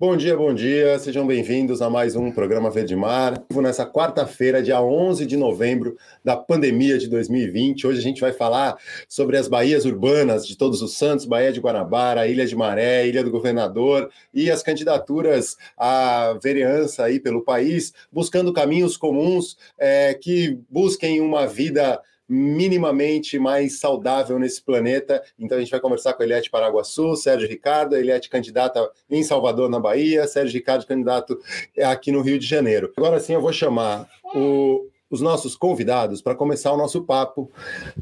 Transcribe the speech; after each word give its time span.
Bom 0.00 0.16
dia, 0.16 0.34
bom 0.34 0.54
dia, 0.54 0.98
sejam 0.98 1.26
bem-vindos 1.26 1.82
a 1.82 1.90
mais 1.90 2.16
um 2.16 2.32
programa 2.32 2.70
Verde 2.70 2.96
Mar. 2.96 3.44
Nessa 3.54 3.84
quarta-feira, 3.84 4.62
dia 4.62 4.80
11 4.80 5.26
de 5.26 5.36
novembro 5.36 5.94
da 6.24 6.38
pandemia 6.38 6.96
de 6.96 7.06
2020, 7.06 7.86
hoje 7.86 7.98
a 7.98 8.02
gente 8.02 8.18
vai 8.18 8.32
falar 8.32 8.78
sobre 9.06 9.36
as 9.36 9.46
baías 9.46 9.84
urbanas 9.84 10.46
de 10.46 10.56
Todos 10.56 10.80
os 10.80 10.96
Santos, 10.96 11.26
Baía 11.26 11.52
de 11.52 11.60
Guanabara, 11.60 12.26
Ilha 12.26 12.46
de 12.46 12.56
Maré, 12.56 13.06
Ilha 13.06 13.22
do 13.22 13.30
Governador 13.30 14.10
e 14.32 14.50
as 14.50 14.62
candidaturas 14.62 15.58
à 15.76 16.32
vereança 16.42 17.04
aí 17.04 17.20
pelo 17.20 17.44
país, 17.44 17.92
buscando 18.10 18.54
caminhos 18.54 18.96
comuns 18.96 19.58
é, 19.78 20.14
que 20.14 20.58
busquem 20.70 21.20
uma 21.20 21.46
vida 21.46 22.00
minimamente 22.30 23.40
mais 23.40 23.80
saudável 23.80 24.38
nesse 24.38 24.62
planeta. 24.62 25.20
Então 25.36 25.58
a 25.58 25.60
gente 25.60 25.70
vai 25.72 25.80
conversar 25.80 26.12
com 26.12 26.22
a 26.22 26.26
Eliette 26.26 26.48
Paraguaçu, 26.48 27.16
Sérgio 27.16 27.48
Ricardo, 27.48 27.96
Eliette 27.96 28.30
candidata 28.30 28.88
em 29.10 29.24
Salvador, 29.24 29.68
na 29.68 29.80
Bahia, 29.80 30.28
Sérgio 30.28 30.54
Ricardo 30.54 30.86
candidato 30.86 31.40
aqui 31.82 32.12
no 32.12 32.22
Rio 32.22 32.38
de 32.38 32.46
Janeiro. 32.46 32.92
Agora 32.96 33.18
sim 33.18 33.32
eu 33.32 33.40
vou 33.40 33.52
chamar 33.52 34.08
o, 34.32 34.86
os 35.10 35.20
nossos 35.20 35.56
convidados 35.56 36.22
para 36.22 36.36
começar 36.36 36.72
o 36.72 36.76
nosso 36.76 37.02
papo. 37.02 37.50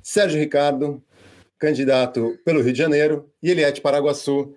Sérgio 0.02 0.38
Ricardo, 0.38 1.02
candidato 1.59 2.38
pelo 2.45 2.60
Rio 2.60 2.73
de 2.73 2.79
Janeiro, 2.79 3.30
e 3.42 3.51
Eliette 3.51 3.80
Paraguaçu, 3.80 4.54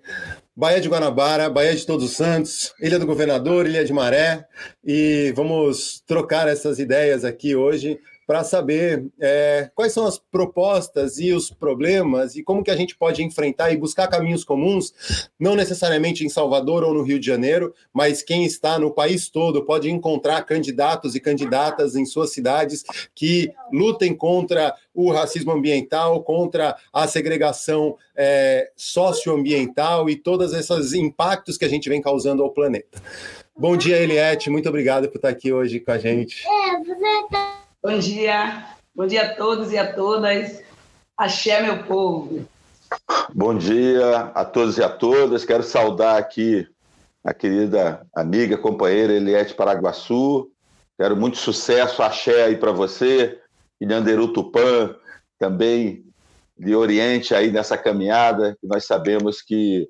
Baía 0.54 0.82
de 0.82 0.88
Guanabara, 0.88 1.48
Baía 1.48 1.74
de 1.74 1.86
Todos 1.86 2.04
os 2.04 2.16
Santos, 2.16 2.74
Ilha 2.78 2.98
do 2.98 3.06
Governador, 3.06 3.66
Ilha 3.66 3.86
de 3.86 3.92
Maré, 3.92 4.46
e 4.84 5.32
vamos 5.34 6.02
trocar 6.06 6.46
essas 6.46 6.78
ideias 6.78 7.24
aqui 7.24 7.56
hoje 7.56 7.98
para 8.32 8.44
saber 8.44 9.04
é, 9.20 9.70
quais 9.74 9.92
são 9.92 10.06
as 10.06 10.18
propostas 10.18 11.18
e 11.18 11.34
os 11.34 11.50
problemas 11.50 12.34
e 12.34 12.42
como 12.42 12.64
que 12.64 12.70
a 12.70 12.74
gente 12.74 12.96
pode 12.96 13.22
enfrentar 13.22 13.70
e 13.70 13.76
buscar 13.76 14.08
caminhos 14.08 14.42
comuns, 14.42 15.28
não 15.38 15.54
necessariamente 15.54 16.24
em 16.24 16.30
Salvador 16.30 16.82
ou 16.82 16.94
no 16.94 17.02
Rio 17.02 17.20
de 17.20 17.26
Janeiro, 17.26 17.74
mas 17.92 18.22
quem 18.22 18.46
está 18.46 18.78
no 18.78 18.90
país 18.90 19.28
todo 19.28 19.66
pode 19.66 19.90
encontrar 19.90 20.40
candidatos 20.46 21.14
e 21.14 21.20
candidatas 21.20 21.94
em 21.94 22.06
suas 22.06 22.32
cidades 22.32 22.82
que 23.14 23.52
lutem 23.70 24.14
contra 24.14 24.74
o 24.94 25.12
racismo 25.12 25.52
ambiental, 25.52 26.22
contra 26.22 26.74
a 26.90 27.06
segregação 27.06 27.98
é, 28.16 28.70
socioambiental 28.74 30.08
e 30.08 30.16
todos 30.16 30.54
esses 30.54 30.94
impactos 30.94 31.58
que 31.58 31.66
a 31.66 31.68
gente 31.68 31.86
vem 31.86 32.00
causando 32.00 32.42
ao 32.42 32.48
planeta. 32.48 32.98
Bom 33.54 33.76
dia, 33.76 33.98
Eliette. 33.98 34.48
Muito 34.48 34.70
obrigado 34.70 35.10
por 35.10 35.16
estar 35.16 35.28
aqui 35.28 35.52
hoje 35.52 35.80
com 35.80 35.92
a 35.92 35.98
gente. 35.98 36.46
É, 36.48 36.78
você 36.78 36.94
tá 37.30 37.61
Bom 37.84 37.98
dia, 37.98 38.64
bom 38.94 39.08
dia 39.08 39.22
a 39.22 39.34
todos 39.34 39.72
e 39.72 39.76
a 39.76 39.92
todas. 39.92 40.62
Axé, 41.18 41.60
meu 41.62 41.82
povo. 41.82 42.48
Bom 43.34 43.58
dia 43.58 44.30
a 44.36 44.44
todos 44.44 44.78
e 44.78 44.84
a 44.84 44.88
todas. 44.88 45.44
Quero 45.44 45.64
saudar 45.64 46.16
aqui 46.16 46.64
a 47.24 47.34
querida 47.34 48.06
amiga, 48.14 48.56
companheira 48.56 49.12
Eliette 49.12 49.54
Paraguaçu. 49.54 50.48
Quero 50.96 51.16
muito 51.16 51.38
sucesso, 51.38 52.04
axé 52.04 52.44
aí 52.44 52.56
para 52.56 52.70
você, 52.70 53.40
e 53.80 53.84
Nhanderu 53.84 54.32
Tupã, 54.32 54.94
também 55.36 56.04
de 56.56 56.76
Oriente 56.76 57.34
aí 57.34 57.50
nessa 57.50 57.76
caminhada, 57.76 58.56
que 58.60 58.66
nós 58.68 58.84
sabemos 58.84 59.42
que 59.42 59.88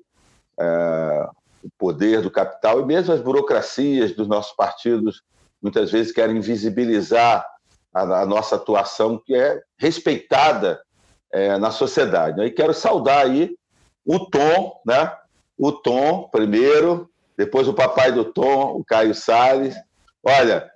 é, 0.59 1.27
o 1.63 1.69
poder 1.77 2.23
do 2.23 2.31
capital 2.31 2.81
e 2.81 2.85
mesmo 2.85 3.13
as 3.13 3.21
burocracias 3.21 4.13
dos 4.13 4.27
nossos 4.27 4.55
partidos 4.55 5.21
muitas 5.61 5.91
vezes 5.91 6.11
querem 6.11 6.41
visibilizar 6.41 7.52
a, 7.93 8.21
a 8.21 8.25
nossa 8.25 8.55
atuação, 8.55 9.21
que 9.23 9.35
é 9.35 9.61
respeitada 9.77 10.81
é, 11.31 11.57
na 11.57 11.71
sociedade. 11.71 12.37
Né? 12.37 12.47
E 12.47 12.51
quero 12.51 12.73
saudar 12.73 13.25
aí 13.25 13.55
o 14.05 14.19
Tom, 14.19 14.81
né? 14.85 15.11
o 15.57 15.71
Tom 15.71 16.29
primeiro, 16.31 17.09
depois 17.37 17.67
o 17.67 17.73
papai 17.73 18.11
do 18.11 18.25
Tom, 18.25 18.77
o 18.77 18.83
Caio 18.83 19.13
Salles. 19.13 19.75
Olha, 20.23 20.69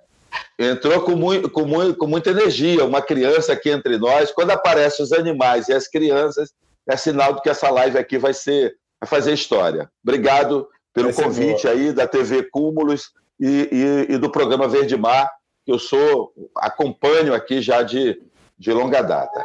entrou 0.58 1.00
com, 1.02 1.16
muito, 1.16 1.50
com, 1.50 1.64
muito, 1.64 1.96
com 1.96 2.06
muita 2.06 2.30
energia, 2.30 2.84
uma 2.84 3.02
criança 3.02 3.52
aqui 3.52 3.70
entre 3.70 3.98
nós. 3.98 4.30
Quando 4.30 4.50
aparecem 4.50 5.04
os 5.04 5.12
animais 5.12 5.68
e 5.68 5.72
as 5.72 5.88
crianças, 5.88 6.52
é 6.88 6.96
sinal 6.96 7.34
de 7.34 7.42
que 7.42 7.50
essa 7.50 7.70
live 7.70 7.98
aqui 7.98 8.18
vai 8.18 8.34
ser 8.34 8.76
vai 9.00 9.08
fazer 9.08 9.32
história. 9.32 9.88
Obrigado 10.02 10.68
pelo 10.92 11.14
convite 11.14 11.62
boa. 11.62 11.74
aí 11.74 11.92
da 11.92 12.08
TV 12.08 12.42
Cúmulos 12.50 13.12
e, 13.38 14.06
e, 14.08 14.14
e 14.14 14.18
do 14.18 14.28
programa 14.28 14.66
Verde 14.66 14.96
Mar 14.96 15.30
que 15.68 15.72
eu 15.72 15.78
sou, 15.78 16.32
acompanho 16.56 17.34
aqui 17.34 17.60
já 17.60 17.82
de, 17.82 18.18
de 18.58 18.72
longa 18.72 19.02
data. 19.02 19.44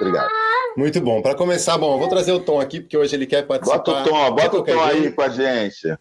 Obrigado. 0.00 0.30
Muito 0.76 1.00
bom. 1.00 1.20
Para 1.20 1.34
começar, 1.34 1.76
bom, 1.76 1.94
eu 1.94 1.98
vou 1.98 2.08
trazer 2.08 2.30
o 2.30 2.38
Tom 2.38 2.60
aqui, 2.60 2.80
porque 2.80 2.96
hoje 2.96 3.16
ele 3.16 3.26
quer 3.26 3.44
participar. 3.44 3.78
Bota 3.78 3.90
o 3.90 4.04
Tom, 4.04 4.30
bota 4.30 4.56
o 4.58 4.62
Tom 4.62 4.80
aí 4.80 5.10
com 5.10 5.22
a 5.22 5.28
gente. 5.28 5.98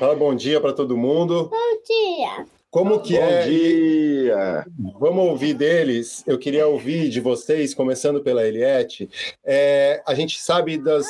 Fala 0.00 0.16
bom 0.16 0.34
dia 0.34 0.60
para 0.60 0.72
todo 0.72 0.96
mundo. 0.96 1.48
Bom 1.48 1.82
dia. 1.86 2.44
Como 2.74 2.98
que 2.98 3.12
Bom 3.12 3.22
é? 3.22 3.46
dia! 3.46 4.66
Vamos 4.98 5.28
ouvir 5.28 5.54
deles. 5.54 6.24
Eu 6.26 6.36
queria 6.36 6.66
ouvir 6.66 7.08
de 7.08 7.20
vocês, 7.20 7.72
começando 7.72 8.20
pela 8.20 8.44
Eliette. 8.44 9.08
É, 9.44 10.02
a 10.04 10.12
gente 10.12 10.40
sabe 10.40 10.76
dos 10.76 11.06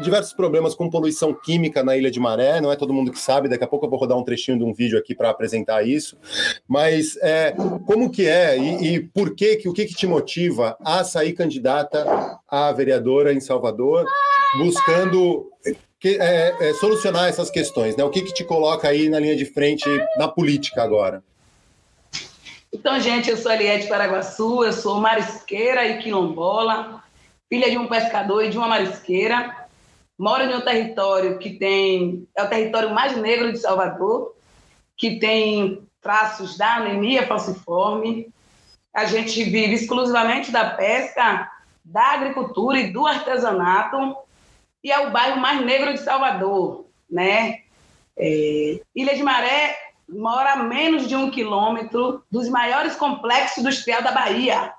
diversos 0.00 0.32
problemas 0.32 0.76
com 0.76 0.88
poluição 0.88 1.34
química 1.34 1.82
na 1.82 1.96
Ilha 1.96 2.08
de 2.08 2.20
Maré, 2.20 2.60
não 2.60 2.70
é 2.70 2.76
todo 2.76 2.94
mundo 2.94 3.10
que 3.10 3.18
sabe. 3.18 3.48
Daqui 3.48 3.64
a 3.64 3.66
pouco 3.66 3.84
eu 3.84 3.90
vou 3.90 3.98
rodar 3.98 4.16
um 4.16 4.22
trechinho 4.22 4.58
de 4.58 4.62
um 4.62 4.72
vídeo 4.72 4.96
aqui 4.96 5.12
para 5.12 5.28
apresentar 5.28 5.84
isso. 5.84 6.16
Mas 6.68 7.16
é, 7.20 7.52
como 7.84 8.12
que 8.12 8.28
é 8.28 8.56
e, 8.56 8.94
e 8.94 9.00
por 9.00 9.34
que, 9.34 9.56
que 9.56 9.68
o 9.68 9.72
que, 9.72 9.86
que 9.86 9.96
te 9.96 10.06
motiva 10.06 10.76
a 10.84 11.02
sair 11.02 11.32
candidata 11.32 12.38
a 12.48 12.70
vereadora 12.70 13.32
em 13.32 13.40
Salvador, 13.40 14.06
buscando 14.56 15.50
que, 16.00 16.16
é, 16.20 16.56
é, 16.60 16.74
solucionar 16.74 17.28
essas 17.28 17.50
questões, 17.50 17.96
né? 17.96 18.04
O 18.04 18.10
que, 18.10 18.22
que 18.22 18.32
te 18.32 18.44
coloca 18.44 18.88
aí 18.88 19.08
na 19.08 19.18
linha 19.18 19.36
de 19.36 19.44
frente 19.44 19.88
na 20.16 20.28
política 20.28 20.82
agora? 20.82 21.22
Então, 22.72 23.00
gente, 23.00 23.30
eu 23.30 23.36
sou 23.36 23.50
Eliette 23.50 23.88
Paraguaçu, 23.88 24.62
eu 24.62 24.72
sou 24.72 25.00
marisqueira 25.00 25.86
e 25.86 25.98
quilombola, 25.98 27.02
filha 27.48 27.70
de 27.70 27.78
um 27.78 27.88
pescador 27.88 28.44
e 28.44 28.50
de 28.50 28.58
uma 28.58 28.68
marisqueira. 28.68 29.66
Moro 30.16 30.44
em 30.44 30.54
um 30.54 30.60
território 30.60 31.38
que 31.38 31.50
tem 31.50 32.28
é 32.36 32.42
o 32.42 32.48
território 32.48 32.94
mais 32.94 33.16
negro 33.16 33.52
de 33.52 33.58
Salvador, 33.58 34.34
que 34.96 35.18
tem 35.18 35.82
traços 36.00 36.56
da 36.56 36.76
anemia 36.76 37.26
falciforme. 37.26 38.28
A 38.94 39.04
gente 39.04 39.42
vive 39.44 39.74
exclusivamente 39.74 40.50
da 40.50 40.70
pesca, 40.70 41.50
da 41.84 42.12
agricultura 42.12 42.78
e 42.80 42.92
do 42.92 43.06
artesanato 43.06 44.16
e 44.88 44.90
é 44.90 45.06
o 45.06 45.10
bairro 45.10 45.38
mais 45.38 45.62
negro 45.62 45.92
de 45.92 46.00
Salvador, 46.00 46.86
né? 47.10 47.60
É, 48.16 48.80
Ilha 48.96 49.14
de 49.14 49.22
Maré 49.22 49.76
mora 50.08 50.54
a 50.54 50.56
menos 50.56 51.06
de 51.06 51.14
um 51.14 51.30
quilômetro 51.30 52.24
dos 52.30 52.48
maiores 52.48 52.96
complexos 52.96 53.58
industriais 53.58 54.02
da 54.02 54.12
Bahia. 54.12 54.72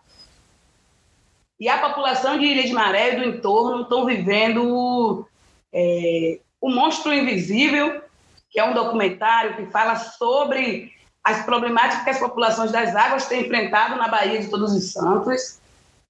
E 1.60 1.70
a 1.70 1.78
população 1.78 2.40
de 2.40 2.46
Ilha 2.46 2.64
de 2.64 2.74
Maré 2.74 3.14
e 3.14 3.16
do 3.18 3.24
entorno 3.24 3.84
estão 3.84 4.04
vivendo 4.08 5.28
é, 5.72 6.40
O 6.60 6.72
Monstro 6.72 7.14
Invisível, 7.14 8.02
que 8.50 8.60
é 8.60 8.64
um 8.64 8.74
documentário 8.74 9.58
que 9.58 9.68
fala 9.68 9.96
sobre 9.96 10.92
as 11.24 11.46
problemáticas 11.46 12.04
que 12.04 12.10
as 12.10 12.20
populações 12.20 12.72
das 12.72 12.96
águas 12.96 13.28
têm 13.28 13.42
enfrentado 13.42 13.96
na 13.96 14.08
Bahia 14.08 14.42
de 14.42 14.50
Todos 14.50 14.74
os 14.74 14.92
Santos. 14.92 15.60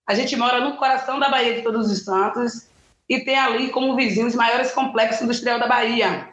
A 0.08 0.14
gente 0.14 0.38
mora 0.38 0.62
no 0.62 0.78
coração 0.78 1.20
da 1.20 1.28
Bahia 1.28 1.56
de 1.56 1.64
Todos 1.64 1.92
os 1.92 2.06
Santos 2.06 2.69
e 3.10 3.20
tem 3.20 3.38
ali 3.38 3.70
como 3.70 3.96
vizinhos 3.96 4.34
os 4.34 4.38
maiores 4.38 4.72
complexos 4.72 5.24
industriais 5.24 5.60
da 5.60 5.68
Bahia. 5.68 6.30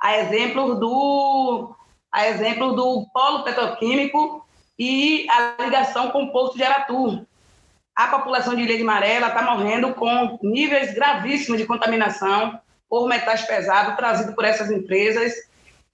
A 0.00 0.18
exemplo 0.18 0.74
do, 0.76 1.76
a 2.10 2.26
exemplo 2.28 2.72
do 2.72 3.06
polo 3.12 3.44
petroquímico 3.44 4.44
e 4.78 5.26
a 5.30 5.62
ligação 5.62 6.10
com 6.10 6.24
o 6.24 6.32
Porto 6.32 6.56
de 6.56 6.64
Aratu. 6.64 7.26
A 7.94 8.08
população 8.08 8.56
de 8.56 8.62
Ilha 8.62 8.76
de 8.76 8.82
Maré 8.82 9.18
está 9.18 9.42
morrendo 9.42 9.94
com 9.94 10.38
níveis 10.42 10.94
gravíssimos 10.94 11.60
de 11.60 11.66
contaminação 11.66 12.58
por 12.88 13.06
metais 13.06 13.42
pesados 13.42 13.94
trazidos 13.94 14.34
por 14.34 14.44
essas 14.44 14.70
empresas 14.70 15.32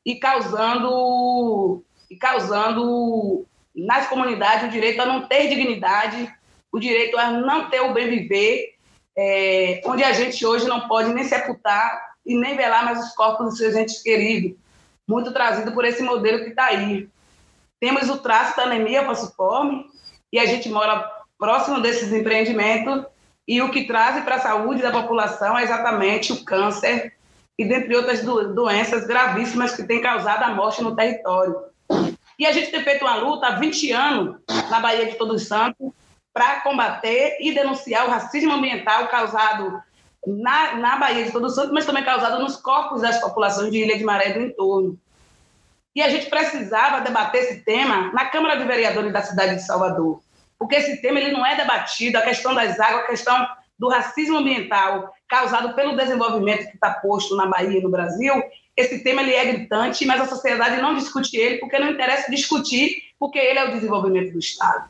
e 0.06 0.15
causando, 0.15 1.82
e 2.09 2.17
causando 2.17 3.44
nas 3.75 4.06
comunidades 4.06 4.69
o 4.69 4.71
direito 4.71 5.03
a 5.03 5.06
não 5.06 5.27
ter 5.27 5.49
dignidade, 5.49 6.32
o 6.73 6.79
direito 6.79 7.19
a 7.19 7.31
não 7.31 7.69
ter 7.69 7.81
o 7.81 7.93
bem 7.93 8.09
viver 8.09 8.80
é, 9.16 9.80
onde 9.84 10.02
a 10.02 10.12
gente 10.12 10.44
hoje 10.46 10.66
não 10.66 10.88
pode 10.88 11.12
nem 11.12 11.24
sepultar 11.24 12.10
e 12.24 12.34
nem 12.34 12.56
velar 12.56 12.84
mais 12.84 13.04
os 13.04 13.14
corpos 13.14 13.46
dos 13.46 13.58
seus 13.58 13.74
entes 13.74 14.02
queridos, 14.02 14.58
muito 15.08 15.32
trazido 15.32 15.72
por 15.72 15.84
esse 15.84 16.02
modelo 16.02 16.44
que 16.44 16.50
está 16.50 16.66
aí. 16.66 17.08
Temos 17.80 18.08
o 18.08 18.18
traço 18.18 18.56
da 18.56 18.64
anemia 18.64 19.04
falciforme 19.04 19.86
e 20.32 20.38
a 20.38 20.46
gente 20.46 20.68
mora 20.68 21.10
próximo 21.38 21.80
desses 21.80 22.12
empreendimentos 22.12 23.04
e 23.48 23.60
o 23.60 23.70
que 23.70 23.86
traz 23.86 24.22
para 24.22 24.36
a 24.36 24.40
saúde 24.40 24.82
da 24.82 24.92
população 24.92 25.58
é 25.58 25.64
exatamente 25.64 26.32
o 26.32 26.44
câncer 26.44 27.14
e 27.58 27.64
dentre 27.64 27.96
outras 27.96 28.22
do, 28.22 28.54
doenças 28.54 29.06
gravíssimas 29.06 29.74
que 29.74 29.82
têm 29.82 30.00
causado 30.00 30.44
a 30.44 30.54
morte 30.54 30.82
no 30.82 30.94
território. 30.94 31.56
E 32.38 32.46
a 32.46 32.52
gente 32.52 32.70
tem 32.70 32.82
feito 32.82 33.02
uma 33.02 33.16
luta 33.16 33.48
há 33.48 33.58
20 33.58 33.92
anos 33.92 34.36
na 34.70 34.80
Bahia 34.80 35.06
de 35.06 35.16
Todos 35.16 35.46
Santos 35.46 35.90
para 36.32 36.61
combater 36.61 37.38
e 37.41 37.53
denunciar 37.53 38.06
o 38.06 38.11
racismo 38.11 38.53
ambiental 38.53 39.09
causado 39.09 39.82
na, 40.27 40.77
na 40.77 40.97
Bahia 40.97 41.25
de 41.25 41.32
Todos 41.32 41.55
Santos, 41.55 41.73
mas 41.73 41.87
também 41.87 42.05
causado 42.05 42.41
nos 42.41 42.56
corpos 42.56 43.03
das 43.03 43.21
populações 43.21 43.71
de 43.73 43.79
Ilha 43.79 43.97
de 43.97 44.05
Maré 44.05 44.32
do 44.32 44.41
entorno. 44.41 44.99
E 45.94 46.03
a 46.03 46.09
gente 46.09 46.27
precisava 46.27 47.00
debater 47.00 47.43
esse 47.43 47.65
tema 47.65 48.12
na 48.12 48.27
Câmara 48.27 48.56
de 48.56 48.65
Vereadores 48.65 49.12
da 49.12 49.23
cidade 49.23 49.56
de 49.56 49.67
Salvador, 49.67 50.23
porque 50.59 50.77
esse 50.77 51.00
tema 51.03 51.19
ele 51.19 51.32
não 51.32 51.44
é 51.44 51.56
debatido, 51.56 52.19
a 52.19 52.23
questão 52.23 52.55
das 52.55 52.79
águas, 52.79 53.05
a 53.05 53.06
questão 53.09 53.49
do 53.79 53.88
racismo 53.88 54.38
ambiental 54.38 55.12
causado 55.27 55.75
pelo 55.75 55.97
desenvolvimento 55.97 56.69
que 56.69 56.75
está 56.75 56.91
posto 56.91 57.35
na 57.35 57.47
Bahia 57.47 57.79
e 57.79 57.82
no 57.82 57.91
Brasil, 57.91 58.35
esse 58.77 59.03
tema 59.03 59.23
ele 59.23 59.35
é 59.35 59.44
gritante, 59.47 60.05
mas 60.05 60.21
a 60.21 60.27
sociedade 60.27 60.81
não 60.81 60.94
discute 60.94 61.37
ele 61.37 61.59
porque 61.59 61.79
não 61.79 61.91
interessa 61.91 62.31
discutir, 62.31 63.03
porque 63.19 63.38
ele 63.38 63.59
é 63.59 63.69
o 63.69 63.73
desenvolvimento 63.73 64.32
do 64.32 64.38
Estado. 64.38 64.88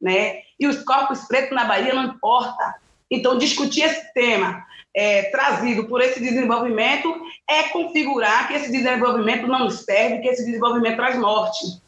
Né? 0.00 0.42
E 0.58 0.66
os 0.66 0.82
corpos 0.82 1.20
pretos 1.26 1.54
na 1.54 1.64
Bahia 1.64 1.94
não 1.94 2.04
importa. 2.04 2.74
Então, 3.10 3.38
discutir 3.38 3.82
esse 3.82 4.12
tema 4.12 4.66
é, 4.94 5.22
trazido 5.30 5.84
por 5.84 6.00
esse 6.00 6.20
desenvolvimento 6.20 7.14
é 7.48 7.64
configurar 7.64 8.48
que 8.48 8.54
esse 8.54 8.70
desenvolvimento 8.70 9.46
não 9.46 9.60
nos 9.60 9.84
serve, 9.84 10.18
que 10.18 10.28
esse 10.28 10.44
desenvolvimento 10.44 10.96
traz 10.96 11.16
morte. 11.18 11.80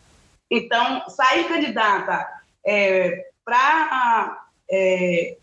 Então, 0.51 1.03
sair 1.09 1.45
candidata 1.45 2.27
é, 2.65 3.27
para 3.45 4.45
é, 4.71 5.37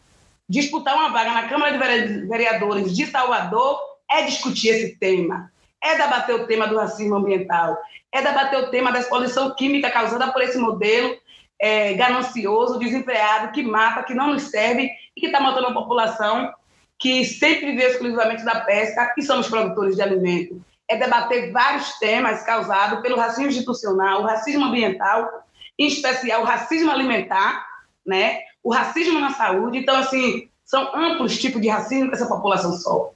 disputar 0.48 0.96
uma 0.96 1.10
vaga 1.10 1.34
na 1.34 1.50
Câmara 1.50 1.78
de 1.78 2.28
Vereadores 2.28 2.96
de 2.96 3.06
Salvador 3.06 3.80
é 4.10 4.22
discutir 4.24 4.70
esse 4.70 4.96
tema, 4.96 5.52
é 5.84 5.96
debater 5.98 6.36
o 6.36 6.48
tema 6.48 6.68
do 6.68 6.78
racismo 6.78 7.16
ambiental, 7.16 7.78
é 8.12 8.22
debater 8.22 8.60
o 8.60 8.72
tema 8.72 8.92
da 8.92 9.00
exposição 9.00 9.54
química 9.56 9.92
causada 9.92 10.32
por 10.32 10.42
esse 10.42 10.58
modelo 10.58 11.18
é, 11.60 11.94
ganancioso, 11.94 12.80
desempregado, 12.80 13.52
que 13.52 13.64
mata, 13.64 14.04
que 14.04 14.14
não 14.14 14.34
nos 14.34 14.44
serve 14.44 14.90
e 15.16 15.20
que 15.20 15.28
está 15.28 15.40
matando 15.40 15.68
a 15.68 15.74
população 15.74 16.54
que 17.00 17.24
sempre 17.26 17.72
viveu 17.72 17.90
exclusivamente 17.90 18.44
da 18.44 18.62
pesca 18.62 19.14
e 19.18 19.22
somos 19.22 19.48
produtores 19.48 19.96
de 19.96 20.02
alimento. 20.02 20.62
É 20.90 20.98
debater 20.98 21.52
vários 21.52 21.94
temas 22.00 22.44
causados 22.44 23.02
pelo 23.02 23.18
racismo 23.18 23.50
institucional, 23.50 24.22
o 24.22 24.26
racismo 24.26 24.66
ambiental, 24.66 25.30
em 25.78 25.88
especial 25.88 26.42
o 26.42 26.46
racismo 26.46 26.90
alimentar, 26.92 27.66
né? 28.06 28.40
o 28.64 28.74
racismo 28.74 29.20
na 29.20 29.32
saúde. 29.32 29.78
Então, 29.78 29.96
assim, 29.96 30.50
são 30.66 30.94
amplos 30.96 31.38
tipos 31.38 31.62
de 31.62 31.70
racismo 31.70 32.10
que 32.10 32.16
essa 32.16 32.28
população 32.28 32.74
sofre. 32.74 33.16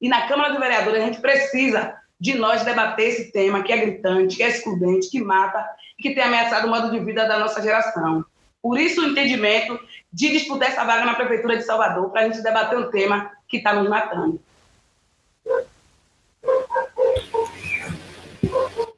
E 0.00 0.08
na 0.08 0.26
Câmara 0.26 0.52
de 0.52 0.58
Vereadores 0.58 1.02
a 1.02 1.06
gente 1.06 1.20
precisa 1.20 1.94
de 2.18 2.34
nós 2.34 2.62
debater 2.64 3.08
esse 3.08 3.32
tema 3.32 3.62
que 3.62 3.72
é 3.72 3.78
gritante, 3.78 4.36
que 4.36 4.42
é 4.42 4.48
excludente, 4.48 5.10
que 5.10 5.22
mata 5.22 5.64
que 6.00 6.14
tem 6.14 6.24
ameaçado 6.24 6.66
o 6.66 6.70
modo 6.70 6.90
de 6.90 6.98
vida 6.98 7.26
da 7.26 7.38
nossa 7.38 7.62
geração. 7.62 8.24
Por 8.62 8.78
isso 8.78 9.00
o 9.00 9.06
entendimento 9.06 9.78
de 10.12 10.30
disputar 10.30 10.68
essa 10.68 10.84
vaga 10.84 11.04
na 11.04 11.14
Prefeitura 11.14 11.56
de 11.56 11.62
Salvador, 11.62 12.10
para 12.10 12.22
a 12.22 12.24
gente 12.24 12.42
debater 12.42 12.78
um 12.78 12.90
tema 12.90 13.30
que 13.48 13.58
está 13.58 13.72
nos 13.72 13.88
matando. 13.88 14.40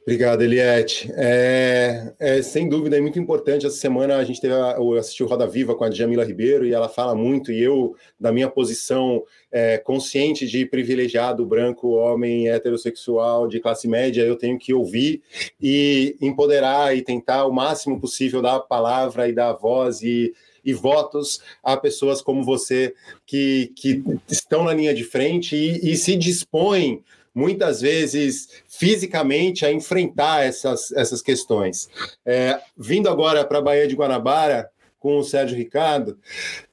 Obrigado, 0.03 0.41
Eliette. 0.41 1.09
É, 1.15 2.13
é, 2.19 2.41
sem 2.41 2.67
dúvida, 2.67 2.97
é 2.97 3.01
muito 3.01 3.17
importante. 3.17 3.65
Essa 3.65 3.77
semana 3.77 4.17
a 4.17 4.23
gente 4.25 4.41
teve 4.41 4.53
a, 4.53 4.75
eu 4.77 4.97
assisti 4.97 5.23
o 5.23 5.27
Roda 5.27 5.47
Viva 5.47 5.75
com 5.75 5.85
a 5.85 5.89
Jamila 5.89 6.25
Ribeiro 6.25 6.65
e 6.65 6.73
ela 6.73 6.89
fala 6.89 7.15
muito, 7.15 7.53
e 7.53 7.63
eu, 7.63 7.95
da 8.19 8.29
minha 8.29 8.49
posição 8.49 9.23
é, 9.49 9.77
consciente 9.77 10.45
de 10.45 10.65
privilegiado, 10.65 11.45
branco, 11.45 11.91
homem, 11.91 12.49
heterossexual, 12.49 13.47
de 13.47 13.61
classe 13.61 13.87
média, 13.87 14.23
eu 14.23 14.35
tenho 14.35 14.59
que 14.59 14.73
ouvir 14.73 15.21
e 15.61 16.17
empoderar 16.19 16.93
e 16.95 17.01
tentar 17.01 17.45
o 17.45 17.53
máximo 17.53 17.97
possível 17.97 18.41
dar 18.41 18.55
a 18.55 18.59
palavra 18.59 19.29
e 19.29 19.33
dar 19.33 19.51
a 19.51 19.53
voz 19.53 20.01
e 20.01 20.33
e 20.65 20.71
votos 20.71 21.41
a 21.61 21.75
pessoas 21.75 22.21
como 22.21 22.41
você 22.41 22.93
que, 23.25 23.73
que 23.75 24.01
estão 24.29 24.63
na 24.63 24.73
linha 24.73 24.93
de 24.93 25.03
frente 25.03 25.57
e, 25.57 25.91
e 25.91 25.97
se 25.97 26.15
dispõem 26.15 27.03
muitas 27.33 27.81
vezes 27.81 28.47
fisicamente 28.67 29.65
a 29.65 29.71
enfrentar 29.71 30.45
essas, 30.45 30.91
essas 30.91 31.21
questões. 31.21 31.89
É, 32.25 32.59
vindo 32.77 33.09
agora 33.09 33.43
para 33.45 33.57
a 33.57 33.61
Baía 33.61 33.87
de 33.87 33.95
Guanabara 33.95 34.69
com 35.03 35.17
o 35.17 35.23
Sérgio 35.23 35.57
Ricardo. 35.57 36.17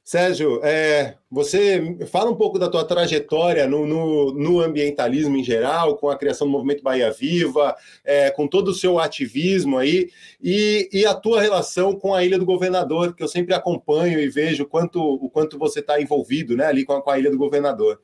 Sérgio, 0.01 0.61
é, 0.63 1.15
você 1.29 1.97
fala 2.07 2.31
um 2.31 2.35
pouco 2.35 2.57
da 2.57 2.69
tua 2.69 2.85
trajetória 2.85 3.67
no, 3.67 3.85
no, 3.85 4.33
no, 4.33 4.61
ambientalismo 4.61 5.35
em 5.35 5.43
geral, 5.43 5.97
com 5.97 6.09
a 6.09 6.17
criação 6.17 6.47
do 6.47 6.51
Movimento 6.51 6.81
Bahia 6.81 7.11
Viva, 7.11 7.75
é, 8.05 8.29
com 8.29 8.47
todo 8.47 8.69
o 8.69 8.73
seu 8.73 8.99
ativismo 8.99 9.77
aí, 9.77 10.09
e, 10.41 10.89
e, 10.93 11.05
a 11.05 11.13
tua 11.13 11.41
relação 11.41 11.93
com 11.93 12.13
a 12.13 12.23
Ilha 12.23 12.39
do 12.39 12.45
Governador, 12.45 13.13
que 13.13 13.23
eu 13.23 13.27
sempre 13.27 13.53
acompanho 13.53 14.17
e 14.17 14.29
vejo 14.29 14.65
quanto, 14.65 15.01
o 15.01 15.29
quanto 15.29 15.59
você 15.59 15.81
está 15.81 16.01
envolvido 16.01 16.55
né, 16.55 16.65
ali 16.65 16.85
com 16.85 16.93
a, 16.93 17.01
com 17.01 17.09
a 17.09 17.19
Ilha 17.19 17.31
do 17.31 17.37
Governador. 17.37 17.99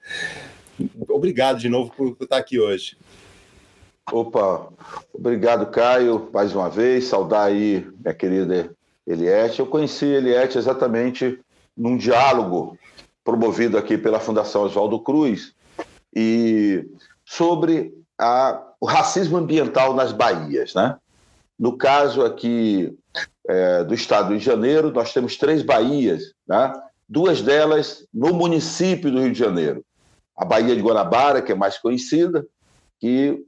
Obrigado 1.09 1.59
de 1.59 1.69
novo 1.69 1.91
por 1.95 2.15
estar 2.21 2.38
aqui 2.38 2.59
hoje. 2.59 2.97
Opa, 4.12 4.69
obrigado, 5.13 5.68
Caio, 5.68 6.29
mais 6.31 6.56
uma 6.56 6.69
vez. 6.69 7.06
Saudar 7.06 7.44
aí 7.44 7.85
minha 8.00 8.13
querida 8.13 8.69
Eliette. 9.06 9.59
Eu 9.59 9.68
conheci 9.68 10.06
Eliette 10.06 10.57
exatamente 10.57 11.39
num 11.75 11.97
diálogo 11.97 12.77
promovido 13.24 13.77
aqui 13.77 13.97
pela 13.97 14.19
Fundação 14.19 14.63
Oswaldo 14.63 15.00
Cruz 15.00 15.53
e 16.15 16.88
sobre 17.25 17.94
a, 18.18 18.62
o 18.80 18.85
racismo 18.85 19.38
ambiental 19.38 19.94
nas 19.94 20.12
Bahias, 20.12 20.73
né? 20.73 20.95
No 21.59 21.75
caso 21.75 22.23
aqui 22.23 22.95
é, 23.47 23.83
do 23.83 23.94
estado 23.94 24.38
de 24.38 24.44
Janeiro, 24.44 24.91
nós 24.91 25.12
temos 25.12 25.35
três 25.35 25.63
baías, 25.63 26.33
né? 26.47 26.71
duas 27.09 27.41
delas 27.41 28.06
no 28.13 28.33
município 28.33 29.12
do 29.12 29.19
Rio 29.19 29.33
de 29.33 29.39
Janeiro 29.39 29.83
a 30.38 30.45
Baía 30.45 30.75
de 30.75 30.81
Guanabara, 30.81 31.42
que 31.42 31.51
é 31.51 31.56
mais 31.56 31.78
conhecida, 31.78 32.45
que 33.00 33.44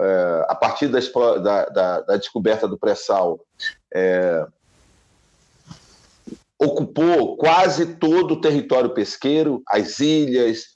é, 0.00 0.46
a 0.48 0.54
partir 0.54 0.88
da, 0.88 0.98
da, 1.38 2.00
da, 2.00 2.16
descoberta 2.16 2.66
do 2.66 2.76
pré-sal 2.76 3.38
é, 3.94 4.44
ocupou 6.58 7.36
quase 7.36 7.94
todo 7.94 8.32
o 8.32 8.40
território 8.40 8.90
pesqueiro, 8.90 9.62
as 9.68 10.00
ilhas, 10.00 10.74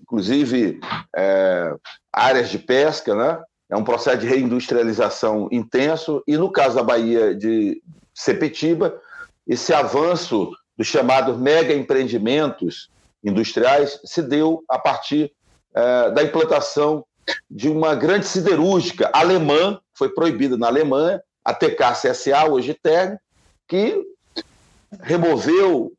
inclusive 0.00 0.80
é, 1.14 1.74
áreas 2.10 2.48
de 2.48 2.58
pesca, 2.58 3.14
né? 3.14 3.42
É 3.68 3.76
um 3.76 3.84
processo 3.84 4.18
de 4.18 4.26
reindustrialização 4.28 5.48
intenso 5.50 6.22
e 6.26 6.36
no 6.36 6.50
caso 6.50 6.76
da 6.76 6.82
Baía 6.82 7.34
de 7.34 7.82
Sepetiba, 8.14 8.98
esse 9.46 9.74
avanço 9.74 10.50
dos 10.78 10.86
chamados 10.86 11.36
mega 11.36 11.74
empreendimentos 11.74 12.88
industriais 13.26 14.00
se 14.04 14.22
deu 14.22 14.64
a 14.68 14.78
partir 14.78 15.32
é, 15.74 16.10
da 16.12 16.22
implantação 16.22 17.04
de 17.50 17.68
uma 17.68 17.94
grande 17.94 18.26
siderúrgica 18.26 19.10
alemã, 19.12 19.80
foi 19.92 20.08
proibida 20.08 20.56
na 20.56 20.68
Alemanha, 20.68 21.20
a 21.44 21.52
TKCSA, 21.52 22.46
hoje 22.48 22.72
TERN, 22.72 23.18
que 23.68 24.00
removeu 25.00 25.92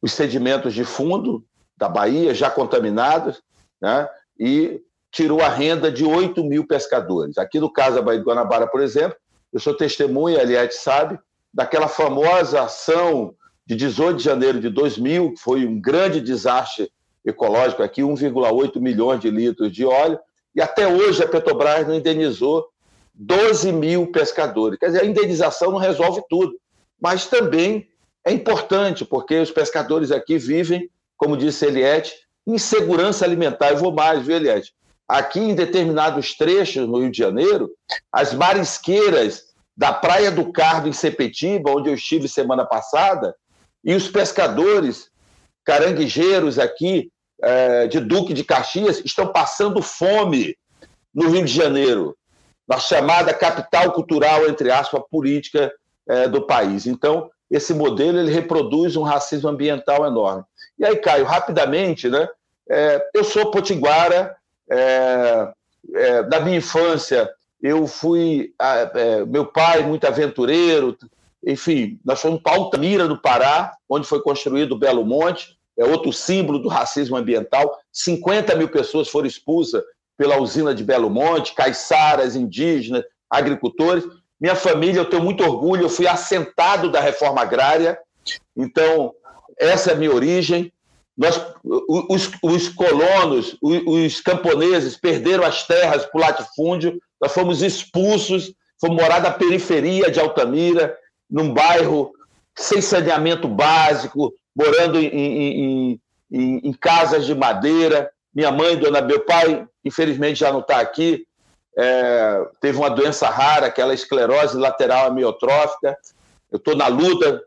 os 0.00 0.12
sedimentos 0.12 0.74
de 0.74 0.84
fundo 0.84 1.44
da 1.76 1.88
Bahia, 1.88 2.34
já 2.34 2.50
contaminados, 2.50 3.40
né, 3.80 4.08
e 4.38 4.80
tirou 5.12 5.40
a 5.40 5.48
renda 5.48 5.90
de 5.90 6.04
8 6.04 6.42
mil 6.44 6.66
pescadores. 6.66 7.38
Aqui 7.38 7.60
no 7.60 7.72
caso 7.72 7.96
da 7.96 8.02
Baía 8.02 8.18
de 8.18 8.24
Guanabara, 8.24 8.66
por 8.66 8.80
exemplo, 8.80 9.16
eu 9.52 9.60
sou 9.60 9.76
testemunha, 9.76 10.40
aliás, 10.40 10.76
sabe, 10.76 11.18
daquela 11.52 11.86
famosa 11.86 12.62
ação 12.62 13.34
de 13.66 13.76
18 13.76 14.16
de 14.18 14.24
janeiro 14.24 14.60
de 14.60 14.68
2000, 14.68 15.34
foi 15.38 15.66
um 15.66 15.80
grande 15.80 16.20
desastre 16.20 16.90
ecológico 17.24 17.82
aqui, 17.82 18.02
1,8 18.02 18.80
milhões 18.80 19.20
de 19.20 19.30
litros 19.30 19.72
de 19.72 19.84
óleo, 19.84 20.18
e 20.54 20.60
até 20.60 20.86
hoje 20.86 21.22
a 21.22 21.28
Petrobras 21.28 21.86
não 21.86 21.94
indenizou 21.94 22.66
12 23.14 23.72
mil 23.72 24.10
pescadores. 24.10 24.78
Quer 24.78 24.86
dizer, 24.86 25.02
a 25.02 25.06
indenização 25.06 25.70
não 25.70 25.78
resolve 25.78 26.22
tudo, 26.28 26.52
mas 27.00 27.26
também 27.26 27.88
é 28.24 28.32
importante, 28.32 29.04
porque 29.04 29.38
os 29.38 29.50
pescadores 29.50 30.10
aqui 30.10 30.38
vivem, 30.38 30.88
como 31.16 31.36
disse 31.36 31.66
Eliette, 31.66 32.14
insegurança 32.46 33.24
alimentar. 33.24 33.70
Eu 33.70 33.78
vou 33.78 33.92
mais, 33.92 34.24
viu, 34.24 34.36
Eliette? 34.36 34.74
Aqui, 35.08 35.40
em 35.40 35.54
determinados 35.54 36.36
trechos 36.36 36.88
no 36.88 37.00
Rio 37.00 37.10
de 37.10 37.18
Janeiro, 37.18 37.70
as 38.10 38.32
marisqueiras 38.32 39.52
da 39.76 39.92
Praia 39.92 40.30
do 40.30 40.52
Cardo, 40.52 40.88
em 40.88 40.92
Sepetiba, 40.92 41.70
onde 41.70 41.88
eu 41.88 41.94
estive 41.94 42.28
semana 42.28 42.64
passada, 42.64 43.34
e 43.84 43.94
os 43.94 44.08
pescadores 44.08 45.10
caranguejeiros 45.64 46.58
aqui 46.58 47.10
é, 47.42 47.86
de 47.86 48.00
Duque 48.00 48.32
de 48.32 48.44
Caxias 48.44 49.00
estão 49.04 49.28
passando 49.28 49.82
fome 49.82 50.56
no 51.14 51.28
Rio 51.28 51.44
de 51.44 51.52
Janeiro, 51.52 52.16
na 52.66 52.78
chamada 52.78 53.34
capital 53.34 53.92
cultural, 53.92 54.46
entre 54.46 54.70
aspas, 54.70 55.02
política 55.10 55.72
é, 56.08 56.28
do 56.28 56.46
país. 56.46 56.86
Então, 56.86 57.30
esse 57.50 57.74
modelo 57.74 58.18
ele 58.18 58.32
reproduz 58.32 58.96
um 58.96 59.02
racismo 59.02 59.48
ambiental 59.48 60.06
enorme. 60.06 60.44
E 60.78 60.84
aí, 60.84 60.96
Caio, 60.96 61.24
rapidamente, 61.24 62.08
né? 62.08 62.28
É, 62.68 63.04
eu 63.12 63.24
sou 63.24 63.50
potiguara, 63.50 64.34
é, 64.70 65.52
é, 65.94 66.22
da 66.22 66.40
minha 66.40 66.56
infância 66.56 67.28
eu 67.62 67.86
fui, 67.86 68.52
é, 68.94 69.24
meu 69.24 69.46
pai 69.46 69.82
muito 69.82 70.04
aventureiro, 70.04 70.96
enfim, 71.44 71.98
nós 72.04 72.20
fomos 72.20 72.40
para 72.40 72.54
Altamira, 72.54 73.08
do 73.08 73.20
Pará, 73.20 73.74
onde 73.88 74.06
foi 74.06 74.22
construído 74.22 74.72
o 74.72 74.78
Belo 74.78 75.04
Monte, 75.04 75.58
é 75.76 75.84
outro 75.84 76.12
símbolo 76.12 76.58
do 76.58 76.68
racismo 76.68 77.16
ambiental. 77.16 77.78
50 77.92 78.54
mil 78.56 78.68
pessoas 78.68 79.08
foram 79.08 79.26
expulsas 79.26 79.82
pela 80.16 80.40
usina 80.40 80.74
de 80.74 80.84
Belo 80.84 81.10
Monte, 81.10 81.54
caiçaras, 81.54 82.36
indígenas, 82.36 83.04
agricultores. 83.28 84.04
Minha 84.40 84.54
família, 84.54 85.00
eu 85.00 85.08
tenho 85.08 85.22
muito 85.22 85.42
orgulho, 85.42 85.82
eu 85.82 85.88
fui 85.88 86.06
assentado 86.06 86.90
da 86.90 87.00
reforma 87.00 87.40
agrária, 87.40 87.98
então 88.56 89.14
essa 89.58 89.90
é 89.90 89.94
a 89.94 89.96
minha 89.96 90.14
origem. 90.14 90.72
Nós, 91.16 91.40
os, 91.64 92.30
os 92.42 92.68
colonos, 92.68 93.56
os, 93.62 93.82
os 93.86 94.20
camponeses 94.20 94.96
perderam 94.96 95.44
as 95.44 95.66
terras 95.66 96.06
para 96.06 96.18
o 96.18 96.20
latifúndio, 96.20 97.00
nós 97.20 97.32
fomos 97.32 97.62
expulsos, 97.62 98.52
fomos 98.80 99.00
morar 99.00 99.20
na 99.20 99.30
periferia 99.30 100.10
de 100.10 100.18
Altamira, 100.18 100.96
num 101.32 101.54
bairro 101.54 102.12
sem 102.54 102.82
saneamento 102.82 103.48
básico, 103.48 104.34
morando 104.54 104.98
em, 104.98 105.06
em, 105.06 106.00
em, 106.30 106.60
em 106.62 106.72
casas 106.74 107.24
de 107.24 107.34
madeira. 107.34 108.10
Minha 108.34 108.52
mãe, 108.52 108.76
dona 108.76 109.00
meu 109.00 109.20
pai, 109.20 109.66
infelizmente 109.82 110.40
já 110.40 110.52
não 110.52 110.60
está 110.60 110.78
aqui, 110.78 111.26
é, 111.76 112.46
teve 112.60 112.76
uma 112.76 112.90
doença 112.90 113.30
rara, 113.30 113.66
aquela 113.66 113.94
esclerose 113.94 114.58
lateral 114.58 115.06
amiotrófica. 115.06 115.96
Eu 116.50 116.58
estou 116.58 116.76
na 116.76 116.86
luta 116.86 117.42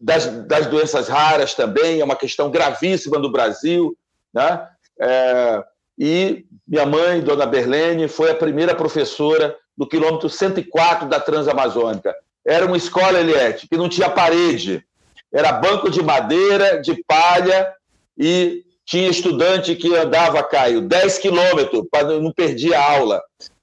das, 0.00 0.26
das, 0.46 0.66
doenças 0.66 1.08
raras 1.08 1.52
também, 1.52 2.00
é 2.00 2.04
uma 2.04 2.16
questão 2.16 2.50
gravíssima 2.50 3.18
no 3.18 3.30
Brasil. 3.30 3.94
Né? 4.32 4.66
É, 4.98 5.64
e 5.98 6.46
minha 6.66 6.86
mãe, 6.86 7.20
dona 7.20 7.44
Berlene, 7.44 8.08
foi 8.08 8.30
a 8.30 8.34
primeira 8.34 8.74
professora 8.74 9.54
do 9.76 9.86
quilômetro 9.86 10.28
104 10.28 11.08
da 11.08 11.20
Transamazônica. 11.20 12.14
Era 12.46 12.66
uma 12.66 12.76
escola, 12.76 13.18
Eliette, 13.18 13.66
que 13.68 13.76
não 13.76 13.88
tinha 13.88 14.10
parede. 14.10 14.84
Era 15.32 15.52
banco 15.52 15.90
de 15.90 16.02
madeira, 16.02 16.80
de 16.80 17.02
palha, 17.04 17.72
e 18.16 18.64
tinha 18.84 19.08
estudante 19.08 19.74
que 19.74 19.94
andava, 19.96 20.42
Caio, 20.42 20.82
10 20.82 21.18
quilômetros, 21.18 21.84
para 21.90 22.20
não 22.20 22.32
perder 22.32 22.74
a 22.74 22.92
aula, 22.92 23.22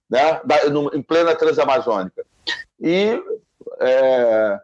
né? 0.09 0.41
em 0.93 1.01
plena 1.01 1.35
Transamazônica. 1.35 2.25
E 2.79 3.21
estou 3.79 3.81
é, 3.81 4.59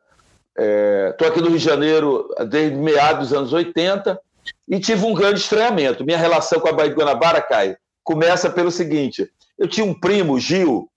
é, 0.57 1.27
aqui 1.27 1.39
no 1.39 1.49
Rio 1.49 1.59
de 1.59 1.63
Janeiro 1.63 2.27
desde 2.49 2.75
meados 2.75 3.29
dos 3.29 3.37
anos 3.37 3.53
80 3.53 4.19
e 4.67 4.79
tive 4.79 5.05
um 5.05 5.13
grande 5.13 5.39
estranhamento. 5.39 6.03
Minha 6.03 6.17
relação 6.17 6.59
com 6.59 6.67
a 6.67 6.73
Baía 6.73 6.89
de 6.89 6.95
Guanabara, 6.95 7.41
Caio, 7.41 7.77
começa 8.03 8.49
pelo 8.49 8.71
seguinte: 8.71 9.29
eu 9.57 9.67
tinha 9.67 9.85
um 9.85 9.93
primo, 9.93 10.39
Gil, 10.39 10.89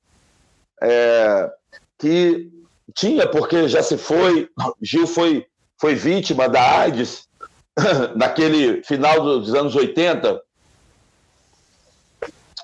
é, 0.82 1.50
que 1.98 2.50
tinha, 2.94 3.26
porque 3.26 3.68
já 3.68 3.82
se 3.82 3.96
foi, 3.96 4.48
Gil 4.82 5.06
foi, 5.06 5.46
foi 5.78 5.94
vítima 5.94 6.48
da 6.48 6.80
AIDS 6.80 7.28
naquele 8.16 8.82
final 8.82 9.20
dos 9.20 9.54
anos 9.54 9.74
80, 9.74 10.40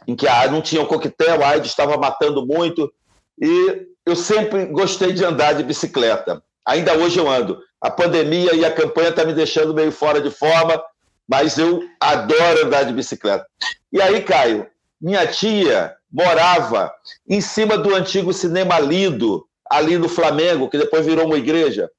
em 0.07 0.15
que 0.15 0.27
a 0.27 0.51
não 0.51 0.63
tinha 0.63 0.83
o 0.83 0.87
coquetel, 0.87 1.43
a 1.43 1.49
AIDS 1.51 1.71
estava 1.71 1.97
matando 1.97 2.47
muito, 2.47 2.93
e 3.41 3.87
eu 4.05 4.17
sempre 4.17 4.67
gostei 4.67 5.13
de 5.13 5.25
andar 5.25 5.55
de 5.55 5.63
bicicleta. 5.63 6.43
Ainda 6.65 6.95
hoje 6.95 7.19
eu 7.19 7.31
ando. 7.31 7.61
A 7.81 7.91
pandemia 7.91 8.55
e 8.55 8.65
a 8.65 8.73
campanha 8.73 9.11
estão 9.11 9.25
tá 9.25 9.29
me 9.29 9.35
deixando 9.35 9.75
meio 9.75 9.93
fora 9.93 10.21
de 10.21 10.31
forma, 10.31 10.83
mas 11.29 11.59
eu 11.59 11.83
adoro 12.01 12.67
andar 12.67 12.85
de 12.85 12.93
bicicleta. 12.93 13.47
E 13.93 14.01
aí, 14.01 14.23
Caio, 14.23 14.67
minha 15.01 15.27
tia 15.27 15.96
morava 16.11 16.93
em 17.29 17.41
cima 17.41 17.77
do 17.77 17.95
antigo 17.95 18.33
Cinema 18.33 18.79
Lido, 18.79 19.47
ali 19.71 19.99
no 19.99 20.09
Flamengo, 20.09 20.69
que 20.69 20.79
depois 20.79 21.05
virou 21.05 21.27
uma 21.27 21.37
igreja. 21.37 21.91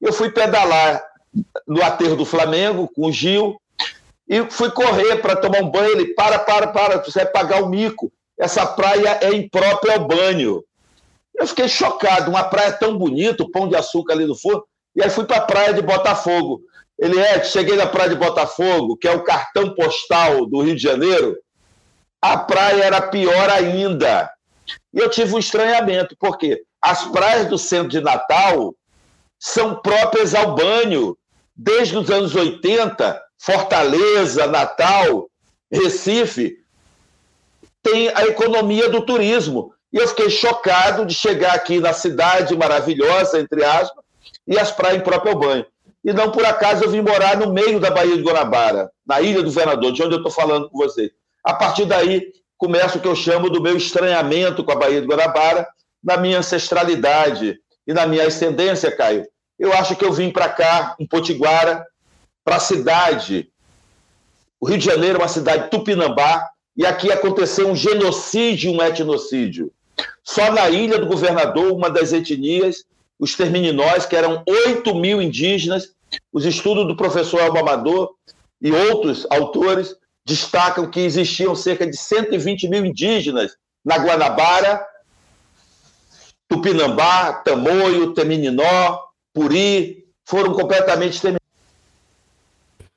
Eu 0.00 0.12
fui 0.12 0.30
pedalar 0.30 1.02
no 1.66 1.82
aterro 1.82 2.16
do 2.16 2.24
Flamengo 2.24 2.90
com 2.94 3.06
o 3.06 3.12
Gil 3.12 3.56
e 4.28 4.44
fui 4.50 4.70
correr 4.70 5.16
para 5.16 5.36
tomar 5.36 5.62
um 5.62 5.70
banho. 5.70 5.90
Ele, 5.90 6.14
para, 6.14 6.38
para, 6.38 6.68
para, 6.68 6.98
você 6.98 7.20
vai 7.20 7.32
pagar 7.32 7.62
o 7.62 7.68
mico. 7.68 8.12
Essa 8.38 8.66
praia 8.66 9.18
é 9.20 9.32
imprópria 9.32 9.94
ao 9.94 10.06
banho. 10.06 10.64
Eu 11.34 11.46
fiquei 11.46 11.68
chocado, 11.68 12.30
uma 12.30 12.44
praia 12.44 12.72
tão 12.72 12.96
bonita, 12.96 13.42
o 13.42 13.50
pão 13.50 13.68
de 13.68 13.76
açúcar 13.76 14.14
ali 14.14 14.26
no 14.26 14.34
forno. 14.34 14.64
E 14.94 15.02
aí 15.02 15.08
fui 15.08 15.24
para 15.24 15.38
a 15.38 15.42
praia 15.42 15.72
de 15.72 15.80
Botafogo. 15.80 16.60
Ele 16.98 17.18
é, 17.18 17.42
cheguei 17.42 17.76
na 17.76 17.86
praia 17.86 18.10
de 18.10 18.16
Botafogo, 18.16 18.96
que 18.96 19.08
é 19.08 19.12
o 19.12 19.24
cartão 19.24 19.74
postal 19.74 20.46
do 20.46 20.60
Rio 20.60 20.76
de 20.76 20.82
Janeiro. 20.82 21.36
A 22.22 22.36
praia 22.38 22.84
era 22.84 23.02
pior 23.02 23.50
ainda. 23.50 24.30
E 24.94 25.00
eu 25.00 25.10
tive 25.10 25.34
um 25.34 25.38
estranhamento, 25.38 26.16
porque 26.20 26.62
as 26.80 27.04
praias 27.06 27.48
do 27.48 27.58
centro 27.58 27.88
de 27.88 28.00
Natal 28.00 28.74
são 29.40 29.74
próprias 29.82 30.32
ao 30.34 30.54
banho. 30.54 31.18
Desde 31.54 31.98
os 31.98 32.10
anos 32.10 32.34
80, 32.34 33.20
Fortaleza, 33.38 34.46
Natal, 34.46 35.28
Recife, 35.70 36.56
tem 37.82 38.08
a 38.14 38.24
economia 38.26 38.88
do 38.88 39.04
turismo. 39.04 39.74
E 39.92 39.96
eu 39.98 40.08
fiquei 40.08 40.30
chocado 40.30 41.04
de 41.04 41.14
chegar 41.14 41.54
aqui 41.54 41.80
na 41.80 41.92
cidade 41.92 42.56
maravilhosa, 42.56 43.40
entre 43.40 43.64
aspas, 43.64 44.02
e 44.46 44.58
as 44.58 44.70
praias 44.70 44.98
em 44.98 45.04
próprio 45.04 45.36
banho. 45.36 45.66
E 46.04 46.12
não 46.12 46.30
por 46.30 46.44
acaso 46.44 46.84
eu 46.84 46.90
vim 46.90 47.00
morar 47.00 47.36
no 47.36 47.52
meio 47.52 47.78
da 47.78 47.90
Baía 47.90 48.16
de 48.16 48.22
Guanabara, 48.22 48.90
na 49.06 49.20
Ilha 49.20 49.40
do 49.40 49.44
Governador, 49.44 49.92
de 49.92 50.02
onde 50.02 50.14
eu 50.14 50.18
estou 50.18 50.32
falando 50.32 50.70
com 50.70 50.78
você. 50.78 51.12
A 51.44 51.54
partir 51.54 51.84
daí, 51.84 52.32
começa 52.56 52.98
o 52.98 53.00
que 53.00 53.08
eu 53.08 53.16
chamo 53.16 53.50
do 53.50 53.60
meu 53.60 53.76
estranhamento 53.76 54.62
com 54.62 54.72
a 54.72 54.76
Baía 54.76 55.00
de 55.00 55.06
Guanabara, 55.06 55.66
na 56.02 56.16
minha 56.16 56.38
ancestralidade 56.38 57.58
e 57.86 57.92
na 57.92 58.06
minha 58.06 58.26
ascendência, 58.26 58.94
Caio. 58.94 59.26
Eu 59.58 59.72
acho 59.72 59.96
que 59.96 60.04
eu 60.04 60.12
vim 60.12 60.30
para 60.30 60.48
cá, 60.48 60.94
em 60.98 61.06
Potiguara, 61.06 61.84
para 62.44 62.56
a 62.56 62.60
cidade. 62.60 63.50
O 64.60 64.66
Rio 64.66 64.78
de 64.78 64.84
Janeiro 64.84 65.18
é 65.18 65.22
uma 65.22 65.28
cidade 65.28 65.70
tupinambá, 65.70 66.48
e 66.76 66.86
aqui 66.86 67.10
aconteceu 67.12 67.68
um 67.68 67.76
genocídio, 67.76 68.72
um 68.72 68.82
etnocídio. 68.82 69.72
Só 70.24 70.50
na 70.52 70.70
Ilha 70.70 70.98
do 70.98 71.06
Governador, 71.06 71.72
uma 71.72 71.90
das 71.90 72.12
etnias, 72.12 72.84
os 73.18 73.34
termininóis, 73.34 74.06
que 74.06 74.16
eram 74.16 74.42
8 74.48 74.94
mil 74.94 75.20
indígenas, 75.20 75.92
os 76.32 76.44
estudos 76.44 76.86
do 76.86 76.96
professor 76.96 77.40
Alba 77.40 77.60
Amador 77.60 78.14
e 78.60 78.70
outros 78.72 79.26
autores 79.30 79.96
destacam 80.24 80.90
que 80.90 81.00
existiam 81.00 81.54
cerca 81.54 81.86
de 81.86 81.96
120 81.96 82.68
mil 82.68 82.84
indígenas 82.84 83.56
na 83.84 83.98
Guanabara, 83.98 84.86
Tupinambá, 86.48 87.32
Tamoio, 87.32 88.14
Temininó, 88.14 88.98
Puri, 89.32 90.06
foram 90.24 90.52
completamente 90.52 91.20
terminados. 91.20 91.42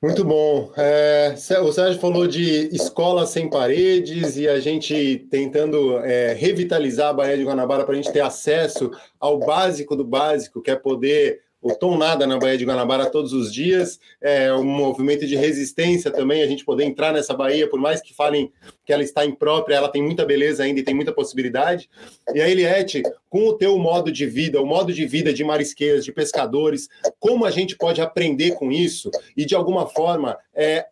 Muito 0.02 0.24
bom. 0.24 0.70
É, 0.76 1.34
o 1.62 1.72
Sérgio 1.72 1.98
falou 1.98 2.26
de 2.28 2.68
escolas 2.74 3.30
sem 3.30 3.48
paredes 3.48 4.36
e 4.36 4.46
a 4.46 4.60
gente 4.60 5.26
tentando 5.30 5.98
é, 6.00 6.34
revitalizar 6.34 7.08
a 7.08 7.12
Baía 7.14 7.36
de 7.36 7.44
Guanabara 7.44 7.82
para 7.84 7.94
a 7.94 7.96
gente 7.96 8.12
ter 8.12 8.20
acesso 8.20 8.90
ao 9.18 9.38
básico 9.38 9.96
do 9.96 10.04
básico, 10.04 10.60
que 10.60 10.70
é 10.70 10.76
poder 10.76 11.40
o 11.66 11.74
Tom 11.74 11.98
Nada 11.98 12.26
na 12.28 12.38
Baía 12.38 12.56
de 12.56 12.64
Guanabara 12.64 13.10
todos 13.10 13.32
os 13.32 13.52
dias, 13.52 13.98
é 14.20 14.52
um 14.52 14.64
movimento 14.64 15.26
de 15.26 15.34
resistência 15.34 16.12
também, 16.12 16.40
a 16.40 16.46
gente 16.46 16.64
poder 16.64 16.84
entrar 16.84 17.12
nessa 17.12 17.34
Baía, 17.34 17.68
por 17.68 17.80
mais 17.80 18.00
que 18.00 18.14
falem 18.14 18.52
que 18.84 18.92
ela 18.92 19.02
está 19.02 19.24
imprópria, 19.24 19.74
ela 19.74 19.88
tem 19.88 20.00
muita 20.00 20.24
beleza 20.24 20.62
ainda 20.62 20.78
e 20.78 20.84
tem 20.84 20.94
muita 20.94 21.12
possibilidade. 21.12 21.90
E 22.32 22.40
a 22.40 22.48
Eliette, 22.48 23.02
com 23.28 23.48
o 23.48 23.54
teu 23.54 23.76
modo 23.78 24.12
de 24.12 24.26
vida, 24.26 24.62
o 24.62 24.66
modo 24.66 24.92
de 24.92 25.04
vida 25.06 25.32
de 25.32 25.42
marisqueiros, 25.42 26.04
de 26.04 26.12
pescadores, 26.12 26.88
como 27.18 27.44
a 27.44 27.50
gente 27.50 27.76
pode 27.76 28.00
aprender 28.00 28.52
com 28.52 28.70
isso 28.70 29.10
e, 29.36 29.44
de 29.44 29.56
alguma 29.56 29.88
forma, 29.88 30.38
é, 30.54 30.86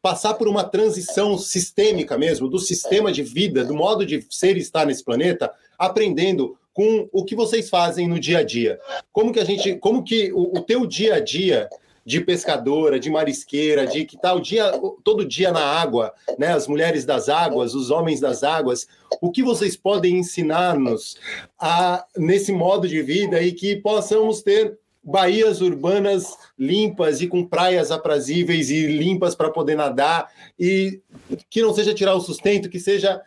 passar 0.00 0.32
por 0.32 0.48
uma 0.48 0.64
transição 0.64 1.36
sistêmica 1.36 2.16
mesmo, 2.16 2.48
do 2.48 2.58
sistema 2.58 3.12
de 3.12 3.22
vida, 3.22 3.66
do 3.66 3.74
modo 3.74 4.06
de 4.06 4.26
ser 4.30 4.56
e 4.56 4.60
estar 4.60 4.86
nesse 4.86 5.04
planeta, 5.04 5.52
aprendendo 5.78 6.56
com 6.72 7.08
o 7.12 7.24
que 7.24 7.34
vocês 7.34 7.68
fazem 7.68 8.08
no 8.08 8.18
dia 8.18 8.38
a 8.38 8.42
dia. 8.42 8.78
Como 9.12 9.32
que 9.32 9.40
a 9.40 9.44
gente, 9.44 9.74
como 9.76 10.02
que 10.02 10.32
o, 10.32 10.58
o 10.58 10.60
teu 10.62 10.86
dia 10.86 11.16
a 11.16 11.20
dia 11.20 11.68
de 12.04 12.20
pescadora, 12.20 12.98
de 12.98 13.10
marisqueira, 13.10 13.86
de 13.86 14.04
que 14.04 14.16
tá 14.16 14.32
o 14.32 14.40
dia 14.40 14.72
todo 15.04 15.24
dia 15.24 15.52
na 15.52 15.60
água, 15.60 16.12
né? 16.38 16.48
As 16.48 16.66
mulheres 16.66 17.04
das 17.04 17.28
águas, 17.28 17.74
os 17.74 17.90
homens 17.90 18.20
das 18.20 18.42
águas. 18.42 18.88
O 19.20 19.30
que 19.30 19.42
vocês 19.42 19.76
podem 19.76 20.16
ensinar-nos 20.18 21.16
a 21.58 22.04
nesse 22.16 22.52
modo 22.52 22.88
de 22.88 23.02
vida 23.02 23.42
e 23.42 23.52
que 23.52 23.76
possamos 23.76 24.42
ter 24.42 24.78
baías 25.02 25.60
urbanas 25.60 26.36
limpas 26.58 27.20
e 27.20 27.26
com 27.26 27.46
praias 27.46 27.90
aprazíveis 27.90 28.70
e 28.70 28.86
limpas 28.86 29.34
para 29.34 29.50
poder 29.50 29.74
nadar 29.74 30.30
e 30.58 31.00
que 31.48 31.62
não 31.62 31.72
seja 31.72 31.94
tirar 31.94 32.14
o 32.14 32.20
sustento, 32.20 32.68
que 32.68 32.78
seja 32.78 33.20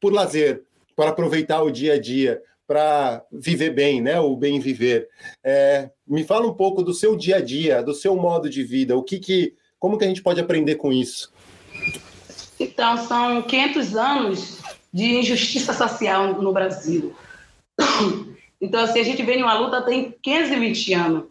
por 0.00 0.12
lazer, 0.12 0.62
para 0.96 1.10
aproveitar 1.10 1.62
o 1.62 1.70
dia 1.70 1.94
a 1.94 2.00
dia. 2.00 2.42
para 2.66 3.22
viver 3.30 3.70
bem, 3.74 4.00
né? 4.00 4.18
O 4.18 4.34
bem 4.34 4.58
viver. 4.58 5.06
É, 5.44 5.90
me 6.06 6.24
fala 6.24 6.46
um 6.46 6.54
pouco 6.54 6.82
do 6.82 6.94
seu 6.94 7.14
dia 7.14 7.36
a 7.36 7.40
dia, 7.40 7.82
do 7.82 7.92
seu 7.92 8.16
modo 8.16 8.48
de 8.48 8.62
vida. 8.62 8.96
O 8.96 9.02
que 9.02 9.18
que, 9.18 9.54
como 9.78 9.98
que 9.98 10.04
a 10.04 10.08
gente 10.08 10.22
pode 10.22 10.40
aprender 10.40 10.76
com 10.76 10.90
isso? 10.90 11.30
Então, 12.58 12.96
são 12.96 13.42
500 13.42 13.96
anos 13.96 14.58
de 14.90 15.16
injustiça 15.16 15.74
social 15.74 16.40
no 16.40 16.52
Brasil. 16.52 17.14
Então, 18.60 18.82
assim, 18.82 19.00
a 19.00 19.04
gente 19.04 19.22
vem 19.22 19.40
numa 19.40 19.58
luta 19.58 19.82
tem 19.82 20.14
520 20.22 20.94
anos, 20.94 21.24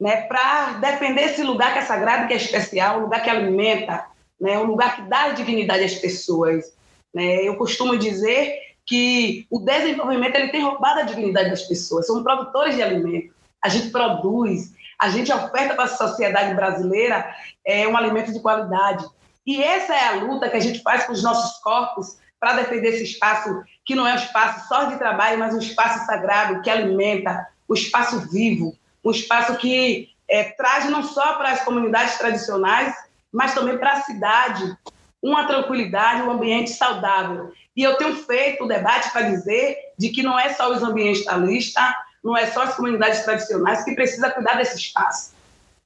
né, 0.00 0.22
para 0.22 0.72
defender 0.72 1.26
esse 1.26 1.42
lugar 1.42 1.72
que 1.72 1.78
é 1.78 1.82
sagrado, 1.82 2.26
que 2.26 2.32
é 2.32 2.36
especial, 2.36 2.98
um 2.98 3.02
lugar 3.02 3.22
que 3.22 3.30
alimenta, 3.30 4.06
né, 4.40 4.58
um 4.58 4.64
lugar 4.64 4.96
que 4.96 5.02
dá 5.02 5.28
dignidade 5.28 5.84
às 5.84 5.94
pessoas. 5.94 6.74
Né? 7.14 7.46
Eu 7.46 7.54
costumo 7.56 7.96
dizer 7.96 8.58
que 8.86 9.46
o 9.50 9.60
desenvolvimento 9.60 10.36
ele 10.36 10.48
tem 10.48 10.62
roubado 10.62 11.00
a 11.00 11.04
dignidade 11.04 11.50
das 11.50 11.62
pessoas. 11.62 12.06
Somos 12.06 12.22
produtores 12.22 12.74
de 12.74 12.82
alimento. 12.82 13.34
A 13.62 13.68
gente 13.68 13.90
produz, 13.90 14.72
a 14.98 15.08
gente 15.08 15.32
oferta 15.32 15.74
para 15.74 15.84
a 15.84 15.88
sociedade 15.88 16.54
brasileira 16.54 17.34
é, 17.64 17.86
um 17.86 17.96
alimento 17.96 18.32
de 18.32 18.40
qualidade. 18.40 19.04
E 19.46 19.62
essa 19.62 19.94
é 19.94 20.08
a 20.08 20.12
luta 20.12 20.48
que 20.48 20.56
a 20.56 20.60
gente 20.60 20.82
faz 20.82 21.04
com 21.04 21.12
os 21.12 21.22
nossos 21.22 21.58
corpos 21.60 22.18
para 22.38 22.54
defender 22.54 22.88
esse 22.88 23.04
espaço 23.04 23.62
que 23.84 23.94
não 23.94 24.06
é 24.06 24.14
um 24.14 24.16
espaço 24.16 24.68
só 24.68 24.84
de 24.84 24.96
trabalho, 24.96 25.38
mas 25.38 25.54
um 25.54 25.58
espaço 25.58 26.06
sagrado 26.06 26.62
que 26.62 26.70
alimenta, 26.70 27.48
o 27.68 27.72
um 27.72 27.76
espaço 27.76 28.30
vivo, 28.30 28.74
um 29.04 29.10
espaço 29.10 29.56
que 29.56 30.08
é, 30.28 30.44
traz 30.44 30.88
não 30.88 31.02
só 31.02 31.34
para 31.34 31.50
as 31.50 31.64
comunidades 31.64 32.16
tradicionais, 32.16 32.94
mas 33.32 33.54
também 33.54 33.78
para 33.78 33.92
a 33.92 34.02
cidade 34.02 34.76
uma 35.22 35.46
tranquilidade, 35.46 36.22
um 36.22 36.30
ambiente 36.30 36.70
saudável. 36.70 37.52
E 37.76 37.82
eu 37.82 37.96
tenho 37.96 38.16
feito 38.16 38.64
o 38.64 38.68
debate 38.68 39.10
para 39.10 39.30
dizer 39.30 39.76
de 39.98 40.08
que 40.08 40.22
não 40.22 40.38
é 40.38 40.52
só 40.54 40.72
os 40.72 40.82
ambientalistas, 40.82 41.84
não 42.22 42.36
é 42.36 42.46
só 42.46 42.62
as 42.62 42.76
comunidades 42.76 43.22
tradicionais 43.24 43.84
que 43.84 43.94
precisa 43.94 44.30
cuidar 44.30 44.54
desse 44.56 44.76
espaço. 44.76 45.32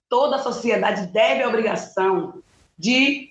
Toda 0.08 0.36
a 0.36 0.42
sociedade 0.42 1.06
deve 1.08 1.42
a 1.42 1.48
obrigação 1.48 2.42
de 2.78 3.30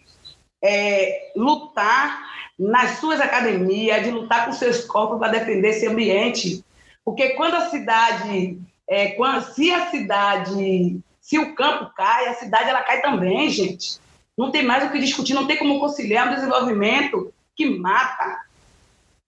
é, 0.62 1.32
lutar 1.36 2.34
nas 2.58 3.00
suas 3.00 3.20
academias, 3.20 4.04
de 4.04 4.12
lutar 4.12 4.46
com 4.46 4.54
seus 4.54 4.86
corpos 4.86 5.20
para 5.20 5.32
defender 5.32 5.70
esse 5.70 5.88
ambiente. 5.88 6.64
Porque 7.04 7.30
quando 7.30 7.56
a 7.56 7.70
cidade, 7.70 8.60
é, 8.88 9.08
quando, 9.12 9.44
se 9.54 9.72
a 9.72 9.90
cidade, 9.90 11.00
se 11.20 11.40
o 11.40 11.56
campo 11.56 11.92
cai, 11.96 12.28
a 12.28 12.36
cidade 12.36 12.70
ela 12.70 12.84
cai 12.84 13.02
também, 13.02 13.50
gente. 13.50 14.00
Não 14.38 14.52
tem 14.52 14.64
mais 14.64 14.84
o 14.84 14.92
que 14.92 15.00
discutir, 15.00 15.34
não 15.34 15.48
tem 15.48 15.58
como 15.58 15.80
conciliar 15.80 16.28
um 16.28 16.36
desenvolvimento 16.36 17.34
que 17.56 17.70
mata. 17.78 18.42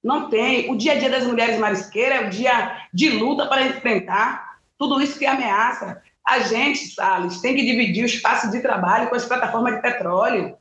Não 0.03 0.29
tem. 0.29 0.71
O 0.71 0.77
dia 0.77 0.93
a 0.93 0.99
dia 0.99 1.09
das 1.09 1.25
mulheres 1.25 1.59
marisqueiras 1.59 2.21
é 2.21 2.27
o 2.27 2.29
dia 2.29 2.87
de 2.93 3.09
luta 3.09 3.45
para 3.45 3.65
enfrentar 3.67 4.57
tudo 4.77 5.01
isso 5.01 5.17
que 5.17 5.25
ameaça. 5.25 6.01
A 6.27 6.39
gente, 6.39 6.93
Salles, 6.93 7.39
tem 7.39 7.55
que 7.55 7.65
dividir 7.65 8.03
o 8.03 8.07
espaço 8.07 8.49
de 8.49 8.61
trabalho 8.61 9.09
com 9.09 9.15
as 9.15 9.25
plataformas 9.25 9.75
de 9.75 9.81
petróleo 9.81 10.57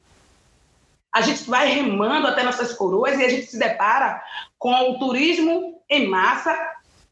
a 1.14 1.20
gente 1.20 1.48
vai 1.48 1.68
remando 1.68 2.26
até 2.26 2.42
nossas 2.42 2.72
coroas 2.72 3.16
e 3.16 3.24
a 3.24 3.28
gente 3.28 3.46
se 3.46 3.56
depara 3.56 4.20
com 4.58 4.90
o 4.90 4.98
turismo 4.98 5.80
em 5.88 6.08
massa, 6.08 6.58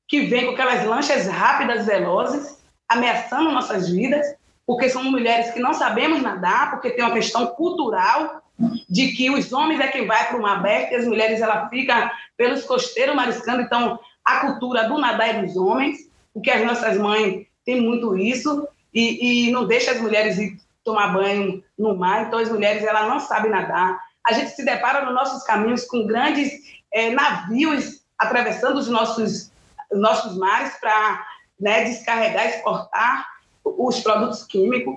que 0.09 0.23
vem 0.23 0.45
com 0.45 0.53
aquelas 0.53 0.85
lanchas 0.85 1.29
rápidas, 1.29 1.87
velozes, 1.87 2.59
ameaçando 2.89 3.53
nossas 3.53 3.89
vidas, 3.89 4.27
porque 4.67 4.89
são 4.89 5.05
mulheres 5.05 5.51
que 5.51 5.61
não 5.61 5.75
sabemos 5.75 6.23
nadar, 6.23 6.71
porque 6.71 6.91
tem 6.91 7.05
uma 7.05 7.15
questão 7.15 7.47
cultural 7.47 8.43
de 8.89 9.09
que 9.13 9.31
os 9.31 9.53
homens 9.53 9.81
é 9.81 9.89
quem 9.89 10.07
vai 10.07 10.29
para 10.29 10.37
o 10.37 10.43
mar 10.43 10.59
aberto 10.59 10.93
e 10.93 10.97
as 10.97 11.07
mulheres 11.07 11.41
ela 11.41 11.69
fica 11.69 12.13
pelos 12.37 12.65
costeiros 12.65 13.15
mariscando. 13.15 13.63
Então, 13.63 13.99
a 14.25 14.41
cultura 14.41 14.89
do 14.89 14.99
nadar 14.99 15.29
é 15.29 15.43
dos 15.43 15.57
homens, 15.57 16.09
porque 16.33 16.51
as 16.51 16.65
nossas 16.65 16.97
mães 16.97 17.47
têm 17.65 17.81
muito 17.81 18.17
isso, 18.17 18.69
e, 18.95 19.49
e 19.49 19.51
não 19.51 19.67
deixa 19.67 19.93
as 19.93 20.01
mulheres 20.01 20.39
ir 20.39 20.59
tomar 20.85 21.13
banho 21.13 21.63
no 21.79 21.97
mar, 21.97 22.27
então 22.27 22.39
as 22.39 22.51
mulheres 22.51 22.85
elas 22.85 23.09
não 23.09 23.21
sabem 23.21 23.51
nadar. 23.51 23.99
A 24.27 24.33
gente 24.33 24.51
se 24.51 24.65
depara 24.65 25.05
nos 25.05 25.15
nossos 25.15 25.43
caminhos 25.45 25.85
com 25.85 26.07
grandes 26.07 26.53
é, 26.93 27.11
navios 27.11 28.03
atravessando 28.19 28.79
os 28.79 28.89
nossos, 28.89 29.51
nossos 29.93 30.37
mares 30.37 30.75
para 30.79 31.27
né, 31.59 31.85
descarregar, 31.85 32.49
exportar 32.49 33.32
os 33.65 34.01
produtos 34.01 34.45
químicos. 34.45 34.97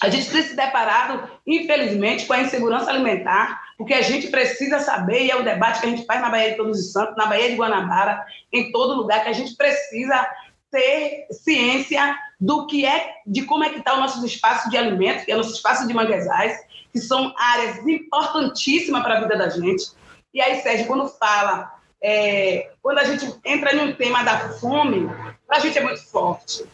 A 0.00 0.08
gente 0.08 0.30
tem 0.30 0.42
se 0.42 0.56
deparado, 0.56 1.30
infelizmente, 1.46 2.26
com 2.26 2.32
a 2.32 2.42
insegurança 2.42 2.90
alimentar, 2.90 3.62
porque 3.78 3.94
a 3.94 4.02
gente 4.02 4.28
precisa 4.28 4.80
saber, 4.80 5.24
e 5.24 5.30
é 5.30 5.36
o 5.36 5.44
debate 5.44 5.80
que 5.80 5.86
a 5.86 5.90
gente 5.90 6.04
faz 6.04 6.20
na 6.20 6.28
Baía 6.28 6.50
de 6.50 6.56
Todos 6.56 6.78
os 6.78 6.92
Santos, 6.92 7.16
na 7.16 7.26
Baía 7.26 7.50
de 7.50 7.56
Guanabara, 7.56 8.24
em 8.52 8.72
todo 8.72 8.96
lugar, 8.96 9.22
que 9.22 9.28
a 9.28 9.32
gente 9.32 9.54
precisa 9.54 10.26
ter 10.70 11.26
ciência 11.30 12.18
do 12.40 12.66
que 12.66 12.84
é, 12.84 13.14
de 13.26 13.42
como 13.42 13.64
é 13.64 13.70
que 13.70 13.78
está 13.78 13.94
o 13.94 14.00
nosso 14.00 14.24
espaço 14.26 14.68
de 14.68 14.76
alimento, 14.76 15.24
que 15.24 15.30
é 15.30 15.34
o 15.34 15.38
nosso 15.38 15.54
espaço 15.54 15.86
de 15.86 15.94
manguezais, 15.94 16.58
que 16.92 16.98
são 16.98 17.32
áreas 17.38 17.78
importantíssimas 17.86 19.02
para 19.02 19.18
a 19.18 19.20
vida 19.20 19.36
da 19.36 19.48
gente. 19.48 19.92
E 20.34 20.40
aí, 20.40 20.60
Sérgio, 20.60 20.86
quando 20.86 21.08
fala, 21.08 21.72
é, 22.02 22.70
quando 22.82 22.98
a 22.98 23.04
gente 23.04 23.32
entra 23.44 23.74
em 23.74 23.80
um 23.80 23.94
tema 23.94 24.22
da 24.22 24.50
fome, 24.54 25.08
para 25.46 25.58
a 25.58 25.60
gente 25.60 25.78
é 25.78 25.82
muito 25.82 26.04
forte. 26.06 26.64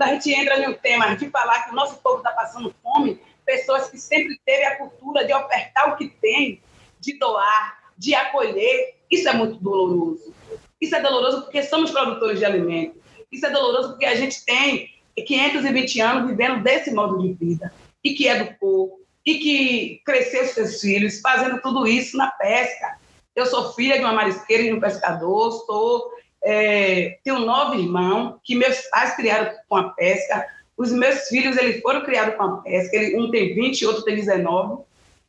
Quando 0.00 0.12
a 0.12 0.14
gente 0.14 0.32
entra 0.32 0.66
um 0.66 0.72
tema 0.72 1.14
de 1.14 1.28
falar 1.28 1.64
que 1.64 1.72
o 1.72 1.74
nosso 1.74 1.98
povo 1.98 2.16
está 2.16 2.30
passando 2.30 2.74
fome, 2.82 3.20
pessoas 3.44 3.90
que 3.90 3.98
sempre 3.98 4.40
teve 4.46 4.64
a 4.64 4.78
cultura 4.78 5.26
de 5.26 5.34
ofertar 5.34 5.92
o 5.92 5.96
que 5.98 6.08
tem, 6.08 6.62
de 6.98 7.18
doar, 7.18 7.92
de 7.98 8.14
acolher, 8.14 8.94
isso 9.10 9.28
é 9.28 9.34
muito 9.34 9.56
doloroso. 9.56 10.32
Isso 10.80 10.96
é 10.96 11.02
doloroso 11.02 11.42
porque 11.42 11.62
somos 11.62 11.90
produtores 11.90 12.38
de 12.38 12.46
alimento. 12.46 12.98
Isso 13.30 13.44
é 13.44 13.50
doloroso 13.50 13.90
porque 13.90 14.06
a 14.06 14.14
gente 14.14 14.42
tem 14.42 14.88
520 15.26 16.00
anos 16.00 16.30
vivendo 16.30 16.62
desse 16.62 16.90
modo 16.94 17.18
de 17.18 17.34
vida, 17.34 17.70
e 18.02 18.14
que 18.14 18.26
povo, 18.58 19.00
e 19.26 19.34
que 19.34 20.00
cresceu 20.02 20.46
seus 20.46 20.80
filhos 20.80 21.20
fazendo 21.20 21.60
tudo 21.60 21.86
isso 21.86 22.16
na 22.16 22.30
pesca. 22.30 22.98
Eu 23.36 23.44
sou 23.44 23.74
filha 23.74 23.98
de 23.98 24.04
uma 24.04 24.14
marisqueira 24.14 24.62
e 24.62 24.68
de 24.68 24.72
um 24.72 24.80
pescador, 24.80 25.52
sou, 25.66 26.10
é, 26.42 27.18
tenho 27.22 27.40
nove 27.40 27.78
irmãos 27.78 28.36
que 28.42 28.54
meus 28.54 28.78
pais 28.90 29.14
criaram 29.14 29.52
com 29.68 29.76
a 29.76 29.90
pesca. 29.90 30.46
Os 30.76 30.90
meus 30.92 31.28
filhos 31.28 31.56
eles 31.56 31.80
foram 31.82 32.02
criados 32.02 32.36
com 32.36 32.42
a 32.42 32.56
pesca, 32.58 32.96
um 33.16 33.30
tem 33.30 33.54
20 33.54 33.80
e 33.80 33.86
outro 33.86 34.02
tem 34.02 34.16
19. 34.16 34.82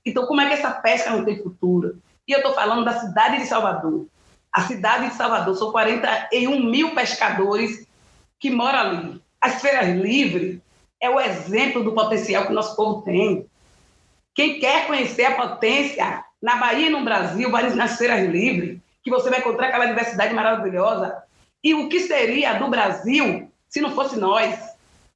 Então, 0.06 0.26
como 0.26 0.42
é 0.42 0.48
que 0.48 0.54
essa 0.54 0.72
pesca 0.72 1.12
não 1.12 1.26
tem 1.26 1.42
futuro? 1.42 2.02
E 2.28 2.32
eu 2.32 2.38
estou 2.38 2.54
falando 2.54 2.86
da 2.86 3.00
cidade 3.00 3.38
de 3.38 3.46
Salvador. 3.46 4.08
A 4.52 4.62
cidade 4.62 5.10
de 5.10 5.16
Salvador 5.16 5.56
são 5.56 5.72
41 5.72 6.64
mil 6.64 6.96
pescadores 6.96 7.86
que 8.40 8.50
mora 8.50 8.80
ali. 8.80 9.22
As 9.40 9.62
feiras 9.62 9.90
livres 9.90 10.60
é 11.00 11.10
o 11.10 11.20
exemplo 11.20 11.84
do 11.84 11.94
potencial 11.94 12.46
que 12.46 12.52
o 12.52 12.56
nosso 12.56 12.76
povo 12.76 13.02
tem. 13.02 13.46
Quem 14.34 14.60
quer 14.60 14.88
conhecer 14.88 15.26
a 15.26 15.36
potência 15.36 16.24
na 16.42 16.56
Bahia 16.56 16.88
e 16.88 16.90
no 16.90 17.04
Brasil, 17.04 17.52
vai 17.52 17.70
nas 17.76 17.98
feiras 17.98 18.28
livres, 18.28 18.80
que 19.04 19.10
você 19.10 19.30
vai 19.30 19.40
encontrar 19.40 19.68
aquela 19.68 19.86
diversidade 19.86 20.34
maravilhosa. 20.34 21.24
E 21.64 21.74
o 21.74 21.90
que 21.90 22.00
seria 22.00 22.54
do 22.54 22.70
Brasil 22.70 23.52
se 23.70 23.82
não 23.82 23.92
fosse 23.92 24.18
nós? 24.18 24.60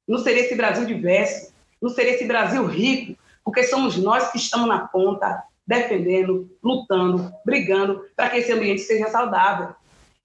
Não 0.06 0.18
seria 0.18 0.42
esse 0.42 0.54
Brasil 0.54 0.84
diverso, 0.84 1.52
não 1.80 1.90
seria 1.90 2.14
esse 2.14 2.24
Brasil 2.24 2.64
rico, 2.66 3.18
porque 3.44 3.64
somos 3.64 3.96
nós 3.96 4.30
que 4.30 4.38
estamos 4.38 4.68
na 4.68 4.86
ponta, 4.86 5.42
defendendo, 5.66 6.48
lutando, 6.62 7.32
brigando 7.44 8.04
para 8.14 8.30
que 8.30 8.38
esse 8.38 8.52
ambiente 8.52 8.82
seja 8.82 9.08
saudável. 9.08 9.74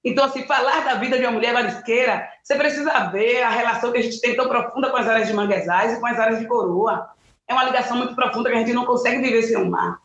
Então, 0.03 0.25
assim, 0.25 0.43
falar 0.43 0.83
da 0.83 0.95
vida 0.95 1.17
de 1.17 1.23
uma 1.23 1.31
mulher 1.31 1.53
marisqueira, 1.53 2.27
você 2.43 2.55
precisa 2.55 3.09
ver 3.09 3.43
a 3.43 3.49
relação 3.49 3.91
que 3.91 3.99
a 3.99 4.01
gente 4.01 4.19
tem 4.19 4.35
tão 4.35 4.47
profunda 4.47 4.89
com 4.89 4.97
as 4.97 5.07
áreas 5.07 5.27
de 5.27 5.33
manguezais 5.33 5.93
e 5.93 5.99
com 5.99 6.07
as 6.07 6.19
áreas 6.19 6.39
de 6.39 6.47
coroa. 6.47 7.09
É 7.47 7.53
uma 7.53 7.63
ligação 7.63 7.97
muito 7.97 8.15
profunda 8.15 8.49
que 8.49 8.55
a 8.55 8.59
gente 8.59 8.73
não 8.73 8.85
consegue 8.85 9.21
viver 9.21 9.43
sem 9.43 9.57
o 9.57 9.69
mar. 9.69 9.99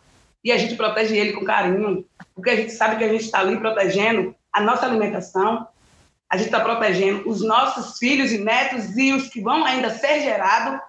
E 0.46 0.52
a 0.52 0.56
gente 0.56 0.76
protege 0.76 1.16
ele 1.16 1.32
com 1.32 1.44
carinho, 1.44 2.06
porque 2.32 2.50
a 2.50 2.54
gente 2.54 2.70
sabe 2.70 2.98
que 2.98 3.02
a 3.02 3.08
gente 3.08 3.24
está 3.24 3.40
ali 3.40 3.58
protegendo 3.58 4.32
a 4.52 4.60
nossa 4.60 4.86
alimentação, 4.86 5.66
a 6.30 6.36
gente 6.36 6.46
está 6.46 6.60
protegendo 6.60 7.28
os 7.28 7.42
nossos 7.42 7.98
filhos 7.98 8.30
e 8.30 8.38
netos 8.38 8.96
e 8.96 9.12
os 9.12 9.28
que 9.28 9.40
vão 9.40 9.64
ainda 9.64 9.90
ser 9.90 10.20
gerados, 10.20 10.80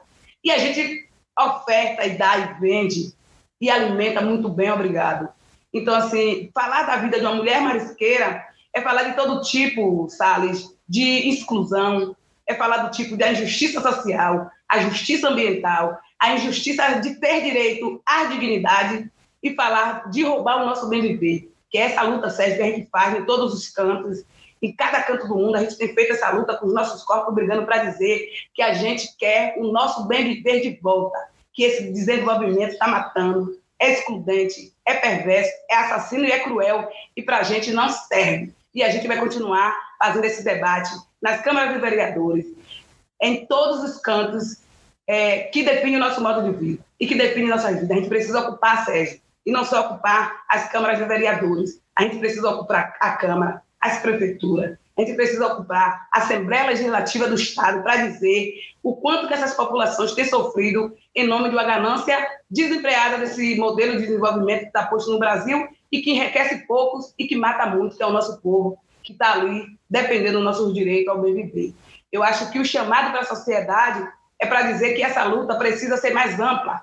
e 0.44 0.52
a 0.52 0.60
gente 0.60 1.10
oferta 1.40 2.06
e 2.06 2.16
dá 2.16 2.38
e 2.38 2.62
vende 2.62 3.16
e 3.60 3.68
alimenta 3.68 4.22
muito 4.22 4.48
bem, 4.48 4.72
obrigado. 4.72 5.28
Então, 5.74 5.96
assim, 5.96 6.52
falar 6.54 6.84
da 6.84 6.98
vida 6.98 7.20
de 7.20 7.26
uma 7.26 7.34
mulher 7.34 7.60
marisqueira 7.60 8.46
é 8.72 8.80
falar 8.80 9.06
de 9.06 9.16
todo 9.16 9.42
tipo, 9.42 10.08
Salles, 10.08 10.68
de 10.88 11.30
exclusão, 11.30 12.16
é 12.46 12.54
falar 12.54 12.78
do 12.78 12.92
tipo 12.92 13.18
da 13.18 13.32
injustiça 13.32 13.82
social, 13.82 14.52
a 14.70 14.78
justiça 14.82 15.30
ambiental, 15.30 15.98
a 16.20 16.36
injustiça 16.36 17.00
de 17.00 17.16
ter 17.16 17.42
direito 17.42 18.00
à 18.06 18.26
dignidade 18.26 19.10
e 19.48 19.56
falar 19.56 20.10
de 20.10 20.24
roubar 20.24 20.62
o 20.62 20.66
nosso 20.66 20.88
bem 20.88 21.02
viver, 21.02 21.52
que 21.70 21.78
é 21.78 21.82
essa 21.82 22.02
luta 22.04 22.30
séria 22.30 22.56
que 22.56 22.62
a 22.62 22.66
gente 22.66 22.90
faz 22.90 23.16
em 23.16 23.26
todos 23.26 23.54
os 23.54 23.70
cantos, 23.70 24.24
em 24.62 24.76
cada 24.76 25.04
canto 25.04 25.28
do 25.28 25.36
mundo, 25.36 25.56
a 25.56 25.60
gente 25.60 25.78
tem 25.78 25.94
feito 25.94 26.14
essa 26.14 26.30
luta 26.32 26.56
com 26.56 26.68
os 26.68 26.74
nossos 26.74 27.04
corpos 27.04 27.34
brigando 27.34 27.66
para 27.66 27.86
dizer 27.86 28.30
que 28.54 28.62
a 28.62 28.74
gente 28.74 29.16
quer 29.18 29.56
o 29.58 29.72
nosso 29.72 30.08
bem 30.08 30.24
viver 30.24 30.62
de 30.62 30.80
volta, 30.82 31.18
que 31.54 31.64
esse 31.64 31.92
desenvolvimento 31.92 32.72
está 32.72 32.88
matando, 32.88 33.60
é 33.80 33.94
excludente, 33.94 34.74
é 34.86 34.96
perverso, 34.96 35.52
é 35.70 35.76
assassino 35.76 36.26
e 36.26 36.32
é 36.32 36.40
cruel, 36.40 36.90
e 37.16 37.22
para 37.22 37.40
a 37.40 37.44
gente 37.44 37.72
não 37.72 37.90
serve. 37.90 38.54
e 38.74 38.84
a 38.84 38.90
gente 38.90 39.08
vai 39.08 39.20
continuar 39.20 39.76
fazendo 39.98 40.26
esse 40.26 40.44
debate 40.44 40.92
nas 41.22 41.42
câmaras 41.42 41.74
de 41.74 41.80
vereadores, 41.80 42.46
em 43.22 43.46
todos 43.46 43.84
os 43.84 44.00
cantos 44.00 44.58
é, 45.08 45.44
que 45.44 45.64
definem 45.64 45.96
o 45.96 46.00
nosso 46.00 46.22
modo 46.22 46.44
de 46.44 46.58
vida 46.58 46.84
e 47.00 47.08
que 47.08 47.16
definem 47.16 47.50
nossa 47.50 47.72
vida. 47.72 47.94
A 47.94 47.98
gente 47.98 48.10
precisa 48.10 48.40
ocupar, 48.40 48.86
Sérgio, 48.86 49.20
e 49.48 49.52
não 49.52 49.64
só 49.64 49.80
ocupar 49.80 50.44
as 50.50 50.70
câmaras 50.70 51.00
de 51.00 51.06
vereadores, 51.06 51.82
a 51.96 52.04
gente 52.04 52.20
precisa 52.20 52.50
ocupar 52.50 52.98
a 53.00 53.12
Câmara, 53.12 53.62
as 53.80 54.00
prefeituras, 54.00 54.78
a 54.98 55.02
gente 55.02 55.16
precisa 55.16 55.48
ocupar 55.48 56.06
a 56.12 56.18
Assembleia 56.18 56.68
Legislativa 56.68 57.30
do 57.30 57.36
Estado 57.36 57.82
para 57.82 58.08
dizer 58.08 58.56
o 58.84 58.98
quanto 58.98 59.26
que 59.26 59.34
essas 59.34 59.54
populações 59.54 60.12
têm 60.12 60.26
sofrido 60.26 60.94
em 61.16 61.26
nome 61.26 61.48
de 61.48 61.56
uma 61.56 61.64
ganância 61.64 62.18
desempregada 62.52 63.20
desse 63.20 63.56
modelo 63.56 63.94
de 63.94 64.08
desenvolvimento 64.08 64.62
que 64.62 64.68
está 64.68 64.86
posto 64.86 65.12
no 65.12 65.20
Brasil 65.20 65.66
e 65.90 66.02
que 66.02 66.12
enriquece 66.12 66.66
poucos 66.68 67.14
e 67.18 67.26
que 67.26 67.38
mata 67.38 67.68
muito, 67.68 67.96
que 67.96 68.04
é 68.04 68.06
o 68.06 68.12
nosso 68.12 68.42
povo, 68.42 68.78
que 69.02 69.14
está 69.14 69.32
ali 69.32 69.66
dependendo 69.90 70.40
dos 70.40 70.44
nossos 70.44 70.74
direitos 70.74 71.08
ao 71.08 71.22
bem 71.22 71.34
viver. 71.34 71.74
Eu 72.12 72.22
acho 72.22 72.52
que 72.52 72.60
o 72.60 72.66
chamado 72.66 73.12
para 73.12 73.22
a 73.22 73.26
sociedade 73.26 74.06
é 74.42 74.46
para 74.46 74.64
dizer 74.64 74.94
que 74.94 75.04
essa 75.04 75.24
luta 75.24 75.56
precisa 75.56 75.96
ser 75.96 76.14
mais 76.14 76.38
ampla. 76.38 76.82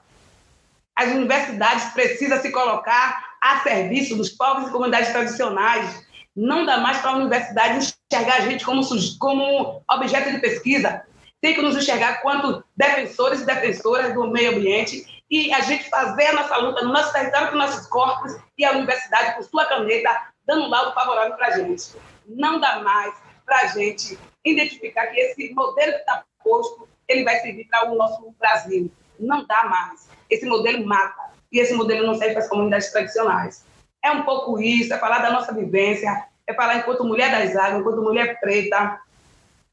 As 0.97 1.11
universidades 1.11 1.93
precisam 1.93 2.41
se 2.41 2.51
colocar 2.53 3.25
a 3.43 3.61
serviço 3.61 4.17
dos 4.17 4.31
povos 4.31 4.69
e 4.69 4.73
comunidades 4.73 5.11
tradicionais. 5.11 6.07
Não 6.37 6.65
dá 6.65 6.79
mais 6.79 6.99
para 6.99 7.11
a 7.11 7.17
universidade 7.17 7.95
enxergar 8.13 8.37
a 8.37 8.41
gente 8.41 8.65
como, 8.65 8.83
como 9.19 9.83
objeto 9.91 10.31
de 10.31 10.39
pesquisa. 10.39 11.03
Tem 11.41 11.55
que 11.55 11.63
nos 11.63 11.77
enxergar 11.77 12.23
quanto 12.23 12.65
defensores 12.77 13.43
e 13.43 13.47
defensoras 13.47 14.15
do 14.15 14.29
meio 14.29 14.57
ambiente 14.57 15.23
e 15.31 15.53
a 15.53 15.61
gente 15.61 15.91
fazer 15.91 16.27
a 16.27 16.33
nossa 16.33 16.57
luta 16.57 16.85
no 16.85 16.93
nosso 16.93 17.13
território 17.13 17.51
com 17.51 17.57
nossos 17.57 17.87
corpos 17.87 18.37
e 18.57 18.65
a 18.65 18.73
universidade 18.73 19.37
com 19.37 19.43
sua 19.43 19.67
caneta 19.67 20.33
dando 20.47 20.65
um 20.65 20.69
laudo 20.69 20.95
favorável 20.95 21.37
para 21.37 21.49
a 21.49 21.59
gente. 21.59 21.93
Não 22.27 22.61
dá 22.61 22.81
mais 22.83 23.15
para 23.45 23.63
a 23.63 23.67
gente 23.67 24.19
identificar 24.45 25.07
que 25.09 25.21
esse 25.21 25.53
modelo 25.53 25.93
que 25.93 25.99
está 25.99 26.25
posto 26.43 26.89
ele 27.09 27.25
vai 27.25 27.41
servir 27.41 27.67
para 27.67 27.91
o 27.91 27.95
nosso 27.95 28.35
Brasil. 28.39 28.91
Não 29.19 29.47
dá 29.47 29.65
mais. 29.65 30.09
Esse 30.31 30.47
modelo 30.47 30.87
mata. 30.87 31.33
E 31.53 31.59
esse 31.59 31.75
modelo 31.75 32.07
não 32.07 32.15
serve 32.15 32.35
para 32.35 32.43
as 32.43 32.49
comunidades 32.49 32.91
tradicionais. 32.91 33.65
É 34.03 34.11
um 34.11 34.23
pouco 34.23 34.61
isso, 34.61 34.93
é 34.93 34.99
falar 34.99 35.21
da 35.21 35.31
nossa 35.31 35.55
vivência, 35.55 36.27
é 36.47 36.53
falar 36.53 36.77
enquanto 36.77 37.05
mulher 37.05 37.31
das 37.31 37.57
águas, 37.57 37.81
enquanto 37.81 38.03
mulher 38.03 38.39
preta, 38.41 39.01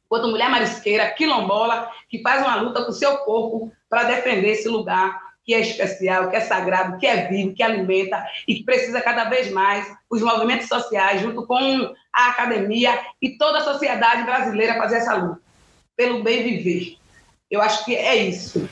enquanto 0.06 0.28
mulher 0.28 0.50
marisqueira, 0.50 1.10
quilombola, 1.12 1.90
que 2.10 2.22
faz 2.22 2.42
uma 2.42 2.56
luta 2.56 2.84
com 2.84 2.92
o 2.92 2.94
seu 2.94 3.18
corpo 3.20 3.72
para 3.90 4.04
defender 4.04 4.52
esse 4.52 4.70
lugar 4.70 5.32
que 5.44 5.54
é 5.54 5.60
especial, 5.60 6.30
que 6.30 6.36
é 6.36 6.42
sagrado, 6.42 6.98
que 7.00 7.08
é 7.08 7.28
vivo, 7.28 7.54
que 7.54 7.64
alimenta 7.64 8.24
e 8.48 8.56
que 8.56 8.64
precisa 8.64 9.02
cada 9.02 9.26
vez 9.26 9.52
mais 9.52 9.92
os 10.10 10.22
movimentos 10.22 10.68
sociais, 10.68 11.22
junto 11.22 11.46
com 11.48 11.94
a 12.14 12.30
academia 12.30 13.00
e 13.22 13.38
toda 13.38 13.60
a 13.60 13.64
sociedade 13.64 14.24
brasileira 14.24 14.78
fazer 14.78 14.98
essa 14.98 15.16
luta 15.16 15.42
pelo 15.96 16.24
bem 16.24 16.44
viver. 16.44 16.98
Eu 17.50 17.62
acho 17.62 17.84
que 17.84 17.96
é 17.96 18.16
isso, 18.16 18.70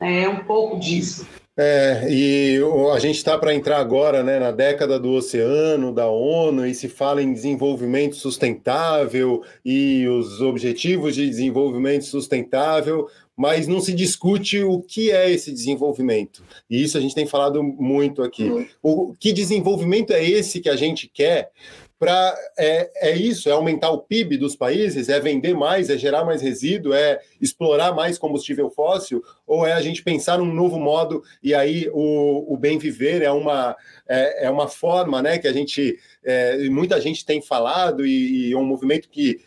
é 0.00 0.28
um 0.28 0.44
pouco 0.44 0.78
disso. 0.78 1.26
É, 1.62 2.06
e 2.08 2.58
a 2.94 2.98
gente 2.98 3.16
está 3.16 3.36
para 3.36 3.54
entrar 3.54 3.78
agora 3.78 4.22
né, 4.22 4.38
na 4.38 4.50
década 4.50 4.98
do 4.98 5.10
oceano, 5.10 5.92
da 5.92 6.08
ONU, 6.08 6.66
e 6.66 6.74
se 6.74 6.88
fala 6.88 7.22
em 7.22 7.34
desenvolvimento 7.34 8.16
sustentável 8.16 9.42
e 9.62 10.06
os 10.08 10.40
objetivos 10.40 11.14
de 11.14 11.28
desenvolvimento 11.28 12.06
sustentável, 12.06 13.08
mas 13.36 13.66
não 13.66 13.78
se 13.78 13.92
discute 13.92 14.62
o 14.62 14.80
que 14.80 15.10
é 15.10 15.30
esse 15.30 15.52
desenvolvimento. 15.52 16.42
E 16.68 16.82
isso 16.82 16.96
a 16.96 17.00
gente 17.00 17.14
tem 17.14 17.26
falado 17.26 17.62
muito 17.62 18.22
aqui. 18.22 18.68
O 18.82 19.14
que 19.18 19.32
desenvolvimento 19.32 20.12
é 20.12 20.24
esse 20.24 20.60
que 20.60 20.68
a 20.68 20.76
gente 20.76 21.10
quer 21.12 21.50
para 22.00 22.34
é, 22.58 22.90
é 23.10 23.14
isso, 23.14 23.50
é 23.50 23.52
aumentar 23.52 23.90
o 23.90 23.98
PIB 23.98 24.38
dos 24.38 24.56
países, 24.56 25.10
é 25.10 25.20
vender 25.20 25.54
mais, 25.54 25.90
é 25.90 25.98
gerar 25.98 26.24
mais 26.24 26.40
resíduo, 26.40 26.94
é 26.94 27.20
explorar 27.38 27.94
mais 27.94 28.16
combustível 28.16 28.70
fóssil, 28.70 29.22
ou 29.46 29.66
é 29.66 29.74
a 29.74 29.82
gente 29.82 30.02
pensar 30.02 30.38
num 30.38 30.54
novo 30.54 30.80
modo 30.80 31.22
e 31.42 31.54
aí 31.54 31.90
o, 31.92 32.54
o 32.54 32.56
bem 32.56 32.78
viver 32.78 33.20
é 33.20 33.30
uma, 33.30 33.76
é, 34.08 34.46
é 34.46 34.50
uma 34.50 34.66
forma 34.66 35.20
né, 35.20 35.36
que 35.36 35.46
a 35.46 35.52
gente, 35.52 35.98
é, 36.24 36.70
muita 36.70 36.98
gente 36.98 37.22
tem 37.22 37.42
falado 37.42 38.06
e, 38.06 38.48
e 38.48 38.52
é 38.54 38.56
um 38.56 38.64
movimento 38.64 39.06
que 39.06 39.42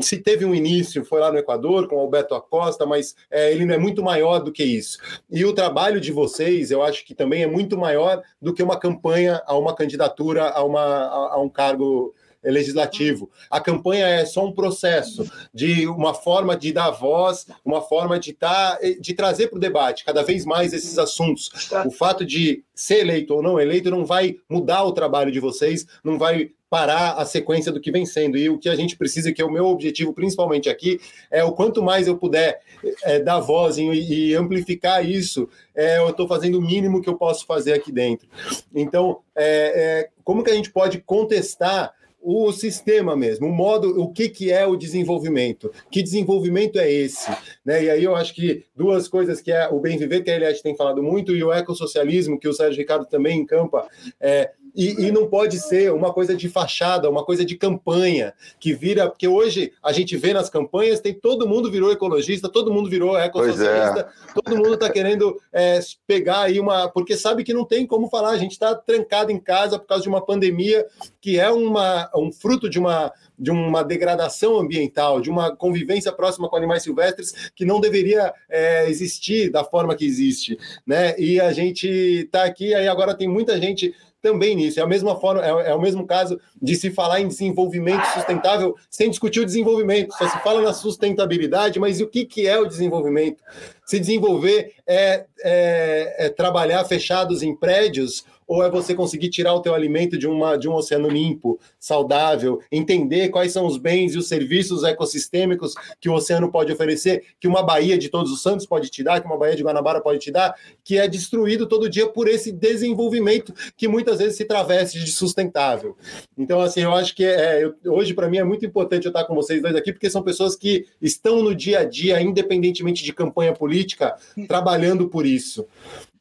se 0.00 0.18
teve 0.18 0.44
um 0.44 0.54
início, 0.54 1.04
foi 1.04 1.20
lá 1.20 1.30
no 1.30 1.38
Equador 1.38 1.88
com 1.88 1.96
o 1.96 2.00
Alberto 2.00 2.34
Acosta, 2.34 2.86
mas 2.86 3.14
é, 3.30 3.52
ele 3.52 3.72
é 3.72 3.78
muito 3.78 4.02
maior 4.02 4.38
do 4.40 4.52
que 4.52 4.64
isso. 4.64 4.98
E 5.30 5.44
o 5.44 5.52
trabalho 5.52 6.00
de 6.00 6.12
vocês, 6.12 6.70
eu 6.70 6.82
acho 6.82 7.04
que 7.04 7.14
também 7.14 7.42
é 7.42 7.46
muito 7.46 7.76
maior 7.76 8.22
do 8.40 8.52
que 8.52 8.62
uma 8.62 8.78
campanha 8.78 9.42
a 9.46 9.56
uma 9.56 9.74
candidatura 9.74 10.50
a, 10.50 10.64
uma, 10.64 10.82
a, 10.82 11.34
a 11.34 11.40
um 11.40 11.48
cargo 11.48 12.14
legislativo. 12.50 13.30
A 13.50 13.60
campanha 13.60 14.06
é 14.06 14.24
só 14.24 14.44
um 14.44 14.52
processo 14.52 15.24
de 15.52 15.86
uma 15.86 16.14
forma 16.14 16.56
de 16.56 16.72
dar 16.72 16.90
voz, 16.90 17.46
uma 17.64 17.80
forma 17.80 18.18
de, 18.18 18.32
tá, 18.32 18.78
de 19.00 19.14
trazer 19.14 19.48
para 19.48 19.56
o 19.56 19.60
debate 19.60 20.04
cada 20.04 20.22
vez 20.22 20.44
mais 20.44 20.72
esses 20.72 20.98
assuntos. 20.98 21.50
O 21.86 21.90
fato 21.90 22.24
de 22.24 22.62
ser 22.74 23.00
eleito 23.00 23.34
ou 23.34 23.42
não 23.42 23.60
eleito 23.60 23.90
não 23.90 24.04
vai 24.04 24.36
mudar 24.48 24.84
o 24.84 24.92
trabalho 24.92 25.32
de 25.32 25.40
vocês, 25.40 25.86
não 26.02 26.18
vai 26.18 26.50
parar 26.74 27.12
a 27.12 27.24
sequência 27.24 27.70
do 27.70 27.80
que 27.80 27.92
vem 27.92 28.04
sendo. 28.04 28.36
E 28.36 28.50
o 28.50 28.58
que 28.58 28.68
a 28.68 28.74
gente 28.74 28.96
precisa, 28.96 29.32
que 29.32 29.40
é 29.40 29.44
o 29.44 29.50
meu 29.50 29.66
objetivo 29.66 30.12
principalmente 30.12 30.68
aqui, 30.68 31.00
é 31.30 31.44
o 31.44 31.52
quanto 31.52 31.80
mais 31.80 32.08
eu 32.08 32.18
puder 32.18 32.60
é, 33.04 33.20
dar 33.20 33.38
voz 33.38 33.78
e, 33.78 33.84
e 33.84 34.34
amplificar 34.34 35.08
isso, 35.08 35.48
é, 35.72 35.98
eu 35.98 36.08
estou 36.08 36.26
fazendo 36.26 36.58
o 36.58 36.60
mínimo 36.60 37.00
que 37.00 37.08
eu 37.08 37.16
posso 37.16 37.46
fazer 37.46 37.74
aqui 37.74 37.92
dentro. 37.92 38.26
Então, 38.74 39.20
é, 39.36 39.44
é, 39.46 40.08
como 40.24 40.42
que 40.42 40.50
a 40.50 40.54
gente 40.54 40.72
pode 40.72 40.98
contestar 40.98 41.94
o 42.20 42.50
sistema 42.50 43.14
mesmo, 43.14 43.46
o 43.46 43.52
modo, 43.52 44.00
o 44.00 44.10
que, 44.10 44.28
que 44.28 44.50
é 44.50 44.66
o 44.66 44.74
desenvolvimento, 44.74 45.70
que 45.92 46.02
desenvolvimento 46.02 46.78
é 46.78 46.90
esse, 46.90 47.30
né? 47.64 47.84
E 47.84 47.90
aí 47.90 48.02
eu 48.02 48.16
acho 48.16 48.34
que 48.34 48.64
duas 48.74 49.06
coisas 49.06 49.42
que 49.42 49.52
é 49.52 49.68
o 49.68 49.78
bem 49.78 49.98
viver 49.98 50.22
que 50.24 50.30
a 50.30 50.34
Eliette 50.34 50.62
tem 50.62 50.74
falado 50.74 51.02
muito 51.02 51.36
e 51.36 51.44
o 51.44 51.52
ecossocialismo 51.52 52.40
que 52.40 52.48
o 52.48 52.52
Sérgio 52.54 52.80
Ricardo 52.80 53.04
também 53.04 53.40
encampa, 53.40 53.86
é, 54.18 54.52
e, 54.74 55.06
e, 55.06 55.12
não 55.12 55.28
pode 55.28 55.60
ser 55.60 55.92
uma 55.92 56.12
coisa 56.12 56.34
de 56.34 56.48
fachada, 56.48 57.08
uma 57.08 57.24
coisa 57.24 57.44
de 57.44 57.56
campanha, 57.56 58.34
que 58.58 58.72
vira. 58.74 59.08
Porque 59.08 59.28
hoje 59.28 59.72
a 59.82 59.92
gente 59.92 60.16
vê 60.16 60.32
nas 60.32 60.50
campanhas, 60.50 61.00
tem 61.00 61.14
todo 61.14 61.46
mundo 61.46 61.70
virou 61.70 61.92
ecologista, 61.92 62.48
todo 62.48 62.72
mundo 62.72 62.90
virou 62.90 63.16
ecossocialista, 63.16 64.00
é. 64.00 64.32
todo 64.32 64.56
mundo 64.56 64.74
está 64.74 64.90
querendo 64.90 65.40
é, 65.52 65.78
pegar 66.06 66.40
aí 66.42 66.58
uma. 66.58 66.88
Porque 66.88 67.16
sabe 67.16 67.44
que 67.44 67.54
não 67.54 67.64
tem 67.64 67.86
como 67.86 68.08
falar, 68.08 68.30
a 68.30 68.38
gente 68.38 68.52
está 68.52 68.74
trancado 68.74 69.30
em 69.30 69.38
casa 69.38 69.78
por 69.78 69.86
causa 69.86 70.02
de 70.02 70.08
uma 70.08 70.24
pandemia 70.24 70.84
que 71.20 71.38
é 71.38 71.50
uma, 71.50 72.10
um 72.14 72.32
fruto 72.32 72.68
de 72.68 72.78
uma, 72.78 73.12
de 73.38 73.50
uma 73.50 73.82
degradação 73.82 74.58
ambiental, 74.58 75.20
de 75.20 75.30
uma 75.30 75.54
convivência 75.54 76.12
próxima 76.12 76.48
com 76.48 76.56
animais 76.56 76.82
silvestres 76.82 77.50
que 77.54 77.64
não 77.64 77.80
deveria 77.80 78.32
é, 78.48 78.88
existir 78.90 79.50
da 79.50 79.64
forma 79.64 79.94
que 79.94 80.04
existe, 80.04 80.58
né? 80.86 81.18
E 81.18 81.40
a 81.40 81.52
gente 81.52 81.86
está 81.86 82.44
aqui, 82.44 82.74
aí 82.74 82.88
agora 82.88 83.14
tem 83.14 83.28
muita 83.28 83.58
gente 83.60 83.94
também 84.24 84.56
nisso. 84.56 84.80
É 84.80 84.82
a 84.82 84.86
mesma 84.86 85.20
forma, 85.20 85.44
é, 85.44 85.70
é, 85.70 85.74
o 85.74 85.80
mesmo 85.80 86.06
caso 86.06 86.40
de 86.60 86.74
se 86.74 86.90
falar 86.90 87.20
em 87.20 87.28
desenvolvimento 87.28 88.02
sustentável 88.06 88.74
sem 88.88 89.10
discutir 89.10 89.40
o 89.40 89.44
desenvolvimento. 89.44 90.14
Só 90.14 90.26
se 90.26 90.42
fala 90.42 90.62
na 90.62 90.72
sustentabilidade, 90.72 91.78
mas 91.78 92.00
o 92.00 92.06
que, 92.06 92.24
que 92.24 92.46
é 92.46 92.58
o 92.58 92.64
desenvolvimento? 92.64 93.42
Se 93.84 94.00
desenvolver 94.00 94.72
é, 94.86 95.26
é, 95.42 96.26
é 96.26 96.28
trabalhar 96.30 96.82
fechados 96.86 97.42
em 97.42 97.54
prédios 97.54 98.24
ou 98.46 98.62
é 98.62 98.70
você 98.70 98.94
conseguir 98.94 99.28
tirar 99.28 99.54
o 99.54 99.60
teu 99.60 99.74
alimento 99.74 100.18
de, 100.18 100.26
uma, 100.26 100.56
de 100.56 100.68
um 100.68 100.74
oceano 100.74 101.08
limpo, 101.08 101.58
saudável, 101.78 102.60
entender 102.70 103.28
quais 103.28 103.52
são 103.52 103.66
os 103.66 103.76
bens 103.76 104.14
e 104.14 104.18
os 104.18 104.28
serviços 104.28 104.84
ecossistêmicos 104.84 105.74
que 106.00 106.08
o 106.08 106.14
oceano 106.14 106.50
pode 106.50 106.72
oferecer, 106.72 107.24
que 107.40 107.48
uma 107.48 107.62
baía 107.62 107.98
de 107.98 108.08
Todos 108.08 108.30
os 108.30 108.42
Santos 108.42 108.66
pode 108.66 108.90
te 108.90 109.02
dar, 109.02 109.20
que 109.20 109.26
uma 109.26 109.36
baía 109.36 109.56
de 109.56 109.62
Guanabara 109.62 110.00
pode 110.00 110.18
te 110.18 110.30
dar, 110.30 110.54
que 110.82 110.98
é 110.98 111.08
destruído 111.08 111.66
todo 111.66 111.88
dia 111.88 112.06
por 112.06 112.28
esse 112.28 112.52
desenvolvimento 112.52 113.52
que 113.76 113.88
muitas 113.88 114.18
vezes 114.18 114.36
se 114.36 114.44
traveste 114.44 114.98
de 114.98 115.10
sustentável. 115.10 115.96
Então, 116.36 116.60
assim, 116.60 116.82
eu 116.82 116.92
acho 116.92 117.14
que 117.14 117.24
é, 117.24 117.64
eu, 117.64 117.74
hoje, 117.92 118.14
para 118.14 118.28
mim, 118.28 118.38
é 118.38 118.44
muito 118.44 118.64
importante 118.64 119.04
eu 119.04 119.10
estar 119.10 119.24
com 119.24 119.34
vocês 119.34 119.60
dois 119.60 119.74
aqui, 119.74 119.92
porque 119.92 120.10
são 120.10 120.22
pessoas 120.22 120.56
que 120.56 120.86
estão 121.00 121.42
no 121.42 121.54
dia 121.54 121.80
a 121.80 121.84
dia, 121.84 122.20
independentemente 122.20 123.02
de 123.04 123.12
campanha 123.12 123.52
política, 123.52 124.16
trabalhando 124.46 125.08
por 125.08 125.26
isso. 125.26 125.66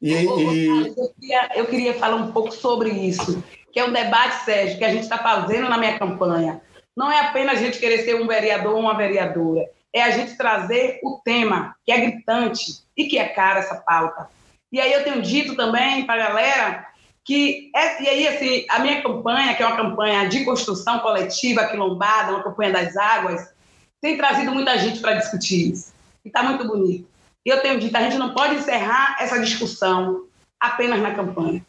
E, 0.03 0.11
e... 0.11 0.25
Eu, 0.25 1.13
queria, 1.17 1.49
eu, 1.55 1.65
queria, 1.65 1.93
falar 1.93 2.17
um 2.17 2.33
pouco 2.33 2.51
sobre 2.51 2.89
isso, 2.89 3.41
que 3.71 3.79
é 3.79 3.85
um 3.85 3.93
debate, 3.93 4.43
Sérgio, 4.43 4.77
que 4.77 4.83
a 4.83 4.89
gente 4.89 5.03
está 5.03 5.17
fazendo 5.17 5.69
na 5.69 5.77
minha 5.77 5.97
campanha. 5.97 6.61
Não 6.95 7.09
é 7.09 7.21
apenas 7.21 7.57
a 7.57 7.61
gente 7.61 7.79
querer 7.79 7.99
ser 7.99 8.21
um 8.21 8.27
vereador 8.27 8.73
ou 8.73 8.81
uma 8.81 8.97
vereadora, 8.97 9.65
é 9.93 10.03
a 10.03 10.11
gente 10.11 10.35
trazer 10.35 10.99
o 11.03 11.21
tema, 11.23 11.73
que 11.85 11.91
é 11.91 12.01
gritante 12.01 12.83
e 12.97 13.05
que 13.05 13.17
é 13.17 13.29
cara 13.29 13.59
essa 13.59 13.75
pauta. 13.75 14.27
E 14.69 14.81
aí 14.81 14.91
eu 14.91 15.05
tenho 15.05 15.21
dito 15.21 15.55
também 15.55 16.05
para 16.05 16.15
a 16.15 16.27
galera 16.27 16.87
que, 17.23 17.71
é, 17.73 18.03
e 18.03 18.09
aí 18.09 18.27
assim, 18.27 18.65
a 18.69 18.79
minha 18.79 19.01
campanha, 19.01 19.55
que 19.55 19.63
é 19.63 19.65
uma 19.65 19.77
campanha 19.77 20.27
de 20.27 20.43
construção 20.43 20.99
coletiva 20.99 21.65
quilombada, 21.67 22.33
uma 22.33 22.43
campanha 22.43 22.73
das 22.73 22.97
águas, 22.97 23.53
tem 24.01 24.17
trazido 24.17 24.51
muita 24.51 24.77
gente 24.77 24.99
para 24.99 25.13
discutir 25.13 25.71
isso. 25.71 25.93
E 26.25 26.27
está 26.27 26.43
muito 26.43 26.67
bonito. 26.67 27.12
E 27.45 27.49
eu 27.49 27.61
tenho 27.61 27.79
dito, 27.79 27.95
a 27.95 28.01
gente 28.01 28.17
não 28.17 28.33
pode 28.33 28.55
encerrar 28.55 29.17
essa 29.19 29.39
discussão 29.39 30.27
apenas 30.59 31.01
na 31.01 31.13
campanha. 31.13 31.65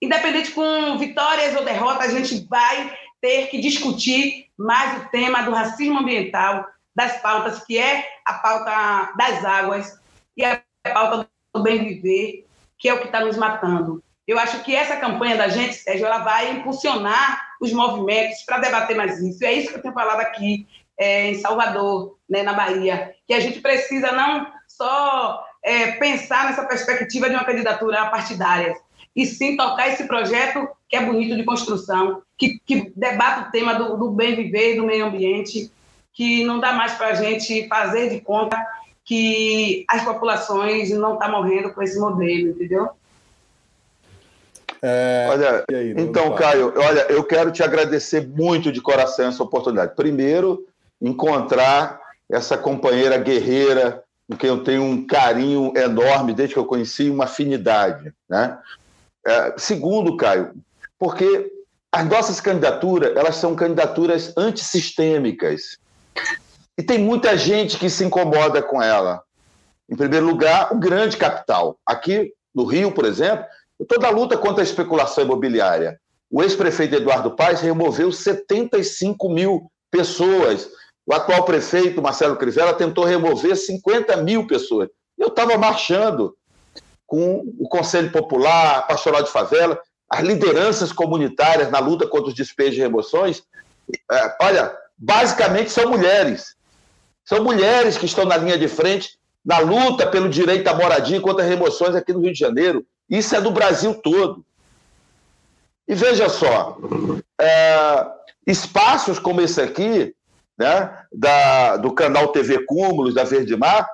Independente 0.00 0.50
com 0.50 0.98
vitórias 0.98 1.56
ou 1.56 1.64
derrotas, 1.64 2.14
a 2.14 2.18
gente 2.18 2.46
vai 2.46 2.94
ter 3.20 3.46
que 3.46 3.60
discutir 3.60 4.48
mais 4.56 5.02
o 5.02 5.08
tema 5.08 5.42
do 5.42 5.52
racismo 5.52 5.98
ambiental, 5.98 6.66
das 6.94 7.20
pautas, 7.22 7.64
que 7.64 7.78
é 7.78 8.06
a 8.24 8.34
pauta 8.34 9.12
das 9.16 9.44
águas 9.44 9.98
e 10.36 10.44
a 10.44 10.62
pauta 10.92 11.28
do 11.54 11.62
bem 11.62 11.82
viver, 11.84 12.46
que 12.78 12.88
é 12.88 12.94
o 12.94 13.00
que 13.00 13.06
está 13.06 13.20
nos 13.20 13.36
matando. 13.36 14.02
Eu 14.26 14.38
acho 14.38 14.62
que 14.62 14.74
essa 14.74 14.96
campanha 14.96 15.36
da 15.36 15.48
gente, 15.48 15.74
Sérgio, 15.74 16.06
ela 16.06 16.18
vai 16.18 16.50
impulsionar 16.50 17.54
os 17.60 17.72
movimentos 17.72 18.42
para 18.42 18.58
debater 18.58 18.96
mais 18.96 19.20
isso. 19.20 19.42
E 19.42 19.46
é 19.46 19.52
isso 19.52 19.70
que 19.70 19.76
eu 19.76 19.82
tenho 19.82 19.94
falado 19.94 20.20
aqui 20.20 20.66
é, 20.98 21.30
em 21.30 21.34
Salvador, 21.34 22.18
né, 22.28 22.42
na 22.42 22.52
Bahia, 22.52 23.14
que 23.26 23.34
a 23.34 23.40
gente 23.40 23.60
precisa 23.60 24.12
não 24.12 24.46
só 24.76 25.44
é, 25.62 25.92
pensar 25.92 26.46
nessa 26.46 26.64
perspectiva 26.64 27.28
de 27.28 27.34
uma 27.34 27.44
candidatura 27.44 28.06
partidária, 28.06 28.74
e 29.14 29.24
sim 29.24 29.56
tocar 29.56 29.88
esse 29.88 30.04
projeto 30.04 30.68
que 30.88 30.96
é 30.96 31.04
bonito 31.04 31.36
de 31.36 31.44
construção, 31.44 32.22
que, 32.36 32.58
que 32.66 32.92
debate 32.96 33.48
o 33.48 33.50
tema 33.50 33.74
do, 33.74 33.96
do 33.96 34.10
bem 34.10 34.34
viver, 34.34 34.76
do 34.76 34.84
meio 34.84 35.06
ambiente, 35.06 35.70
que 36.12 36.44
não 36.44 36.60
dá 36.60 36.72
mais 36.72 36.92
para 36.94 37.08
a 37.08 37.14
gente 37.14 37.66
fazer 37.68 38.10
de 38.10 38.20
conta 38.20 38.56
que 39.04 39.84
as 39.88 40.02
populações 40.02 40.90
não 40.90 41.14
estão 41.14 41.18
tá 41.18 41.28
morrendo 41.28 41.72
com 41.72 41.82
esse 41.82 41.98
modelo, 41.98 42.50
entendeu? 42.50 42.88
É, 44.82 45.26
olha, 45.30 45.64
aí, 45.70 45.94
então, 45.96 46.34
Caio, 46.34 46.72
olha, 46.76 47.06
eu 47.10 47.24
quero 47.24 47.50
te 47.50 47.62
agradecer 47.62 48.26
muito 48.26 48.70
de 48.70 48.80
coração 48.80 49.28
essa 49.28 49.42
oportunidade. 49.42 49.94
Primeiro, 49.94 50.66
encontrar 51.00 52.00
essa 52.30 52.56
companheira 52.56 53.16
guerreira, 53.18 54.03
com 54.28 54.36
quem 54.36 54.48
eu 54.48 54.62
tenho 54.62 54.82
um 54.82 55.06
carinho 55.06 55.72
enorme 55.76 56.32
desde 56.32 56.54
que 56.54 56.58
eu 56.58 56.64
conheci, 56.64 57.10
uma 57.10 57.24
afinidade. 57.24 58.12
Né? 58.28 58.58
É, 59.26 59.54
segundo, 59.56 60.16
Caio, 60.16 60.54
porque 60.98 61.50
as 61.92 62.06
nossas 62.06 62.40
candidaturas 62.40 63.16
elas 63.16 63.36
são 63.36 63.54
candidaturas 63.54 64.32
antissistêmicas. 64.36 65.78
E 66.76 66.82
tem 66.82 66.98
muita 66.98 67.36
gente 67.36 67.78
que 67.78 67.88
se 67.88 68.04
incomoda 68.04 68.60
com 68.62 68.82
ela. 68.82 69.22
Em 69.88 69.96
primeiro 69.96 70.26
lugar, 70.26 70.72
o 70.72 70.78
grande 70.78 71.16
capital. 71.16 71.78
Aqui 71.86 72.32
no 72.54 72.64
Rio, 72.64 72.90
por 72.90 73.04
exemplo, 73.04 73.44
toda 73.86 74.08
a 74.08 74.10
luta 74.10 74.36
contra 74.36 74.62
a 74.62 74.64
especulação 74.64 75.24
imobiliária. 75.24 76.00
O 76.30 76.42
ex-prefeito 76.42 76.96
Eduardo 76.96 77.30
Paes 77.36 77.60
removeu 77.60 78.10
75 78.10 79.28
mil 79.28 79.70
pessoas. 79.90 80.68
O 81.06 81.14
atual 81.14 81.44
prefeito, 81.44 82.00
Marcelo 82.00 82.36
Crivella, 82.36 82.72
tentou 82.72 83.04
remover 83.04 83.56
50 83.56 84.16
mil 84.18 84.46
pessoas. 84.46 84.88
Eu 85.18 85.28
estava 85.28 85.56
marchando 85.58 86.36
com 87.06 87.44
o 87.58 87.68
Conselho 87.68 88.10
Popular, 88.10 88.78
a 88.78 88.82
Pastoral 88.82 89.22
de 89.22 89.30
Favela, 89.30 89.78
as 90.08 90.20
lideranças 90.22 90.92
comunitárias 90.92 91.70
na 91.70 91.78
luta 91.78 92.06
contra 92.06 92.28
os 92.28 92.34
despejos 92.34 92.78
e 92.78 92.80
remoções. 92.80 93.42
É, 94.10 94.36
olha, 94.40 94.74
basicamente 94.96 95.70
são 95.70 95.90
mulheres. 95.90 96.56
São 97.24 97.42
mulheres 97.42 97.96
que 97.96 98.06
estão 98.06 98.24
na 98.24 98.36
linha 98.36 98.58
de 98.58 98.68
frente 98.68 99.18
na 99.44 99.58
luta 99.58 100.06
pelo 100.06 100.28
direito 100.28 100.66
à 100.68 100.74
moradia 100.74 101.20
contra 101.20 101.44
remoções 101.44 101.94
aqui 101.94 102.12
no 102.12 102.20
Rio 102.20 102.32
de 102.32 102.38
Janeiro. 102.38 102.84
Isso 103.08 103.36
é 103.36 103.40
do 103.40 103.50
Brasil 103.50 103.94
todo. 103.94 104.44
E 105.86 105.94
veja 105.94 106.30
só, 106.30 106.78
é, 107.38 108.06
espaços 108.46 109.18
como 109.18 109.42
esse 109.42 109.60
aqui, 109.60 110.14
né, 110.56 111.04
da, 111.12 111.76
do 111.76 111.92
canal 111.92 112.28
TV 112.28 112.64
Cúmulos, 112.64 113.14
da 113.14 113.24
Verde 113.24 113.56
Mar, 113.56 113.88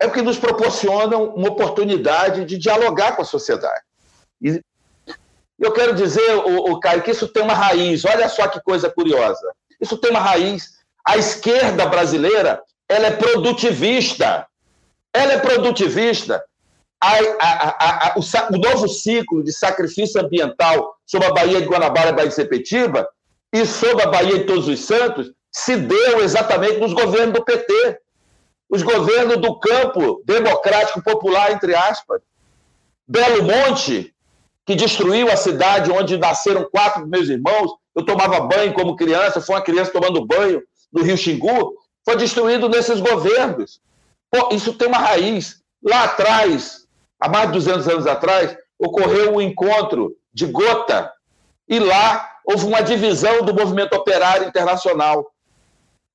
é 0.00 0.06
o 0.06 0.10
que 0.10 0.22
nos 0.22 0.38
proporcionam 0.38 1.34
uma 1.34 1.48
oportunidade 1.48 2.44
de 2.44 2.56
dialogar 2.56 3.16
com 3.16 3.22
a 3.22 3.26
sociedade. 3.26 3.82
E 4.40 4.60
eu 5.58 5.72
quero 5.72 5.94
dizer, 5.94 6.36
o, 6.36 6.72
o 6.72 6.80
Caio, 6.80 7.02
que 7.02 7.10
isso 7.10 7.28
tem 7.28 7.42
uma 7.42 7.52
raiz. 7.52 8.04
Olha 8.06 8.28
só 8.28 8.48
que 8.48 8.62
coisa 8.62 8.88
curiosa. 8.90 9.52
Isso 9.78 9.98
tem 9.98 10.10
uma 10.10 10.20
raiz. 10.20 10.80
A 11.06 11.18
esquerda 11.18 11.84
brasileira, 11.86 12.62
ela 12.88 13.08
é 13.08 13.10
produtivista. 13.10 14.46
Ela 15.12 15.34
é 15.34 15.38
produtivista 15.38 16.42
a, 17.00 17.18
a, 17.40 18.08
a, 18.08 18.14
o, 18.16 18.20
o, 18.54 18.58
novo 18.58 18.88
ciclo 18.88 19.42
de 19.42 19.52
sacrifício 19.52 20.20
ambiental 20.20 20.96
sobre 21.06 21.26
a 21.26 21.32
Baía 21.32 21.60
de 21.60 21.66
Guanabara 21.66 22.10
e 22.10 22.12
Baía 22.12 22.28
de 22.28 22.34
Sepetiba 22.34 23.08
e 23.52 23.64
sobre 23.64 24.04
a 24.04 24.08
Baía 24.08 24.38
de 24.38 24.44
Todos 24.44 24.68
os 24.68 24.80
Santos 24.80 25.32
se 25.52 25.76
deu 25.76 26.22
exatamente 26.22 26.78
nos 26.78 26.92
governos 26.92 27.34
do 27.34 27.44
PT, 27.44 28.00
os 28.68 28.82
governos 28.82 29.38
do 29.38 29.58
campo 29.58 30.22
democrático 30.24 31.02
popular, 31.02 31.50
entre 31.50 31.74
aspas. 31.74 32.22
Belo 33.06 33.42
Monte, 33.42 34.14
que 34.64 34.76
destruiu 34.76 35.30
a 35.30 35.36
cidade 35.36 35.90
onde 35.90 36.16
nasceram 36.16 36.68
quatro 36.70 37.00
dos 37.00 37.10
meus 37.10 37.28
irmãos, 37.28 37.72
eu 37.94 38.04
tomava 38.04 38.40
banho 38.40 38.72
como 38.72 38.94
criança, 38.94 39.40
fui 39.40 39.56
uma 39.56 39.62
criança 39.62 39.90
tomando 39.90 40.24
banho 40.24 40.62
no 40.92 41.02
Rio 41.02 41.16
Xingu, 41.16 41.74
foi 42.04 42.16
destruído 42.16 42.68
nesses 42.68 43.00
governos. 43.00 43.80
Pô, 44.30 44.54
isso 44.54 44.74
tem 44.74 44.86
uma 44.86 44.98
raiz. 44.98 45.60
Lá 45.82 46.04
atrás, 46.04 46.86
há 47.18 47.28
mais 47.28 47.46
de 47.46 47.54
200 47.54 47.88
anos 47.88 48.06
atrás, 48.06 48.56
ocorreu 48.78 49.34
um 49.34 49.40
encontro 49.40 50.16
de 50.32 50.46
Gota, 50.46 51.12
e 51.68 51.78
lá 51.78 52.28
houve 52.44 52.66
uma 52.66 52.80
divisão 52.80 53.42
do 53.42 53.54
movimento 53.54 53.94
operário 53.94 54.46
internacional, 54.48 55.30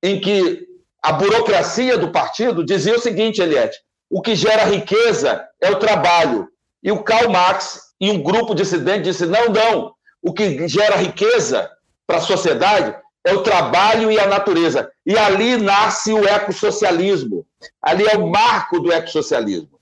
em 0.02 0.20
que 0.20 0.66
a 1.02 1.12
burocracia 1.12 1.96
do 1.96 2.10
partido 2.10 2.64
dizia 2.64 2.96
o 2.96 3.00
seguinte, 3.00 3.40
Eliette, 3.40 3.78
o 4.10 4.20
que 4.20 4.34
gera 4.34 4.64
riqueza 4.64 5.46
é 5.60 5.70
o 5.70 5.78
trabalho. 5.78 6.48
E 6.82 6.90
o 6.92 7.02
Karl 7.02 7.30
Marx 7.30 7.92
e 8.00 8.10
um 8.10 8.22
grupo 8.22 8.54
dissidente 8.54 9.04
disse, 9.04 9.26
não, 9.26 9.46
não, 9.46 9.92
o 10.22 10.32
que 10.32 10.66
gera 10.68 10.96
riqueza 10.96 11.70
para 12.06 12.18
a 12.18 12.20
sociedade 12.20 12.94
é 13.24 13.34
o 13.34 13.42
trabalho 13.42 14.10
e 14.10 14.18
a 14.18 14.26
natureza. 14.26 14.90
E 15.04 15.16
ali 15.16 15.56
nasce 15.56 16.12
o 16.12 16.26
ecossocialismo. 16.26 17.44
Ali 17.82 18.04
é 18.06 18.16
o 18.16 18.28
marco 18.28 18.78
do 18.78 18.92
ecossocialismo. 18.92 19.80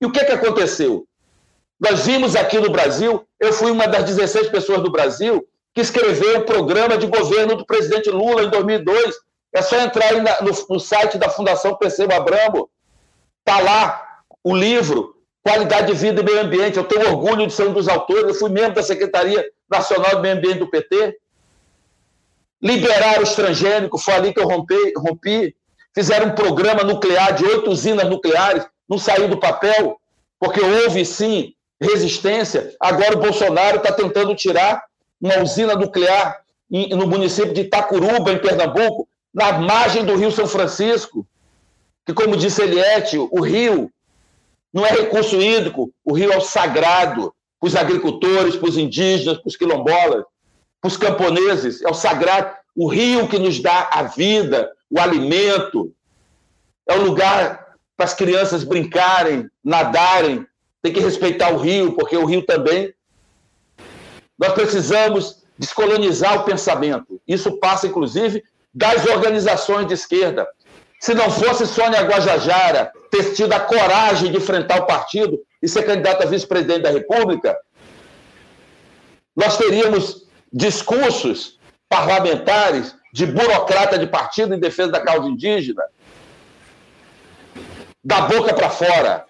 E 0.00 0.06
o 0.06 0.10
que, 0.10 0.24
que 0.24 0.32
aconteceu? 0.32 1.06
Nós 1.78 2.06
vimos 2.06 2.34
aqui 2.34 2.58
no 2.58 2.70
Brasil, 2.70 3.26
eu 3.38 3.52
fui 3.52 3.70
uma 3.70 3.86
das 3.86 4.04
16 4.04 4.48
pessoas 4.48 4.82
do 4.82 4.90
Brasil 4.90 5.46
que 5.74 5.82
escreveu 5.82 6.38
o 6.38 6.44
programa 6.44 6.96
de 6.96 7.06
governo 7.06 7.54
do 7.54 7.66
presidente 7.66 8.10
Lula 8.10 8.44
em 8.44 8.50
2002. 8.50 9.14
É 9.56 9.62
só 9.62 9.80
entrar 9.80 10.06
aí 10.06 10.20
no, 10.20 10.52
no 10.68 10.78
site 10.78 11.16
da 11.16 11.30
Fundação 11.30 11.74
Percebo 11.76 12.12
Abramo. 12.12 12.68
Está 13.38 13.58
lá 13.60 14.20
o 14.44 14.54
livro 14.54 15.16
Qualidade 15.42 15.86
de 15.86 15.94
Vida 15.94 16.20
e 16.20 16.24
Meio 16.24 16.40
Ambiente. 16.40 16.76
Eu 16.76 16.84
tenho 16.84 17.08
orgulho 17.08 17.46
de 17.46 17.52
ser 17.54 17.66
um 17.66 17.72
dos 17.72 17.88
autores. 17.88 18.24
Eu 18.24 18.34
fui 18.34 18.50
membro 18.50 18.74
da 18.74 18.82
Secretaria 18.82 19.42
Nacional 19.70 20.16
do 20.16 20.20
Meio 20.20 20.36
Ambiente 20.36 20.58
do 20.58 20.68
PT. 20.68 21.18
Liberar 22.60 23.18
o 23.18 23.22
estrangênico, 23.22 23.96
foi 23.96 24.14
ali 24.14 24.34
que 24.34 24.40
eu 24.40 24.46
rompi, 24.46 24.92
rompi. 24.94 25.56
Fizeram 25.94 26.26
um 26.26 26.34
programa 26.34 26.84
nuclear 26.84 27.32
de 27.32 27.44
oito 27.44 27.70
usinas 27.70 28.08
nucleares 28.08 28.66
não 28.88 28.98
saiu 28.98 29.26
do 29.26 29.38
papel, 29.38 29.98
porque 30.38 30.60
houve 30.60 31.04
sim 31.04 31.54
resistência. 31.80 32.74
Agora 32.78 33.16
o 33.16 33.20
Bolsonaro 33.20 33.78
está 33.78 33.92
tentando 33.92 34.34
tirar 34.34 34.84
uma 35.20 35.38
usina 35.38 35.74
nuclear 35.74 36.40
no 36.70 37.06
município 37.06 37.52
de 37.52 37.62
Itacuruba, 37.62 38.32
em 38.32 38.38
Pernambuco, 38.38 39.08
na 39.36 39.52
margem 39.58 40.02
do 40.02 40.16
Rio 40.16 40.32
São 40.32 40.46
Francisco, 40.46 41.26
que, 42.06 42.14
como 42.14 42.38
disse 42.38 42.62
Eliette, 42.62 43.18
o 43.18 43.42
rio 43.42 43.92
não 44.72 44.86
é 44.86 44.90
recurso 44.90 45.38
hídrico, 45.38 45.92
o 46.02 46.14
rio 46.14 46.32
é 46.32 46.38
o 46.38 46.40
sagrado 46.40 47.34
para 47.60 47.68
os 47.68 47.76
agricultores, 47.76 48.56
para 48.56 48.70
os 48.70 48.78
indígenas, 48.78 49.36
para 49.36 49.48
os 49.48 49.56
quilombolas, 49.56 50.24
para 50.80 50.88
os 50.88 50.96
camponeses, 50.96 51.82
é 51.82 51.88
o 51.90 51.92
sagrado, 51.92 52.56
o 52.74 52.88
rio 52.88 53.28
que 53.28 53.38
nos 53.38 53.60
dá 53.60 53.90
a 53.92 54.04
vida, 54.04 54.72
o 54.90 54.98
alimento, 54.98 55.92
é 56.88 56.94
o 56.94 57.02
lugar 57.02 57.76
para 57.94 58.06
as 58.06 58.14
crianças 58.14 58.64
brincarem, 58.64 59.50
nadarem, 59.62 60.46
tem 60.80 60.94
que 60.94 61.00
respeitar 61.00 61.52
o 61.52 61.58
rio, 61.58 61.92
porque 61.92 62.16
o 62.16 62.24
rio 62.24 62.40
também. 62.40 62.94
Nós 64.38 64.54
precisamos 64.54 65.42
descolonizar 65.58 66.40
o 66.40 66.44
pensamento. 66.44 67.20
Isso 67.28 67.58
passa, 67.58 67.86
inclusive, 67.86 68.42
das 68.76 69.06
organizações 69.06 69.86
de 69.86 69.94
esquerda. 69.94 70.46
Se 71.00 71.14
não 71.14 71.30
fosse 71.30 71.66
Sônia 71.66 72.02
Guajajara 72.02 72.92
ter 73.10 73.32
tido 73.32 73.54
a 73.54 73.60
coragem 73.60 74.30
de 74.30 74.36
enfrentar 74.36 74.82
o 74.82 74.86
partido 74.86 75.40
e 75.62 75.66
ser 75.66 75.84
candidata 75.84 76.24
a 76.24 76.26
vice-presidente 76.26 76.82
da 76.82 76.90
República, 76.90 77.56
nós 79.34 79.56
teríamos 79.56 80.26
discursos 80.52 81.58
parlamentares 81.88 82.94
de 83.14 83.24
burocrata 83.24 83.98
de 83.98 84.06
partido 84.06 84.54
em 84.54 84.60
defesa 84.60 84.92
da 84.92 85.00
causa 85.00 85.26
indígena, 85.26 85.82
da 88.04 88.22
boca 88.22 88.52
para 88.52 88.68
fora. 88.68 89.24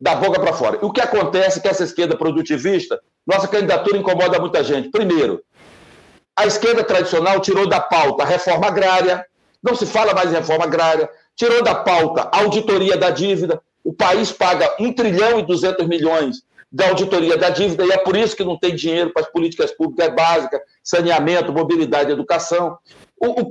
Da 0.00 0.14
boca 0.14 0.38
para 0.38 0.52
fora. 0.52 0.78
E 0.80 0.84
o 0.84 0.92
que 0.92 1.00
acontece 1.00 1.58
é 1.58 1.62
que 1.62 1.68
essa 1.68 1.82
esquerda 1.82 2.16
produtivista, 2.16 3.00
nossa 3.26 3.48
candidatura 3.48 3.96
incomoda 3.96 4.38
muita 4.38 4.62
gente. 4.62 4.90
Primeiro, 4.90 5.42
a 6.36 6.46
esquerda 6.46 6.82
tradicional 6.82 7.40
tirou 7.40 7.68
da 7.68 7.80
pauta 7.80 8.22
a 8.22 8.26
reforma 8.26 8.66
agrária, 8.66 9.24
não 9.62 9.74
se 9.74 9.86
fala 9.86 10.12
mais 10.12 10.30
em 10.30 10.34
reforma 10.34 10.64
agrária, 10.64 11.08
tirou 11.36 11.62
da 11.62 11.74
pauta 11.74 12.28
a 12.32 12.38
auditoria 12.40 12.96
da 12.96 13.10
dívida, 13.10 13.60
O 13.82 13.92
país 13.92 14.32
paga 14.32 14.74
1 14.80 14.92
trilhão 14.94 15.38
e 15.38 15.42
200 15.42 15.86
milhões 15.86 16.42
da 16.72 16.88
auditoria 16.88 17.36
da 17.36 17.50
dívida, 17.50 17.84
e 17.84 17.92
é 17.92 17.98
por 17.98 18.16
isso 18.16 18.34
que 18.34 18.42
não 18.42 18.58
tem 18.58 18.74
dinheiro 18.74 19.12
para 19.12 19.22
as 19.22 19.30
políticas 19.30 19.70
públicas 19.70 20.12
básicas, 20.12 20.60
saneamento, 20.82 21.52
mobilidade, 21.52 22.10
educação. 22.10 22.76
O, 23.16 23.42
o, 23.42 23.48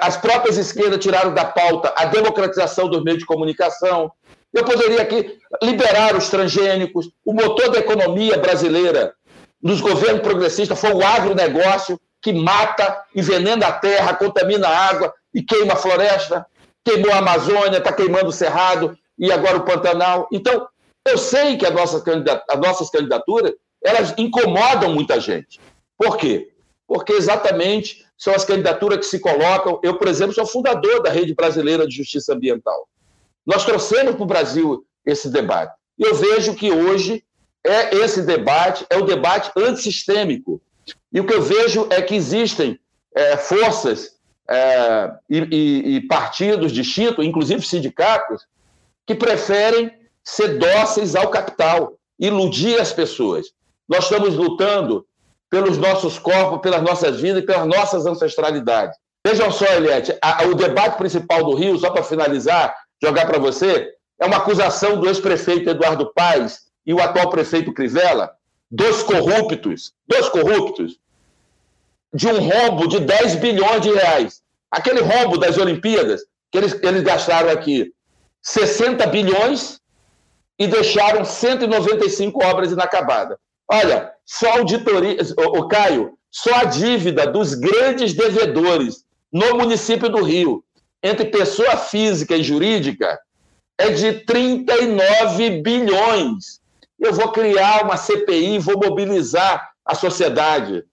as 0.00 0.16
próprias 0.16 0.58
esquerdas 0.58 0.98
tiraram 0.98 1.32
da 1.32 1.44
pauta 1.44 1.94
a 1.96 2.06
democratização 2.06 2.88
dos 2.88 3.04
meios 3.04 3.20
de 3.20 3.26
comunicação. 3.26 4.10
Eu 4.52 4.64
poderia 4.64 5.02
aqui 5.02 5.38
liberar 5.62 6.16
os 6.16 6.28
transgênicos. 6.28 7.10
O 7.24 7.32
motor 7.32 7.70
da 7.70 7.78
economia 7.78 8.36
brasileira, 8.36 9.14
nos 9.62 9.80
governos 9.80 10.22
progressistas, 10.22 10.78
foi 10.78 10.92
o 10.92 11.04
agronegócio, 11.04 12.00
que 12.20 12.32
mata, 12.32 13.04
envenena 13.14 13.66
a 13.66 13.72
terra, 13.72 14.14
contamina 14.14 14.68
a 14.68 14.88
água 14.88 15.14
e 15.32 15.42
queima 15.42 15.74
a 15.74 15.76
floresta. 15.76 16.46
Queimou 16.84 17.12
a 17.12 17.18
Amazônia, 17.18 17.78
está 17.78 17.92
queimando 17.92 18.26
o 18.26 18.32
Cerrado 18.32 18.96
e 19.18 19.30
agora 19.30 19.58
o 19.58 19.64
Pantanal. 19.64 20.28
Então, 20.32 20.66
eu 21.06 21.16
sei 21.16 21.56
que 21.56 21.66
as 21.66 21.72
nossas, 21.72 22.02
as 22.48 22.60
nossas 22.60 22.90
candidaturas 22.90 23.52
elas 23.82 24.14
incomodam 24.16 24.94
muita 24.94 25.20
gente. 25.20 25.60
Por 25.98 26.16
quê? 26.16 26.52
Porque 26.86 27.12
exatamente 27.12 28.04
são 28.16 28.32
as 28.34 28.44
candidaturas 28.44 28.98
que 28.98 29.06
se 29.06 29.18
colocam. 29.18 29.80
Eu, 29.82 29.98
por 29.98 30.06
exemplo, 30.06 30.34
sou 30.34 30.46
fundador 30.46 31.02
da 31.02 31.10
Rede 31.10 31.34
Brasileira 31.34 31.86
de 31.86 31.96
Justiça 31.96 32.34
Ambiental. 32.34 32.88
Nós 33.44 33.64
trouxemos 33.64 34.14
para 34.14 34.22
o 34.22 34.26
Brasil 34.26 34.86
esse 35.04 35.28
debate. 35.28 35.74
Eu 35.98 36.14
vejo 36.14 36.54
que 36.54 36.70
hoje 36.70 37.24
é 37.64 37.94
esse 37.96 38.22
debate 38.22 38.84
é 38.90 38.96
o 38.96 39.04
debate 39.04 39.50
antissistêmico. 39.56 40.60
E 41.12 41.20
o 41.20 41.26
que 41.26 41.34
eu 41.34 41.42
vejo 41.42 41.86
é 41.90 42.02
que 42.02 42.14
existem 42.14 42.78
é, 43.14 43.36
forças 43.36 44.16
é, 44.48 45.12
e, 45.30 45.38
e, 45.38 45.96
e 45.96 46.00
partidos 46.06 46.72
distintos, 46.72 47.24
inclusive 47.24 47.64
sindicatos, 47.64 48.46
que 49.06 49.14
preferem 49.14 49.92
ser 50.24 50.58
dóceis 50.58 51.14
ao 51.14 51.28
capital, 51.28 51.94
iludir 52.18 52.80
as 52.80 52.92
pessoas. 52.92 53.46
Nós 53.88 54.04
estamos 54.04 54.34
lutando 54.34 55.06
pelos 55.50 55.76
nossos 55.76 56.18
corpos, 56.18 56.60
pelas 56.60 56.82
nossas 56.82 57.20
vidas 57.20 57.42
e 57.42 57.46
pelas 57.46 57.66
nossas 57.66 58.06
ancestralidades. 58.06 58.96
Vejam 59.24 59.52
só, 59.52 59.66
Eliette, 59.66 60.16
a, 60.22 60.42
a, 60.42 60.46
o 60.46 60.54
debate 60.54 60.96
principal 60.96 61.44
do 61.44 61.54
Rio, 61.54 61.78
só 61.78 61.90
para 61.90 62.02
finalizar, 62.02 62.74
jogar 63.00 63.26
para 63.26 63.38
você, 63.38 63.92
é 64.20 64.26
uma 64.26 64.38
acusação 64.38 64.98
do 64.98 65.06
ex-prefeito 65.06 65.70
Eduardo 65.70 66.12
Paes 66.14 66.71
e 66.86 66.92
o 66.92 67.00
atual 67.00 67.30
prefeito 67.30 67.72
Crivella, 67.72 68.32
dos 68.70 69.02
corruptos, 69.02 69.92
dos 70.06 70.28
corruptos, 70.28 70.98
de 72.14 72.26
um 72.28 72.38
rombo 72.38 72.86
de 72.88 73.00
10 73.00 73.36
bilhões 73.36 73.80
de 73.82 73.90
reais. 73.90 74.42
Aquele 74.70 75.00
rombo 75.00 75.38
das 75.38 75.58
Olimpíadas, 75.58 76.22
que 76.50 76.58
eles, 76.58 76.78
eles 76.82 77.02
gastaram 77.02 77.50
aqui 77.50 77.92
60 78.42 79.06
bilhões 79.06 79.80
e 80.58 80.66
deixaram 80.66 81.24
195 81.24 82.44
obras 82.44 82.72
inacabadas. 82.72 83.38
Olha, 83.70 84.12
só 84.24 84.58
auditoria, 84.58 85.16
o 85.36 85.68
Caio, 85.68 86.18
só 86.30 86.54
a 86.54 86.64
dívida 86.64 87.26
dos 87.26 87.54
grandes 87.54 88.14
devedores 88.14 89.04
no 89.32 89.56
município 89.56 90.08
do 90.08 90.22
Rio, 90.22 90.62
entre 91.02 91.26
pessoa 91.26 91.76
física 91.76 92.36
e 92.36 92.42
jurídica, 92.42 93.18
é 93.78 93.90
de 93.90 94.20
39 94.24 95.62
bilhões. 95.62 96.61
Eu 97.02 97.12
vou 97.12 97.32
criar 97.32 97.84
uma 97.84 97.96
CPI, 97.96 98.60
vou 98.60 98.78
mobilizar 98.78 99.70
a 99.84 99.92
sociedade. 99.92 100.84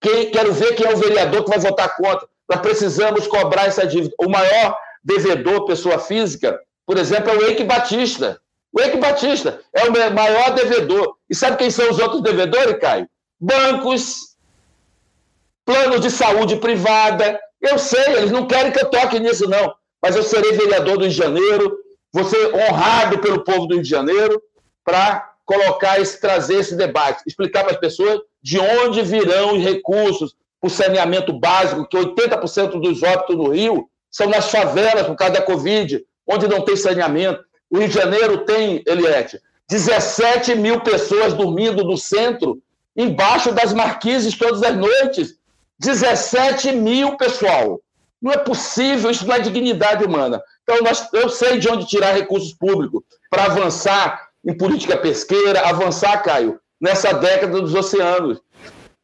Quem, 0.00 0.32
quero 0.32 0.52
ver 0.52 0.74
quem 0.74 0.86
é 0.86 0.92
o 0.92 0.96
vereador 0.96 1.44
que 1.44 1.50
vai 1.50 1.60
votar 1.60 1.94
contra. 1.96 2.26
Nós 2.48 2.60
precisamos 2.60 3.28
cobrar 3.28 3.66
essa 3.66 3.86
dívida. 3.86 4.12
O 4.18 4.28
maior 4.28 4.76
devedor, 5.04 5.66
pessoa 5.66 6.00
física, 6.00 6.60
por 6.84 6.98
exemplo, 6.98 7.30
é 7.30 7.36
o 7.36 7.42
Eike 7.46 7.62
Batista. 7.62 8.40
O 8.72 8.80
Eike 8.80 8.96
Batista 8.96 9.60
é 9.72 9.84
o 9.84 10.12
maior 10.12 10.50
devedor. 10.50 11.16
E 11.30 11.34
sabe 11.34 11.58
quem 11.58 11.70
são 11.70 11.88
os 11.88 12.00
outros 12.00 12.20
devedores, 12.20 12.80
Caio? 12.80 13.08
Bancos, 13.38 14.34
planos 15.64 16.00
de 16.00 16.10
saúde 16.10 16.56
privada. 16.56 17.38
Eu 17.60 17.78
sei, 17.78 18.16
eles 18.16 18.32
não 18.32 18.48
querem 18.48 18.72
que 18.72 18.80
eu 18.80 18.90
toque 18.90 19.20
nisso, 19.20 19.48
não. 19.48 19.72
Mas 20.02 20.16
eu 20.16 20.24
serei 20.24 20.54
vereador 20.54 20.98
do 20.98 21.02
Rio 21.02 21.10
de 21.10 21.16
Janeiro, 21.16 21.78
vou 22.12 22.24
ser 22.24 22.52
honrado 22.52 23.20
pelo 23.20 23.44
povo 23.44 23.66
do 23.66 23.74
Rio 23.74 23.82
de 23.84 23.88
Janeiro 23.88 24.42
para 24.84 25.32
colocar 25.44 26.00
esse, 26.00 26.20
trazer 26.20 26.56
esse 26.56 26.76
debate, 26.76 27.22
explicar 27.26 27.64
para 27.64 27.72
as 27.72 27.80
pessoas 27.80 28.20
de 28.42 28.58
onde 28.58 29.02
virão 29.02 29.56
os 29.56 29.62
recursos 29.62 30.34
para 30.60 30.68
o 30.68 30.70
saneamento 30.70 31.32
básico, 31.32 31.86
que 31.86 31.96
80% 31.96 32.80
dos 32.80 33.02
óbitos 33.02 33.36
no 33.36 33.50
Rio 33.50 33.88
são 34.10 34.28
nas 34.28 34.50
favelas 34.50 35.06
por 35.06 35.16
causa 35.16 35.34
da 35.34 35.42
Covid, 35.42 36.04
onde 36.26 36.48
não 36.48 36.62
tem 36.62 36.76
saneamento. 36.76 37.42
O 37.70 37.78
Rio 37.78 37.88
de 37.88 37.94
Janeiro 37.94 38.44
tem, 38.44 38.82
Eliette, 38.86 39.40
17 39.68 40.54
mil 40.54 40.80
pessoas 40.80 41.34
dormindo 41.34 41.84
no 41.84 41.96
centro, 41.96 42.62
embaixo 42.96 43.52
das 43.52 43.72
marquises 43.72 44.36
todas 44.36 44.62
as 44.62 44.76
noites. 44.76 45.34
17 45.78 46.72
mil, 46.72 47.16
pessoal. 47.16 47.80
Não 48.22 48.32
é 48.32 48.38
possível, 48.38 49.10
isso 49.10 49.26
não 49.26 49.34
é 49.34 49.40
dignidade 49.40 50.04
humana. 50.04 50.40
Então, 50.62 50.82
nós, 50.82 51.08
eu 51.12 51.28
sei 51.28 51.58
de 51.58 51.68
onde 51.68 51.86
tirar 51.86 52.12
recursos 52.12 52.54
públicos 52.54 53.02
para 53.28 53.44
avançar 53.44 54.28
em 54.46 54.56
política 54.56 54.96
pesqueira, 54.96 55.68
avançar, 55.68 56.22
Caio, 56.22 56.60
nessa 56.80 57.12
década 57.12 57.60
dos 57.60 57.74
oceanos. 57.74 58.40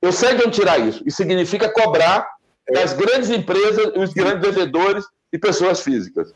Eu 0.03 0.13
sei 0.13 0.35
de 0.35 0.43
onde 0.43 0.59
tirar 0.59 0.79
isso. 0.79 1.03
Isso 1.07 1.17
significa 1.17 1.69
cobrar 1.69 2.27
das 2.73 2.93
grandes 2.93 3.31
empresas, 3.31 3.93
os 3.97 4.13
grandes 4.13 4.43
devedores 4.43 5.05
e 5.33 5.39
pessoas 5.39 5.81
físicas. 5.81 6.33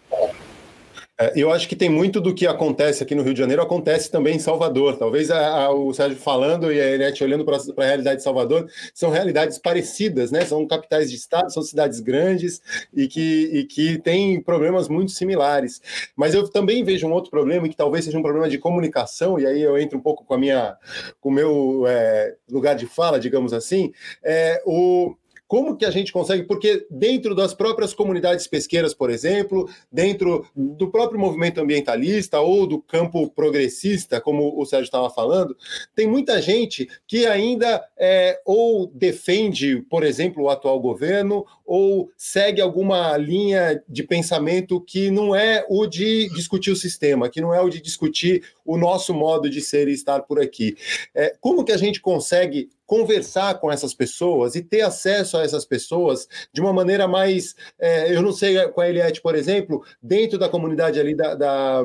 É, 1.16 1.32
eu 1.36 1.52
acho 1.52 1.68
que 1.68 1.76
tem 1.76 1.88
muito 1.88 2.20
do 2.20 2.34
que 2.34 2.44
acontece 2.44 3.02
aqui 3.02 3.14
no 3.14 3.22
Rio 3.22 3.34
de 3.34 3.38
Janeiro, 3.38 3.62
acontece 3.62 4.10
também 4.10 4.34
em 4.34 4.38
Salvador. 4.40 4.96
Talvez 4.96 5.30
a, 5.30 5.66
a, 5.66 5.70
o 5.70 5.94
Sérgio 5.94 6.18
falando 6.18 6.72
e 6.72 6.80
a 6.80 6.90
Eliette 6.90 7.22
olhando 7.22 7.44
para 7.44 7.56
a 7.56 7.86
realidade 7.86 8.16
de 8.16 8.24
Salvador, 8.24 8.68
são 8.92 9.10
realidades 9.10 9.56
parecidas, 9.56 10.32
né? 10.32 10.44
São 10.44 10.66
capitais 10.66 11.10
de 11.10 11.16
estado, 11.16 11.52
são 11.52 11.62
cidades 11.62 12.00
grandes 12.00 12.60
e 12.92 13.06
que, 13.06 13.50
e 13.52 13.64
que 13.64 13.98
têm 13.98 14.40
problemas 14.42 14.88
muito 14.88 15.12
similares. 15.12 15.80
Mas 16.16 16.34
eu 16.34 16.48
também 16.50 16.82
vejo 16.82 17.06
um 17.06 17.12
outro 17.12 17.30
problema, 17.30 17.68
que 17.68 17.76
talvez 17.76 18.04
seja 18.04 18.18
um 18.18 18.22
problema 18.22 18.48
de 18.48 18.58
comunicação, 18.58 19.38
e 19.38 19.46
aí 19.46 19.62
eu 19.62 19.78
entro 19.78 19.96
um 19.96 20.02
pouco 20.02 20.24
com 20.24 20.34
a 20.34 20.38
minha, 20.38 20.76
com 21.20 21.28
o 21.28 21.32
meu 21.32 21.84
é, 21.86 22.34
lugar 22.50 22.74
de 22.74 22.86
fala, 22.86 23.20
digamos 23.20 23.52
assim, 23.52 23.92
é 24.24 24.60
o 24.66 25.14
como 25.46 25.76
que 25.76 25.84
a 25.84 25.90
gente 25.90 26.12
consegue? 26.12 26.44
Porque 26.44 26.86
dentro 26.90 27.34
das 27.34 27.54
próprias 27.54 27.92
comunidades 27.92 28.46
pesqueiras, 28.46 28.94
por 28.94 29.10
exemplo, 29.10 29.68
dentro 29.90 30.46
do 30.54 30.90
próprio 30.90 31.20
movimento 31.20 31.60
ambientalista 31.60 32.40
ou 32.40 32.66
do 32.66 32.80
campo 32.80 33.30
progressista, 33.30 34.20
como 34.20 34.58
o 34.60 34.64
Sérgio 34.64 34.86
estava 34.86 35.10
falando, 35.10 35.56
tem 35.94 36.06
muita 36.06 36.40
gente 36.40 36.88
que 37.06 37.26
ainda 37.26 37.84
é, 37.96 38.40
ou 38.44 38.86
defende, 38.94 39.82
por 39.88 40.02
exemplo, 40.02 40.44
o 40.44 40.50
atual 40.50 40.80
governo, 40.80 41.44
ou 41.64 42.10
segue 42.16 42.60
alguma 42.60 43.16
linha 43.16 43.82
de 43.88 44.02
pensamento 44.02 44.80
que 44.80 45.10
não 45.10 45.34
é 45.34 45.64
o 45.68 45.86
de 45.86 46.28
discutir 46.30 46.70
o 46.70 46.76
sistema, 46.76 47.28
que 47.28 47.40
não 47.40 47.54
é 47.54 47.60
o 47.60 47.68
de 47.68 47.80
discutir 47.80 48.42
o 48.64 48.76
nosso 48.76 49.14
modo 49.14 49.48
de 49.48 49.60
ser 49.60 49.88
e 49.88 49.92
estar 49.92 50.22
por 50.22 50.40
aqui. 50.40 50.76
É, 51.14 51.34
como 51.40 51.64
que 51.64 51.72
a 51.72 51.76
gente 51.76 52.00
consegue 52.00 52.68
conversar 52.86 53.58
com 53.60 53.72
essas 53.72 53.94
pessoas 53.94 54.54
e 54.54 54.62
ter 54.62 54.82
acesso 54.82 55.36
a 55.38 55.42
essas 55.42 55.64
pessoas 55.64 56.28
de 56.52 56.60
uma 56.60 56.72
maneira 56.72 57.08
mais, 57.08 57.54
é, 57.78 58.14
eu 58.14 58.20
não 58.20 58.32
sei 58.32 58.68
com 58.68 58.80
a 58.80 58.88
Eliette, 58.88 59.22
por 59.22 59.34
exemplo, 59.34 59.82
dentro 60.02 60.38
da 60.38 60.48
comunidade 60.48 61.00
ali 61.00 61.14
da, 61.14 61.34
da 61.34 61.82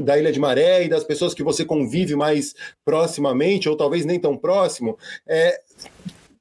da 0.00 0.18
Ilha 0.18 0.30
de 0.30 0.38
Maré 0.38 0.84
e 0.84 0.88
das 0.88 1.02
pessoas 1.02 1.32
que 1.32 1.42
você 1.42 1.64
convive 1.64 2.14
mais 2.14 2.54
proximamente, 2.84 3.68
ou 3.68 3.76
talvez 3.76 4.04
nem 4.04 4.20
tão 4.20 4.36
próximo, 4.36 4.98
é, 5.26 5.60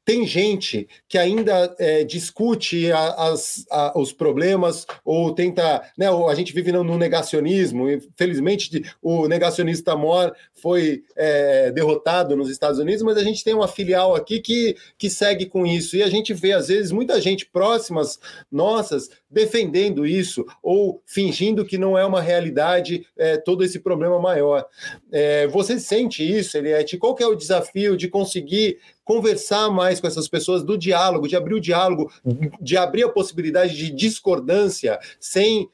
tem 0.08 0.26
gente 0.26 0.88
que 1.10 1.18
ainda 1.18 1.76
é, 1.78 2.06
discute 2.06 2.90
a, 2.94 3.10
as, 3.26 3.66
a, 3.70 4.00
os 4.00 4.14
problemas 4.14 4.88
ou 5.04 5.36
tenta. 5.36 5.84
Né, 5.98 6.08
a 6.08 6.34
gente 6.34 6.54
vive 6.54 6.72
no, 6.72 6.82
no 6.82 6.98
negacionismo, 6.98 7.92
infelizmente 7.92 8.86
o 9.02 9.28
negacionista 9.28 9.98
mor 9.98 10.34
foi 10.58 11.04
é, 11.16 11.72
derrotado 11.72 12.36
nos 12.36 12.50
Estados 12.50 12.80
Unidos, 12.80 13.04
mas 13.04 13.18
a 13.18 13.24
gente 13.24 13.44
tem 13.44 13.54
uma 13.54 13.68
filial 13.68 14.16
aqui 14.16 14.40
que, 14.40 14.76
que 14.98 15.10
segue 15.10 15.46
com 15.46 15.66
isso. 15.66 15.96
E 15.96 16.04
a 16.04 16.10
gente 16.10 16.34
vê, 16.34 16.54
às 16.54 16.68
vezes, 16.68 16.92
muita 16.92 17.20
gente 17.22 17.46
próximas 17.46 18.20
nossas 18.52 19.10
defendendo 19.30 20.06
isso 20.06 20.46
ou 20.64 21.02
fingindo 21.06 21.66
que 21.66 21.78
não 21.78 21.98
é 21.98 22.06
uma 22.06 22.22
realidade 22.22 23.06
é, 23.18 23.38
todo 23.38 23.64
esse 23.64 23.80
problema 23.80 24.20
maior. 24.20 24.66
É, 25.12 25.48
você 25.48 25.80
sente 25.80 26.24
isso, 26.24 26.58
Eliette? 26.58 26.98
Qual 26.98 27.14
que 27.14 27.24
é 27.24 27.28
o 27.28 27.36
desafio 27.36 27.98
de 27.98 28.08
conseguir 28.08 28.80
conversar 29.04 29.70
mais 29.70 30.02
com 30.02 30.08
essas 30.08 30.28
pessoas 30.28 30.64
do 30.64 30.78
diálogo, 30.78 31.28
de 31.28 31.36
abrir 31.36 31.54
o 31.54 31.62
diálogo, 31.62 32.12
de 32.60 32.76
abrir 32.76 33.04
a 33.04 33.10
possibilidade 33.10 33.76
de 33.76 33.90
discordância 33.90 35.00
sem 35.20 35.70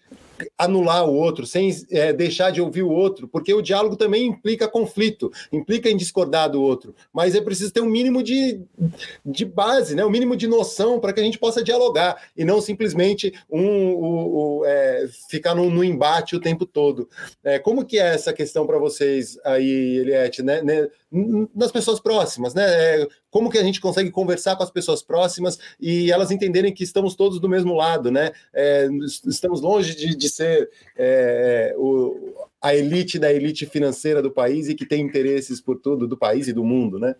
anular 0.57 1.07
o 1.07 1.13
outro, 1.13 1.45
sem 1.45 1.69
é, 1.91 2.13
deixar 2.13 2.51
de 2.51 2.61
ouvir 2.61 2.83
o 2.83 2.89
outro, 2.89 3.27
porque 3.27 3.53
o 3.53 3.61
diálogo 3.61 3.95
também 3.95 4.27
implica 4.27 4.67
conflito, 4.67 5.31
implica 5.51 5.89
em 5.89 5.97
discordar 5.97 6.49
do 6.49 6.61
outro, 6.61 6.95
mas 7.11 7.35
é 7.35 7.41
preciso 7.41 7.71
ter 7.71 7.81
um 7.81 7.89
mínimo 7.89 8.23
de, 8.23 8.61
de 9.25 9.45
base, 9.45 9.95
né? 9.95 10.05
um 10.05 10.09
mínimo 10.09 10.35
de 10.35 10.47
noção 10.47 10.99
para 10.99 11.13
que 11.13 11.19
a 11.19 11.23
gente 11.23 11.39
possa 11.39 11.63
dialogar 11.63 12.21
e 12.35 12.43
não 12.43 12.61
simplesmente 12.61 13.33
um, 13.49 13.61
um, 13.61 14.59
um 14.59 14.65
é, 14.65 15.07
ficar 15.29 15.55
no, 15.55 15.69
no, 15.69 15.83
embate 15.83 16.35
o 16.35 16.39
tempo 16.39 16.65
todo. 16.65 17.09
É, 17.43 17.59
como 17.59 17.85
que 17.85 17.99
é 17.99 18.13
essa 18.13 18.33
questão 18.33 18.65
para 18.65 18.77
vocês 18.77 19.37
aí, 19.43 19.97
Eliette, 19.97 20.41
né? 20.41 20.61
Nas 21.53 21.71
pessoas 21.71 21.99
próximas, 21.99 22.55
né? 22.55 22.63
É, 22.65 23.07
como 23.29 23.49
que 23.49 23.57
a 23.59 23.63
gente 23.63 23.79
consegue 23.79 24.09
conversar 24.09 24.55
com 24.55 24.63
as 24.63 24.71
pessoas 24.71 25.03
próximas 25.03 25.59
e 25.79 26.11
elas 26.11 26.31
entenderem 26.31 26.73
que 26.73 26.83
estamos 26.83 27.15
todos 27.15 27.39
do 27.39 27.47
mesmo 27.47 27.75
lado, 27.75 28.09
né? 28.09 28.31
É, 28.51 28.87
estamos 29.27 29.61
longe 29.61 29.95
de, 29.95 30.15
de 30.15 30.29
ser 30.29 30.71
é, 30.97 31.75
o, 31.77 32.47
a 32.59 32.73
elite 32.73 33.19
da 33.19 33.31
elite 33.31 33.67
financeira 33.67 34.23
do 34.23 34.31
país 34.31 34.67
e 34.67 34.73
que 34.73 34.85
tem 34.85 35.01
interesses 35.01 35.61
por 35.61 35.77
tudo 35.77 36.07
do 36.07 36.17
país 36.17 36.47
e 36.47 36.53
do 36.53 36.63
mundo, 36.63 36.97
né? 36.97 37.15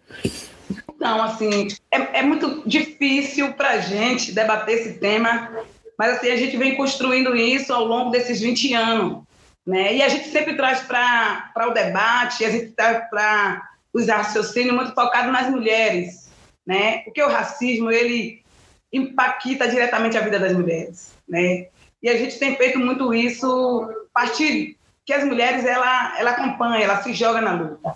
Não, 0.99 1.21
assim, 1.21 1.67
é, 1.91 2.19
é 2.19 2.23
muito 2.23 2.63
difícil 2.67 3.53
para 3.53 3.71
a 3.71 3.79
gente 3.79 4.31
debater 4.31 4.79
esse 4.79 4.93
tema, 4.93 5.51
mas 5.99 6.17
assim, 6.17 6.31
a 6.31 6.35
gente 6.35 6.57
vem 6.57 6.75
construindo 6.75 7.35
isso 7.35 7.71
ao 7.71 7.85
longo 7.85 8.09
desses 8.09 8.41
20 8.41 8.73
anos. 8.73 9.23
Né? 9.65 9.95
E 9.95 10.01
a 10.01 10.09
gente 10.09 10.27
sempre 10.29 10.55
traz 10.55 10.81
para 10.81 11.67
o 11.69 11.73
debate, 11.73 12.43
a 12.43 12.49
gente 12.49 12.71
traz 12.71 13.07
para 13.09 13.72
os 13.93 14.07
raciocínios 14.07 14.75
muito 14.75 14.93
focados 14.93 15.31
nas 15.31 15.49
mulheres, 15.49 16.31
né? 16.65 16.99
Porque 16.99 17.21
o 17.21 17.29
racismo, 17.29 17.91
ele 17.91 18.43
impacta 18.91 19.67
diretamente 19.67 20.17
a 20.17 20.21
vida 20.21 20.39
das 20.39 20.53
mulheres, 20.53 21.13
né? 21.27 21.67
E 22.01 22.09
a 22.09 22.17
gente 22.17 22.37
tem 22.37 22.55
feito 22.55 22.79
muito 22.79 23.13
isso 23.13 23.89
a 24.13 24.19
partir 24.19 24.77
que 25.05 25.13
as 25.13 25.23
mulheres, 25.23 25.65
ela, 25.65 26.17
ela 26.17 26.31
acompanha, 26.31 26.83
ela 26.83 27.01
se 27.01 27.13
joga 27.13 27.41
na 27.41 27.53
luta. 27.53 27.95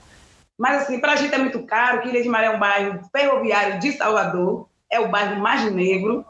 Mas, 0.57 0.83
assim, 0.83 0.99
para 0.99 1.13
a 1.13 1.15
gente 1.15 1.33
é 1.33 1.37
muito 1.37 1.63
caro, 1.63 2.01
que 2.01 2.09
Ilha 2.09 2.21
de 2.21 2.29
Maré 2.29 2.47
é 2.47 2.49
um 2.49 2.59
bairro 2.59 2.99
ferroviário 3.11 3.79
de 3.79 3.91
Salvador, 3.93 4.67
é 4.91 4.99
o 4.99 5.09
bairro 5.09 5.39
mais 5.39 5.71
negro, 5.71 6.25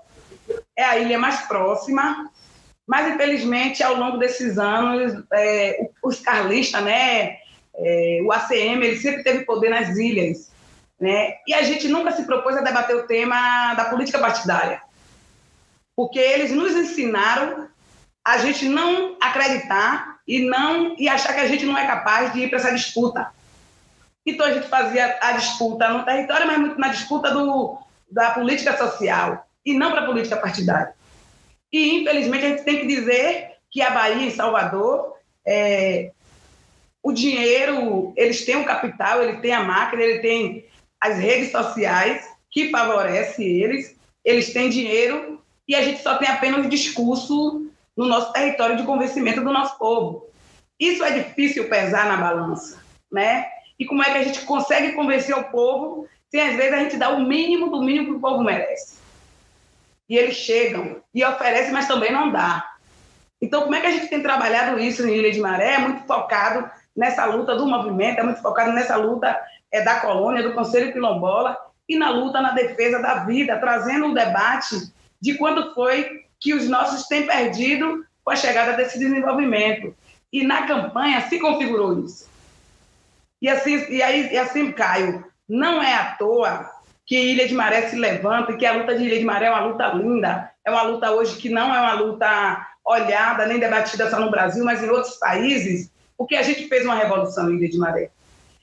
é 0.75 0.83
a 0.83 0.97
ilha 0.97 1.17
mais 1.17 1.41
próxima, 1.41 2.29
mas, 2.85 3.13
infelizmente, 3.13 3.83
ao 3.83 3.95
longo 3.95 4.17
desses 4.17 4.57
anos, 4.57 5.23
é, 5.33 5.89
os 6.03 6.19
carlistas, 6.19 6.83
né, 6.83 7.37
é, 7.77 8.19
o 8.23 8.31
ACM 8.31 8.83
ele 8.83 8.97
sempre 8.97 9.23
teve 9.23 9.45
poder 9.45 9.69
nas 9.69 9.95
ilhas, 9.97 10.51
né? 10.99 11.35
E 11.47 11.53
a 11.53 11.61
gente 11.61 11.87
nunca 11.87 12.11
se 12.11 12.23
propôs 12.23 12.57
a 12.57 12.61
debater 12.61 12.95
o 12.95 13.05
tema 13.05 13.73
da 13.75 13.85
política 13.85 14.17
partidária, 14.17 14.81
porque 15.95 16.19
eles 16.19 16.51
nos 16.51 16.73
ensinaram 16.73 17.67
a 18.25 18.39
gente 18.39 18.67
não 18.67 19.15
acreditar 19.21 20.17
e 20.27 20.45
não 20.45 20.95
e 20.97 21.07
achar 21.07 21.33
que 21.33 21.39
a 21.39 21.47
gente 21.47 21.65
não 21.65 21.77
é 21.77 21.87
capaz 21.87 22.33
de 22.33 22.41
ir 22.41 22.49
para 22.49 22.59
essa 22.59 22.73
disputa. 22.73 23.31
Então 24.25 24.45
a 24.45 24.53
gente 24.53 24.67
fazia 24.67 25.17
a 25.21 25.31
disputa 25.31 25.87
no 25.87 26.03
território, 26.03 26.45
mas 26.45 26.57
muito 26.57 26.77
na 26.77 26.89
disputa 26.89 27.31
do, 27.31 27.77
da 28.11 28.31
política 28.31 28.75
social 28.75 29.47
e 29.65 29.73
não 29.73 29.91
para 29.91 30.01
a 30.01 30.05
política 30.05 30.35
partidária. 30.35 30.93
E 31.71 32.01
infelizmente 32.01 32.45
a 32.45 32.49
gente 32.49 32.63
tem 32.63 32.79
que 32.81 32.87
dizer 32.87 33.51
que 33.71 33.81
a 33.81 33.91
Bahia 33.91 34.27
e 34.27 34.31
Salvador 34.31 35.15
é, 35.45 36.11
o 37.03 37.11
dinheiro, 37.11 38.13
eles 38.15 38.45
têm 38.45 38.57
o 38.57 38.65
capital, 38.65 39.23
ele 39.23 39.37
tem 39.37 39.53
a 39.53 39.63
máquina, 39.63 40.03
ele 40.03 40.19
tem 40.19 40.65
as 40.99 41.17
redes 41.17 41.51
sociais 41.51 42.27
que 42.49 42.69
favorecem 42.69 43.45
eles, 43.45 43.95
eles 44.25 44.51
têm 44.51 44.69
dinheiro 44.69 45.41
e 45.67 45.75
a 45.75 45.81
gente 45.81 46.01
só 46.01 46.17
tem 46.17 46.27
apenas 46.27 46.69
discurso 46.69 47.69
no 47.95 48.05
nosso 48.05 48.31
território 48.33 48.77
de 48.77 48.83
convencimento 48.83 49.41
do 49.41 49.51
nosso 49.51 49.77
povo. 49.77 50.27
Isso 50.79 51.03
é 51.03 51.11
difícil 51.11 51.67
pesar 51.69 52.05
na 52.05 52.17
balança, 52.17 52.83
né? 53.11 53.47
E 53.79 53.85
como 53.85 54.03
é 54.03 54.11
que 54.11 54.17
a 54.17 54.23
gente 54.23 54.41
consegue 54.41 54.93
convencer 54.93 55.35
o 55.35 55.45
povo 55.45 56.07
se 56.29 56.39
às 56.39 56.55
vezes 56.55 56.73
a 56.73 56.79
gente 56.79 56.97
dá 56.97 57.09
o 57.09 57.21
mínimo 57.21 57.69
do 57.69 57.81
mínimo 57.81 58.07
que 58.07 58.17
o 58.17 58.19
povo 58.19 58.43
merece? 58.43 58.97
E 60.09 60.17
eles 60.17 60.35
chegam 60.35 61.01
e 61.13 61.23
oferecem, 61.23 61.73
mas 61.73 61.87
também 61.87 62.11
não 62.11 62.31
dá. 62.31 62.75
Então, 63.41 63.63
como 63.63 63.75
é 63.75 63.81
que 63.81 63.87
a 63.87 63.91
gente 63.91 64.07
tem 64.07 64.21
trabalhado 64.21 64.79
isso 64.79 65.05
em 65.05 65.15
Ilha 65.15 65.31
de 65.31 65.39
Maré? 65.39 65.73
É 65.73 65.77
muito 65.79 66.05
focado 66.07 66.69
nessa 66.97 67.25
luta 67.25 67.55
do 67.55 67.67
movimento, 67.67 68.19
é 68.19 68.23
muito 68.23 68.41
focado 68.41 68.71
nessa 68.71 68.95
luta 68.95 69.39
é, 69.71 69.81
da 69.81 69.99
colônia, 69.99 70.41
do 70.41 70.53
Conselho 70.53 70.91
Quilombola, 70.91 71.55
e 71.87 71.97
na 71.97 72.09
luta 72.09 72.41
na 72.41 72.51
defesa 72.51 72.99
da 72.99 73.23
vida, 73.23 73.57
trazendo 73.59 74.07
um 74.07 74.13
debate 74.13 74.91
de 75.21 75.35
quando 75.35 75.73
foi 75.73 76.25
que 76.39 76.53
os 76.53 76.67
nossos 76.67 77.07
têm 77.07 77.25
perdido 77.25 78.03
com 78.23 78.31
a 78.31 78.35
chegada 78.35 78.73
desse 78.73 78.99
desenvolvimento. 78.99 79.95
E 80.33 80.45
na 80.45 80.67
campanha 80.67 81.21
se 81.21 81.39
configurou 81.39 82.03
isso. 82.03 82.27
E 83.41 83.47
assim, 83.47 83.85
e 83.89 84.01
aí, 84.01 84.33
e 84.33 84.37
assim 84.37 84.71
Caio, 84.71 85.23
não 85.47 85.81
é 85.81 85.93
à 85.93 86.15
toa 86.15 86.69
que 87.05 87.17
Ilha 87.17 87.47
de 87.47 87.53
Maré 87.53 87.83
se 87.83 87.95
levanta 87.95 88.51
e 88.51 88.57
que 88.57 88.65
a 88.65 88.73
luta 88.73 88.97
de 88.97 89.05
Ilha 89.05 89.19
de 89.19 89.23
Maré 89.23 89.45
é 89.45 89.51
uma 89.51 89.65
luta 89.65 89.87
linda, 89.93 90.51
é 90.65 90.69
uma 90.69 90.81
luta 90.81 91.11
hoje 91.11 91.37
que 91.37 91.47
não 91.47 91.73
é 91.73 91.79
uma 91.79 91.93
luta 91.93 92.67
olhada 92.85 93.45
nem 93.45 93.59
debatida 93.59 94.09
só 94.09 94.19
no 94.19 94.29
Brasil, 94.31 94.65
mas 94.65 94.83
em 94.83 94.89
outros 94.89 95.15
países, 95.15 95.89
porque 96.17 96.35
a 96.35 96.41
gente 96.41 96.67
fez 96.67 96.83
uma 96.83 96.95
revolução 96.95 97.55
de 97.55 97.77
Maré. 97.77 98.09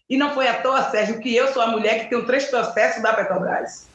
E 0.08 0.16
não 0.16 0.34
foi 0.34 0.48
à 0.48 0.60
toa, 0.60 0.90
Sérgio, 0.90 1.20
que 1.20 1.34
eu 1.34 1.48
sou 1.52 1.62
a 1.62 1.68
mulher 1.68 2.00
que 2.00 2.10
tem 2.10 2.24
três 2.24 2.46
processos 2.46 3.02
da 3.02 3.14
Petrobras. 3.14 3.86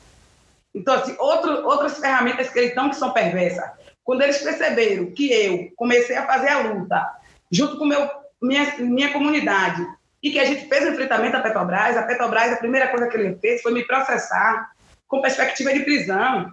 Então, 0.74 0.95
assim, 0.95 1.16
outro, 1.20 1.66
outras 1.66 1.97
ferramentas 1.97 2.49
que 2.49 2.57
eles 2.57 2.70
estão 2.70 2.89
que 2.89 2.95
são 2.95 3.12
perversas. 3.12 3.70
Quando 4.03 4.22
eles 4.22 4.39
perceberam 4.39 5.12
que 5.12 5.32
eu 5.32 5.70
comecei 5.76 6.16
a 6.16 6.26
fazer 6.26 6.49
a 6.49 6.60
luta 6.60 7.05
junto 7.51 7.78
com 7.78 7.86
meu, 7.86 8.10
minha, 8.41 8.78
minha 8.78 9.12
comunidade 9.12 9.86
e 10.22 10.32
que 10.32 10.39
a 10.39 10.45
gente 10.45 10.68
fez 10.68 10.84
o 10.86 10.89
enfrentamento 10.89 11.38
à 11.38 11.41
Petrobras, 11.41 11.97
a 11.97 12.03
Petrobras, 12.03 12.53
a 12.53 12.57
primeira 12.57 12.88
coisa 12.88 13.07
que 13.07 13.18
ele 13.18 13.36
fez 13.36 13.62
foi 13.62 13.72
me 13.72 13.86
processar 13.86 14.72
com 15.07 15.22
perspectiva 15.22 15.74
de 15.74 15.82
prisão. 15.82 16.51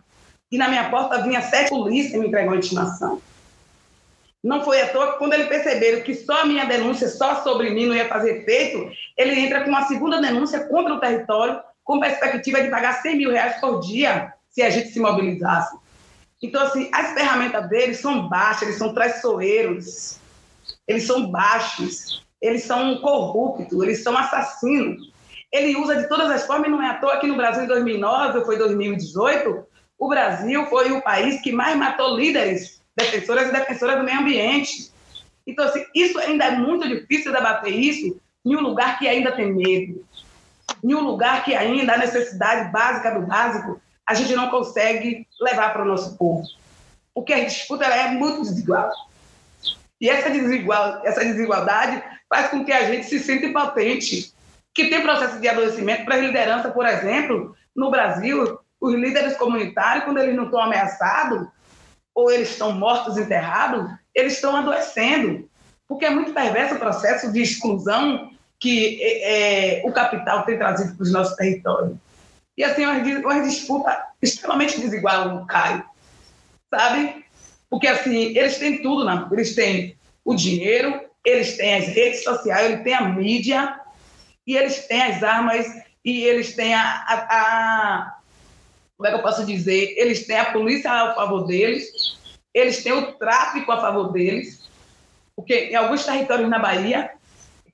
E 0.50 0.58
na 0.58 0.68
minha 0.68 0.90
porta 0.90 1.22
vinha 1.22 1.42
sete 1.42 1.70
polícias 1.70 2.20
me 2.20 2.28
entregou 2.28 2.52
a 2.52 2.56
intimação. 2.56 3.20
Não 4.46 4.62
foi 4.62 4.80
à 4.80 4.88
toa 4.90 5.10
que 5.10 5.18
quando 5.18 5.32
ele 5.32 5.46
perceberam 5.46 6.02
que 6.02 6.14
só 6.14 6.42
a 6.42 6.46
minha 6.46 6.64
denúncia, 6.64 7.08
só 7.08 7.42
sobre 7.42 7.70
mim, 7.70 7.86
não 7.86 7.96
ia 7.96 8.06
fazer 8.06 8.42
efeito, 8.42 8.88
ele 9.16 9.40
entra 9.40 9.64
com 9.64 9.70
uma 9.70 9.88
segunda 9.88 10.20
denúncia 10.20 10.68
contra 10.68 10.94
o 10.94 11.00
território, 11.00 11.60
com 11.82 11.98
perspectiva 11.98 12.62
de 12.62 12.70
pagar 12.70 13.02
100 13.02 13.16
mil 13.16 13.32
reais 13.32 13.60
por 13.60 13.80
dia 13.80 14.32
se 14.48 14.62
a 14.62 14.70
gente 14.70 14.90
se 14.90 15.00
mobilizasse. 15.00 15.76
Então, 16.40 16.62
assim, 16.62 16.88
as 16.92 17.12
ferramentas 17.12 17.68
deles 17.68 17.98
são 17.98 18.28
baixas, 18.28 18.62
eles 18.62 18.78
são 18.78 18.94
traiçoeiros, 18.94 20.20
eles 20.86 21.02
são 21.08 21.28
baixos, 21.28 22.24
eles 22.40 22.62
são 22.62 23.00
corruptos, 23.00 23.82
eles 23.82 24.04
são 24.04 24.16
assassinos. 24.16 25.12
Ele 25.52 25.74
usa 25.74 25.96
de 25.96 26.08
todas 26.08 26.30
as 26.30 26.46
formas, 26.46 26.68
e 26.68 26.70
não 26.70 26.80
é 26.80 26.90
à 26.90 26.94
toa 26.94 27.18
que 27.18 27.26
no 27.26 27.36
Brasil, 27.36 27.64
em 27.64 27.66
2009 27.66 28.38
ou 28.38 28.44
foi 28.44 28.56
2018, 28.56 29.66
o 29.98 30.08
Brasil 30.08 30.64
foi 30.66 30.92
o 30.92 31.02
país 31.02 31.40
que 31.40 31.50
mais 31.50 31.76
matou 31.76 32.16
líderes 32.16 32.76
defensoras 32.96 33.48
e 33.48 33.52
defensoras 33.52 33.98
do 33.98 34.04
meio 34.04 34.20
ambiente. 34.20 34.90
Então, 35.46 35.64
assim, 35.64 35.84
isso 35.94 36.18
ainda 36.18 36.46
é 36.46 36.50
muito 36.52 36.88
difícil 36.88 37.32
debater 37.32 37.72
isso 37.72 38.18
em 38.44 38.56
um 38.56 38.60
lugar 38.60 38.98
que 38.98 39.06
ainda 39.06 39.32
tem 39.32 39.52
medo, 39.52 40.04
em 40.82 40.94
um 40.94 41.00
lugar 41.00 41.44
que 41.44 41.54
ainda 41.54 41.94
a 41.94 41.98
necessidade 41.98 42.70
básica 42.72 43.10
do 43.10 43.26
básico 43.26 43.80
a 44.06 44.14
gente 44.14 44.34
não 44.34 44.48
consegue 44.48 45.26
levar 45.40 45.72
para 45.72 45.82
o 45.82 45.86
nosso 45.86 46.16
povo. 46.16 46.46
Porque 47.12 47.32
a 47.32 47.44
disputa 47.44 47.84
é 47.84 48.08
muito 48.10 48.42
desigual. 48.42 48.90
E 50.00 50.08
essa, 50.08 50.30
desigual, 50.30 51.00
essa 51.04 51.24
desigualdade 51.24 52.02
faz 52.28 52.48
com 52.48 52.64
que 52.64 52.72
a 52.72 52.84
gente 52.84 53.06
se 53.06 53.18
sinta 53.18 53.46
impotente. 53.46 54.32
Que 54.72 54.88
tem 54.88 55.02
processo 55.02 55.40
de 55.40 55.48
adoecimento 55.48 56.04
para 56.04 56.16
a 56.16 56.18
liderança, 56.18 56.70
por 56.70 56.86
exemplo, 56.86 57.56
no 57.74 57.90
Brasil, 57.90 58.58
os 58.80 58.94
líderes 58.94 59.36
comunitários, 59.36 60.04
quando 60.04 60.18
eles 60.18 60.36
não 60.36 60.44
estão 60.44 60.60
ameaçados, 60.60 61.48
ou 62.16 62.30
eles 62.30 62.48
estão 62.48 62.72
mortos, 62.72 63.18
enterrados, 63.18 63.90
eles 64.14 64.32
estão 64.32 64.56
adoecendo. 64.56 65.46
Porque 65.86 66.06
é 66.06 66.10
muito 66.10 66.32
perverso 66.32 66.74
o 66.74 66.78
processo 66.78 67.30
de 67.30 67.42
exclusão 67.42 68.32
que 68.58 68.98
é, 69.02 69.82
é 69.82 69.86
o 69.86 69.92
capital 69.92 70.42
tem 70.44 70.56
trazido 70.56 70.96
para 70.96 71.02
os 71.02 71.12
nossos 71.12 71.36
territórios. 71.36 71.94
E 72.56 72.64
assim, 72.64 72.86
uma, 72.86 72.94
uma 72.94 73.42
disputa 73.42 74.06
extremamente 74.20 74.80
desigual, 74.80 75.44
Caio. 75.44 75.84
Sabe? 76.74 77.22
Porque 77.68 77.86
assim, 77.86 78.36
eles 78.36 78.56
têm 78.56 78.80
tudo, 78.82 79.04
não? 79.04 79.30
eles 79.30 79.54
têm 79.54 79.94
o 80.24 80.34
dinheiro, 80.34 80.98
eles 81.22 81.58
têm 81.58 81.74
as 81.74 81.86
redes 81.88 82.24
sociais, 82.24 82.70
eles 82.70 82.82
têm 82.82 82.94
a 82.94 83.02
mídia, 83.02 83.78
e 84.46 84.56
eles 84.56 84.86
têm 84.86 85.02
as 85.02 85.22
armas, 85.22 85.66
e 86.02 86.24
eles 86.24 86.54
têm 86.54 86.72
a, 86.72 86.80
a, 86.80 87.14
a 87.14 88.15
como 88.96 89.06
é 89.06 89.10
que 89.10 89.16
eu 89.16 89.22
posso 89.22 89.44
dizer? 89.44 89.94
Eles 89.96 90.26
têm 90.26 90.38
a 90.38 90.52
polícia 90.52 90.90
a 90.90 91.14
favor 91.14 91.46
deles, 91.46 92.16
eles 92.52 92.82
têm 92.82 92.92
o 92.92 93.12
tráfico 93.12 93.70
a 93.70 93.80
favor 93.80 94.10
deles, 94.10 94.66
porque 95.34 95.66
em 95.66 95.74
alguns 95.74 96.04
territórios 96.04 96.48
na 96.48 96.58
Bahia, 96.58 97.10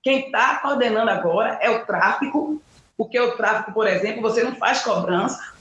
quem 0.03 0.27
está 0.27 0.59
coordenando 0.59 1.11
agora 1.11 1.59
é 1.63 1.71
o 1.71 1.87
tráfico, 1.87 2.61
porque 2.97 3.19
o 3.19 3.37
tráfico, 3.37 3.73
por 3.73 3.87
exemplo, 3.87 4.21
você 4.21 4.43
não 4.43 4.57
faz 4.57 4.81
cobrança, 4.81 5.53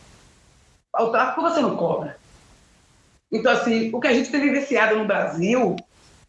o 0.98 1.10
tráfico 1.10 1.42
você 1.42 1.62
não 1.62 1.78
cobra. 1.78 2.18
Então, 3.32 3.52
assim, 3.52 3.92
o 3.94 4.00
que 4.00 4.08
a 4.08 4.14
gente 4.14 4.32
tem 4.32 4.42
vivenciado 4.42 4.98
no 4.98 5.06
Brasil 5.06 5.76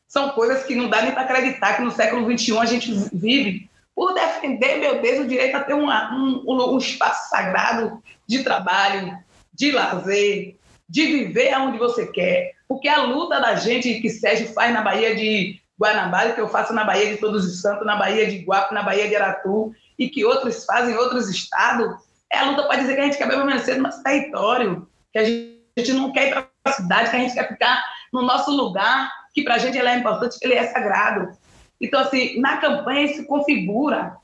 são 0.07 0.31
coisas 0.31 0.63
que 0.65 0.75
não 0.75 0.91
dá 0.91 1.01
nem 1.03 1.13
para 1.13 1.23
acreditar 1.23 1.77
que 1.77 1.83
no 1.83 1.91
século 1.91 2.31
XXI 2.31 2.59
a 2.59 2.67
gente 2.67 2.93
vive 3.13 3.69
por 3.95 4.15
defender, 4.15 4.79
meu 4.79 5.01
Deus, 5.01 5.25
o 5.25 5.29
direito 5.29 5.57
a 5.57 5.65
ter 5.65 5.75
uma, 5.75 6.15
um, 6.15 6.43
um 6.47 6.79
espaço 6.79 7.29
sagrado 7.29 8.03
de 8.27 8.43
trabalho, 8.43 9.19
de 9.53 9.71
lazer, 9.71 10.57
de 10.89 11.07
viver 11.07 11.53
aonde 11.53 11.79
você 11.79 12.07
quer. 12.07 12.53
Porque 12.67 12.89
a 12.89 13.03
luta 13.03 13.41
da 13.41 13.55
gente 13.55 14.01
que 14.01 14.09
Sérgio 14.09 14.49
faz 14.53 14.73
na 14.73 14.83
Bahia 14.83 15.15
de 15.15 15.61
Guanabara, 15.79 16.33
que 16.33 16.41
eu 16.41 16.49
faço 16.49 16.73
na 16.73 16.85
Bahia 16.85 17.11
de 17.11 17.19
Todos 17.19 17.45
os 17.45 17.61
Santos, 17.61 17.87
na 17.87 17.97
Bahia 17.97 18.27
de 18.27 18.37
Iguape, 18.37 18.75
na 18.75 18.83
Bahia 18.83 19.09
de 19.09 19.17
Aratu, 19.17 19.73
e 19.99 20.09
que 20.09 20.25
outros 20.25 20.65
fazem 20.65 20.95
em 20.95 20.99
outros 20.99 21.29
estados, 21.29 21.95
é 22.33 22.39
a 22.39 22.45
luta 22.45 22.63
para 22.65 22.81
dizer 22.81 22.95
que 22.95 23.01
a 23.01 23.05
gente 23.05 23.19
quer 23.19 23.29
permanecer 23.29 23.77
no 23.77 23.83
nosso 23.83 24.03
território, 24.03 24.89
que 25.13 25.19
a 25.19 25.25
gente 25.25 25.93
não 25.93 26.13
quer 26.13 26.29
ir 26.29 26.31
para 26.31 26.49
a 26.65 26.73
cidade, 26.73 27.11
que 27.11 27.17
a 27.17 27.19
gente 27.19 27.35
quer 27.35 27.49
ficar 27.49 27.85
no 28.13 28.23
nosso 28.23 28.51
lugar, 28.51 29.11
que 29.35 29.43
para 29.43 29.55
a 29.55 29.59
gente 29.59 29.77
ele 29.77 29.89
é 29.89 29.97
importante, 29.97 30.39
que 30.39 30.47
ele 30.47 30.55
é 30.55 30.67
sagrado. 30.67 31.37
Então, 31.83 32.01
assim, 32.01 32.41
na 32.41 32.59
campanha 32.59 33.03
isso 33.03 33.27
configura 33.27 34.17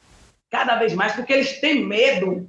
cada 0.49 0.77
vez 0.77 0.95
mais, 0.95 1.13
porque 1.13 1.33
eles 1.33 1.61
têm 1.61 1.85
medo 1.85 2.49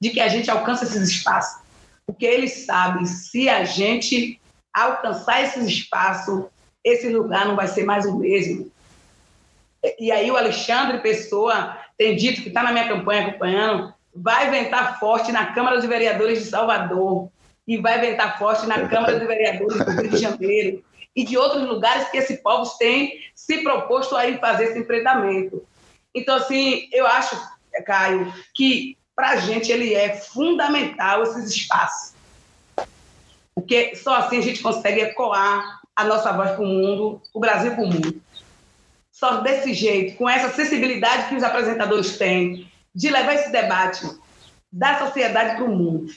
de 0.00 0.10
que 0.10 0.20
a 0.20 0.28
gente 0.28 0.48
alcance 0.48 0.84
esses 0.84 1.08
espaços. 1.08 1.60
Porque 2.06 2.24
eles 2.24 2.64
sabem, 2.64 3.04
se 3.04 3.48
a 3.48 3.64
gente 3.64 4.40
alcançar 4.72 5.42
esses 5.42 5.66
espaços, 5.66 6.44
esse 6.84 7.08
lugar 7.08 7.46
não 7.46 7.56
vai 7.56 7.66
ser 7.66 7.84
mais 7.84 8.06
o 8.06 8.16
mesmo. 8.16 8.70
E 9.98 10.12
aí 10.12 10.30
o 10.30 10.36
Alexandre 10.36 10.98
Pessoa 10.98 11.76
tem 11.98 12.14
dito 12.14 12.42
que 12.42 12.48
está 12.48 12.62
na 12.62 12.72
minha 12.72 12.88
campanha 12.88 13.26
acompanhando, 13.26 13.92
vai 14.14 14.50
ventar 14.50 15.00
forte 15.00 15.32
na 15.32 15.46
Câmara 15.46 15.76
dos 15.76 15.86
Vereadores 15.86 16.44
de 16.44 16.50
Salvador 16.50 17.28
e 17.66 17.76
vai 17.78 18.00
ventar 18.00 18.38
forte 18.38 18.66
na 18.66 18.88
Câmara 18.88 19.18
dos 19.18 19.26
Vereadores 19.26 19.84
do 19.84 19.90
Rio 19.90 20.10
de 20.10 20.16
Janeiro 20.18 20.84
e 21.14 21.24
de 21.24 21.36
outros 21.36 21.62
lugares 21.62 22.08
que 22.08 22.18
esse 22.18 22.38
povo 22.38 22.68
tem 22.78 23.20
se 23.34 23.62
proposto 23.62 24.16
a 24.16 24.26
ir 24.26 24.40
fazer 24.40 24.64
esse 24.64 24.78
enfrentamento. 24.78 25.64
Então, 26.14 26.36
assim, 26.36 26.88
eu 26.92 27.06
acho, 27.06 27.36
Caio, 27.84 28.32
que 28.54 28.96
para 29.14 29.30
a 29.30 29.36
gente 29.36 29.70
ele 29.70 29.94
é 29.94 30.16
fundamental 30.16 31.22
esses 31.22 31.50
espaços. 31.50 32.14
Porque 33.54 33.94
só 33.94 34.16
assim 34.16 34.38
a 34.38 34.42
gente 34.42 34.60
consegue 34.60 35.00
ecoar 35.00 35.80
a 35.94 36.04
nossa 36.04 36.32
voz 36.32 36.50
para 36.50 36.62
o 36.62 36.66
mundo, 36.66 37.22
o 37.32 37.38
Brasil 37.38 37.72
para 37.74 37.84
o 37.84 37.86
mundo. 37.86 38.20
Só 39.12 39.40
desse 39.40 39.72
jeito, 39.72 40.16
com 40.16 40.28
essa 40.28 40.52
sensibilidade 40.52 41.28
que 41.28 41.36
os 41.36 41.44
apresentadores 41.44 42.18
têm, 42.18 42.68
de 42.92 43.10
levar 43.10 43.34
esse 43.34 43.50
debate 43.50 44.04
da 44.72 44.98
sociedade 44.98 45.56
para 45.56 45.64
o 45.64 45.68
mundo. 45.68 46.12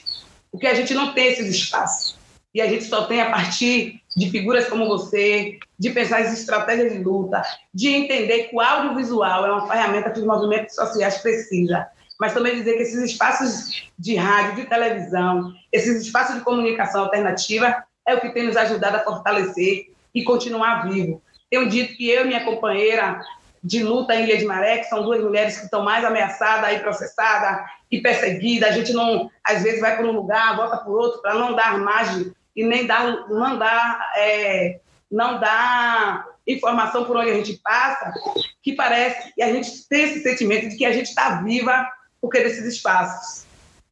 Porque 0.50 0.66
a 0.66 0.74
gente 0.74 0.94
não 0.94 1.14
tem 1.14 1.28
esses 1.28 1.48
espaços. 1.48 2.16
E 2.54 2.60
a 2.60 2.66
gente 2.66 2.84
só 2.84 3.04
tem 3.04 3.20
a 3.20 3.30
partir 3.30 4.00
de 4.16 4.30
figuras 4.30 4.68
como 4.68 4.88
você, 4.88 5.58
de 5.78 5.90
pensar 5.90 6.20
as 6.22 6.32
estratégias 6.32 6.92
de 6.92 6.98
luta, 6.98 7.42
de 7.72 7.88
entender 7.88 8.44
que 8.44 8.56
o 8.56 8.60
audiovisual 8.60 9.46
é 9.46 9.52
uma 9.52 9.68
ferramenta 9.68 10.10
que 10.10 10.18
os 10.18 10.26
movimentos 10.26 10.74
sociais 10.74 11.18
precisam, 11.18 11.84
mas 12.18 12.34
também 12.34 12.56
dizer 12.56 12.76
que 12.76 12.82
esses 12.82 13.02
espaços 13.02 13.88
de 13.98 14.16
rádio, 14.16 14.56
de 14.56 14.68
televisão, 14.68 15.52
esses 15.72 16.02
espaços 16.02 16.36
de 16.36 16.40
comunicação 16.42 17.02
alternativa 17.02 17.84
é 18.06 18.14
o 18.14 18.20
que 18.20 18.30
tem 18.30 18.44
nos 18.44 18.56
ajudado 18.56 18.96
a 18.96 19.04
fortalecer 19.04 19.92
e 20.14 20.24
continuar 20.24 20.88
vivo. 20.88 21.22
Tenho 21.50 21.68
dito 21.68 21.96
que 21.96 22.10
eu 22.10 22.24
e 22.24 22.28
minha 22.28 22.44
companheira 22.44 23.20
de 23.62 23.82
luta 23.82 24.14
em 24.14 24.24
Ilha 24.24 24.38
de 24.38 24.44
Maré, 24.44 24.78
que 24.78 24.88
são 24.88 25.02
duas 25.02 25.22
mulheres 25.22 25.58
que 25.58 25.64
estão 25.64 25.82
mais 25.82 26.04
ameaçadas 26.04 26.76
e 26.76 26.80
processadas 26.80 27.66
e 27.90 28.00
perseguidas, 28.00 28.70
a 28.70 28.72
gente 28.72 28.92
não, 28.92 29.30
às 29.44 29.62
vezes, 29.62 29.80
vai 29.80 29.96
para 29.96 30.06
um 30.06 30.12
lugar, 30.12 30.56
volta 30.56 30.76
para 30.78 30.90
o 30.90 30.94
outro, 30.94 31.22
para 31.22 31.34
não 31.34 31.54
dar 31.54 31.78
margem 31.78 32.32
e 32.54 32.64
nem 32.64 32.86
dar, 32.86 33.28
não 33.28 33.58
dar, 33.58 34.12
é, 34.16 34.80
não 35.10 35.38
dar 35.38 36.26
informação 36.46 37.04
por 37.04 37.16
onde 37.16 37.30
a 37.30 37.34
gente 37.34 37.60
passa, 37.62 38.12
que 38.62 38.72
parece 38.72 39.32
que 39.34 39.42
a 39.42 39.52
gente 39.52 39.86
tem 39.88 40.04
esse 40.04 40.22
sentimento 40.22 40.68
de 40.68 40.76
que 40.76 40.84
a 40.84 40.92
gente 40.92 41.06
está 41.06 41.42
viva 41.42 41.86
porque 42.20 42.40
desses 42.40 42.64
espaços, 42.64 43.44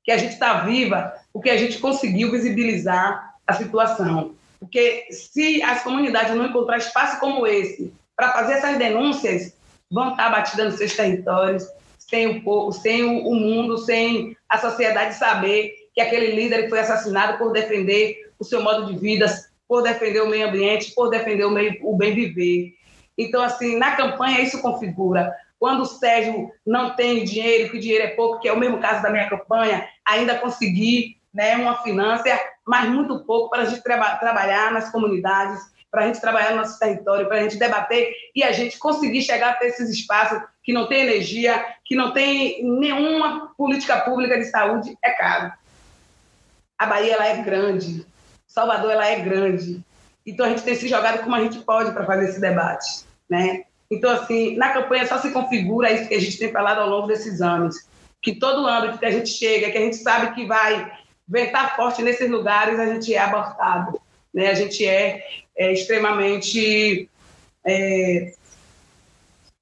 que 0.02 0.10
a 0.10 0.16
gente 0.16 0.32
está 0.32 0.60
viva 0.60 1.12
porque 1.32 1.50
a 1.50 1.56
gente 1.56 1.78
conseguiu 1.78 2.30
visibilizar 2.30 3.34
a 3.46 3.52
situação. 3.52 4.34
Porque 4.58 5.06
se 5.10 5.62
as 5.62 5.82
comunidades 5.82 6.34
não 6.34 6.46
encontrar 6.46 6.78
espaço 6.78 7.20
como 7.20 7.46
esse 7.46 7.92
para 8.16 8.32
fazer 8.32 8.54
essas 8.54 8.78
denúncias, 8.78 9.52
vão 9.90 10.10
estar 10.10 10.30
batidas 10.30 10.66
nos 10.66 10.76
seus 10.76 10.94
territórios, 10.94 11.66
sem 11.98 12.26
o 12.26 12.42
povo, 12.42 12.72
sem 12.72 13.02
o 13.04 13.34
mundo, 13.34 13.78
sem 13.78 14.36
a 14.48 14.58
sociedade 14.58 15.14
saber 15.14 15.72
que 15.94 16.00
aquele 16.00 16.32
líder 16.32 16.68
foi 16.68 16.80
assassinado 16.80 17.38
por 17.38 17.52
defender 17.52 18.30
o 18.38 18.44
seu 18.44 18.62
modo 18.62 18.92
de 18.92 18.98
vida, 18.98 19.26
por 19.66 19.82
defender 19.82 20.20
o 20.20 20.28
meio 20.28 20.48
ambiente, 20.48 20.94
por 20.94 21.08
defender 21.08 21.44
o, 21.44 21.50
meio, 21.50 21.78
o 21.82 21.96
bem 21.96 22.14
viver. 22.14 22.74
Então, 23.16 23.42
assim, 23.42 23.76
na 23.76 23.96
campanha 23.96 24.42
isso 24.42 24.60
configura. 24.60 25.34
Quando 25.58 25.80
o 25.82 25.86
Sérgio 25.86 26.50
não 26.66 26.94
tem 26.94 27.24
dinheiro, 27.24 27.70
que 27.70 27.78
o 27.78 27.80
dinheiro 27.80 28.04
é 28.04 28.08
pouco, 28.08 28.40
que 28.40 28.48
é 28.48 28.52
o 28.52 28.58
mesmo 28.58 28.78
caso 28.78 29.02
da 29.02 29.10
minha 29.10 29.28
campanha, 29.28 29.88
ainda 30.06 30.38
conseguir 30.38 31.16
né, 31.32 31.56
uma 31.56 31.82
finança, 31.82 32.24
mas 32.66 32.88
muito 32.90 33.24
pouco 33.24 33.48
para 33.48 33.62
a 33.62 33.64
gente 33.64 33.82
tra 33.82 34.16
trabalhar 34.16 34.70
nas 34.70 34.90
comunidades, 34.90 35.60
para 35.96 36.04
a 36.04 36.06
gente 36.08 36.20
trabalhar 36.20 36.50
no 36.50 36.58
nosso 36.58 36.78
território, 36.78 37.26
para 37.26 37.38
a 37.38 37.42
gente 37.44 37.56
debater 37.56 38.12
e 38.34 38.42
a 38.42 38.52
gente 38.52 38.78
conseguir 38.78 39.22
chegar 39.22 39.52
até 39.52 39.68
esses 39.68 39.88
espaços 39.88 40.38
que 40.62 40.70
não 40.70 40.86
tem 40.86 41.00
energia, 41.00 41.64
que 41.86 41.96
não 41.96 42.12
tem 42.12 42.62
nenhuma 42.62 43.54
política 43.56 44.02
pública 44.02 44.36
de 44.36 44.44
saúde, 44.44 44.94
é 45.02 45.12
caro. 45.12 45.54
A 46.78 46.84
Bahia 46.84 47.14
ela 47.14 47.26
é 47.28 47.42
grande, 47.42 48.04
Salvador 48.46 48.90
ela 48.90 49.06
é 49.06 49.20
grande. 49.20 49.80
Então 50.26 50.44
a 50.44 50.50
gente 50.50 50.64
tem 50.64 50.74
se 50.74 50.86
jogado 50.86 51.24
como 51.24 51.34
a 51.34 51.40
gente 51.40 51.60
pode 51.60 51.92
para 51.92 52.04
fazer 52.04 52.28
esse 52.28 52.42
debate, 52.42 53.06
né? 53.26 53.62
Então 53.90 54.10
assim, 54.10 54.54
na 54.54 54.74
campanha 54.74 55.06
só 55.06 55.16
se 55.16 55.30
configura 55.30 55.90
isso 55.90 56.08
que 56.08 56.14
a 56.14 56.20
gente 56.20 56.38
tem 56.38 56.52
falado 56.52 56.80
ao 56.80 56.90
longo 56.90 57.06
desses 57.06 57.40
anos, 57.40 57.74
que 58.20 58.38
todo 58.38 58.66
âmbito 58.66 58.98
que 58.98 59.06
a 59.06 59.10
gente 59.10 59.30
chega, 59.30 59.70
que 59.70 59.78
a 59.78 59.80
gente 59.80 59.96
sabe 59.96 60.34
que 60.34 60.44
vai 60.44 60.92
ventar 61.26 61.74
forte 61.74 62.02
nesses 62.02 62.30
lugares, 62.30 62.78
a 62.78 62.84
gente 62.84 63.14
é 63.14 63.18
abortado, 63.18 63.98
né? 64.36 64.50
A 64.50 64.54
gente 64.54 64.86
é, 64.86 65.24
é 65.56 65.72
extremamente 65.72 67.08
é, 67.66 68.34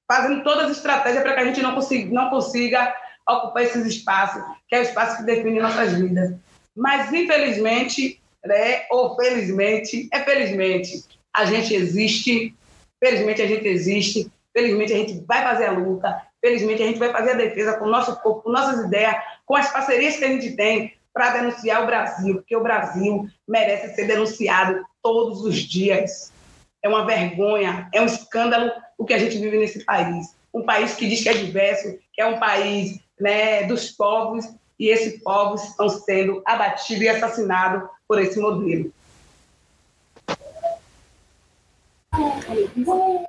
fazendo 0.05 0.43
todas 0.43 0.65
as 0.65 0.77
estratégias 0.77 1.23
para 1.23 1.33
que 1.33 1.39
a 1.39 1.45
gente 1.45 1.61
não 1.61 1.73
consiga, 1.73 2.13
não 2.13 2.29
consiga 2.29 2.93
ocupar 3.27 3.63
esses 3.63 3.85
espaços, 3.85 4.43
que 4.67 4.75
é 4.75 4.79
o 4.79 4.83
espaço 4.83 5.17
que 5.17 5.23
define 5.23 5.61
nossas 5.61 5.93
vidas. 5.93 6.35
Mas, 6.75 7.11
infelizmente, 7.13 8.21
né? 8.45 8.83
ou 8.91 9.15
felizmente, 9.15 10.09
é 10.11 10.19
felizmente, 10.19 11.05
a 11.33 11.45
gente 11.45 11.73
existe, 11.73 12.53
felizmente 13.01 13.41
a 13.41 13.47
gente 13.47 13.65
existe, 13.65 14.29
felizmente 14.53 14.93
a 14.93 14.97
gente 14.97 15.23
vai 15.25 15.41
fazer 15.41 15.67
a 15.67 15.71
luta, 15.71 16.21
felizmente 16.41 16.83
a 16.83 16.85
gente 16.85 16.99
vai 16.99 17.13
fazer 17.13 17.31
a 17.31 17.35
defesa 17.35 17.77
com 17.77 17.85
o 17.85 17.89
nosso 17.89 18.13
corpo, 18.21 18.41
com 18.41 18.51
nossas 18.51 18.85
ideias, 18.85 19.15
com 19.45 19.55
as 19.55 19.71
parcerias 19.71 20.17
que 20.17 20.25
a 20.25 20.27
gente 20.27 20.51
tem 20.51 20.93
para 21.15 21.29
denunciar 21.29 21.81
o 21.81 21.85
Brasil, 21.85 22.35
porque 22.35 22.57
o 22.57 22.61
Brasil 22.61 23.25
merece 23.47 23.95
ser 23.95 24.05
denunciado 24.05 24.85
todos 25.01 25.45
os 25.45 25.55
dias. 25.55 26.29
É 26.83 26.89
uma 26.89 27.05
vergonha, 27.05 27.89
é 27.93 28.01
um 28.01 28.05
escândalo 28.05 28.69
o 28.97 29.05
que 29.05 29.13
a 29.13 29.17
gente 29.17 29.37
vive 29.37 29.57
nesse 29.57 29.85
país. 29.85 30.35
Um 30.53 30.63
país 30.63 30.93
que 30.93 31.07
diz 31.07 31.23
que 31.23 31.29
é 31.29 31.33
diverso, 31.33 31.97
que 32.13 32.21
é 32.21 32.25
um 32.25 32.37
país 32.37 32.99
né, 33.17 33.63
dos 33.63 33.91
povos, 33.91 34.45
e 34.77 34.89
esses 34.89 35.23
povos 35.23 35.63
estão 35.63 35.87
sendo 35.87 36.43
abatidos 36.45 37.03
e 37.03 37.07
assassinados 37.07 37.89
por 38.05 38.21
esse 38.21 38.37
modelo. 38.37 38.91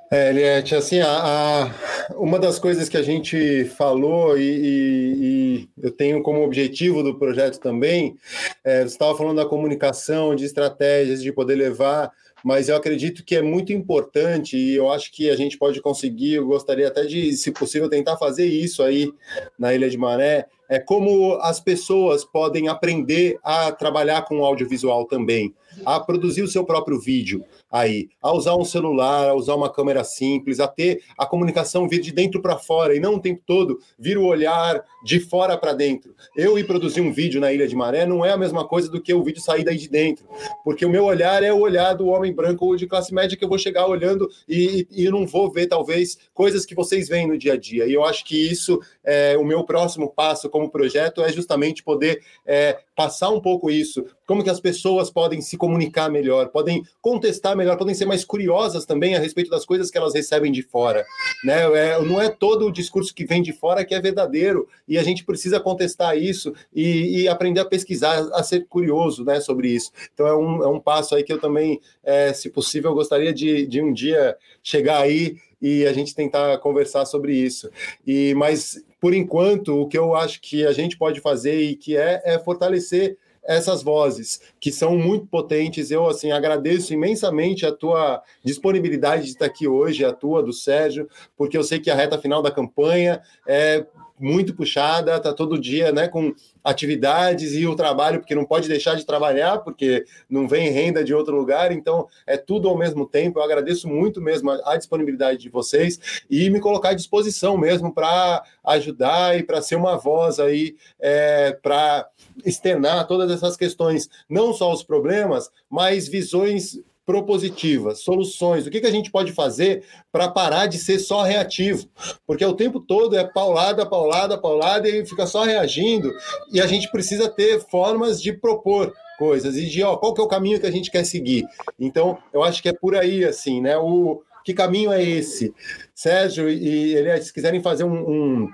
É, 0.09 0.29
Eliette, 0.29 0.73
assim, 0.73 0.99
a, 0.99 1.09
a, 1.09 1.71
uma 2.15 2.39
das 2.39 2.57
coisas 2.57 2.87
que 2.87 2.95
a 2.95 3.01
gente 3.01 3.65
falou 3.65 4.37
e, 4.37 4.41
e, 4.41 5.15
e, 5.21 5.69
eu 5.81 5.91
tenho 5.91 6.23
como 6.23 6.43
objetivo 6.43 7.03
do 7.03 7.17
projeto 7.17 7.59
também, 7.59 8.15
é, 8.63 8.81
você 8.81 8.87
estava 8.87 9.17
falando 9.17 9.37
da 9.37 9.45
comunicação, 9.45 10.33
de 10.33 10.45
estratégias, 10.45 11.21
de 11.21 11.33
poder 11.33 11.55
levar, 11.55 12.11
mas 12.43 12.69
eu 12.69 12.77
acredito 12.77 13.25
que 13.25 13.35
é 13.35 13.41
muito 13.41 13.73
importante 13.73 14.55
e 14.55 14.75
eu 14.75 14.89
acho 14.89 15.11
que 15.11 15.29
a 15.29 15.35
gente 15.35 15.57
pode 15.57 15.81
conseguir, 15.81 16.35
eu 16.35 16.47
gostaria 16.47 16.87
até 16.87 17.03
de, 17.03 17.35
se 17.35 17.51
possível, 17.51 17.89
tentar 17.89 18.15
fazer 18.15 18.45
isso 18.45 18.83
aí 18.83 19.11
na 19.59 19.73
Ilha 19.73 19.89
de 19.89 19.97
Maré, 19.97 20.45
é 20.69 20.79
como 20.79 21.33
as 21.41 21.59
pessoas 21.59 22.23
podem 22.23 22.67
aprender 22.67 23.37
a 23.43 23.71
trabalhar 23.71 24.23
com 24.23 24.45
audiovisual 24.45 25.05
também, 25.05 25.53
a 25.85 25.99
produzir 25.99 26.41
o 26.41 26.47
seu 26.47 26.63
próprio 26.63 26.99
vídeo 26.99 27.43
aí, 27.71 28.09
a 28.21 28.33
usar 28.33 28.55
um 28.55 28.65
celular, 28.65 29.29
a 29.29 29.33
usar 29.33 29.55
uma 29.55 29.71
câmera 29.71 30.03
simples, 30.03 30.59
a 30.59 30.67
ter 30.67 31.01
a 31.17 31.25
comunicação 31.25 31.87
vir 31.87 32.01
de 32.01 32.11
dentro 32.11 32.41
para 32.41 32.57
fora 32.57 32.95
e 32.95 32.99
não 32.99 33.15
o 33.15 33.19
tempo 33.19 33.41
todo 33.45 33.79
vir 33.97 34.17
o 34.17 34.25
olhar 34.25 34.83
de 35.03 35.19
fora 35.19 35.57
para 35.57 35.73
dentro. 35.73 36.15
Eu 36.35 36.57
ir 36.57 36.65
produzir 36.65 37.01
um 37.01 37.11
vídeo 37.11 37.41
na 37.41 37.51
Ilha 37.51 37.67
de 37.67 37.75
Maré 37.75 38.05
não 38.05 38.25
é 38.25 38.31
a 38.31 38.37
mesma 38.37 38.67
coisa 38.67 38.89
do 38.89 39.01
que 39.01 39.13
o 39.13 39.23
vídeo 39.23 39.41
sair 39.41 39.63
daí 39.63 39.77
de 39.77 39.89
dentro, 39.89 40.25
porque 40.63 40.85
o 40.85 40.89
meu 40.89 41.05
olhar 41.05 41.43
é 41.43 41.51
o 41.51 41.59
olhar 41.59 41.93
do 41.93 42.07
homem 42.07 42.33
branco 42.33 42.65
ou 42.65 42.75
de 42.75 42.87
classe 42.87 43.13
média 43.13 43.37
que 43.37 43.43
eu 43.43 43.49
vou 43.49 43.57
chegar 43.57 43.87
olhando 43.87 44.29
e, 44.47 44.87
e 44.91 45.09
não 45.09 45.25
vou 45.25 45.51
ver 45.51 45.67
talvez 45.67 46.17
coisas 46.33 46.65
que 46.65 46.75
vocês 46.75 47.07
veem 47.07 47.27
no 47.27 47.37
dia 47.37 47.53
a 47.53 47.57
dia. 47.57 47.85
E 47.85 47.93
eu 47.93 48.03
acho 48.03 48.23
que 48.25 48.49
isso 48.49 48.79
é 49.03 49.37
o 49.37 49.43
meu 49.43 49.63
próximo 49.63 50.09
passo 50.09 50.49
como 50.49 50.69
projeto 50.69 51.21
é 51.21 51.31
justamente 51.31 51.83
poder 51.83 52.21
é, 52.45 52.79
passar 52.95 53.29
um 53.29 53.39
pouco 53.39 53.69
isso, 53.69 54.05
como 54.25 54.43
que 54.43 54.49
as 54.49 54.59
pessoas 54.59 55.09
podem 55.09 55.41
se 55.41 55.57
comunicar 55.57 56.09
melhor, 56.09 56.49
podem 56.49 56.83
contestar 57.01 57.55
melhor, 57.57 57.77
podem 57.77 57.95
ser 57.95 58.05
mais 58.05 58.23
curiosas 58.23 58.85
também 58.85 59.15
a 59.15 59.19
respeito 59.19 59.49
das 59.49 59.65
coisas 59.65 59.91
que 59.91 59.97
elas 59.97 60.13
recebem 60.13 60.51
de 60.51 60.63
fora. 60.63 61.05
Né? 61.43 61.63
É, 61.77 62.01
não 62.01 62.21
é 62.21 62.29
todo 62.29 62.67
o 62.67 62.71
discurso 62.71 63.13
que 63.13 63.25
vem 63.25 63.41
de 63.41 63.51
fora 63.51 63.83
que 63.83 63.93
é 63.93 63.99
verdadeiro, 63.99 64.67
e 64.87 64.97
a 64.97 65.03
gente 65.03 65.25
precisa 65.25 65.59
contestar 65.59 66.17
isso 66.17 66.53
e, 66.73 67.23
e 67.23 67.27
aprender 67.27 67.59
a 67.59 67.65
pesquisar, 67.65 68.29
a 68.33 68.43
ser 68.43 68.65
curioso 68.67 69.25
né, 69.25 69.41
sobre 69.41 69.69
isso. 69.69 69.91
Então 70.13 70.27
é 70.27 70.35
um, 70.35 70.63
é 70.63 70.67
um 70.67 70.79
passo 70.79 71.15
aí 71.15 71.23
que 71.23 71.33
eu 71.33 71.39
também, 71.39 71.81
é, 72.03 72.31
se 72.31 72.49
possível, 72.49 72.93
gostaria 72.93 73.33
de, 73.33 73.65
de 73.65 73.81
um 73.81 73.91
dia 73.91 74.37
chegar 74.63 75.01
aí 75.01 75.37
e 75.61 75.85
a 75.85 75.93
gente 75.93 76.13
tentar 76.13 76.57
conversar 76.59 77.05
sobre 77.05 77.33
isso. 77.33 77.69
E 78.05 78.33
mas 78.35 78.83
por 78.99 79.13
enquanto 79.13 79.81
o 79.81 79.87
que 79.87 79.97
eu 79.97 80.15
acho 80.15 80.39
que 80.41 80.65
a 80.65 80.71
gente 80.71 80.97
pode 80.97 81.19
fazer 81.19 81.59
e 81.61 81.75
que 81.75 81.97
é 81.97 82.21
é 82.23 82.39
fortalecer 82.39 83.17
essas 83.47 83.81
vozes 83.81 84.41
que 84.59 84.71
são 84.71 84.97
muito 84.97 85.25
potentes. 85.27 85.89
Eu 85.89 86.05
assim 86.05 86.31
agradeço 86.31 86.93
imensamente 86.93 87.65
a 87.65 87.71
tua 87.71 88.21
disponibilidade 88.43 89.23
de 89.23 89.29
estar 89.29 89.45
aqui 89.45 89.67
hoje, 89.67 90.03
a 90.03 90.11
tua 90.11 90.43
do 90.43 90.51
Sérgio, 90.51 91.07
porque 91.37 91.57
eu 91.57 91.63
sei 91.63 91.79
que 91.79 91.89
a 91.89 91.95
reta 91.95 92.19
final 92.19 92.41
da 92.41 92.51
campanha 92.51 93.21
é 93.47 93.85
muito 94.19 94.53
puxada, 94.53 95.19
tá 95.19 95.33
todo 95.33 95.59
dia, 95.59 95.91
né, 95.91 96.07
com 96.07 96.33
atividades 96.63 97.53
e 97.53 97.65
o 97.65 97.75
trabalho, 97.75 98.19
porque 98.19 98.35
não 98.35 98.45
pode 98.45 98.67
deixar 98.67 98.95
de 98.95 99.05
trabalhar, 99.05 99.59
porque 99.59 100.05
não 100.29 100.47
vem 100.47 100.69
renda 100.69 101.03
de 101.03 101.13
outro 101.13 101.35
lugar, 101.35 101.71
então 101.71 102.07
é 102.25 102.35
tudo 102.35 102.67
ao 102.67 102.77
mesmo 102.77 103.05
tempo. 103.05 103.39
Eu 103.39 103.43
agradeço 103.43 103.87
muito 103.87 104.21
mesmo 104.21 104.51
a, 104.51 104.73
a 104.73 104.77
disponibilidade 104.77 105.39
de 105.39 105.49
vocês 105.49 106.23
e 106.29 106.49
me 106.49 106.59
colocar 106.59 106.89
à 106.89 106.93
disposição 106.93 107.57
mesmo 107.57 107.93
para 107.93 108.43
ajudar 108.65 109.37
e 109.37 109.43
para 109.43 109.61
ser 109.61 109.75
uma 109.75 109.97
voz 109.97 110.39
aí 110.39 110.75
é, 110.99 111.53
para 111.61 112.09
externar 112.45 113.07
todas 113.07 113.31
essas 113.31 113.55
questões, 113.55 114.09
não 114.29 114.53
só 114.53 114.71
os 114.71 114.83
problemas, 114.83 115.49
mas 115.69 116.07
visões 116.07 116.79
propositivas, 117.07 118.01
soluções. 118.01 118.67
O 118.67 118.69
que, 118.69 118.81
que 118.81 118.85
a 118.85 118.91
gente 118.91 119.09
pode 119.09 119.31
fazer 119.31 119.85
para 120.11 120.27
parar 120.27 120.67
de 120.67 120.77
ser 120.77 120.99
só 120.99 121.23
reativo? 121.23 121.87
Porque 122.27 122.43
o 122.43 122.53
tempo 122.53 122.81
todo 122.81 123.17
é 123.17 123.23
paulada, 123.23 123.85
paulada, 123.85 124.37
paulada 124.37 124.89
e 124.89 125.05
fica 125.05 125.25
só 125.25 125.43
reagindo. 125.43 126.13
E 126.51 126.59
a 126.59 126.67
gente 126.67 126.91
precisa 126.91 127.29
ter 127.29 127.61
formas 127.61 128.21
de 128.21 128.33
propor 128.33 128.93
coisas 129.17 129.55
e 129.55 129.67
de 129.67 129.81
ó, 129.81 129.95
qual 129.95 130.13
que 130.13 130.19
é 130.19 130.23
o 130.23 130.27
caminho 130.27 130.59
que 130.59 130.67
a 130.67 130.71
gente 130.71 130.91
quer 130.91 131.05
seguir. 131.05 131.45
Então, 131.79 132.17
eu 132.33 132.43
acho 132.43 132.61
que 132.61 132.67
é 132.67 132.73
por 132.73 132.93
aí, 132.93 133.23
assim, 133.23 133.61
né? 133.61 133.77
O 133.77 134.21
que 134.43 134.53
caminho 134.53 134.91
é 134.91 135.01
esse? 135.01 135.53
Sérgio 135.95 136.49
e 136.49 136.93
ele, 136.93 137.21
se 137.21 137.33
quiserem 137.33 137.61
fazer 137.61 137.85
um, 137.85 138.09
um 138.09 138.49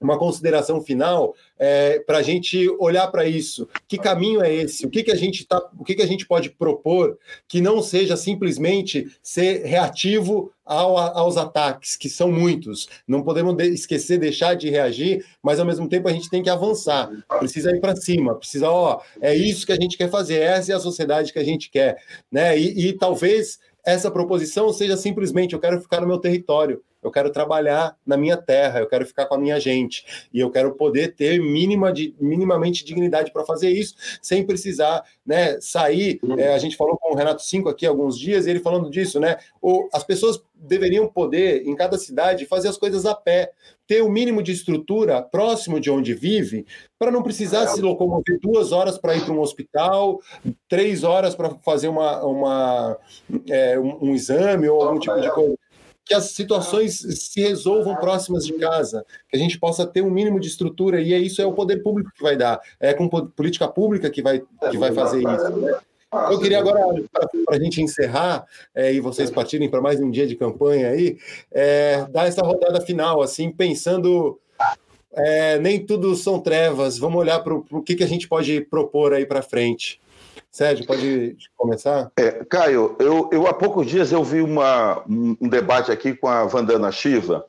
uma 0.00 0.18
consideração 0.18 0.80
final 0.80 1.34
é, 1.58 2.00
para 2.00 2.18
a 2.18 2.22
gente 2.22 2.68
olhar 2.78 3.06
para 3.08 3.26
isso. 3.26 3.68
Que 3.88 3.98
caminho 3.98 4.42
é 4.42 4.52
esse? 4.52 4.86
O 4.86 4.90
que, 4.90 5.02
que 5.02 5.12
a 5.12 5.16
gente 5.16 5.46
tá, 5.46 5.62
o 5.78 5.84
que, 5.84 5.94
que 5.94 6.02
a 6.02 6.06
gente 6.06 6.26
pode 6.26 6.50
propor 6.50 7.18
que 7.48 7.60
não 7.60 7.82
seja 7.82 8.16
simplesmente 8.16 9.06
ser 9.22 9.64
reativo 9.64 10.52
ao, 10.66 10.98
aos 10.98 11.36
ataques, 11.36 11.96
que 11.96 12.10
são 12.10 12.30
muitos. 12.30 12.88
Não 13.06 13.22
podemos 13.22 13.54
de, 13.54 13.68
esquecer, 13.68 14.18
deixar 14.18 14.54
de 14.54 14.68
reagir, 14.68 15.24
mas 15.40 15.60
ao 15.60 15.66
mesmo 15.66 15.88
tempo 15.88 16.08
a 16.08 16.12
gente 16.12 16.28
tem 16.28 16.42
que 16.42 16.50
avançar. 16.50 17.08
Precisa 17.38 17.70
ir 17.70 17.80
para 17.80 17.94
cima, 17.94 18.34
precisa, 18.34 18.68
ó, 18.68 19.00
é 19.20 19.34
isso 19.34 19.64
que 19.64 19.72
a 19.72 19.76
gente 19.76 19.96
quer 19.96 20.10
fazer, 20.10 20.40
essa 20.40 20.72
é 20.72 20.74
a 20.74 20.80
sociedade 20.80 21.32
que 21.32 21.38
a 21.38 21.44
gente 21.44 21.70
quer, 21.70 21.96
né? 22.30 22.58
E, 22.58 22.88
e 22.88 22.92
talvez 22.92 23.60
essa 23.84 24.10
proposição 24.10 24.72
seja 24.72 24.96
simplesmente 24.96 25.54
eu 25.54 25.60
quero 25.60 25.80
ficar 25.80 26.00
no 26.00 26.08
meu 26.08 26.18
território, 26.18 26.82
eu 27.06 27.10
quero 27.12 27.30
trabalhar 27.30 27.96
na 28.04 28.16
minha 28.16 28.36
terra, 28.36 28.80
eu 28.80 28.88
quero 28.88 29.06
ficar 29.06 29.26
com 29.26 29.36
a 29.36 29.38
minha 29.38 29.60
gente 29.60 30.28
e 30.34 30.40
eu 30.40 30.50
quero 30.50 30.74
poder 30.74 31.14
ter 31.14 31.40
mínima 31.40 31.92
de, 31.92 32.12
minimamente 32.20 32.84
dignidade 32.84 33.32
para 33.32 33.44
fazer 33.44 33.70
isso, 33.70 33.94
sem 34.20 34.44
precisar 34.44 35.04
né, 35.24 35.56
sair. 35.60 36.18
É, 36.36 36.52
a 36.52 36.58
gente 36.58 36.76
falou 36.76 36.98
com 36.98 37.14
o 37.14 37.16
Renato 37.16 37.42
Cinco 37.42 37.68
aqui 37.68 37.86
alguns 37.86 38.18
dias, 38.18 38.48
ele 38.48 38.58
falando 38.58 38.90
disso, 38.90 39.20
né? 39.20 39.36
As 39.92 40.02
pessoas 40.02 40.42
deveriam 40.52 41.06
poder, 41.06 41.64
em 41.64 41.76
cada 41.76 41.96
cidade, 41.96 42.44
fazer 42.44 42.68
as 42.68 42.76
coisas 42.76 43.06
a 43.06 43.14
pé, 43.14 43.52
ter 43.86 44.02
o 44.02 44.08
mínimo 44.08 44.42
de 44.42 44.50
estrutura 44.50 45.22
próximo 45.22 45.78
de 45.78 45.88
onde 45.88 46.12
vive, 46.12 46.66
para 46.98 47.12
não 47.12 47.22
precisar 47.22 47.68
se 47.68 47.80
locomover 47.80 48.40
duas 48.40 48.72
horas 48.72 48.98
para 48.98 49.14
ir 49.14 49.24
para 49.24 49.32
um 49.32 49.40
hospital, 49.40 50.20
três 50.68 51.04
horas 51.04 51.36
para 51.36 51.50
fazer 51.64 51.86
uma, 51.86 52.24
uma 52.24 52.98
é, 53.48 53.78
um, 53.78 54.06
um 54.06 54.14
exame 54.14 54.68
ou 54.68 54.82
algum 54.82 54.98
tipo 54.98 55.20
de 55.20 55.30
coisa 55.30 55.56
que 56.06 56.14
as 56.14 56.30
situações 56.30 56.98
se 56.98 57.40
resolvam 57.40 57.96
próximas 57.96 58.46
de 58.46 58.52
casa, 58.52 59.04
que 59.28 59.36
a 59.36 59.38
gente 59.38 59.58
possa 59.58 59.84
ter 59.84 60.02
um 60.02 60.10
mínimo 60.10 60.38
de 60.38 60.46
estrutura, 60.46 61.00
e 61.00 61.12
é 61.12 61.18
isso 61.18 61.42
é 61.42 61.46
o 61.46 61.52
poder 61.52 61.82
público 61.82 62.12
que 62.14 62.22
vai 62.22 62.36
dar, 62.36 62.60
é 62.78 62.94
com 62.94 63.08
política 63.08 63.66
pública 63.66 64.08
que 64.08 64.22
vai, 64.22 64.40
que 64.70 64.78
vai 64.78 64.92
fazer 64.92 65.18
isso. 65.18 65.82
Eu 66.30 66.38
queria 66.38 66.60
agora, 66.60 66.80
para 67.44 67.56
a 67.56 67.58
gente 67.58 67.82
encerrar, 67.82 68.46
é, 68.72 68.94
e 68.94 69.00
vocês 69.00 69.30
partirem 69.30 69.68
para 69.68 69.80
mais 69.80 70.00
um 70.00 70.08
dia 70.08 70.28
de 70.28 70.36
campanha 70.36 70.90
aí, 70.90 71.18
é, 71.52 72.06
dar 72.08 72.28
essa 72.28 72.40
rodada 72.40 72.80
final, 72.80 73.20
assim, 73.20 73.50
pensando. 73.50 74.38
É, 75.12 75.58
nem 75.58 75.84
tudo 75.84 76.14
são 76.14 76.38
trevas, 76.38 76.98
vamos 76.98 77.18
olhar 77.18 77.40
para 77.40 77.54
o 77.54 77.82
que, 77.82 77.96
que 77.96 78.04
a 78.04 78.06
gente 78.06 78.28
pode 78.28 78.60
propor 78.60 79.14
aí 79.14 79.24
para 79.24 79.40
frente. 79.40 79.98
Sérgio, 80.56 80.86
pode 80.86 81.36
começar? 81.54 82.10
É, 82.18 82.42
Caio, 82.46 82.96
eu, 82.98 83.28
eu 83.30 83.46
há 83.46 83.52
poucos 83.52 83.86
dias 83.86 84.10
eu 84.10 84.24
vi 84.24 84.40
uma, 84.40 85.04
um, 85.06 85.36
debate 85.50 85.92
aqui 85.92 86.14
com 86.14 86.28
a 86.28 86.46
Vandana 86.46 86.90
Shiva 86.90 87.44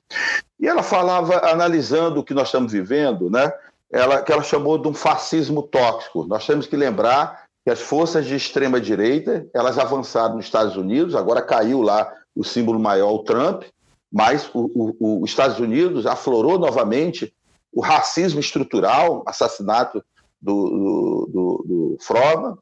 e 0.59 0.67
ela 0.67 0.83
falava, 0.83 1.37
analisando 1.49 2.19
o 2.19 2.23
que 2.23 2.33
nós 2.33 2.49
estamos 2.49 2.73
vivendo, 2.73 3.29
né? 3.29 3.49
Ela, 3.89 4.21
que 4.21 4.29
ela 4.29 4.43
chamou 4.43 4.77
de 4.77 4.89
um 4.89 4.93
fascismo 4.93 5.63
tóxico. 5.63 6.25
Nós 6.25 6.45
temos 6.45 6.67
que 6.67 6.75
lembrar 6.75 7.45
que 7.63 7.71
as 7.71 7.79
forças 7.79 8.25
de 8.25 8.35
extrema 8.35 8.81
direita 8.81 9.47
elas 9.53 9.79
avançaram 9.79 10.35
nos 10.35 10.43
Estados 10.43 10.75
Unidos, 10.75 11.15
agora 11.15 11.41
caiu 11.41 11.81
lá 11.81 12.11
o 12.35 12.43
símbolo 12.43 12.77
maior, 12.77 13.13
o 13.13 13.23
Trump, 13.23 13.63
mas 14.11 14.51
os 14.53 15.29
Estados 15.29 15.59
Unidos 15.59 16.05
aflorou 16.05 16.59
novamente 16.59 17.33
o 17.71 17.79
racismo 17.79 18.41
estrutural, 18.41 19.23
assassinato 19.25 20.03
do, 20.41 20.69
do, 20.69 21.29
do, 21.31 21.65
do 21.65 21.97
Froman, 22.01 22.57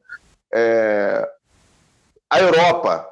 é, 0.52 1.28
a 2.30 2.40
Europa, 2.40 3.08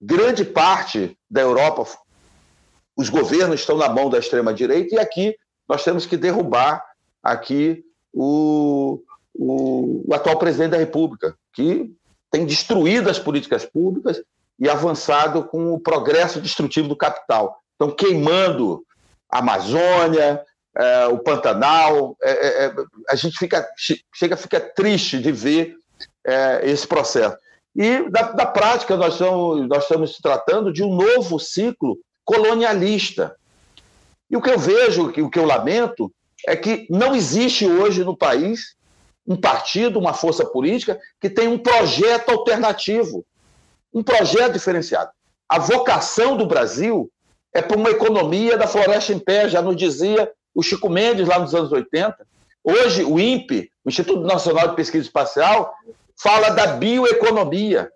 grande 0.00 0.44
parte 0.44 1.16
da 1.30 1.40
Europa, 1.40 1.86
os 2.96 3.08
governos 3.08 3.60
estão 3.60 3.76
na 3.76 3.88
mão 3.88 4.10
da 4.10 4.18
extrema 4.18 4.52
direita 4.52 4.94
e 4.94 4.98
aqui 4.98 5.36
nós 5.68 5.84
temos 5.84 6.06
que 6.06 6.16
derrubar 6.16 6.84
aqui 7.22 7.84
o, 8.12 9.00
o, 9.34 10.04
o 10.06 10.14
atual 10.14 10.38
presidente 10.38 10.72
da 10.72 10.78
República, 10.78 11.36
que 11.52 11.92
tem 12.30 12.46
destruído 12.46 13.08
as 13.08 13.18
políticas 13.18 13.64
públicas 13.64 14.22
e 14.58 14.68
avançado 14.68 15.44
com 15.44 15.72
o 15.72 15.80
progresso 15.80 16.40
destrutivo 16.40 16.88
do 16.88 16.96
capital. 16.96 17.60
Estão 17.72 17.90
queimando 17.90 18.84
a 19.30 19.38
Amazônia, 19.38 20.44
é, 20.76 21.06
o 21.06 21.18
Pantanal. 21.18 22.16
É, 22.22 22.30
é, 22.30 22.66
é 22.66 22.74
a 23.08 23.16
gente 23.16 23.38
fica, 23.38 23.66
chega, 24.12 24.36
fica 24.36 24.60
triste 24.60 25.18
de 25.18 25.32
ver 25.32 25.76
é, 26.26 26.60
esse 26.64 26.86
processo. 26.86 27.36
E 27.74 28.08
da, 28.10 28.22
da, 28.32 28.46
prática, 28.46 28.96
nós 28.96 29.14
estamos, 29.14 29.68
nós 29.68 29.82
estamos 29.84 30.18
tratando 30.18 30.72
de 30.72 30.82
um 30.82 30.94
novo 30.94 31.38
ciclo 31.38 31.98
colonialista. 32.24 33.36
E 34.28 34.36
o 34.36 34.42
que 34.42 34.50
eu 34.50 34.58
vejo, 34.58 35.08
o 35.08 35.30
que 35.30 35.38
eu 35.38 35.44
lamento, 35.44 36.12
é 36.46 36.56
que 36.56 36.86
não 36.90 37.14
existe 37.14 37.66
hoje 37.66 38.04
no 38.04 38.16
país 38.16 38.74
um 39.26 39.36
partido, 39.36 39.98
uma 39.98 40.14
força 40.14 40.44
política 40.44 40.98
que 41.20 41.30
tenha 41.30 41.50
um 41.50 41.58
projeto 41.58 42.30
alternativo, 42.30 43.24
um 43.92 44.02
projeto 44.02 44.54
diferenciado. 44.54 45.10
A 45.48 45.58
vocação 45.58 46.36
do 46.36 46.46
Brasil 46.46 47.10
é 47.52 47.60
para 47.60 47.76
uma 47.76 47.90
economia 47.90 48.56
da 48.56 48.66
floresta 48.66 49.12
em 49.12 49.18
pé, 49.18 49.48
já 49.48 49.60
nos 49.60 49.76
dizia 49.76 50.30
o 50.54 50.62
Chico 50.62 50.88
Mendes 50.88 51.28
lá 51.28 51.38
nos 51.38 51.54
anos 51.54 51.72
80. 51.72 52.16
Hoje, 52.62 53.04
o 53.04 53.18
INPE, 53.18 53.70
o 53.84 53.88
Instituto 53.88 54.22
Nacional 54.22 54.68
de 54.68 54.76
Pesquisa 54.76 55.04
Espacial, 55.04 55.74
fala 56.22 56.50
da 56.50 56.66
bioeconomia. 56.66 57.90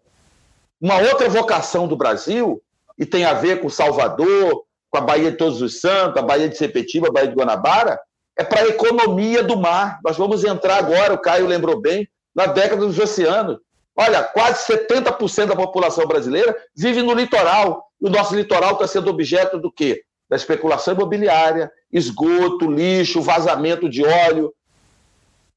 Uma 0.81 0.99
outra 0.99 1.29
vocação 1.29 1.87
do 1.87 1.97
Brasil, 1.97 2.63
e 2.99 3.05
tem 3.05 3.25
a 3.25 3.35
ver 3.35 3.61
com 3.61 3.69
Salvador, 3.69 4.65
com 4.91 4.99
a 4.99 5.01
Baía 5.01 5.31
de 5.31 5.37
Todos 5.37 5.61
os 5.61 5.81
Santos, 5.81 6.17
a 6.17 6.23
Baía 6.23 6.49
de 6.49 6.57
Sepetiba, 6.57 7.09
a 7.09 7.13
Baía 7.13 7.29
de 7.29 7.35
Guanabara, 7.35 8.01
é 8.37 8.43
para 8.43 8.63
a 8.63 8.69
economia 8.69 9.43
do 9.43 9.57
mar. 9.57 10.01
Nós 10.05 10.17
vamos 10.17 10.45
entrar 10.45 10.77
agora, 10.77 11.15
o 11.15 11.19
Caio 11.19 11.47
lembrou 11.47 11.81
bem, 11.81 12.09
na 12.35 12.47
década 12.47 12.85
dos 12.85 12.99
oceanos. 12.99 13.59
Olha, 13.97 14.23
quase 14.25 14.67
70% 14.73 15.47
da 15.47 15.57
população 15.57 16.07
brasileira 16.07 16.57
vive 16.77 17.03
no 17.03 17.15
litoral. 17.15 17.87
E 18.01 18.07
o 18.07 18.11
nosso 18.11 18.35
litoral 18.35 18.73
está 18.73 18.87
sendo 18.87 19.11
objeto 19.11 19.59
do 19.59 19.71
quê? 19.71 20.03
Da 20.29 20.37
especulação 20.37 20.95
imobiliária, 20.95 21.71
esgoto, 21.93 22.69
lixo, 22.71 23.23
vazamento 23.23 23.89
de 23.89 24.05
óleo, 24.05 24.53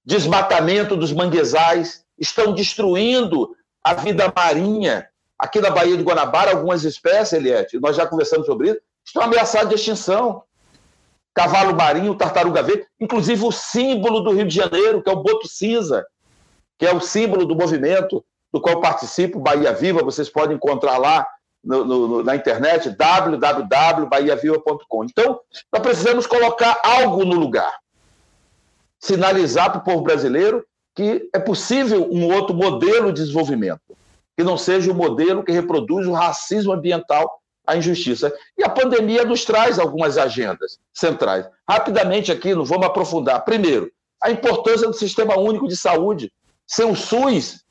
desmatamento 0.05 0.95
dos 0.95 1.11
manguezais 1.11 2.05
estão 2.17 2.53
destruindo 2.53 3.55
a 3.83 3.93
vida 3.93 4.31
marinha. 4.35 5.07
Aqui 5.37 5.61
na 5.61 5.69
Baía 5.69 5.95
de 5.95 6.03
Guanabara, 6.03 6.51
algumas 6.51 6.83
espécies, 6.83 7.33
Eliette, 7.33 7.79
nós 7.79 7.95
já 7.95 8.07
conversamos 8.07 8.45
sobre 8.45 8.71
isso, 8.71 8.79
estão 9.05 9.21
ameaçadas 9.21 9.69
de 9.69 9.75
extinção. 9.75 10.43
Cavalo 11.33 11.75
marinho, 11.75 12.15
tartaruga 12.15 12.63
verde, 12.63 12.87
inclusive 12.99 13.45
o 13.45 13.51
símbolo 13.51 14.21
do 14.21 14.31
Rio 14.31 14.47
de 14.47 14.55
Janeiro, 14.55 15.03
que 15.03 15.09
é 15.09 15.13
o 15.13 15.21
boto 15.21 15.47
cinza, 15.47 16.03
que 16.79 16.87
é 16.87 16.93
o 16.93 16.99
símbolo 16.99 17.45
do 17.45 17.55
movimento 17.55 18.25
do 18.51 18.59
qual 18.59 18.81
participo, 18.81 19.39
Bahia 19.39 19.71
Viva, 19.71 20.03
vocês 20.03 20.29
podem 20.29 20.55
encontrar 20.55 20.97
lá 20.97 21.27
no, 21.63 21.85
no, 21.85 22.23
na 22.23 22.35
internet, 22.35 22.89
www.bahiaviva.com. 22.89 25.03
Então, 25.03 25.39
nós 25.71 25.81
precisamos 25.81 26.25
colocar 26.25 26.81
algo 26.83 27.23
no 27.23 27.35
lugar. 27.35 27.71
Sinalizar 28.99 29.71
para 29.71 29.81
o 29.81 29.83
povo 29.83 30.01
brasileiro 30.01 30.65
que 30.97 31.29
é 31.31 31.37
possível 31.37 32.09
um 32.11 32.33
outro 32.33 32.55
modelo 32.55 33.13
de 33.13 33.21
desenvolvimento, 33.21 33.95
que 34.35 34.43
não 34.43 34.57
seja 34.57 34.91
o 34.91 34.95
modelo 34.95 35.43
que 35.43 35.51
reproduz 35.51 36.07
o 36.07 36.11
racismo 36.11 36.73
ambiental, 36.73 37.39
a 37.67 37.77
injustiça. 37.77 38.33
E 38.57 38.63
a 38.63 38.69
pandemia 38.69 39.23
nos 39.23 39.45
traz 39.45 39.77
algumas 39.77 40.17
agendas 40.17 40.79
centrais. 40.91 41.45
Rapidamente 41.69 42.31
aqui, 42.31 42.55
não 42.55 42.65
vamos 42.65 42.87
aprofundar. 42.87 43.45
Primeiro, 43.45 43.91
a 44.23 44.31
importância 44.31 44.87
do 44.87 44.93
Sistema 44.93 45.37
Único 45.37 45.67
de 45.67 45.77
Saúde. 45.77 46.33
Sem 46.65 46.89
o 46.89 46.95
SUS, 46.95 47.63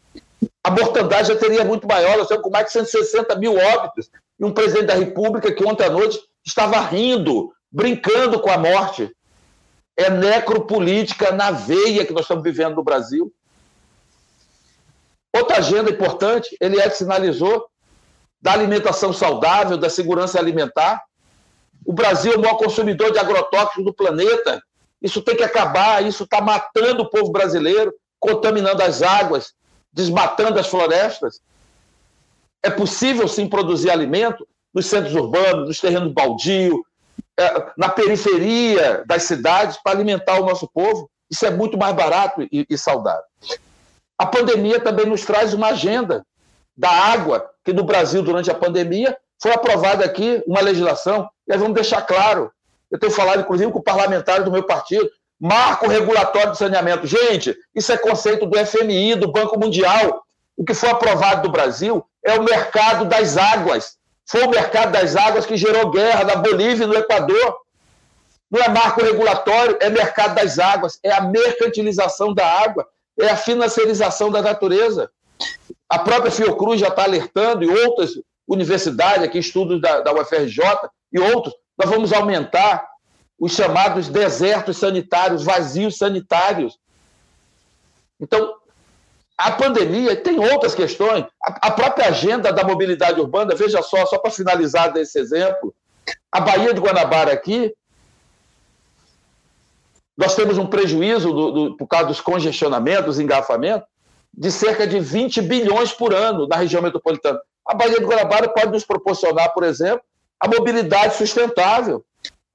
a 0.62 0.70
mortandade 0.70 1.26
já 1.26 1.36
teria 1.36 1.64
muito 1.64 1.84
maior, 1.88 2.12
nós 2.12 2.22
estamos 2.22 2.44
com 2.44 2.50
mais 2.50 2.66
de 2.66 2.72
160 2.74 3.34
mil 3.40 3.56
óbitos. 3.56 4.08
E 4.38 4.44
um 4.44 4.52
presidente 4.52 4.86
da 4.86 4.94
República 4.94 5.52
que 5.52 5.64
ontem 5.64 5.84
à 5.84 5.90
noite 5.90 6.20
estava 6.46 6.78
rindo, 6.80 7.52
brincando 7.72 8.38
com 8.38 8.50
a 8.50 8.56
morte. 8.56 9.10
É 9.97 10.11
necropolítica 10.11 11.32
na 11.32 11.51
veia 11.51 12.05
que 12.05 12.12
nós 12.12 12.22
estamos 12.22 12.44
vivendo 12.44 12.76
no 12.76 12.84
Brasil. 12.84 13.32
Outra 15.34 15.59
agenda 15.59 15.90
importante, 15.90 16.57
ele 16.61 16.80
é 16.80 16.88
que 16.88 16.97
sinalizou, 16.97 17.68
da 18.40 18.53
alimentação 18.53 19.12
saudável, 19.12 19.76
da 19.76 19.90
segurança 19.90 20.38
alimentar. 20.38 21.03
O 21.84 21.92
Brasil 21.92 22.32
é 22.32 22.36
o 22.36 22.40
maior 22.40 22.57
consumidor 22.57 23.11
de 23.11 23.18
agrotóxicos 23.18 23.84
do 23.84 23.92
planeta. 23.92 24.62
Isso 25.01 25.22
tem 25.22 25.36
que 25.36 25.42
acabar, 25.42 26.05
isso 26.05 26.24
está 26.24 26.40
matando 26.40 27.03
o 27.03 27.11
povo 27.11 27.30
brasileiro, 27.30 27.92
contaminando 28.18 28.82
as 28.82 29.03
águas, 29.03 29.53
desmatando 29.92 30.59
as 30.59 30.66
florestas. 30.66 31.40
É 32.62 32.70
possível 32.70 33.26
sim 33.28 33.49
produzir 33.49 33.90
alimento 33.90 34.47
nos 34.72 34.86
centros 34.86 35.14
urbanos, 35.14 35.68
nos 35.68 35.80
terrenos 35.80 36.12
baldios, 36.12 36.74
é, 36.74 36.95
na 37.76 37.89
periferia 37.89 39.05
das 39.07 39.24
cidades 39.24 39.78
para 39.82 39.93
alimentar 39.93 40.41
o 40.41 40.47
nosso 40.47 40.68
povo. 40.68 41.11
Isso 41.30 41.45
é 41.45 41.51
muito 41.51 41.76
mais 41.76 41.95
barato 41.95 42.43
e, 42.51 42.66
e 42.68 42.78
saudável. 42.78 43.24
A 44.18 44.24
pandemia 44.24 44.80
também 44.80 45.07
nos 45.07 45.24
traz 45.24 45.53
uma 45.53 45.68
agenda 45.68 46.24
da 46.76 46.91
água, 46.91 47.51
que 47.64 47.72
no 47.72 47.84
Brasil, 47.84 48.22
durante 48.22 48.51
a 48.51 48.55
pandemia, 48.55 49.16
foi 49.41 49.53
aprovada 49.53 50.05
aqui 50.05 50.43
uma 50.47 50.61
legislação, 50.61 51.28
e 51.47 51.53
aí 51.53 51.59
vamos 51.59 51.74
deixar 51.74 52.03
claro. 52.03 52.51
Eu 52.91 52.99
tenho 52.99 53.12
falado, 53.12 53.41
inclusive, 53.41 53.72
com 53.72 53.82
parlamentares 53.82 54.45
do 54.45 54.53
meu 54.53 54.62
partido, 54.62 55.11
marco 55.39 55.89
regulatório 55.89 56.53
de 56.53 56.59
saneamento. 56.59 57.07
Gente, 57.07 57.57
isso 57.74 57.93
é 57.93 57.99
conceito 57.99 58.47
do 58.47 58.59
FMI, 58.66 59.16
do 59.16 59.30
Banco 59.30 59.59
Mundial. 59.59 60.22
O 60.57 60.64
que 60.64 60.72
foi 60.72 60.89
aprovado 60.89 61.43
do 61.43 61.53
Brasil 61.53 62.05
é 62.24 62.39
o 62.39 62.43
mercado 62.43 63.05
das 63.05 63.37
águas. 63.37 63.99
Foi 64.26 64.42
o 64.42 64.50
mercado 64.50 64.92
das 64.92 65.14
águas 65.14 65.46
que 65.46 65.56
gerou 65.56 65.90
guerra 65.90 66.24
na 66.24 66.36
Bolívia 66.36 66.84
e 66.84 66.86
no 66.86 66.96
Equador. 66.96 67.58
Não 68.50 68.60
é 68.60 68.68
marco 68.68 69.02
regulatório, 69.02 69.76
é 69.80 69.88
mercado 69.88 70.34
das 70.34 70.58
águas, 70.58 70.98
é 71.02 71.12
a 71.12 71.20
mercantilização 71.20 72.34
da 72.34 72.46
água, 72.46 72.88
é 73.18 73.28
a 73.28 73.36
financiarização 73.36 74.30
da 74.30 74.42
natureza. 74.42 75.10
A 75.88 75.98
própria 75.98 76.30
Fiocruz 76.30 76.80
já 76.80 76.88
está 76.88 77.04
alertando, 77.04 77.64
e 77.64 77.68
outras 77.68 78.12
universidades, 78.46 79.22
aqui, 79.22 79.38
estudos 79.38 79.80
da, 79.80 80.00
da 80.00 80.12
UFRJ 80.12 80.62
e 81.12 81.18
outros, 81.18 81.54
nós 81.76 81.90
vamos 81.90 82.12
aumentar 82.12 82.86
os 83.38 83.52
chamados 83.52 84.08
desertos 84.08 84.78
sanitários, 84.78 85.44
vazios 85.44 85.98
sanitários. 85.98 86.78
Então, 88.20 88.54
a 89.37 89.53
pandemia 89.53 90.16
tem 90.16 90.39
outras 90.39 90.74
questões. 90.74 91.24
A, 91.43 91.70
própria 91.70 92.09
agenda 92.09 92.53
da 92.53 92.64
mobilidade 92.64 93.20
urbana, 93.20 93.55
veja 93.55 93.82
só, 93.82 94.07
só 94.07 94.18
para 94.18 94.30
finalizar 94.30 94.93
desse 94.93 95.18
exemplo, 95.18 95.74
a 96.32 96.41
Baía 96.41 96.72
de 96.72 96.80
Guanabara 96.80 97.32
aqui, 97.32 97.74
nós 100.16 100.34
temos 100.34 100.57
um 100.57 100.66
prejuízo 100.66 101.32
do, 101.32 101.51
do, 101.51 101.76
por 101.76 101.87
causa 101.87 102.07
dos 102.07 102.20
congestionamentos, 102.20 103.05
dos 103.05 103.20
engarrafamentos, 103.20 103.87
de 104.32 104.51
cerca 104.51 104.87
de 104.87 104.99
20 104.99 105.43
bilhões 105.43 105.93
por 105.93 106.14
ano 106.14 106.47
na 106.49 106.57
região 106.57 106.80
metropolitana. 106.80 107.39
A 107.66 107.74
Baía 107.74 107.99
de 107.99 108.05
Guanabara 108.05 108.49
pode 108.49 108.72
nos 108.72 108.84
proporcionar, 108.84 109.53
por 109.53 109.64
exemplo, 109.64 110.03
a 110.41 110.49
mobilidade 110.49 111.16
sustentável 111.16 112.05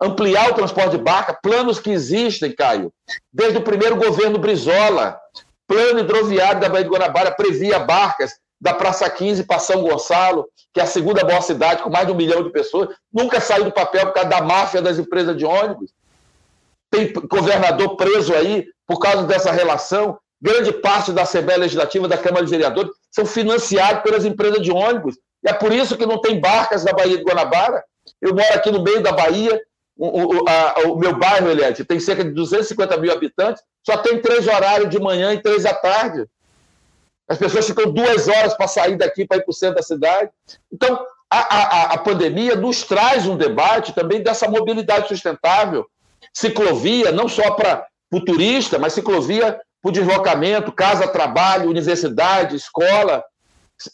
ampliar 0.01 0.49
o 0.49 0.55
transporte 0.55 0.97
de 0.97 1.03
barca, 1.03 1.37
planos 1.39 1.79
que 1.79 1.91
existem, 1.91 2.55
Caio, 2.55 2.91
desde 3.31 3.59
o 3.59 3.61
primeiro 3.61 3.95
governo 3.95 4.39
Brizola. 4.39 5.19
Plano 5.71 6.01
hidroviário 6.01 6.59
da 6.59 6.67
Baía 6.67 6.83
de 6.83 6.89
Guanabara 6.89 7.31
previa 7.31 7.79
barcas 7.79 8.33
da 8.59 8.73
Praça 8.73 9.09
15 9.09 9.45
para 9.45 9.57
São 9.57 9.81
Gonçalo, 9.81 10.45
que 10.73 10.81
é 10.81 10.83
a 10.83 10.85
segunda 10.85 11.23
maior 11.23 11.39
cidade, 11.39 11.81
com 11.81 11.89
mais 11.89 12.05
de 12.05 12.11
um 12.11 12.15
milhão 12.15 12.43
de 12.43 12.49
pessoas. 12.49 12.89
Nunca 13.11 13.39
saiu 13.39 13.63
do 13.63 13.71
papel 13.71 14.07
por 14.07 14.13
causa 14.13 14.27
da 14.27 14.41
máfia 14.41 14.81
das 14.81 14.99
empresas 14.99 15.37
de 15.37 15.45
ônibus. 15.45 15.91
Tem 16.89 17.13
governador 17.13 17.95
preso 17.95 18.35
aí 18.35 18.67
por 18.85 18.99
causa 18.99 19.23
dessa 19.23 19.49
relação. 19.49 20.19
Grande 20.41 20.73
parte 20.73 21.13
da 21.13 21.21
Assembleia 21.21 21.61
Legislativa, 21.61 22.05
da 22.05 22.17
Câmara 22.17 22.43
de 22.43 22.51
Vereadores, 22.51 22.91
são 23.09 23.25
financiados 23.25 24.03
pelas 24.03 24.25
empresas 24.25 24.61
de 24.61 24.73
ônibus. 24.73 25.15
E 25.41 25.49
é 25.49 25.53
por 25.53 25.71
isso 25.71 25.95
que 25.95 26.05
não 26.05 26.19
tem 26.19 26.41
barcas 26.41 26.83
na 26.83 26.91
Baía 26.91 27.17
de 27.17 27.23
Guanabara. 27.23 27.81
Eu 28.21 28.35
moro 28.35 28.53
aqui 28.53 28.69
no 28.71 28.83
meio 28.83 29.01
da 29.01 29.13
Bahia, 29.13 29.57
o, 29.97 30.35
o, 30.35 30.49
a, 30.49 30.81
o 30.89 30.97
meu 30.97 31.17
bairro, 31.17 31.49
Eliette, 31.49 31.85
tem 31.85 31.97
cerca 31.97 32.25
de 32.25 32.31
250 32.31 32.97
mil 32.97 33.13
habitantes, 33.13 33.63
só 33.83 33.97
tem 33.97 34.21
três 34.21 34.47
horários 34.47 34.89
de 34.89 34.99
manhã 34.99 35.33
e 35.33 35.41
três 35.41 35.65
à 35.65 35.73
tarde. 35.73 36.25
As 37.27 37.37
pessoas 37.37 37.65
ficam 37.65 37.91
duas 37.91 38.27
horas 38.27 38.53
para 38.53 38.67
sair 38.67 38.97
daqui 38.97 39.25
para 39.25 39.37
ir 39.37 39.43
para 39.43 39.51
o 39.51 39.53
centro 39.53 39.75
da 39.75 39.81
cidade. 39.83 40.29
Então, 40.71 41.05
a, 41.29 41.39
a, 41.39 41.83
a 41.93 41.97
pandemia 41.97 42.55
nos 42.55 42.83
traz 42.83 43.25
um 43.25 43.37
debate 43.37 43.93
também 43.93 44.21
dessa 44.21 44.49
mobilidade 44.49 45.07
sustentável. 45.07 45.87
Ciclovia, 46.33 47.11
não 47.11 47.29
só 47.29 47.51
para 47.51 47.87
o 48.11 48.19
turista, 48.19 48.77
mas 48.77 48.93
ciclovia 48.93 49.59
para 49.81 49.89
o 49.89 49.91
deslocamento, 49.91 50.71
casa, 50.71 51.07
trabalho, 51.07 51.69
universidade, 51.69 52.55
escola, 52.55 53.23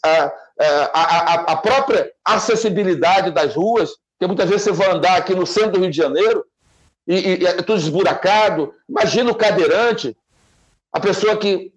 a, 0.04 0.32
a, 0.92 1.34
a, 1.52 1.56
própria 1.56 2.10
acessibilidade 2.24 3.30
das 3.30 3.54
ruas. 3.54 3.90
Porque 4.18 4.26
muitas 4.26 4.50
vezes 4.50 4.64
você 4.64 4.72
vai 4.72 4.90
andar 4.90 5.16
aqui 5.16 5.34
no 5.34 5.46
centro 5.46 5.72
do 5.72 5.80
Rio 5.80 5.90
de 5.90 5.96
Janeiro 5.96 6.44
e, 7.08 7.42
e, 7.42 7.46
é 7.46 7.62
tudo 7.62 7.80
esburacado. 7.80 8.74
Imagina 8.86 9.32
o 9.32 9.34
cadeirante, 9.34 10.14
a 10.92 11.00
pessoa 11.00 11.36
que 11.38 11.72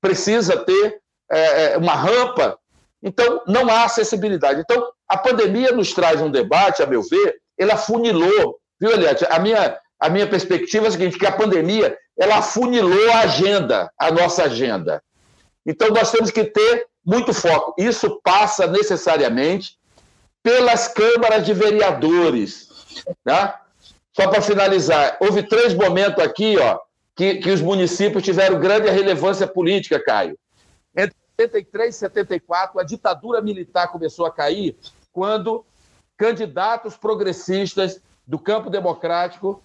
precisa 0.00 0.56
ter 0.56 1.00
é, 1.30 1.72
é, 1.72 1.76
uma 1.76 1.94
rampa. 1.94 2.56
Então, 3.02 3.42
não 3.46 3.68
há 3.68 3.84
acessibilidade. 3.84 4.60
Então, 4.60 4.90
a 5.08 5.18
pandemia 5.18 5.72
nos 5.72 5.92
traz 5.92 6.20
um 6.20 6.30
debate, 6.30 6.82
a 6.82 6.86
meu 6.86 7.02
ver, 7.02 7.36
ele 7.58 7.72
afunilou, 7.72 8.58
viu, 8.80 8.92
Eliette? 8.92 9.26
A 9.28 9.38
minha, 9.40 9.76
a 9.98 10.08
minha 10.08 10.28
perspectiva 10.28 10.86
é 10.86 10.88
a 10.88 10.92
seguinte, 10.92 11.18
que 11.18 11.26
a 11.26 11.32
pandemia, 11.32 11.96
ela 12.16 12.38
afunilou 12.38 13.10
a 13.12 13.20
agenda, 13.20 13.90
a 13.98 14.10
nossa 14.10 14.44
agenda. 14.44 15.02
Então, 15.66 15.88
nós 15.88 16.10
temos 16.10 16.30
que 16.30 16.44
ter 16.44 16.86
muito 17.04 17.32
foco. 17.34 17.74
Isso 17.78 18.20
passa 18.22 18.66
necessariamente 18.66 19.76
pelas 20.42 20.88
câmaras 20.88 21.44
de 21.44 21.52
vereadores. 21.52 22.68
Né? 23.24 23.54
Só 24.18 24.26
para 24.26 24.42
finalizar, 24.42 25.16
houve 25.20 25.44
três 25.44 25.72
momentos 25.72 26.24
aqui 26.24 26.58
ó, 26.58 26.80
que, 27.14 27.36
que 27.36 27.52
os 27.52 27.60
municípios 27.60 28.24
tiveram 28.24 28.58
grande 28.58 28.90
relevância 28.90 29.46
política, 29.46 30.02
Caio. 30.02 30.36
Entre 30.92 31.14
73 31.38 31.94
e 31.94 31.98
74, 32.00 32.80
a 32.80 32.82
ditadura 32.82 33.40
militar 33.40 33.86
começou 33.92 34.26
a 34.26 34.32
cair 34.32 34.76
quando 35.12 35.64
candidatos 36.16 36.96
progressistas 36.96 38.00
do 38.26 38.40
campo 38.40 38.68
democrático 38.68 39.62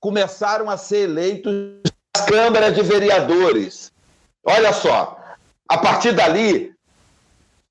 começaram 0.00 0.70
a 0.70 0.78
ser 0.78 1.00
eleitos 1.00 1.52
nas 2.16 2.24
câmaras 2.24 2.74
de 2.74 2.80
vereadores. 2.80 3.92
Olha 4.42 4.72
só, 4.72 5.22
a 5.68 5.76
partir 5.76 6.12
dali, 6.12 6.74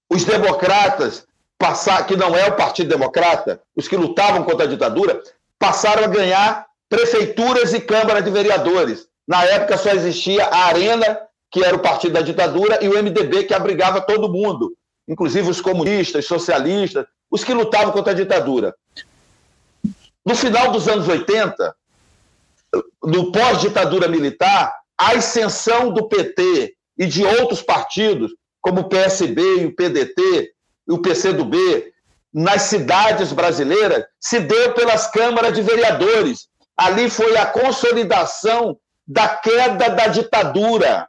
os 0.07 0.23
democratas 0.23 1.25
passar, 1.57 2.05
que 2.05 2.15
não 2.15 2.35
é 2.35 2.47
o 2.47 2.55
Partido 2.55 2.89
Democrata, 2.89 3.61
os 3.75 3.87
que 3.87 3.95
lutavam 3.95 4.43
contra 4.43 4.65
a 4.65 4.69
ditadura, 4.69 5.21
passaram 5.57 6.03
a 6.03 6.07
ganhar 6.07 6.65
prefeituras 6.89 7.73
e 7.73 7.79
câmaras 7.79 8.23
de 8.23 8.31
vereadores. 8.31 9.07
Na 9.27 9.43
época 9.45 9.77
só 9.77 9.89
existia 9.91 10.45
a 10.45 10.65
Arena, 10.65 11.19
que 11.51 11.63
era 11.63 11.75
o 11.75 11.79
partido 11.79 12.13
da 12.13 12.21
ditadura, 12.21 12.83
e 12.83 12.89
o 12.89 13.01
MDB, 13.01 13.45
que 13.45 13.53
abrigava 13.53 14.01
todo 14.01 14.31
mundo, 14.31 14.73
inclusive 15.07 15.49
os 15.49 15.61
comunistas, 15.61 16.25
socialistas, 16.25 17.05
os 17.31 17.43
que 17.43 17.53
lutavam 17.53 17.91
contra 17.91 18.11
a 18.11 18.15
ditadura. 18.15 18.75
No 20.25 20.35
final 20.35 20.71
dos 20.71 20.87
anos 20.87 21.07
80, 21.07 21.75
no 23.03 23.31
pós-ditadura 23.31 24.07
militar, 24.07 24.73
a 24.97 25.11
ascensão 25.11 25.91
do 25.91 26.07
PT 26.07 26.75
e 26.97 27.05
de 27.05 27.23
outros 27.23 27.61
partidos, 27.61 28.31
como 28.61 28.81
o 28.81 28.89
PSB 28.89 29.61
e 29.61 29.65
o 29.65 29.75
PDT, 29.75 30.54
o 30.87 30.99
PCdoB 30.99 31.57
nas 32.33 32.63
cidades 32.63 33.31
brasileiras 33.31 34.03
se 34.19 34.39
deu 34.39 34.73
pelas 34.73 35.07
câmaras 35.07 35.53
de 35.53 35.61
vereadores. 35.61 36.47
Ali 36.75 37.09
foi 37.09 37.37
a 37.37 37.45
consolidação 37.45 38.77
da 39.07 39.27
queda 39.29 39.89
da 39.89 40.07
ditadura. 40.07 41.07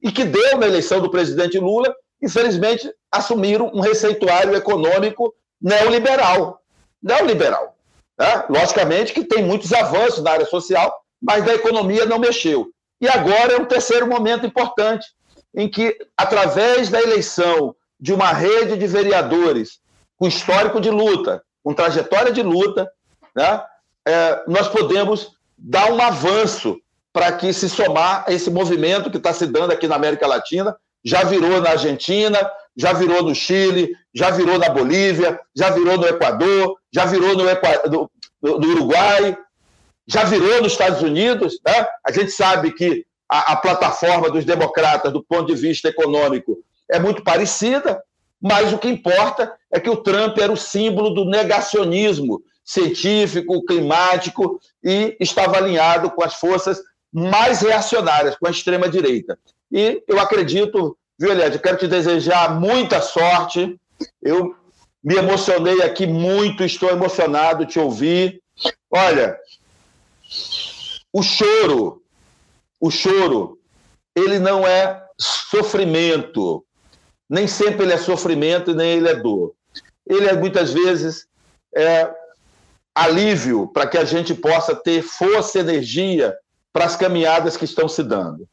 e 0.00 0.10
que 0.10 0.24
deu 0.24 0.58
na 0.58 0.66
eleição 0.66 1.00
do 1.00 1.10
presidente 1.10 1.60
Lula, 1.60 1.94
infelizmente, 2.20 2.92
assumiram 3.10 3.70
um 3.72 3.80
receituário 3.80 4.56
econômico 4.56 5.32
neoliberal. 5.60 6.60
Neoliberal. 7.00 7.76
Né? 8.18 8.44
Logicamente 8.48 9.12
que 9.12 9.24
tem 9.24 9.44
muitos 9.44 9.72
avanços 9.72 10.24
na 10.24 10.32
área 10.32 10.46
social, 10.46 10.92
mas 11.20 11.44
da 11.44 11.54
economia 11.54 12.04
não 12.04 12.18
mexeu. 12.18 12.68
E 13.00 13.08
agora 13.08 13.52
é 13.52 13.58
um 13.58 13.64
terceiro 13.64 14.08
momento 14.08 14.44
importante, 14.44 15.06
em 15.54 15.68
que, 15.68 15.96
através 16.16 16.88
da 16.88 17.00
eleição 17.00 17.74
de 18.02 18.12
uma 18.12 18.32
rede 18.32 18.76
de 18.76 18.86
vereadores 18.88 19.78
com 20.18 20.26
histórico 20.26 20.80
de 20.80 20.90
luta, 20.90 21.40
com 21.62 21.72
trajetória 21.72 22.32
de 22.32 22.42
luta, 22.42 22.90
né, 23.32 23.62
é, 24.04 24.42
nós 24.48 24.66
podemos 24.66 25.30
dar 25.56 25.92
um 25.92 26.02
avanço 26.02 26.80
para 27.12 27.30
que 27.30 27.52
se 27.52 27.68
somar 27.68 28.24
a 28.26 28.32
esse 28.32 28.50
movimento 28.50 29.08
que 29.08 29.18
está 29.18 29.32
se 29.32 29.46
dando 29.46 29.70
aqui 29.70 29.86
na 29.86 29.94
América 29.94 30.26
Latina, 30.26 30.76
já 31.04 31.22
virou 31.22 31.60
na 31.60 31.70
Argentina, 31.70 32.38
já 32.76 32.92
virou 32.92 33.22
no 33.22 33.36
Chile, 33.36 33.92
já 34.12 34.30
virou 34.30 34.58
na 34.58 34.68
Bolívia, 34.68 35.38
já 35.54 35.70
virou 35.70 35.96
no 35.96 36.06
Equador, 36.06 36.76
já 36.92 37.04
virou 37.04 37.36
no, 37.36 37.48
Equador, 37.48 38.10
no 38.42 38.68
Uruguai, 38.68 39.36
já 40.08 40.24
virou 40.24 40.60
nos 40.60 40.72
Estados 40.72 41.02
Unidos. 41.02 41.60
Né? 41.64 41.86
A 42.04 42.10
gente 42.10 42.32
sabe 42.32 42.72
que 42.72 43.06
a, 43.30 43.52
a 43.52 43.56
plataforma 43.56 44.28
dos 44.28 44.44
democratas, 44.44 45.12
do 45.12 45.22
ponto 45.22 45.54
de 45.54 45.60
vista 45.60 45.88
econômico, 45.88 46.58
é 46.92 46.98
muito 46.98 47.22
parecida, 47.24 48.02
mas 48.40 48.72
o 48.72 48.78
que 48.78 48.88
importa 48.88 49.52
é 49.70 49.80
que 49.80 49.88
o 49.88 49.96
Trump 49.96 50.38
era 50.38 50.52
o 50.52 50.56
símbolo 50.56 51.10
do 51.10 51.24
negacionismo 51.24 52.42
científico, 52.64 53.64
climático 53.64 54.60
e 54.84 55.16
estava 55.18 55.56
alinhado 55.56 56.10
com 56.10 56.22
as 56.22 56.34
forças 56.34 56.80
mais 57.12 57.60
reacionárias, 57.60 58.36
com 58.36 58.46
a 58.46 58.50
extrema-direita. 58.50 59.38
E 59.70 60.02
eu 60.06 60.20
acredito, 60.20 60.96
Violete, 61.18 61.58
quero 61.58 61.78
te 61.78 61.86
desejar 61.86 62.58
muita 62.60 63.00
sorte. 63.00 63.78
Eu 64.20 64.54
me 65.02 65.16
emocionei 65.16 65.82
aqui 65.82 66.06
muito, 66.06 66.62
estou 66.62 66.90
emocionado 66.90 67.66
te 67.66 67.78
ouvir. 67.78 68.40
Olha, 68.90 69.36
o 71.12 71.22
choro, 71.22 72.02
o 72.80 72.90
choro, 72.90 73.58
ele 74.14 74.38
não 74.38 74.66
é 74.66 75.02
sofrimento. 75.18 76.64
Nem 77.32 77.46
sempre 77.46 77.84
ele 77.86 77.94
é 77.94 77.96
sofrimento, 77.96 78.74
nem 78.74 78.98
ele 78.98 79.08
é 79.08 79.14
dor. 79.14 79.54
Ele 80.06 80.26
é 80.26 80.34
muitas 80.34 80.70
vezes 80.70 81.26
é, 81.74 82.06
alívio 82.94 83.68
para 83.68 83.86
que 83.86 83.96
a 83.96 84.04
gente 84.04 84.34
possa 84.34 84.76
ter 84.76 85.00
força 85.00 85.56
e 85.56 85.62
energia 85.62 86.36
para 86.74 86.84
as 86.84 86.94
caminhadas 86.94 87.56
que 87.56 87.64
estão 87.64 87.88
se 87.88 88.02
dando. 88.02 88.46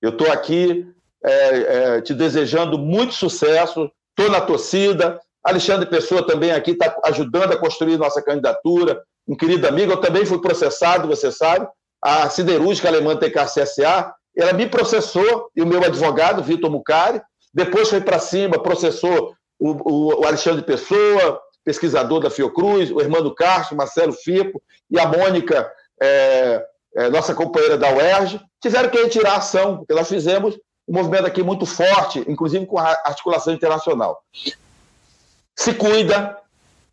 Eu 0.00 0.10
estou 0.10 0.30
aqui 0.30 0.86
é, 1.24 1.30
é, 1.32 2.00
te 2.02 2.14
desejando 2.14 2.78
muito 2.78 3.14
sucesso, 3.14 3.90
estou 4.16 4.30
na 4.30 4.40
torcida. 4.40 5.20
Alexandre 5.42 5.90
Pessoa 5.90 6.24
também 6.24 6.52
aqui 6.52 6.70
está 6.70 6.96
ajudando 7.06 7.54
a 7.54 7.58
construir 7.58 7.96
nossa 7.96 8.22
candidatura. 8.22 9.02
Um 9.26 9.36
querido 9.36 9.66
amigo, 9.66 9.90
eu 9.90 10.00
também 10.00 10.24
fui 10.24 10.40
processado, 10.40 11.08
você 11.08 11.32
sabe. 11.32 11.66
A 12.00 12.30
siderúrgica 12.30 12.86
alemã 12.86 13.16
TKCSA, 13.16 14.14
ela 14.36 14.52
me 14.52 14.68
processou, 14.68 15.50
e 15.56 15.62
o 15.62 15.66
meu 15.66 15.82
advogado, 15.84 16.44
Vitor 16.44 16.70
Mucari, 16.70 17.20
depois 17.52 17.88
foi 17.88 18.00
para 18.00 18.18
cima, 18.18 18.62
processou 18.62 19.34
o, 19.58 20.20
o, 20.20 20.26
Alexandre 20.26 20.62
Pessoa, 20.62 21.40
pesquisador 21.64 22.20
da 22.20 22.30
Fiocruz, 22.30 22.90
o 22.90 23.00
Hermano 23.00 23.34
Castro, 23.34 23.76
Marcelo 23.76 24.12
Fipo 24.12 24.62
e 24.90 24.98
a 24.98 25.06
Mônica 25.06 25.70
é, 26.00 26.64
é, 26.96 27.10
nossa 27.10 27.34
companheira 27.34 27.76
da 27.76 27.92
UERJ, 27.92 28.40
tiveram 28.60 28.88
que 28.88 29.00
retirar 29.00 29.32
a 29.32 29.36
ação, 29.36 29.78
porque 29.78 29.94
nós 29.94 30.08
fizemos 30.08 30.56
um 30.88 30.94
movimento 30.94 31.26
aqui 31.26 31.42
muito 31.42 31.66
forte, 31.66 32.24
inclusive 32.26 32.66
com 32.66 32.78
a 32.78 32.90
articulação 33.04 33.52
internacional. 33.52 34.22
Se 35.54 35.74
cuida, 35.74 36.36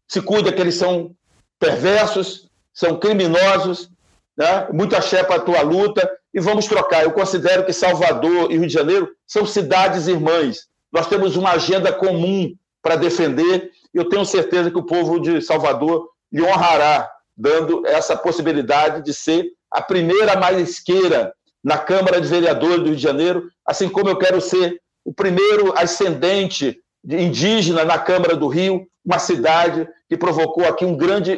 se 0.07 0.21
cuida 0.21 0.51
que 0.51 0.61
eles 0.61 0.75
são 0.75 1.15
perversos, 1.59 2.49
são 2.73 2.99
criminosos, 2.99 3.89
né? 4.37 4.67
muito 4.71 4.95
axé 4.95 5.23
para 5.23 5.37
a 5.37 5.41
tua 5.41 5.61
luta, 5.61 6.16
e 6.37 6.39
vamos 6.39 6.67
trocar. 6.67 7.03
Eu 7.03 7.11
considero 7.11 7.65
que 7.65 7.73
Salvador 7.73 8.51
e 8.51 8.57
Rio 8.59 8.67
de 8.67 8.73
Janeiro 8.73 9.09
são 9.25 9.43
cidades 9.43 10.07
irmãs. 10.07 10.67
Nós 10.93 11.07
temos 11.07 11.35
uma 11.35 11.53
agenda 11.53 11.91
comum 11.91 12.53
para 12.79 12.95
defender, 12.95 13.71
e 13.91 13.97
eu 13.97 14.07
tenho 14.07 14.23
certeza 14.23 14.69
que 14.69 14.77
o 14.77 14.85
povo 14.85 15.19
de 15.19 15.41
Salvador 15.41 16.07
lhe 16.31 16.43
honrará, 16.43 17.09
dando 17.35 17.83
essa 17.87 18.15
possibilidade 18.15 19.03
de 19.03 19.15
ser 19.15 19.47
a 19.71 19.81
primeira 19.81 20.37
marisqueira 20.37 21.33
na 21.63 21.79
Câmara 21.79 22.21
de 22.21 22.27
Vereadores 22.27 22.77
do 22.77 22.85
Rio 22.85 22.95
de 22.95 23.01
Janeiro, 23.01 23.49
assim 23.65 23.89
como 23.89 24.07
eu 24.07 24.17
quero 24.19 24.39
ser 24.39 24.79
o 25.03 25.11
primeiro 25.11 25.73
ascendente 25.75 26.79
indígena 27.03 27.83
na 27.83 27.97
Câmara 27.97 28.35
do 28.35 28.47
Rio, 28.47 28.85
uma 29.03 29.17
cidade 29.17 29.89
que 30.07 30.15
provocou 30.15 30.67
aqui 30.67 30.85
um 30.85 30.95
grande 30.95 31.35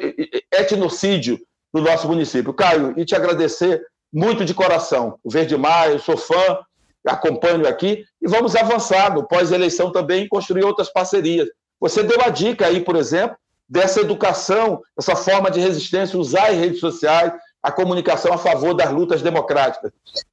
etnocídio 0.51 1.39
no 1.73 1.79
nosso 1.79 2.05
município. 2.05 2.53
Caio, 2.53 2.93
e 2.97 3.05
te 3.05 3.15
agradecer 3.15 3.81
muito 4.11 4.43
de 4.45 4.53
coração. 4.53 5.17
O 5.23 5.29
Verde 5.29 5.55
Mar, 5.57 5.91
eu 5.91 5.99
sou 5.99 6.17
fã, 6.17 6.59
acompanho 7.05 7.67
aqui, 7.67 8.03
e 8.21 8.27
vamos 8.27 8.55
avançar 8.55 9.13
no 9.13 9.27
pós-eleição 9.27 9.91
também 9.91 10.27
construir 10.27 10.63
outras 10.63 10.91
parcerias. 10.91 11.47
Você 11.79 12.03
deu 12.03 12.21
a 12.21 12.29
dica 12.29 12.67
aí, 12.67 12.81
por 12.81 12.95
exemplo, 12.95 13.37
dessa 13.67 14.01
educação, 14.01 14.81
essa 14.97 15.15
forma 15.15 15.49
de 15.49 15.59
resistência, 15.59 16.19
usar 16.19 16.47
as 16.47 16.57
redes 16.57 16.79
sociais, 16.79 17.31
a 17.61 17.71
comunicação 17.71 18.33
a 18.33 18.37
favor 18.37 18.73
das 18.73 18.91
lutas 18.91 19.21
democráticas. 19.21 19.91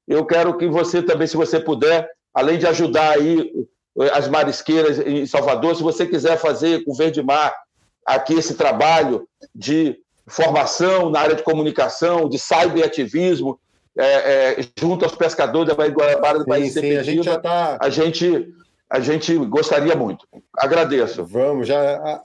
Eu 0.09 0.25
quero 0.25 0.57
que 0.57 0.67
você 0.67 1.03
também, 1.03 1.27
se 1.27 1.37
você 1.37 1.61
puder, 1.61 2.09
além 2.33 2.59
de 2.59 2.67
ajudar 2.67 3.11
aí 3.11 3.53
eh, 4.01 4.11
as 4.13 4.29
marisqueiras 4.29 4.99
em 5.01 5.27
Salvador, 5.27 5.77
se 5.77 5.83
você 5.83 6.07
quiser 6.07 6.39
fazer 6.39 6.85
com 6.85 6.93
o 6.93 6.97
Verde 6.97 7.23
Mar 7.23 7.55
aqui 8.07 8.35
esse 8.35 8.55
trabalho 8.55 9.29
de 9.55 9.99
formação 10.27 11.11
na 11.11 11.21
área 11.21 11.35
de 11.35 11.43
comunicação, 11.43 12.29
de 12.29 12.39
cyberativismo, 12.39 13.59
é, 13.99 14.61
é, 14.61 14.67
junto 14.79 15.05
aos 15.05 15.15
pescadores 15.15 15.69
da 15.69 15.75
Baía 15.75 15.93
Guarabara 15.93 16.39
do 16.39 16.47
País 16.47 16.73
sim, 16.73 16.97
a 16.97 17.03
gente 17.03 17.25
já 17.25 17.39
tá... 17.39 17.79
a 17.81 17.89
gente 17.89 18.55
a 18.89 19.01
gente 19.01 19.37
gostaria 19.37 19.97
muito. 19.97 20.27
Agradeço. 20.57 21.25
Vamos, 21.25 21.67
já 21.67 22.23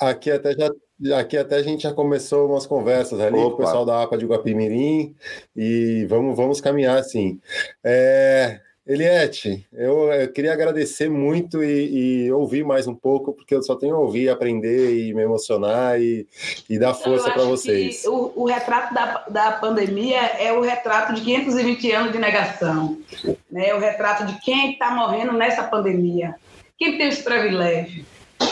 aqui 0.00 0.30
até 0.30 0.52
já 0.52 0.70
Aqui 1.18 1.36
até 1.36 1.56
a 1.56 1.62
gente 1.62 1.82
já 1.82 1.92
começou 1.92 2.48
umas 2.48 2.66
conversas 2.66 3.18
ali 3.18 3.36
Opa. 3.36 3.56
com 3.56 3.62
o 3.62 3.66
pessoal 3.66 3.84
da 3.84 4.02
APA 4.02 4.16
de 4.16 4.26
Guapimirim 4.26 5.14
e 5.54 6.06
vamos, 6.08 6.36
vamos 6.36 6.60
caminhar 6.60 6.96
assim. 6.96 7.40
É, 7.82 8.60
Eliette, 8.86 9.66
eu, 9.72 10.12
eu, 10.12 10.30
queria 10.30 10.52
agradecer 10.52 11.08
muito 11.08 11.64
e, 11.64 12.26
e, 12.26 12.32
ouvir 12.32 12.62
mais 12.66 12.86
um 12.86 12.94
pouco, 12.94 13.32
porque 13.32 13.54
eu 13.54 13.62
só 13.62 13.74
tenho 13.74 13.96
a 13.96 13.98
ouvir, 13.98 14.28
aprender 14.28 15.06
e 15.06 15.14
me 15.14 15.22
emocionar 15.22 15.98
e, 15.98 16.26
e 16.68 16.78
dar 16.78 16.92
força 16.92 17.30
para 17.30 17.44
vocês. 17.44 18.04
O, 18.04 18.32
o, 18.36 18.44
retrato 18.44 18.92
da, 18.92 19.24
da 19.30 19.52
pandemia 19.52 20.20
é 20.20 20.52
o 20.52 20.60
retrato 20.60 21.14
de 21.14 21.22
520 21.22 21.92
anos 21.92 22.12
de 22.12 22.18
negação, 22.18 22.98
né? 23.50 23.68
é 23.68 23.74
o 23.74 23.80
retrato 23.80 24.26
de 24.26 24.38
quem 24.42 24.72
está 24.72 24.90
morrendo 24.90 25.32
nessa 25.32 25.62
pandemia, 25.62 26.34
quem 26.76 26.98
tem 26.98 27.08
os 27.08 27.22
privilégios, 27.22 28.04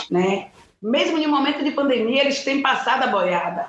né? 0.09 0.47
Mesmo 0.81 1.19
em 1.19 1.27
momento 1.27 1.63
de 1.63 1.71
pandemia, 1.71 2.21
eles 2.21 2.43
têm 2.43 2.59
passado 2.59 3.03
a 3.03 3.07
boiada. 3.07 3.67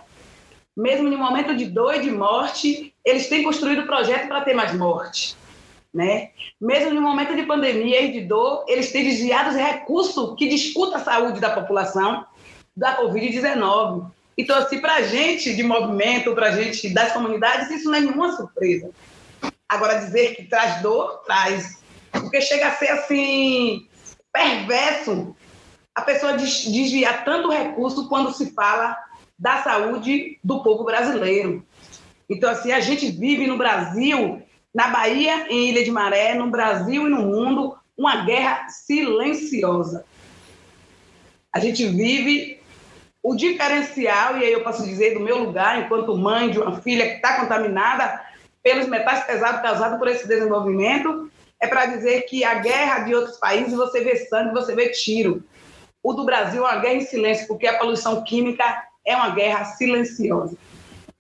Mesmo 0.74 1.08
em 1.08 1.16
momento 1.16 1.54
de 1.54 1.66
dor 1.66 1.94
e 1.94 2.00
de 2.00 2.10
morte, 2.10 2.92
eles 3.04 3.28
têm 3.28 3.42
construído 3.42 3.86
projeto 3.86 4.26
para 4.28 4.40
ter 4.40 4.54
mais 4.54 4.74
morte. 4.74 5.36
Né? 5.94 6.30
Mesmo 6.60 6.98
um 6.98 7.00
momento 7.00 7.36
de 7.36 7.44
pandemia 7.44 8.02
e 8.02 8.12
de 8.12 8.22
dor, 8.22 8.64
eles 8.66 8.90
têm 8.90 9.04
desviado 9.04 9.50
os 9.50 9.56
recursos 9.56 10.34
que 10.36 10.48
disputa 10.48 10.96
a 10.96 11.04
saúde 11.04 11.40
da 11.40 11.50
população 11.50 12.26
da 12.76 12.96
Covid-19. 12.96 14.10
Então, 14.36 14.58
assim, 14.58 14.80
para 14.80 14.94
a 14.94 15.02
gente 15.02 15.54
de 15.54 15.62
movimento, 15.62 16.34
para 16.34 16.48
a 16.48 16.50
gente 16.50 16.92
das 16.92 17.12
comunidades, 17.12 17.70
isso 17.70 17.88
não 17.88 17.94
é 17.94 18.00
nenhuma 18.00 18.36
surpresa. 18.36 18.90
Agora, 19.68 20.00
dizer 20.00 20.34
que 20.34 20.44
traz 20.44 20.82
dor, 20.82 21.22
traz. 21.24 21.80
Porque 22.10 22.40
chega 22.40 22.68
a 22.68 22.72
ser, 22.72 22.88
assim, 22.88 23.86
perverso 24.32 25.36
a 25.94 26.02
pessoa 26.02 26.32
desviar 26.32 27.24
tanto 27.24 27.50
recurso 27.50 28.08
quando 28.08 28.32
se 28.32 28.52
fala 28.52 28.96
da 29.38 29.62
saúde 29.62 30.38
do 30.42 30.60
povo 30.62 30.82
brasileiro. 30.84 31.64
Então, 32.28 32.50
assim, 32.50 32.72
a 32.72 32.80
gente 32.80 33.10
vive 33.10 33.46
no 33.46 33.56
Brasil, 33.56 34.42
na 34.74 34.88
Bahia, 34.88 35.46
em 35.48 35.68
Ilha 35.68 35.84
de 35.84 35.90
Maré, 35.90 36.34
no 36.34 36.50
Brasil 36.50 37.06
e 37.06 37.10
no 37.10 37.22
mundo, 37.22 37.76
uma 37.96 38.24
guerra 38.24 38.68
silenciosa. 38.68 40.04
A 41.52 41.60
gente 41.60 41.86
vive 41.86 42.60
o 43.22 43.36
diferencial, 43.36 44.36
e 44.36 44.44
aí 44.44 44.52
eu 44.52 44.64
posso 44.64 44.84
dizer 44.84 45.14
do 45.14 45.20
meu 45.20 45.38
lugar, 45.38 45.80
enquanto 45.80 46.16
mãe 46.16 46.50
de 46.50 46.58
uma 46.58 46.80
filha 46.82 47.08
que 47.08 47.16
está 47.16 47.40
contaminada 47.40 48.20
pelos 48.62 48.88
metais 48.88 49.24
pesados 49.24 49.62
causados 49.62 49.98
por 49.98 50.08
esse 50.08 50.26
desenvolvimento, 50.26 51.30
é 51.60 51.66
para 51.66 51.86
dizer 51.86 52.22
que 52.22 52.44
a 52.44 52.54
guerra 52.54 53.00
de 53.00 53.14
outros 53.14 53.38
países 53.38 53.72
você 53.72 54.02
vê 54.02 54.16
sangue, 54.16 54.52
você 54.52 54.74
vê 54.74 54.90
tiro. 54.90 55.42
O 56.02 56.12
do 56.12 56.24
Brasil 56.24 56.66
é 56.66 56.70
uma 56.70 56.80
guerra 56.80 56.94
em 56.94 57.00
silêncio, 57.00 57.46
porque 57.46 57.66
a 57.66 57.78
poluição 57.78 58.24
química 58.24 58.84
é 59.06 59.14
uma 59.16 59.30
guerra 59.30 59.64
silenciosa. 59.64 60.56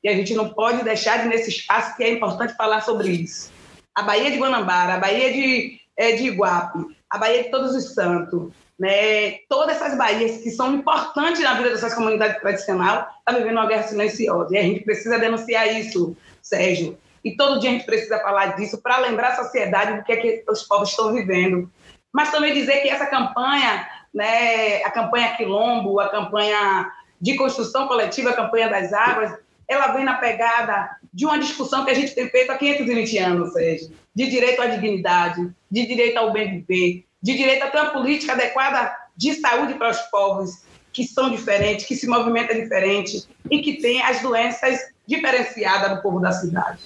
E 0.04 0.08
a 0.08 0.14
gente 0.14 0.34
não 0.34 0.50
pode 0.50 0.84
deixar 0.84 1.22
de, 1.22 1.28
nesse 1.28 1.48
espaço, 1.48 1.96
que 1.96 2.04
é 2.04 2.12
importante 2.12 2.54
falar 2.54 2.82
sobre 2.82 3.08
isso. 3.08 3.50
A 3.94 4.02
Baía 4.02 4.30
de 4.30 4.36
Guanabara, 4.36 4.94
a 4.94 4.98
Baía 4.98 5.32
de, 5.32 5.80
é, 5.96 6.12
de 6.12 6.24
Iguape, 6.26 6.94
a 7.08 7.16
Baía 7.16 7.44
de 7.44 7.50
Todos 7.50 7.74
os 7.74 7.94
Santos, 7.94 8.52
né, 8.78 9.38
todas 9.48 9.76
essas 9.76 9.96
baías 9.96 10.42
que 10.42 10.50
são 10.50 10.74
importantes 10.74 11.40
na 11.40 11.54
vida 11.54 11.70
dessas 11.70 11.94
comunidades 11.94 12.40
tradicionais, 12.40 13.06
está 13.18 13.32
vivendo 13.38 13.56
uma 13.56 13.66
guerra 13.66 13.84
silenciosa. 13.84 14.54
E 14.54 14.58
a 14.58 14.62
gente 14.62 14.80
precisa 14.80 15.18
denunciar 15.18 15.72
isso, 15.72 16.14
Sérgio. 16.42 16.98
E 17.24 17.36
todo 17.36 17.58
dia 17.60 17.70
a 17.70 17.72
gente 17.72 17.86
precisa 17.86 18.18
falar 18.18 18.56
disso 18.56 18.82
para 18.82 18.98
lembrar 18.98 19.28
a 19.28 19.36
sociedade 19.36 19.96
do 19.96 20.04
que, 20.04 20.12
é 20.12 20.16
que 20.16 20.44
os 20.50 20.64
povos 20.64 20.90
estão 20.90 21.12
vivendo. 21.12 21.70
Mas 22.12 22.30
também 22.30 22.52
dizer 22.52 22.82
que 22.82 22.88
essa 22.90 23.06
campanha, 23.06 23.88
né, 24.12 24.82
a 24.84 24.90
campanha 24.90 25.34
Quilombo, 25.34 25.98
a 26.00 26.10
campanha 26.10 26.92
de 27.20 27.36
construção 27.36 27.88
coletiva, 27.88 28.30
a 28.30 28.34
campanha 28.34 28.68
das 28.68 28.92
águas, 28.92 29.38
ela 29.68 29.88
vem 29.88 30.04
na 30.04 30.14
pegada 30.14 30.96
de 31.12 31.24
uma 31.24 31.38
discussão 31.38 31.84
que 31.84 31.90
a 31.90 31.94
gente 31.94 32.14
tem 32.14 32.28
feito 32.28 32.50
há 32.50 32.58
520 32.58 33.18
anos, 33.18 33.52
Sérgio, 33.52 33.92
de 34.14 34.28
direito 34.28 34.60
à 34.62 34.66
dignidade, 34.66 35.50
de 35.70 35.86
direito 35.86 36.16
ao 36.16 36.32
bem 36.32 36.50
viver, 36.50 37.04
de 37.22 37.34
direito 37.34 37.64
a 37.64 37.70
ter 37.70 37.80
uma 37.80 37.90
política 37.90 38.32
adequada 38.32 38.94
de 39.16 39.34
saúde 39.34 39.74
para 39.74 39.90
os 39.90 39.98
povos 40.10 40.62
que 40.92 41.04
são 41.04 41.30
diferentes, 41.30 41.86
que 41.86 41.96
se 41.96 42.06
movimentam 42.06 42.60
diferente 42.60 43.26
e 43.50 43.60
que 43.60 43.74
tem 43.74 44.00
as 44.02 44.20
doenças 44.20 44.78
diferenciadas 45.06 45.96
do 45.96 46.02
povo 46.02 46.20
da 46.20 46.32
cidade. 46.32 46.80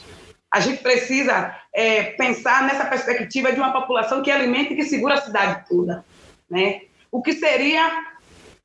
A 0.50 0.60
gente 0.60 0.82
precisa 0.82 1.54
é, 1.74 2.04
pensar 2.04 2.62
nessa 2.66 2.86
perspectiva 2.86 3.52
de 3.52 3.58
uma 3.58 3.72
população 3.72 4.22
que 4.22 4.30
alimenta 4.30 4.72
e 4.72 4.76
que 4.76 4.84
segura 4.84 5.14
a 5.14 5.20
cidade 5.20 5.64
toda. 5.68 6.04
Né? 6.48 6.82
O 7.12 7.20
que 7.20 7.34
seria 7.34 7.90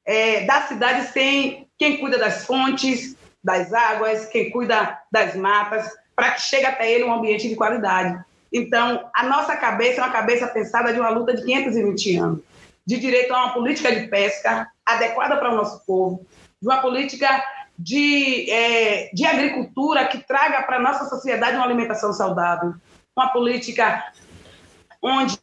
é, 0.06 0.46
da 0.46 0.62
cidade 0.62 1.12
sem 1.12 1.68
quem 1.78 1.98
cuida 1.98 2.18
das 2.18 2.46
fontes, 2.46 3.18
das 3.44 3.74
águas, 3.74 4.26
quem 4.28 4.50
cuida 4.50 5.00
das 5.12 5.36
matas, 5.36 5.92
para 6.16 6.32
que 6.32 6.42
chegue 6.42 6.66
até 6.66 6.92
ele 6.92 7.04
um 7.04 7.14
ambiente 7.14 7.50
de 7.50 7.56
qualidade. 7.56 8.24
Então, 8.52 9.10
a 9.16 9.24
nossa 9.24 9.58
cabeça 9.58 10.00
é 10.00 10.04
uma 10.04 10.14
cabeça 10.14 10.48
pensada 10.48 10.94
de 10.94 11.00
uma 11.00 11.10
luta 11.10 11.36
de 11.36 11.44
520 11.44 12.18
anos, 12.18 12.40
de 12.86 13.00
direito 13.00 13.34
a 13.34 13.46
uma 13.46 13.54
política 13.54 13.94
de 13.94 14.08
pesca 14.08 14.68
adequada 14.86 15.38
para 15.38 15.52
o 15.52 15.56
nosso 15.56 15.84
povo, 15.86 16.26
de 16.62 16.68
uma 16.68 16.82
política 16.82 17.44
de, 17.78 18.50
é, 18.50 19.10
de 19.14 19.26
agricultura 19.26 20.08
que 20.08 20.20
traga 20.20 20.62
para 20.64 20.78
a 20.78 20.82
nossa 20.82 21.06
sociedade 21.06 21.56
uma 21.56 21.66
alimentação 21.66 22.14
saudável, 22.14 22.76
uma 23.16 23.30
política 23.30 24.04
onde 25.02 25.40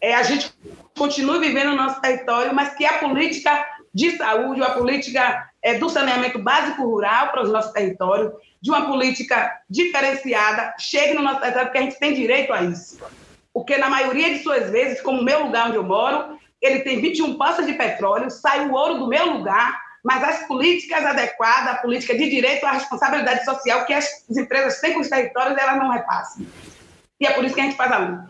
é, 0.00 0.14
a 0.14 0.22
gente 0.22 0.54
continue 0.96 1.40
vivendo 1.40 1.70
no 1.70 1.76
nosso 1.76 2.00
território, 2.00 2.54
mas 2.54 2.74
que 2.74 2.86
a 2.86 2.98
política 2.98 3.66
de 3.96 4.14
saúde, 4.18 4.62
a 4.62 4.72
política 4.72 5.48
é, 5.62 5.78
do 5.78 5.88
saneamento 5.88 6.38
básico 6.38 6.82
rural 6.82 7.30
para 7.30 7.42
os 7.42 7.50
nossos 7.50 7.72
territórios, 7.72 8.30
de 8.60 8.70
uma 8.70 8.84
política 8.86 9.58
diferenciada, 9.70 10.74
chegue 10.78 11.14
no 11.14 11.22
nosso 11.22 11.40
território, 11.40 11.68
porque 11.68 11.78
a 11.78 11.82
gente 11.82 11.98
tem 11.98 12.12
direito 12.12 12.52
a 12.52 12.62
isso. 12.62 13.02
Porque, 13.54 13.78
na 13.78 13.88
maioria 13.88 14.34
de 14.34 14.42
suas 14.42 14.70
vezes, 14.70 15.00
como 15.00 15.22
o 15.22 15.24
meu 15.24 15.44
lugar 15.44 15.68
onde 15.68 15.78
eu 15.78 15.82
moro, 15.82 16.38
ele 16.60 16.80
tem 16.80 17.00
21 17.00 17.38
poças 17.38 17.64
de 17.64 17.72
petróleo, 17.72 18.30
sai 18.30 18.68
o 18.68 18.74
ouro 18.74 18.98
do 18.98 19.08
meu 19.08 19.32
lugar, 19.32 19.80
mas 20.04 20.22
as 20.22 20.46
políticas 20.46 21.02
adequadas, 21.02 21.68
a 21.68 21.78
política 21.78 22.14
de 22.14 22.28
direito 22.28 22.66
à 22.66 22.72
responsabilidade 22.72 23.46
social 23.46 23.86
que 23.86 23.94
as 23.94 24.28
empresas 24.28 24.78
têm 24.78 24.92
com 24.92 25.00
os 25.00 25.08
territórios, 25.08 25.56
elas 25.56 25.78
não 25.78 25.90
repassam. 25.90 26.44
E 27.18 27.26
é 27.26 27.30
por 27.32 27.46
isso 27.46 27.54
que 27.54 27.62
a 27.62 27.64
gente 27.64 27.76
faz 27.76 27.90
a 27.90 27.98
luta. 27.98 28.28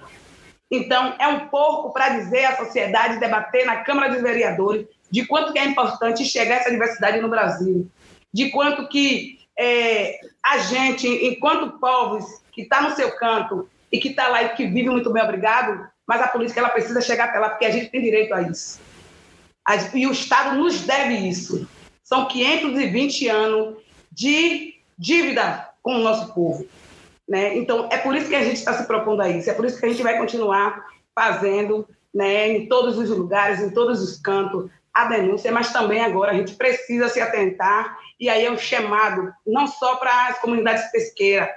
Então, 0.71 1.15
é 1.19 1.29
um 1.29 1.49
pouco 1.49 1.93
para 1.93 2.11
dizer 2.11 2.45
à 2.45 2.57
sociedade, 2.57 3.21
debater 3.21 3.65
na 3.65 3.83
Câmara 3.83 4.13
dos 4.13 4.23
Vereadores, 4.23 4.87
de 5.11 5.25
quanto 5.25 5.53
que 5.53 5.59
é 5.59 5.65
importante 5.65 6.25
chegar 6.25 6.57
essa 6.57 6.71
diversidade 6.71 7.21
no 7.21 7.29
Brasil, 7.29 7.89
de 8.33 8.51
quanto 8.51 8.89
que 8.89 9.39
é, 9.57 10.19
a 10.45 10.59
gente, 10.59 11.07
enquanto 11.09 11.79
povos 11.79 12.25
que 12.53 12.63
está 12.63 12.83
no 12.83 12.95
seu 12.95 13.13
canto 13.13 13.69
e 13.91 13.99
que 13.99 14.09
está 14.09 14.29
lá 14.29 14.43
e 14.43 14.49
que 14.51 14.67
vive 14.67 14.91
muito 14.91 15.13
bem, 15.13 15.23
obrigado, 15.23 15.89
mas 16.07 16.21
a 16.21 16.29
política 16.29 16.61
ela 16.61 16.69
precisa 16.69 17.01
chegar 17.01 17.27
até 17.27 17.39
lá 17.39 17.51
porque 17.51 17.65
a 17.65 17.71
gente 17.71 17.91
tem 17.91 18.03
direito 18.03 18.35
a 18.35 18.43
isso. 18.43 18.81
E 19.95 20.07
o 20.07 20.13
Estado 20.13 20.57
nos 20.57 20.81
deve 20.81 21.15
isso. 21.15 21.69
São 22.03 22.27
520 22.27 23.29
anos 23.29 23.77
de 24.13 24.75
dívida 24.99 25.69
com 25.83 25.97
o 25.97 26.03
nosso 26.03 26.33
povo. 26.33 26.67
Né? 27.29 27.57
Então, 27.57 27.89
é 27.91 27.99
por 27.99 28.15
isso 28.15 28.29
que 28.29 28.37
a 28.37 28.45
gente 28.45 28.57
está 28.57 28.73
se 28.73 28.87
propondo 28.87 29.21
a 29.21 29.29
isso, 29.29 29.51
é 29.51 29.55
por 29.55 29.65
isso 29.65 29.81
que 29.81 29.87
a 29.87 29.89
gente 29.89 30.03
vai 30.03 30.17
continuar 30.17 30.85
fazendo 31.15 31.89
né, 32.15 32.49
em 32.49 32.67
todos 32.67 32.97
os 32.97 33.11
lugares, 33.11 33.61
em 33.61 33.71
todos 33.71 34.01
os 34.01 34.19
cantos, 34.19 34.71
a 34.95 35.05
denúncia, 35.05 35.53
mas 35.53 35.73
também 35.73 36.03
agora 36.03 36.33
a 36.33 36.35
gente 36.35 36.55
precisa 36.55 37.09
se 37.09 37.21
atentar, 37.21 37.99
e 38.19 38.31
aí 38.31 38.47
é 38.47 38.51
um 38.51 38.57
chamado 38.57 39.31
não 39.47 39.67
só 39.67 39.97
para 39.97 40.29
as 40.29 40.39
comunidades 40.39 40.91
pesqueiras, 40.91 41.49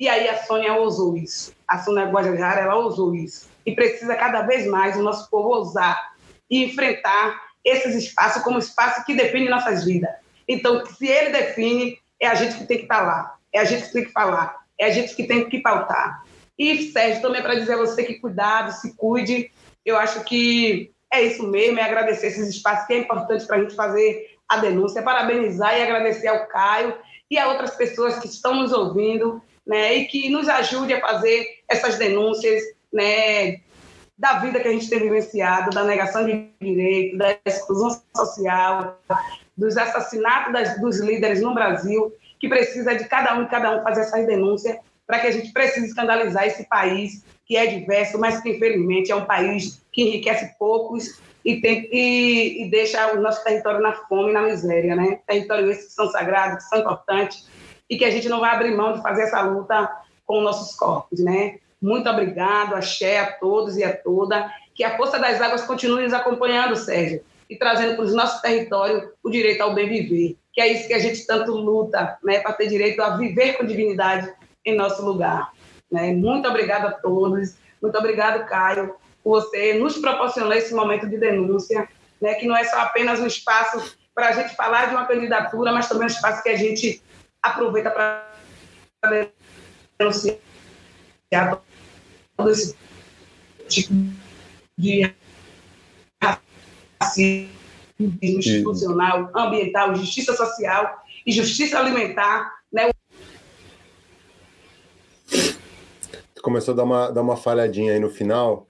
e 0.00 0.08
aí 0.08 0.28
a 0.28 0.38
Sônia 0.44 0.72
ousou 0.74 1.16
isso, 1.16 1.52
a 1.66 1.78
Sônia 1.78 2.06
Guajajara, 2.06 2.60
ela 2.60 2.76
ousou 2.76 3.14
isso, 3.14 3.50
e 3.66 3.74
precisa 3.74 4.14
cada 4.14 4.42
vez 4.42 4.66
mais 4.66 4.96
o 4.96 5.02
nosso 5.02 5.28
povo 5.28 5.48
ousar 5.48 6.12
e 6.48 6.64
enfrentar 6.64 7.48
esses 7.62 7.94
espaços 7.94 8.42
como 8.42 8.58
espaço 8.58 9.04
que 9.04 9.14
define 9.14 9.50
nossas 9.50 9.84
vidas. 9.84 10.10
Então, 10.48 10.86
se 10.86 11.06
ele 11.06 11.30
define, 11.30 11.98
é 12.18 12.26
a 12.26 12.34
gente 12.34 12.56
que 12.56 12.66
tem 12.66 12.78
que 12.78 12.84
estar 12.84 13.02
lá, 13.02 13.36
é 13.52 13.58
a 13.58 13.64
gente 13.64 13.84
que 13.84 13.92
tem 13.92 14.04
que 14.04 14.12
falar, 14.12 14.56
é 14.78 14.86
a 14.86 14.90
gente 14.90 15.14
que 15.14 15.24
tem 15.24 15.48
que 15.48 15.60
pautar. 15.60 16.22
E, 16.58 16.90
Sérgio, 16.90 17.22
também 17.22 17.42
para 17.42 17.54
dizer 17.54 17.74
a 17.74 17.78
você 17.78 18.02
que 18.04 18.18
cuidado, 18.18 18.72
se 18.72 18.94
cuide, 18.96 19.50
eu 19.84 19.96
acho 19.96 20.24
que 20.24 20.90
é 21.12 21.22
isso 21.22 21.46
mesmo, 21.46 21.78
é 21.78 21.82
agradecer 21.82 22.28
esses 22.28 22.48
espaços 22.48 22.86
que 22.86 22.92
é 22.92 22.98
importante 22.98 23.46
para 23.46 23.56
a 23.56 23.60
gente 23.60 23.74
fazer 23.74 24.36
a 24.48 24.56
denúncia, 24.58 25.02
parabenizar 25.02 25.76
e 25.76 25.82
agradecer 25.82 26.28
ao 26.28 26.46
Caio 26.46 26.94
e 27.30 27.38
a 27.38 27.48
outras 27.48 27.76
pessoas 27.76 28.18
que 28.18 28.26
estão 28.26 28.54
nos 28.54 28.72
ouvindo, 28.72 29.42
né, 29.66 29.94
e 29.94 30.06
que 30.06 30.30
nos 30.30 30.48
ajude 30.48 30.94
a 30.94 31.00
fazer 31.00 31.46
essas 31.68 31.96
denúncias, 31.96 32.62
né, 32.92 33.60
da 34.16 34.38
vida 34.40 34.58
que 34.58 34.68
a 34.68 34.72
gente 34.72 34.88
tem 34.88 34.98
vivenciado, 34.98 35.70
da 35.70 35.84
negação 35.84 36.26
de 36.26 36.48
direito, 36.60 37.18
da 37.18 37.38
exclusão 37.44 38.02
social, 38.16 38.98
dos 39.56 39.76
assassinatos 39.76 40.52
das, 40.52 40.80
dos 40.80 41.00
líderes 41.00 41.40
no 41.42 41.54
Brasil, 41.54 42.12
que 42.38 42.48
precisa 42.48 42.94
de 42.94 43.04
cada 43.04 43.38
um 43.38 43.42
e 43.42 43.48
cada 43.48 43.76
um 43.76 43.82
fazer 43.82 44.02
essas 44.02 44.26
denúncias 44.26 44.76
para 45.06 45.20
que 45.20 45.26
a 45.26 45.30
gente 45.30 45.52
precise 45.52 45.86
escandalizar 45.86 46.46
esse 46.46 46.68
país 46.68 47.24
que 47.46 47.56
é 47.56 47.66
diverso, 47.66 48.18
mas 48.18 48.40
que 48.42 48.50
infelizmente 48.50 49.10
é 49.10 49.16
um 49.16 49.24
país 49.24 49.82
que 49.90 50.02
enriquece 50.02 50.54
poucos 50.58 51.18
e, 51.42 51.60
tem, 51.62 51.88
e, 51.90 52.64
e 52.64 52.70
deixa 52.70 53.14
o 53.14 53.20
nosso 53.20 53.42
território 53.42 53.80
na 53.80 53.92
fome 53.92 54.30
e 54.30 54.34
na 54.34 54.42
miséria, 54.42 54.94
né? 54.94 55.20
Territórios 55.26 55.70
esses 55.70 55.86
que 55.86 55.92
são 55.94 56.10
sagrados, 56.10 56.62
que 56.62 56.68
são 56.68 56.80
importantes 56.80 57.48
e 57.88 57.96
que 57.96 58.04
a 58.04 58.10
gente 58.10 58.28
não 58.28 58.40
vai 58.40 58.50
abrir 58.50 58.76
mão 58.76 58.92
de 58.92 59.02
fazer 59.02 59.22
essa 59.22 59.40
luta 59.40 59.90
com 60.26 60.42
nossos 60.42 60.76
corpos, 60.76 61.20
né? 61.20 61.58
Muito 61.80 62.08
obrigado, 62.10 62.74
axé 62.74 63.18
a 63.18 63.32
todos 63.32 63.78
e 63.78 63.84
a 63.84 63.96
toda. 63.96 64.52
Que 64.74 64.84
a 64.84 64.96
Força 64.96 65.18
das 65.18 65.40
Águas 65.40 65.62
continue 65.62 66.02
nos 66.02 66.12
acompanhando, 66.12 66.76
Sérgio, 66.76 67.22
e 67.48 67.56
trazendo 67.56 67.96
para 67.96 68.04
os 68.04 68.14
nossos 68.14 68.42
territórios 68.42 69.08
o 69.22 69.30
direito 69.30 69.62
ao 69.62 69.74
bem 69.74 69.88
viver, 69.88 70.36
que 70.58 70.62
é 70.62 70.72
isso 70.72 70.88
que 70.88 70.94
a 70.94 70.98
gente 70.98 71.24
tanto 71.24 71.52
luta, 71.52 72.18
né? 72.24 72.40
Para 72.40 72.52
ter 72.52 72.66
direito 72.66 73.00
a 73.00 73.16
viver 73.16 73.52
com 73.52 73.64
dignidade 73.64 74.34
em 74.66 74.74
nosso 74.74 75.06
lugar. 75.06 75.52
Né? 75.88 76.12
Muito 76.12 76.48
obrigada 76.48 76.88
a 76.88 76.92
todos. 76.92 77.54
Muito 77.80 77.96
obrigado, 77.96 78.44
Caio, 78.44 78.96
por 79.22 79.40
você 79.40 79.74
nos 79.74 79.98
proporcionar 79.98 80.58
esse 80.58 80.74
momento 80.74 81.08
de 81.08 81.16
denúncia, 81.16 81.88
né? 82.20 82.34
que 82.34 82.44
não 82.44 82.56
é 82.56 82.64
só 82.64 82.80
apenas 82.80 83.20
um 83.20 83.26
espaço 83.28 83.96
para 84.12 84.30
a 84.30 84.32
gente 84.32 84.56
falar 84.56 84.86
de 84.86 84.96
uma 84.96 85.06
candidatura, 85.06 85.70
mas 85.70 85.88
também 85.88 86.06
um 86.06 86.10
espaço 86.10 86.42
que 86.42 86.48
a 86.48 86.56
gente 86.56 87.00
aproveita 87.40 87.92
para 87.92 88.26
denunciar 89.96 90.42
todo 92.36 92.50
esse 92.50 92.76
tipo 93.68 93.94
de 94.76 95.14
racismo 97.00 97.57
institucional, 98.22 99.30
ambiental, 99.34 99.94
justiça 99.94 100.34
social 100.34 101.02
e 101.26 101.32
justiça 101.32 101.78
alimentar, 101.78 102.50
né? 102.72 102.90
começou 106.40 106.72
a 106.72 106.76
dar 106.76 106.84
uma, 106.84 107.10
dar 107.10 107.20
uma 107.20 107.36
falhadinha 107.36 107.92
aí 107.92 108.00
no 108.00 108.08
final, 108.08 108.66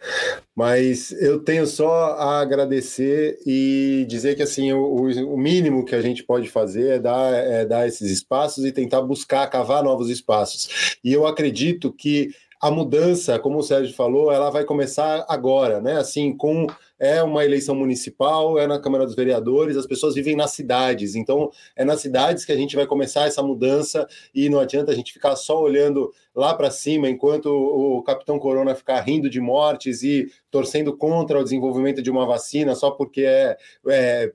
mas 0.57 1.13
eu 1.13 1.39
tenho 1.39 1.67
só 1.67 2.17
a 2.19 2.41
agradecer 2.41 3.39
e 3.47 4.05
dizer 4.09 4.35
que 4.35 4.43
assim 4.43 4.73
o, 4.73 5.05
o 5.33 5.39
mínimo 5.39 5.85
que 5.85 5.95
a 5.95 6.01
gente 6.01 6.25
pode 6.25 6.49
fazer 6.49 6.95
é 6.95 6.99
dar, 6.99 7.33
é 7.33 7.65
dar 7.65 7.87
esses 7.87 8.11
espaços 8.11 8.65
e 8.65 8.73
tentar 8.73 9.03
buscar 9.03 9.47
cavar 9.49 9.85
novos 9.85 10.11
espaços. 10.11 10.99
E 11.05 11.13
eu 11.13 11.27
acredito 11.27 11.93
que 11.93 12.31
a 12.61 12.71
mudança, 12.71 13.39
como 13.39 13.59
o 13.59 13.63
Sérgio 13.63 13.95
falou, 13.95 14.33
ela 14.33 14.51
vai 14.51 14.65
começar 14.65 15.25
agora, 15.29 15.81
né? 15.81 15.97
Assim, 15.97 16.37
com 16.37 16.67
é 16.99 17.23
uma 17.23 17.45
eleição 17.45 17.75
municipal, 17.75 18.59
é 18.59 18.67
na 18.67 18.81
Câmara 18.81 19.05
dos 19.05 19.15
Vereadores, 19.15 19.77
as 19.77 19.87
pessoas 19.87 20.15
vivem 20.15 20.35
nas 20.37 20.51
cidades, 20.51 21.15
então 21.15 21.51
é 21.77 21.85
nas 21.85 22.01
cidades 22.01 22.45
que 22.45 22.53
a 22.53 22.57
gente 22.57 22.75
vai 22.75 22.87
começar 22.87 23.27
essa 23.27 23.43
mudança 23.43 24.07
e 24.35 24.49
não 24.49 24.59
adianta 24.59 24.93
a 24.93 24.95
gente 24.95 25.13
ficar 25.13 25.37
só 25.37 25.61
olhando 25.61 26.13
lá 26.35 26.55
para 26.55 26.71
cima 26.71 27.09
enquanto 27.09 27.47
o 27.47 28.03
Capitão 28.03 28.39
Corona 28.39 28.75
ficar 28.75 29.01
rindo 29.01 29.31
de 29.31 29.41
mortes 29.41 30.03
e 30.03 30.31
torcendo 30.51 30.97
contra 30.97 31.39
o 31.39 31.45
desenvolvimento 31.45 32.03
de 32.03 32.11
uma 32.11 32.27
vacina 32.27 32.75
só 32.75 32.91
porque 32.91 33.23
é, 33.23 33.57
é 33.87 34.33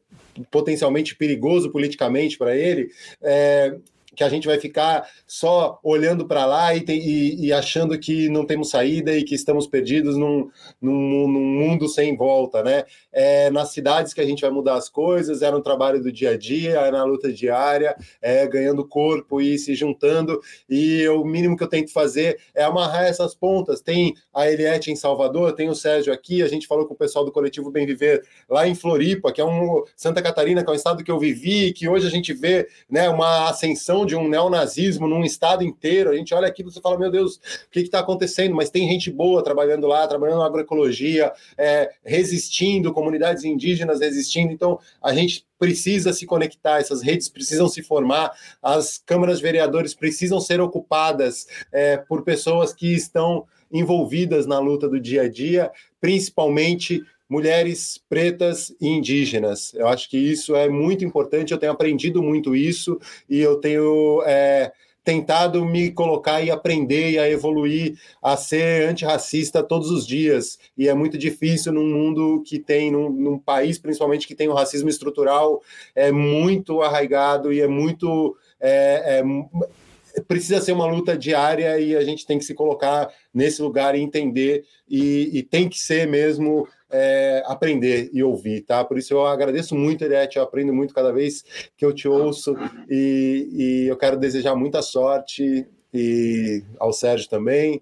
potencialmente 0.52 1.16
perigoso 1.16 1.72
politicamente 1.72 2.38
para 2.38 2.56
ele. 2.56 2.90
É, 3.22 3.78
que 4.16 4.24
a 4.24 4.30
gente 4.30 4.48
vai 4.48 4.60
ficar 4.60 5.08
só 5.26 5.80
olhando 5.84 6.28
para 6.28 6.46
lá 6.46 6.76
e, 6.76 6.82
tem, 6.82 7.00
e, 7.00 7.48
e, 7.48 7.54
achando 7.54 7.98
que 7.98 8.30
não 8.30 8.46
temos 8.46 8.70
saída 8.70 9.16
e 9.18 9.24
que 9.24 9.36
estamos 9.36 9.68
perdidos 9.68 10.16
num, 10.16 10.50
num, 10.82 11.28
num 11.28 11.46
mundo 11.46 11.88
sem 11.88 12.16
volta, 12.16 12.64
né? 12.64 12.84
É 13.12 13.50
nas 13.50 13.72
cidades 13.72 14.14
que 14.14 14.22
a 14.22 14.26
gente 14.26 14.42
vai 14.42 14.52
mudar 14.52 14.76
as 14.76 14.90
coisas, 14.90 15.42
é 15.42 15.52
no 15.52 15.62
trabalho 15.62 16.02
do 16.02 16.12
dia 16.12 16.32
a 16.32 16.38
dia, 16.38 16.80
é 16.80 16.92
na 16.92 17.04
luta 17.04 17.32
diária, 17.32 17.96
é 18.22 18.48
ganhando 18.48 18.88
corpo 18.88 19.42
e 19.42 19.58
se 19.58 19.76
juntando. 19.76 20.40
E 20.70 21.08
o 21.10 21.24
mínimo 21.24 21.58
que 21.58 21.64
eu 21.64 21.68
tento 21.68 21.92
fazer 21.92 22.40
é 22.54 22.64
amarrar 22.64 23.06
essas 23.06 23.34
pontas. 23.36 23.82
Tem 23.82 24.14
a 24.34 24.50
Eliette 24.50 24.92
em 24.92 24.96
Salvador, 24.96 25.54
tem 25.54 25.70
o 25.70 25.76
Sérgio 25.76 26.14
aqui, 26.14 26.42
a 26.42 26.48
gente 26.48 26.68
falou 26.68 26.86
com 26.86 26.94
o 26.94 26.98
pessoal 26.98 27.26
do 27.26 27.32
coletivo 27.32 27.72
Bem 27.72 27.86
Viver 27.86 28.24
lá 28.50 28.68
em 28.68 28.76
Floripa, 28.76 29.32
que 29.32 29.42
é 29.42 29.46
um 29.46 29.84
Santa 29.96 30.22
Catarina, 30.22 30.64
que 30.64 30.70
é 30.70 30.74
um 30.74 30.76
estado 30.76 31.04
que 31.04 31.12
eu 31.12 31.20
vivi, 31.20 31.74
que 31.74 31.88
hoje 31.88 32.08
a 32.08 32.10
gente 32.10 32.34
vê 32.34 32.68
né, 32.90 33.10
uma 33.10 33.50
ascensão 33.50 34.03
de 34.06 34.16
um 34.16 34.28
neonazismo 34.28 35.08
num 35.08 35.24
estado 35.24 35.64
inteiro. 35.64 36.10
A 36.10 36.16
gente 36.16 36.34
olha 36.34 36.48
aqui 36.48 36.64
e 36.64 36.82
fala, 36.82 36.98
meu 36.98 37.12
Deus, 37.12 37.36
o 37.36 37.70
que 37.72 37.80
está 37.80 38.00
acontecendo? 38.00 38.56
Mas 38.56 38.70
tem 38.70 38.88
gente 38.88 39.12
boa 39.12 39.44
trabalhando 39.44 39.88
lá, 39.88 40.08
trabalhando 40.08 40.40
na 40.40 40.46
agroecologia, 40.46 41.32
é, 41.58 41.92
resistindo, 42.04 42.94
comunidades 42.94 43.44
indígenas 43.44 44.00
resistindo. 44.00 44.52
Então, 44.52 44.80
a 45.02 45.14
gente 45.14 45.46
precisa 45.58 46.12
se 46.12 46.26
conectar, 46.26 46.80
essas 46.80 47.02
redes 47.02 47.30
precisam 47.30 47.68
se 47.70 47.82
formar, 47.82 48.32
as 48.62 48.98
câmaras 48.98 49.38
de 49.38 49.44
vereadores 49.44 49.94
precisam 49.94 50.40
ser 50.42 50.60
ocupadas 50.60 51.48
é, 51.72 51.98
por 51.98 52.24
pessoas 52.24 52.74
que 52.74 52.94
estão 52.94 53.46
envolvidas 53.72 54.46
na 54.46 54.60
luta 54.60 54.88
do 54.88 55.00
dia 55.00 55.24
a 55.24 55.30
dia, 55.30 55.72
principalmente 56.00 57.02
mulheres 57.34 58.00
pretas 58.08 58.72
e 58.80 58.88
indígenas. 58.88 59.74
Eu 59.74 59.88
acho 59.88 60.08
que 60.08 60.18
isso 60.18 60.56
é 60.56 60.70
muito 60.70 61.04
importante, 61.04 61.52
eu 61.52 61.58
tenho 61.58 61.72
aprendido 61.72 62.22
muito 62.22 62.56
isso 62.56 63.00
e 63.28 63.40
eu 63.40 63.56
tenho 63.56 64.22
é, 64.24 64.72
tentado 65.04 65.66
me 65.66 65.90
colocar 65.90 66.44
e 66.44 66.52
aprender 66.52 67.10
e 67.10 67.18
a 67.18 67.28
evoluir 67.28 67.98
a 68.22 68.38
ser 68.38 68.88
antirracista 68.88 69.64
todos 69.64 69.90
os 69.90 70.06
dias. 70.06 70.60
E 70.78 70.88
é 70.88 70.94
muito 70.94 71.18
difícil 71.18 71.74
num 71.74 71.88
mundo 71.88 72.44
que 72.46 72.60
tem, 72.60 72.92
num, 72.92 73.10
num 73.10 73.40
país 73.40 73.80
principalmente 73.80 74.28
que 74.28 74.36
tem 74.36 74.48
o 74.48 74.54
racismo 74.54 74.88
estrutural, 74.88 75.60
é 75.96 76.12
muito 76.12 76.84
arraigado 76.84 77.52
e 77.52 77.62
é 77.62 77.68
muito. 77.68 78.38
É, 78.62 79.20
é, 79.20 80.22
precisa 80.28 80.62
ser 80.62 80.74
uma 80.74 80.86
luta 80.86 81.18
diária 81.18 81.80
e 81.80 81.96
a 81.96 82.04
gente 82.04 82.28
tem 82.28 82.38
que 82.38 82.46
se 82.46 82.54
colocar 82.54 83.10
nesse 83.34 83.64
lugar 83.64 83.96
e 83.96 84.02
entender, 84.02 84.64
e, 84.88 85.32
e 85.34 85.42
tem 85.42 85.68
que 85.68 85.80
ser 85.80 86.08
mesmo 86.08 86.68
é, 86.94 87.42
aprender 87.48 88.12
e 88.14 88.24
ouvir, 88.24 88.62
tá? 88.62 88.86
Por 88.86 89.00
isso 89.00 89.16
eu 89.16 89.26
agradeço 89.26 89.76
muito, 89.76 90.04
Eliette, 90.04 90.38
eu 90.38 90.44
aprendo 90.44 90.72
muito 90.72 90.94
cada 90.94 91.12
vez 91.12 91.44
que 91.76 91.84
eu 91.84 91.92
te 91.92 92.08
ouço 92.08 92.56
e, 92.88 93.50
e 93.52 93.88
eu 93.88 93.98
quero 93.98 94.16
desejar 94.16 94.56
muita 94.56 94.82
sorte 94.84 95.68
e 95.92 96.64
ao 96.80 96.94
Sérgio 96.94 97.28
também. 97.28 97.82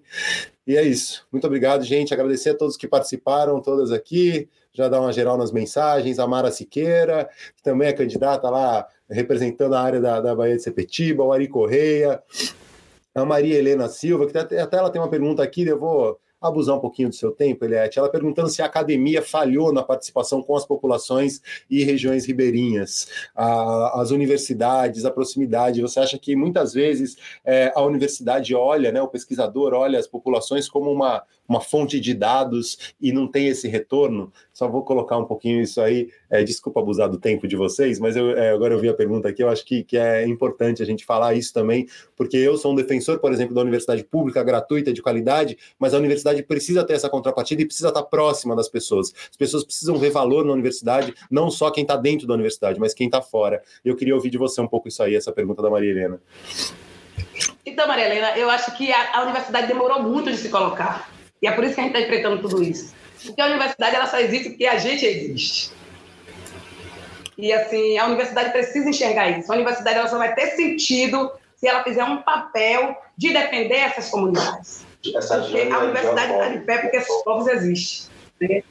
E 0.66 0.76
é 0.76 0.82
isso. 0.82 1.26
Muito 1.30 1.46
obrigado, 1.46 1.84
gente. 1.84 2.14
Agradecer 2.14 2.50
a 2.50 2.56
todos 2.56 2.76
que 2.76 2.88
participaram, 2.88 3.60
todas 3.60 3.92
aqui. 3.92 4.48
Já 4.72 4.88
dar 4.88 5.00
uma 5.00 5.12
geral 5.12 5.36
nas 5.36 5.52
mensagens. 5.52 6.18
A 6.18 6.26
Mara 6.26 6.50
Siqueira, 6.50 7.28
que 7.54 7.62
também 7.62 7.88
é 7.88 7.92
candidata 7.92 8.48
lá, 8.48 8.86
representando 9.10 9.74
a 9.74 9.80
área 9.80 10.00
da, 10.00 10.20
da 10.20 10.34
Bahia 10.34 10.56
de 10.56 10.62
Sepetiba. 10.62 11.24
O 11.24 11.32
Ari 11.32 11.48
Correia. 11.48 12.22
A 13.14 13.24
Maria 13.26 13.58
Helena 13.58 13.88
Silva, 13.88 14.26
que 14.26 14.38
até, 14.38 14.60
até 14.60 14.78
ela 14.78 14.88
tem 14.88 15.00
uma 15.00 15.10
pergunta 15.10 15.42
aqui, 15.42 15.66
eu 15.66 15.78
vou 15.78 16.18
abusar 16.42 16.76
um 16.76 16.80
pouquinho 16.80 17.08
do 17.08 17.14
seu 17.14 17.30
tempo, 17.30 17.64
Eliette. 17.64 17.98
Ela 17.98 18.10
perguntando 18.10 18.48
se 18.48 18.60
a 18.60 18.66
academia 18.66 19.22
falhou 19.22 19.72
na 19.72 19.82
participação 19.82 20.42
com 20.42 20.56
as 20.56 20.66
populações 20.66 21.40
e 21.70 21.84
regiões 21.84 22.26
ribeirinhas, 22.26 23.08
a, 23.34 24.00
as 24.00 24.10
universidades, 24.10 25.04
a 25.04 25.10
proximidade. 25.10 25.80
Você 25.80 26.00
acha 26.00 26.18
que 26.18 26.34
muitas 26.34 26.74
vezes 26.74 27.16
é, 27.44 27.72
a 27.74 27.82
universidade 27.82 28.54
olha, 28.54 28.90
né, 28.90 29.00
o 29.00 29.08
pesquisador 29.08 29.72
olha 29.72 29.98
as 29.98 30.06
populações 30.06 30.68
como 30.68 30.90
uma, 30.90 31.22
uma 31.52 31.60
fonte 31.60 32.00
de 32.00 32.14
dados 32.14 32.94
e 33.00 33.12
não 33.12 33.26
tem 33.26 33.48
esse 33.48 33.68
retorno? 33.68 34.32
Só 34.52 34.68
vou 34.68 34.82
colocar 34.82 35.16
um 35.18 35.24
pouquinho 35.24 35.60
isso 35.60 35.80
aí. 35.80 36.08
É, 36.30 36.42
desculpa 36.42 36.80
abusar 36.80 37.08
do 37.08 37.18
tempo 37.18 37.46
de 37.46 37.56
vocês, 37.56 37.98
mas 37.98 38.16
eu, 38.16 38.36
é, 38.36 38.50
agora 38.50 38.74
eu 38.74 38.78
vi 38.78 38.88
a 38.88 38.94
pergunta 38.94 39.28
aqui. 39.28 39.42
Eu 39.42 39.48
acho 39.48 39.64
que, 39.64 39.84
que 39.84 39.96
é 39.96 40.26
importante 40.26 40.82
a 40.82 40.86
gente 40.86 41.04
falar 41.04 41.34
isso 41.34 41.52
também, 41.52 41.86
porque 42.16 42.36
eu 42.36 42.56
sou 42.56 42.72
um 42.72 42.74
defensor, 42.74 43.18
por 43.18 43.32
exemplo, 43.32 43.54
da 43.54 43.60
universidade 43.60 44.02
pública, 44.04 44.42
gratuita, 44.42 44.92
de 44.92 45.02
qualidade, 45.02 45.56
mas 45.78 45.94
a 45.94 45.98
universidade 45.98 46.42
precisa 46.42 46.84
ter 46.84 46.94
essa 46.94 47.08
contrapartida 47.08 47.62
e 47.62 47.66
precisa 47.66 47.88
estar 47.88 48.02
próxima 48.04 48.56
das 48.56 48.68
pessoas. 48.68 49.12
As 49.30 49.36
pessoas 49.36 49.64
precisam 49.64 49.96
ver 49.96 50.10
valor 50.10 50.44
na 50.44 50.52
universidade, 50.52 51.14
não 51.30 51.50
só 51.50 51.70
quem 51.70 51.82
está 51.82 51.96
dentro 51.96 52.26
da 52.26 52.34
universidade, 52.34 52.80
mas 52.80 52.94
quem 52.94 53.06
está 53.06 53.20
fora. 53.20 53.62
Eu 53.84 53.94
queria 53.94 54.14
ouvir 54.14 54.30
de 54.30 54.38
você 54.38 54.60
um 54.60 54.68
pouco 54.68 54.88
isso 54.88 55.02
aí, 55.02 55.14
essa 55.14 55.32
pergunta 55.32 55.62
da 55.62 55.70
Maria 55.70 55.90
Helena. 55.90 56.20
Então, 57.64 57.86
Maria 57.86 58.06
Helena, 58.06 58.36
eu 58.36 58.50
acho 58.50 58.76
que 58.76 58.92
a, 58.92 59.18
a 59.18 59.22
universidade 59.22 59.66
demorou 59.66 60.02
muito 60.02 60.30
de 60.30 60.36
se 60.36 60.48
colocar. 60.48 61.11
E 61.42 61.46
é 61.48 61.52
por 61.52 61.64
isso 61.64 61.74
que 61.74 61.80
a 61.80 61.84
gente 61.84 61.96
está 61.96 62.06
enfrentando 62.06 62.40
tudo 62.40 62.62
isso. 62.62 62.94
Porque 63.24 63.40
a 63.40 63.46
universidade 63.46 63.96
ela 63.96 64.06
só 64.06 64.18
existe 64.18 64.50
porque 64.50 64.66
a 64.66 64.78
gente 64.78 65.04
existe. 65.04 65.72
E 67.36 67.52
assim, 67.52 67.98
a 67.98 68.06
universidade 68.06 68.50
precisa 68.50 68.88
enxergar 68.88 69.30
isso. 69.30 69.50
A 69.50 69.56
universidade 69.56 69.98
ela 69.98 70.08
só 70.08 70.18
vai 70.18 70.34
ter 70.34 70.52
sentido 70.52 71.32
se 71.56 71.66
ela 71.66 71.82
fizer 71.82 72.04
um 72.04 72.22
papel 72.22 72.96
de 73.16 73.32
defender 73.32 73.76
essas 73.76 74.08
comunidades. 74.08 74.86
Essa 75.14 75.40
porque 75.40 75.62
a 75.62 75.78
universidade 75.78 76.32
está 76.32 76.48
de 76.48 76.58
pé 76.60 76.78
porque 76.78 76.96
esses 76.96 77.22
povos 77.24 77.48
existem. 77.48 78.10
Né? 78.40 78.62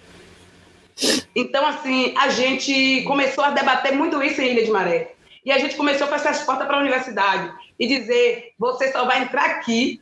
Então, 1.35 1.65
assim, 1.65 2.13
a 2.17 2.29
gente 2.29 3.03
começou 3.03 3.43
a 3.43 3.51
debater 3.51 3.93
muito 3.93 4.21
isso 4.23 4.41
em 4.41 4.51
Ilha 4.51 4.63
de 4.63 4.71
Maré. 4.71 5.13
E 5.43 5.51
a 5.51 5.57
gente 5.57 5.75
começou 5.75 6.07
a 6.07 6.09
fechar 6.09 6.29
as 6.29 6.43
portas 6.43 6.67
para 6.67 6.77
a 6.77 6.79
universidade 6.79 7.51
e 7.79 7.87
dizer: 7.87 8.53
você 8.57 8.91
só 8.91 9.05
vai 9.05 9.23
entrar 9.23 9.45
aqui 9.45 9.99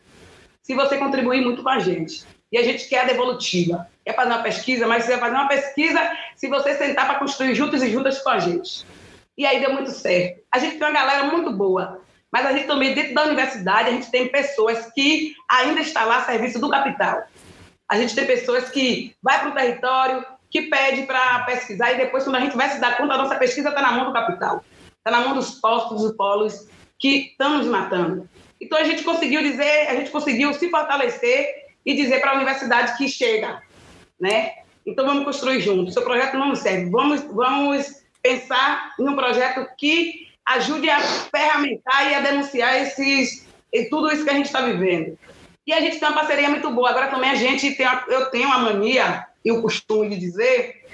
se 0.61 0.75
você 0.75 0.97
contribuir 0.97 1.41
muito 1.41 1.63
com 1.63 1.69
a 1.69 1.79
gente 1.79 2.25
e 2.51 2.57
a 2.57 2.63
gente 2.63 2.87
quer 2.87 3.01
a 3.01 3.05
devolutiva. 3.05 3.87
Quer 4.05 4.15
fazer 4.15 4.31
uma 4.31 4.43
pesquisa, 4.43 4.87
mas 4.87 5.03
você 5.03 5.11
vai 5.11 5.19
fazer 5.19 5.35
uma 5.35 5.47
pesquisa 5.47 6.17
se 6.35 6.47
você 6.47 6.75
sentar 6.75 7.07
para 7.07 7.19
construir 7.19 7.53
juntos 7.55 7.81
e 7.83 7.91
juntas 7.91 8.19
com 8.21 8.29
a 8.29 8.39
gente. 8.39 8.85
E 9.37 9.45
aí 9.45 9.59
deu 9.59 9.73
muito 9.73 9.91
certo. 9.91 10.41
A 10.51 10.59
gente 10.59 10.77
tem 10.77 10.87
uma 10.87 10.93
galera 10.93 11.23
muito 11.25 11.51
boa, 11.51 12.01
mas 12.31 12.45
a 12.45 12.53
gente 12.53 12.67
também, 12.67 12.93
dentro 12.93 13.13
da 13.13 13.23
universidade, 13.23 13.89
a 13.89 13.93
gente 13.93 14.11
tem 14.11 14.27
pessoas 14.27 14.91
que 14.93 15.33
ainda 15.49 15.81
estão 15.81 16.07
lá 16.07 16.17
a 16.17 16.25
serviço 16.25 16.59
do 16.59 16.69
capital. 16.69 17.23
A 17.89 17.97
gente 17.97 18.13
tem 18.13 18.25
pessoas 18.25 18.69
que 18.69 19.15
vai 19.21 19.39
para 19.39 19.49
o 19.49 19.53
território, 19.53 20.25
que 20.49 20.63
pede 20.63 21.03
para 21.03 21.39
pesquisar, 21.43 21.91
e 21.91 21.97
depois, 21.97 22.23
quando 22.23 22.35
a 22.35 22.41
gente 22.41 22.55
vai 22.55 22.69
se 22.69 22.79
dar 22.79 22.97
conta, 22.97 23.13
a 23.13 23.17
nossa 23.17 23.35
pesquisa 23.35 23.69
está 23.69 23.81
na 23.81 23.91
mão 23.91 24.05
do 24.05 24.13
capital. 24.13 24.63
Está 24.97 25.11
na 25.11 25.25
mão 25.25 25.35
dos 25.35 25.59
postos, 25.59 26.01
dos 26.01 26.15
polos 26.15 26.67
que 26.99 27.29
estão 27.31 27.57
nos 27.57 27.67
matando. 27.67 28.29
Então, 28.61 28.77
a 28.77 28.83
gente 28.83 29.03
conseguiu 29.03 29.41
dizer, 29.41 29.87
a 29.87 29.95
gente 29.95 30.11
conseguiu 30.11 30.53
se 30.53 30.69
fortalecer 30.69 31.58
e 31.89 31.95
dizer 31.95 32.21
para 32.21 32.33
a 32.33 32.35
universidade 32.35 32.95
que 32.95 33.09
chega, 33.09 33.63
né? 34.21 34.51
Então 34.85 35.07
vamos 35.07 35.25
construir 35.25 35.59
juntos. 35.59 35.95
Seu 35.95 36.03
projeto 36.03 36.37
não 36.37 36.53
serve. 36.53 36.87
Vamos, 36.91 37.21
vamos 37.23 38.03
pensar 38.21 38.93
em 38.99 39.09
um 39.09 39.15
projeto 39.15 39.67
que 39.75 40.27
ajude 40.45 40.87
a 40.87 41.01
ferramentar 41.01 42.11
e 42.11 42.13
a 42.13 42.19
denunciar 42.19 42.79
esses, 42.79 43.43
tudo 43.89 44.11
isso 44.11 44.23
que 44.23 44.29
a 44.29 44.35
gente 44.35 44.45
está 44.45 44.61
vivendo. 44.61 45.17
E 45.65 45.73
a 45.73 45.81
gente 45.81 45.99
tem 45.99 46.07
uma 46.07 46.19
parceria 46.19 46.47
muito 46.47 46.69
boa. 46.69 46.91
Agora 46.91 47.07
também 47.07 47.31
a 47.31 47.35
gente 47.35 47.73
tem, 47.73 47.87
eu 48.07 48.29
tenho 48.29 48.51
a 48.51 48.59
mania 48.59 49.25
e 49.43 49.51
o 49.51 49.59
costume 49.59 50.09
de 50.09 50.17
dizer 50.17 50.85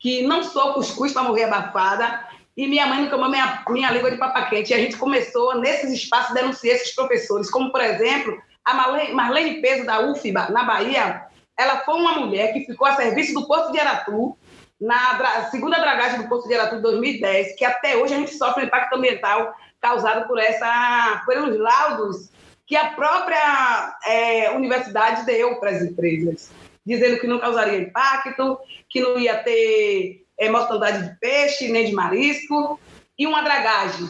que 0.00 0.22
não 0.24 0.42
sou 0.42 0.74
cuscuz 0.74 1.12
para 1.12 1.22
morrer 1.22 1.44
abafada 1.44 2.26
e 2.56 2.66
minha 2.66 2.88
mãe 2.88 3.02
nunca 3.02 3.16
minha, 3.16 3.62
minha 3.68 3.92
língua 3.92 4.10
de 4.10 4.16
papaquente. 4.16 4.72
E 4.72 4.74
a 4.74 4.78
gente 4.78 4.96
começou 4.96 5.60
nesses 5.60 5.92
espaços 5.92 6.32
a 6.32 6.40
denunciar 6.40 6.74
esses 6.74 6.92
professores, 6.92 7.48
como 7.48 7.70
por 7.70 7.80
exemplo 7.80 8.49
a 8.64 8.74
Marlene, 8.74 9.60
Peso, 9.60 9.84
da 9.84 10.00
UFBA, 10.00 10.50
na 10.50 10.64
Bahia, 10.64 11.26
ela 11.58 11.78
foi 11.80 11.94
uma 11.94 12.18
mulher 12.18 12.52
que 12.52 12.64
ficou 12.64 12.86
a 12.86 12.96
serviço 12.96 13.34
do 13.34 13.46
Porto 13.46 13.72
de 13.72 13.78
Aratu, 13.78 14.36
na 14.80 15.50
segunda 15.50 15.78
dragagem 15.78 16.22
do 16.22 16.28
Porto 16.28 16.48
de 16.48 16.54
Aratu 16.54 16.76
de 16.76 16.82
2010, 16.82 17.56
que 17.56 17.64
até 17.64 17.96
hoje 17.96 18.14
a 18.14 18.18
gente 18.18 18.34
sofre 18.34 18.64
o 18.64 18.66
impacto 18.66 18.94
ambiental 18.94 19.54
causado 19.80 20.26
por 20.26 20.38
essa, 20.38 21.22
pelos 21.26 21.58
laudos 21.58 22.30
que 22.66 22.76
a 22.76 22.90
própria 22.90 23.98
é, 24.06 24.50
universidade 24.52 25.26
deu 25.26 25.56
para 25.56 25.70
as 25.70 25.82
empresas, 25.82 26.50
dizendo 26.86 27.18
que 27.18 27.26
não 27.26 27.40
causaria 27.40 27.80
impacto, 27.80 28.58
que 28.88 29.00
não 29.00 29.18
ia 29.18 29.42
ter 29.42 30.24
é, 30.38 30.48
de 30.48 31.16
peixe 31.20 31.68
nem 31.68 31.86
de 31.86 31.92
marisco, 31.92 32.78
e 33.18 33.26
uma 33.26 33.42
dragagem, 33.42 34.08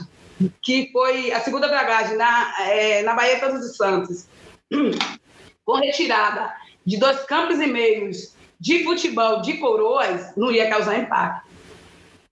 que 0.62 0.90
foi 0.92 1.32
a 1.32 1.40
segunda 1.40 1.66
dragagem 1.68 2.16
na, 2.16 2.54
é, 2.60 3.02
na 3.02 3.14
Baía 3.14 3.40
Todos 3.40 3.64
os 3.64 3.76
Santos, 3.76 4.28
com 5.64 5.74
retirada 5.76 6.52
de 6.86 6.96
dois 6.96 7.24
campos 7.24 7.60
e 7.60 7.66
meios 7.66 8.34
de 8.58 8.84
futebol 8.84 9.40
de 9.40 9.54
coroas, 9.54 10.34
não 10.36 10.50
ia 10.50 10.68
causar 10.68 10.98
impacto. 10.98 11.48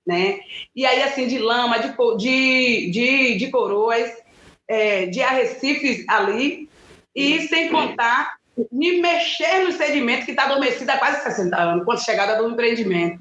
Né? 0.06 0.40
E 0.74 0.86
aí, 0.86 1.02
assim, 1.02 1.26
de 1.26 1.38
lama, 1.38 1.78
de, 1.78 1.94
de, 2.16 2.90
de, 2.90 3.36
de 3.36 3.50
coroas, 3.50 4.10
é, 4.66 5.06
de 5.06 5.22
arrecifes 5.22 6.04
ali, 6.08 6.68
e 7.14 7.46
sem 7.48 7.68
contar 7.70 8.36
me 8.72 9.00
mexer 9.00 9.64
no 9.64 9.72
sedimento 9.72 10.24
que 10.24 10.32
está 10.32 10.44
adormecido 10.44 10.90
há 10.90 10.98
quase 10.98 11.22
60 11.22 11.56
anos, 11.56 11.84
quando 11.84 12.04
chegada 12.04 12.36
do 12.36 12.50
empreendimento. 12.50 13.20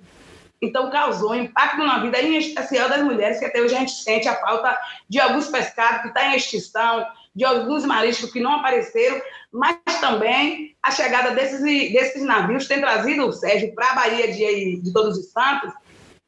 Então, 0.61 0.89
causou 0.89 1.35
impacto 1.35 1.77
na 1.83 1.99
vida, 1.99 2.19
em 2.19 2.35
especial 2.37 2.89
das 2.89 3.03
mulheres, 3.03 3.37
que 3.37 3.45
até 3.45 3.61
hoje 3.61 3.75
a 3.75 3.79
gente 3.79 3.91
sente 3.91 4.27
a 4.27 4.39
falta 4.39 4.75
de 5.07 5.19
alguns 5.19 5.47
pescados 5.47 6.01
que 6.01 6.07
estão 6.07 6.23
tá 6.23 6.33
em 6.33 6.35
extinção, 6.35 7.05
de 7.37 7.45
alguns 7.45 7.85
mariscos 7.85 8.31
que 8.31 8.39
não 8.39 8.51
apareceram, 8.51 9.21
mas 9.53 9.77
também 10.01 10.75
a 10.81 10.89
chegada 10.89 11.35
desses, 11.35 11.61
desses 11.61 12.23
navios 12.23 12.67
tem 12.67 12.79
trazido, 12.79 13.31
Sérgio, 13.31 13.75
para 13.75 13.91
a 13.91 13.95
Bahia 13.95 14.33
de, 14.33 14.81
de 14.81 14.91
Todos 14.91 15.19
os 15.19 15.31
Santos, 15.31 15.71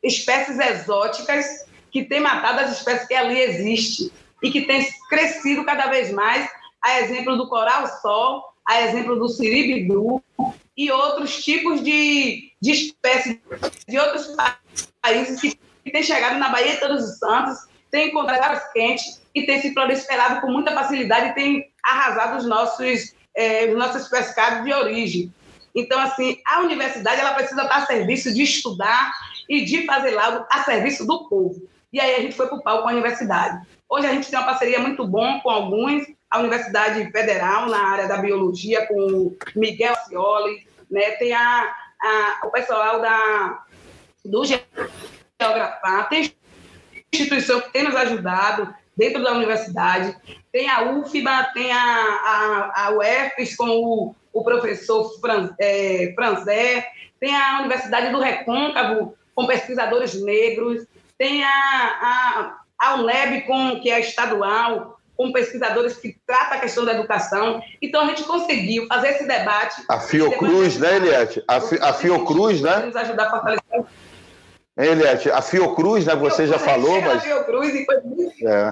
espécies 0.03 0.59
exóticas 0.59 1.65
que 1.91 2.05
têm 2.05 2.19
matado 2.19 2.59
as 2.59 2.77
espécies 2.77 3.07
que 3.07 3.15
ali 3.15 3.39
existem 3.39 4.11
e 4.43 4.51
que 4.51 4.61
têm 4.61 4.87
crescido 5.09 5.65
cada 5.65 5.87
vez 5.87 6.11
mais, 6.11 6.47
a 6.79 7.01
exemplo 7.01 7.35
do 7.35 7.49
coral-sol, 7.49 8.43
a 8.63 8.83
exemplo 8.83 9.15
do 9.15 9.27
siribidu 9.27 10.23
e 10.77 10.91
outros 10.91 11.43
tipos 11.43 11.83
de, 11.83 12.53
de 12.61 12.71
espécies 12.71 13.39
de 13.87 13.97
outros 13.97 14.35
países 15.01 15.41
que, 15.41 15.59
têm 15.91 16.03
chegado 16.03 16.37
na 16.37 16.49
Bahia 16.49 16.73
de 16.73 16.79
Todos 16.79 17.03
os 17.03 17.17
Santos, 17.17 17.67
têm 17.89 18.09
encontrado 18.09 18.43
águas 18.43 18.71
quentes 18.73 19.18
e 19.33 19.43
têm 19.43 19.61
se 19.61 19.73
proliferado 19.73 20.41
com 20.41 20.51
muita 20.51 20.73
facilidade 20.73 21.29
e 21.29 21.33
têm 21.33 21.71
arrasado 21.83 22.37
os 22.37 22.45
nossos, 22.45 23.13
é, 23.35 23.65
os 23.65 23.77
nossos 23.77 24.07
pescados 24.07 24.63
de 24.63 24.73
origem. 24.73 25.33
Então, 25.75 25.99
assim, 25.99 26.37
a 26.45 26.61
universidade 26.61 27.21
ela 27.21 27.33
precisa 27.33 27.63
estar 27.63 27.77
a 27.77 27.85
serviço 27.85 28.33
de 28.33 28.43
estudar 28.43 29.11
e 29.47 29.63
de 29.63 29.85
fazer 29.85 30.11
lá 30.11 30.45
a 30.51 30.63
serviço 30.63 31.05
do 31.05 31.27
povo. 31.27 31.67
E 31.91 31.99
aí 31.99 32.15
a 32.15 32.19
gente 32.19 32.35
foi 32.35 32.47
para 32.47 32.57
o 32.57 32.63
palco 32.63 32.83
com 32.83 32.89
a 32.89 32.91
universidade. 32.91 33.65
Hoje 33.87 34.05
a 34.05 34.11
gente 34.11 34.29
tem 34.29 34.37
uma 34.37 34.45
parceria 34.45 34.79
muito 34.79 35.07
bom 35.07 35.39
com 35.39 35.49
alguns, 35.49 36.05
a 36.29 36.39
Universidade 36.39 37.11
Federal 37.11 37.67
na 37.67 37.89
área 37.89 38.07
da 38.07 38.17
biologia, 38.17 38.85
com 38.87 38.95
o 38.95 39.37
Miguel 39.55 39.95
Cioli, 40.07 40.67
né? 40.89 41.11
tem 41.11 41.33
a, 41.33 41.73
a, 41.99 42.39
o 42.45 42.51
pessoal 42.51 43.01
da, 43.01 43.63
do 44.23 44.43
Geografar, 44.45 46.09
tem 46.09 46.31
instituição 47.11 47.61
que 47.61 47.71
tem 47.71 47.83
nos 47.83 47.95
ajudado 47.95 48.73
dentro 48.99 49.23
da 49.23 49.31
universidade, 49.31 50.13
tem 50.51 50.69
a 50.69 50.91
UFBA, 50.91 51.51
tem 51.53 51.71
a, 51.71 51.77
a, 51.81 52.87
a 52.87 52.89
UFES 52.91 53.55
com 53.55 53.69
o, 53.69 54.15
o 54.33 54.43
professor 54.43 55.17
Fran, 55.21 55.55
é, 55.57 56.11
Franzé, 56.13 56.85
tem 57.17 57.33
a 57.33 57.59
Universidade 57.59 58.11
do 58.11 58.19
Recôncavo 58.19 59.15
com 59.33 59.47
pesquisadores 59.47 60.21
negros, 60.21 60.85
tem 61.17 61.45
a, 61.45 61.49
a, 61.49 62.57
a 62.77 62.95
UNEB, 62.95 63.43
com, 63.47 63.79
que 63.79 63.89
é 63.89 64.01
estadual, 64.01 64.99
com 65.15 65.31
pesquisadores 65.31 65.95
que 65.95 66.17
tratam 66.27 66.57
a 66.57 66.61
questão 66.61 66.83
da 66.83 66.93
educação. 66.93 67.61
Então, 67.81 68.01
a 68.01 68.05
gente 68.07 68.23
conseguiu 68.23 68.85
fazer 68.87 69.09
esse 69.09 69.25
debate. 69.25 69.81
A 69.87 69.99
Fiocruz, 69.99 70.77
né, 70.77 70.97
Eliette? 70.97 71.43
A, 71.47 71.55
a 71.57 71.93
Fiocruz, 71.93 72.61
né? 72.61 72.79
Nos 72.79 72.95
ajudar 72.97 73.27
a 73.27 73.29
fortalecer. 73.29 73.85
Eliette, 74.85 75.29
a 75.29 75.41
Fiocruz, 75.41 76.05
né? 76.05 76.15
Você 76.15 76.45
Fiocruz, 76.45 76.49
já 76.49 76.59
falou, 76.59 77.01
mas. 77.01 77.17
A 77.17 77.19
Fiocruz 77.19 77.75
e 77.75 77.85
foi 77.85 78.01
muito 78.01 78.47
é. 78.47 78.71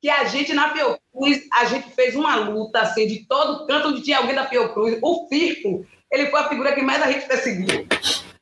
que 0.00 0.08
a 0.08 0.24
gente, 0.24 0.54
na 0.54 0.72
Fiocruz, 0.72 1.42
a 1.52 1.64
gente 1.66 1.90
fez 1.90 2.16
uma 2.16 2.36
luta, 2.36 2.80
assim, 2.80 3.06
de 3.06 3.26
todo 3.26 3.66
canto 3.66 3.88
onde 3.88 4.02
tinha 4.02 4.18
alguém 4.18 4.34
da 4.34 4.46
Fiocruz. 4.46 4.98
O 5.02 5.28
Firco, 5.28 5.84
ele 6.10 6.26
foi 6.26 6.40
a 6.40 6.48
figura 6.48 6.74
que 6.74 6.82
mais 6.82 7.02
a 7.02 7.12
gente 7.12 7.26
perseguiu. 7.26 7.86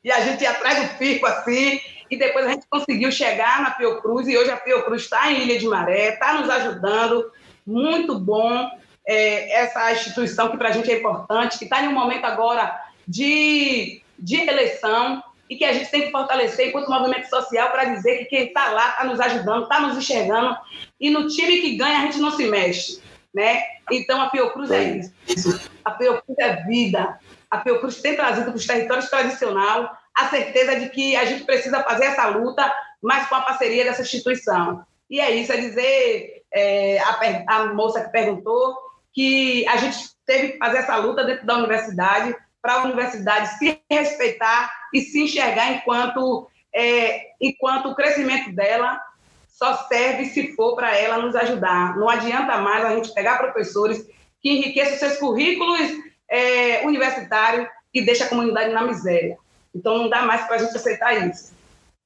E 0.05 0.13
a 0.13 0.21
gente 0.21 0.43
ia 0.43 0.51
atrás 0.51 0.83
do 0.83 0.99
Firco, 0.99 1.27
assim, 1.27 1.81
e 2.11 2.17
depois 2.17 2.47
a 2.47 2.51
gente 2.51 2.67
conseguiu 2.69 3.11
chegar 3.11 3.63
na 3.63 3.73
Fiocruz, 3.73 4.29
e 4.29 4.37
hoje 4.37 4.51
a 4.51 4.57
Fiocruz 4.57 5.03
está 5.03 5.33
em 5.33 5.43
Ilha 5.43 5.59
de 5.59 5.67
Maré, 5.67 6.11
está 6.11 6.35
nos 6.35 6.49
ajudando, 6.49 7.31
muito 7.67 8.19
bom 8.19 8.71
é, 9.07 9.63
essa 9.63 9.93
instituição 9.93 10.51
que 10.51 10.57
para 10.57 10.69
a 10.69 10.73
gente 10.73 10.91
é 10.91 10.99
importante, 10.99 11.59
que 11.59 11.65
está 11.65 11.83
em 11.83 11.89
um 11.89 11.93
momento 11.93 12.25
agora 12.25 12.81
de, 13.07 14.03
de 14.19 14.37
eleição, 14.37 15.23
e 15.49 15.57
que 15.57 15.65
a 15.65 15.73
gente 15.73 15.91
tem 15.91 16.03
que 16.03 16.11
fortalecer 16.11 16.69
enquanto 16.69 16.91
movimento 16.91 17.29
social 17.29 17.71
para 17.71 17.85
dizer 17.85 18.19
que 18.19 18.25
quem 18.27 18.47
está 18.47 18.71
lá 18.71 18.91
está 18.91 19.05
nos 19.05 19.21
ajudando, 19.21 19.65
está 19.65 19.81
nos 19.81 19.97
enxergando, 19.99 20.57
e 20.99 21.11
no 21.11 21.29
time 21.29 21.61
que 21.61 21.77
ganha 21.77 21.99
a 21.99 22.03
gente 22.03 22.19
não 22.19 22.31
se 22.31 22.47
mexe. 22.47 23.03
Né? 23.35 23.63
Então 23.91 24.21
a 24.23 24.31
Fiocruz 24.31 24.71
é 24.71 25.03
isso. 25.27 25.71
A 25.85 25.97
Fiocruz 25.97 26.39
é 26.39 26.63
vida. 26.65 27.19
A 27.51 27.61
Fiocruz 27.61 28.01
tem 28.01 28.15
trazido 28.15 28.47
para 28.47 28.57
os 28.57 28.67
territórios 28.67 29.11
tradicionais 29.11 29.89
a 30.17 30.29
certeza 30.29 30.79
de 30.79 30.89
que 30.91 31.17
a 31.17 31.25
gente 31.25 31.45
precisa 31.45 31.83
fazer 31.83 32.07
essa 32.07 32.29
luta, 32.29 32.73
mas 33.03 33.29
com 33.29 33.35
a 33.35 33.43
parceria 33.43 33.85
dessa 33.85 34.03
instituição. 34.03 34.85
E 35.11 35.21
é 35.21 35.31
isso, 35.33 35.53
é 35.53 35.57
dizer, 35.57 36.43
é, 36.53 36.99
a, 37.01 37.45
a 37.49 37.75
moça 37.75 38.03
que 38.03 38.13
perguntou, 38.13 38.77
que 39.13 39.67
a 39.69 39.77
gente 39.77 39.99
teve 40.25 40.53
que 40.53 40.59
fazer 40.59 40.79
essa 40.79 40.97
luta 40.97 41.25
dentro 41.25 41.45
da 41.45 41.57
universidade, 41.57 42.35
para 42.63 42.75
a 42.75 42.85
universidade 42.85 43.59
se 43.59 43.79
respeitar 43.91 44.73
e 44.95 45.01
se 45.01 45.21
enxergar 45.21 45.73
enquanto, 45.73 46.49
é, 46.73 47.33
enquanto 47.41 47.91
o 47.91 47.95
crescimento 47.95 48.55
dela 48.55 49.01
só 49.49 49.77
serve 49.89 50.27
se 50.27 50.55
for 50.55 50.77
para 50.77 50.97
ela 50.97 51.19
nos 51.19 51.35
ajudar. 51.35 51.97
Não 51.97 52.09
adianta 52.09 52.59
mais 52.59 52.85
a 52.85 52.95
gente 52.95 53.13
pegar 53.13 53.39
professores 53.39 54.07
que 54.41 54.51
enriqueçam 54.51 54.97
seus 54.97 55.19
currículos 55.19 55.81
é, 56.29 56.87
universitários 56.87 57.69
e 57.93 58.03
deixa 58.03 58.25
a 58.25 58.29
comunidade 58.29 58.73
na 58.73 58.83
miséria. 58.83 59.37
Então, 59.75 59.99
não 59.99 60.09
dá 60.09 60.23
mais 60.23 60.47
para 60.47 60.57
a 60.57 60.59
gente 60.59 60.77
aceitar 60.77 61.29
isso. 61.29 61.53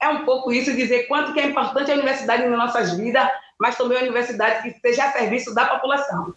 É 0.00 0.08
um 0.08 0.24
pouco 0.24 0.52
isso, 0.52 0.74
dizer 0.74 1.08
quanto 1.08 1.32
que 1.34 1.40
é 1.40 1.46
importante 1.46 1.90
a 1.90 1.94
universidade 1.94 2.46
nas 2.46 2.58
nossas 2.58 2.96
vidas, 2.96 3.28
mas 3.58 3.76
também 3.76 3.98
a 3.98 4.02
universidade 4.02 4.62
que 4.62 4.68
esteja 4.68 5.04
a 5.04 5.12
serviço 5.12 5.54
da 5.54 5.66
população. 5.66 6.34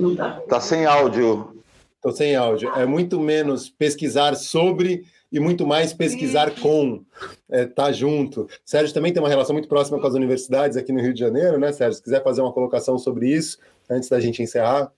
Não 0.00 0.14
dá. 0.14 0.40
Tá 0.48 0.60
sem 0.60 0.86
áudio. 0.86 1.62
Estou 1.96 2.12
sem 2.12 2.34
áudio. 2.34 2.70
É 2.70 2.86
muito 2.86 3.20
menos 3.20 3.68
pesquisar 3.68 4.34
sobre 4.34 5.04
e 5.32 5.38
muito 5.38 5.66
mais 5.66 5.92
pesquisar 5.92 6.50
com, 6.60 7.04
é, 7.48 7.64
tá 7.64 7.92
junto. 7.92 8.48
Sérgio 8.64 8.92
também 8.92 9.12
tem 9.12 9.22
uma 9.22 9.28
relação 9.28 9.52
muito 9.52 9.68
próxima 9.68 10.00
com 10.00 10.06
as 10.06 10.14
universidades 10.14 10.76
aqui 10.76 10.92
no 10.92 11.00
Rio 11.00 11.14
de 11.14 11.20
Janeiro, 11.20 11.58
né, 11.58 11.70
Sérgio? 11.72 11.98
Se 11.98 12.02
quiser 12.02 12.22
fazer 12.24 12.40
uma 12.40 12.52
colocação 12.52 12.98
sobre 12.98 13.28
isso, 13.28 13.58
antes 13.88 14.08
da 14.08 14.18
gente 14.18 14.42
encerrar. 14.42 14.90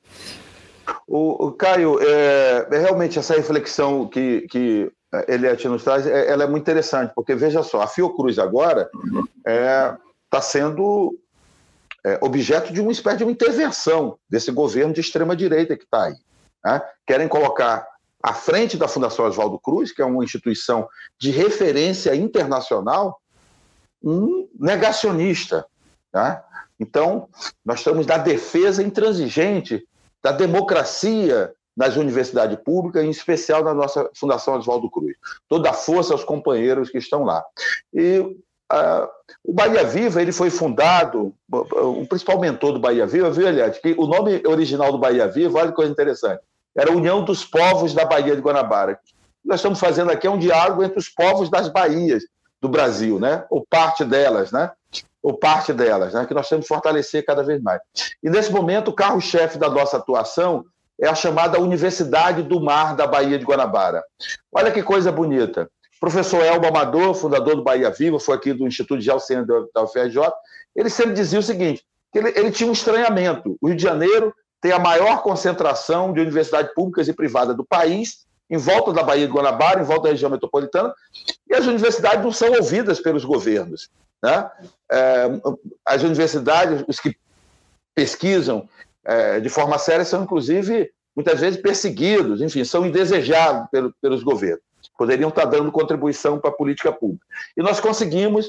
O, 1.07 1.47
o 1.47 1.53
Caio, 1.53 1.99
é, 2.01 2.69
é, 2.71 2.79
realmente 2.79 3.19
essa 3.19 3.35
reflexão 3.35 4.07
que, 4.07 4.47
que 4.51 4.91
Eliette 5.29 5.69
nos 5.69 5.85
traz, 5.85 6.07
é, 6.07 6.31
ela 6.31 6.45
é 6.45 6.47
muito 6.47 6.63
interessante, 6.63 7.13
porque 7.15 7.35
veja 7.35 7.63
só, 7.63 7.83
a 7.83 7.87
Fiocruz 7.87 8.39
agora 8.39 8.89
está 9.39 9.51
é, 9.51 9.97
tá 10.31 10.41
sendo 10.41 11.19
é, 12.05 12.19
objeto 12.21 12.73
de 12.73 12.81
uma 12.81 12.93
espécie 12.93 13.19
de 13.19 13.25
uma 13.25 13.33
intervenção 13.33 14.19
desse 14.29 14.51
governo 14.51 14.93
de 14.93 15.01
extrema-direita 15.01 15.77
que 15.77 15.85
está 15.85 16.05
aí. 16.05 16.17
Né? 16.65 16.83
Querem 17.07 17.29
colocar 17.29 17.87
à 18.23 18.33
frente 18.33 18.77
da 18.77 18.89
Fundação 18.89 19.25
Oswaldo 19.27 19.59
Cruz, 19.59 19.93
que 19.93 20.03
é 20.03 20.05
uma 20.05 20.25
instituição 20.25 20.89
de 21.19 21.31
referência 21.31 22.15
internacional, 22.15 23.21
um 24.03 24.49
negacionista. 24.59 25.67
Tá? 26.11 26.45
Então, 26.79 27.29
nós 27.65 27.79
estamos 27.79 28.07
na 28.07 28.19
defesa 28.19 28.83
intransigente 28.83 29.87
da 30.23 30.33
democracia 30.33 31.53
nas 31.77 31.97
universidades 31.97 32.59
públicas, 32.63 33.03
em 33.03 33.11
especial 33.11 33.65
na 33.65 33.73
nossa 33.73 34.09
Fundação 34.15 34.55
Oswaldo 34.55 34.91
Cruz. 34.91 35.15
Toda 35.49 35.71
a 35.71 35.75
força 35.75 36.13
aos 36.13 36.23
companheiros 36.23 36.91
que 36.91 36.99
estão 36.99 37.25
lá. 37.25 37.43
E 37.95 38.37
o 39.45 39.53
Bahia 39.53 39.85
Viva 39.85 40.23
ele 40.23 40.33
foi 40.33 40.51
fundado, 40.51 41.35
o 41.51 42.07
principal 42.07 42.39
mentor 42.39 42.73
do 42.73 42.81
Bahia 42.81 43.07
Viva, 43.07 43.31
viu, 43.31 43.47
Eliade, 43.47 43.81
que 43.81 43.95
o 43.99 44.07
nome 44.07 44.43
original 44.47 44.91
do 44.91 44.99
Bahia 44.99 45.29
Viva, 45.29 45.59
olha 45.59 45.69
que 45.69 45.77
coisa 45.77 45.93
interessante, 45.93 46.41
era 46.75 46.91
União 46.91 47.25
dos 47.25 47.45
Povos 47.45 47.93
da 47.93 48.05
Baía 48.05 48.35
de 48.35 48.41
Guanabara. 48.41 48.99
Nós 49.45 49.59
estamos 49.59 49.79
fazendo 49.79 50.11
aqui 50.11 50.27
é 50.27 50.31
um 50.31 50.39
diálogo 50.39 50.83
entre 50.83 50.99
os 50.99 51.09
povos 51.09 51.51
das 51.51 51.69
Bahias 51.69 52.23
do 52.61 52.69
Brasil, 52.69 53.19
né? 53.19 53.45
ou 53.51 53.67
parte 53.69 54.05
delas, 54.05 54.53
né? 54.53 54.71
ou 55.23 55.37
parte 55.37 55.73
delas, 55.73 56.15
né? 56.15 56.25
que 56.27 56.35
nós 56.35 56.49
temos 56.49 56.65
que 56.65 56.69
fortalecer 56.69 57.25
cada 57.25 57.43
vez 57.43 57.61
mais. 57.61 57.81
E 58.23 58.31
nesse 58.31 58.53
momento, 58.53 58.89
o 58.89 58.95
carro-chefe 58.95 59.59
da 59.59 59.69
nossa 59.69 59.97
atuação 59.97 60.65
é 61.01 61.09
a 61.09 61.15
chamada 61.15 61.61
Universidade 61.61 62.43
do 62.43 62.61
Mar 62.61 62.95
da 62.95 63.07
Baía 63.07 63.39
de 63.39 63.45
Guanabara. 63.45 64.03
Olha 64.53 64.71
que 64.71 64.83
coisa 64.83 65.11
bonita. 65.11 65.69
Professor 66.03 66.43
Elba 66.45 66.67
Amador, 66.67 67.15
fundador 67.15 67.55
do 67.55 67.63
Bahia 67.63 67.89
Viva, 67.89 68.19
foi 68.19 68.35
aqui 68.35 68.53
do 68.53 68.67
Instituto 68.67 69.01
de 69.01 69.09
Alcântara 69.09 69.69
da 69.73 69.85
UFRJ, 69.85 70.33
ele 70.75 70.91
sempre 70.91 71.15
dizia 71.15 71.39
o 71.39 71.43
seguinte, 71.45 71.87
que 72.13 72.19
ele, 72.19 72.33
ele 72.35 72.51
tinha 72.51 72.69
um 72.69 72.73
estranhamento. 72.73 73.57
O 73.61 73.69
Rio 73.69 73.77
de 73.77 73.85
Janeiro 73.85 74.35
tem 74.61 74.73
a 74.73 74.81
maior 74.81 75.23
concentração 75.23 76.13
de 76.13 76.21
universidades 76.21 76.75
públicas 76.75 77.07
e 77.07 77.13
privadas 77.13 77.57
do 77.57 77.65
país, 77.65 78.27
em 78.51 78.57
volta 78.57 78.93
da 78.93 79.05
Baía 79.05 79.29
de 79.29 79.33
Guanabara, 79.33 79.81
em 79.81 79.85
volta 79.85 80.03
da 80.03 80.09
região 80.09 80.29
metropolitana, 80.29 80.93
e 81.49 81.55
as 81.55 81.67
universidades 81.67 82.25
não 82.25 82.33
são 82.33 82.51
ouvidas 82.51 82.99
pelos 82.99 83.25
governos. 83.25 83.89
Né? 84.21 84.51
É, 84.91 85.29
as 85.87 86.03
universidades, 86.03 86.85
os 86.89 86.99
que 86.99 87.17
pesquisam 87.95 88.69
é, 89.05 89.39
de 89.39 89.49
forma 89.49 89.79
séria, 89.79 90.05
são, 90.05 90.25
inclusive, 90.25 90.91
muitas 91.15 91.39
vezes 91.39 91.61
perseguidos, 91.61 92.43
enfim, 92.43 92.65
são 92.65 92.85
indesejados 92.85 93.69
pelo, 93.71 93.95
pelos 94.03 94.25
governos. 94.25 94.72
Poderiam 94.99 95.29
estar 95.31 95.45
dando 95.47 95.73
contribuição 95.73 96.39
para 96.39 96.51
a 96.51 96.55
política 96.55 96.93
pública. 96.93 97.25
E 97.57 97.63
nós 97.63 97.81
conseguimos 97.81 98.47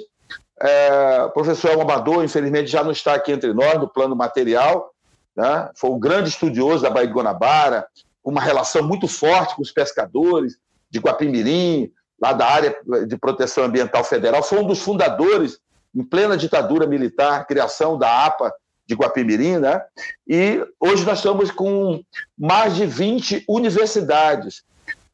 É, 0.61 1.23
o 1.23 1.31
professor 1.31 1.71
Amador, 1.79 2.23
infelizmente, 2.23 2.71
já 2.71 2.83
não 2.83 2.91
está 2.91 3.15
aqui 3.15 3.31
entre 3.31 3.53
nós 3.53 3.77
no 3.79 3.87
plano 3.87 4.15
material. 4.15 4.93
Né? 5.35 5.69
Foi 5.75 5.89
um 5.89 5.99
grande 5.99 6.29
estudioso 6.29 6.83
da 6.83 6.89
Baía 6.89 7.07
de 7.07 7.13
Guanabara, 7.13 7.85
com 8.21 8.31
uma 8.31 8.39
relação 8.39 8.83
muito 8.83 9.07
forte 9.07 9.55
com 9.55 9.61
os 9.61 9.71
pescadores 9.71 10.57
de 10.89 10.99
Guapimirim, 10.99 11.91
lá 12.21 12.31
da 12.33 12.45
área 12.45 12.77
de 13.07 13.17
proteção 13.17 13.65
ambiental 13.65 14.03
federal. 14.03 14.41
Foi 14.43 14.59
um 14.59 14.67
dos 14.67 14.79
fundadores, 14.79 15.59
em 15.93 16.03
plena 16.03 16.37
ditadura 16.37 16.87
militar, 16.87 17.45
criação 17.45 17.97
da 17.97 18.25
APA 18.25 18.53
de 18.87 18.95
Guapimirim, 18.95 19.57
né? 19.57 19.81
E 20.27 20.63
hoje 20.79 21.03
nós 21.03 21.17
estamos 21.17 21.51
com 21.51 22.01
mais 22.37 22.75
de 22.75 22.85
20 22.85 23.43
universidades, 23.49 24.63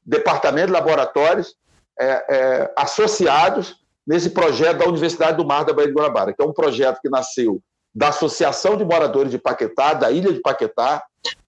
departamentos, 0.06 0.72
laboratórios 0.72 1.56
é, 2.00 2.26
é, 2.30 2.74
associados 2.76 3.76
nesse 4.06 4.32
projeto 4.32 4.80
da 4.80 4.88
Universidade 4.88 5.38
do 5.38 5.46
Mar 5.46 5.64
da 5.64 5.74
Baía 5.74 5.88
de 5.88 5.94
Guanabara, 5.94 6.34
que 6.34 6.42
é 6.42 6.46
um 6.46 6.54
projeto 6.54 7.00
que 7.02 7.10
nasceu 7.10 7.62
da 7.94 8.10
Associação 8.10 8.78
de 8.78 8.86
Moradores 8.86 9.32
de 9.32 9.38
Paquetá, 9.38 9.94
da 9.94 10.12
Ilha 10.12 10.32
de 10.32 10.40
Paquetá, 10.40 11.04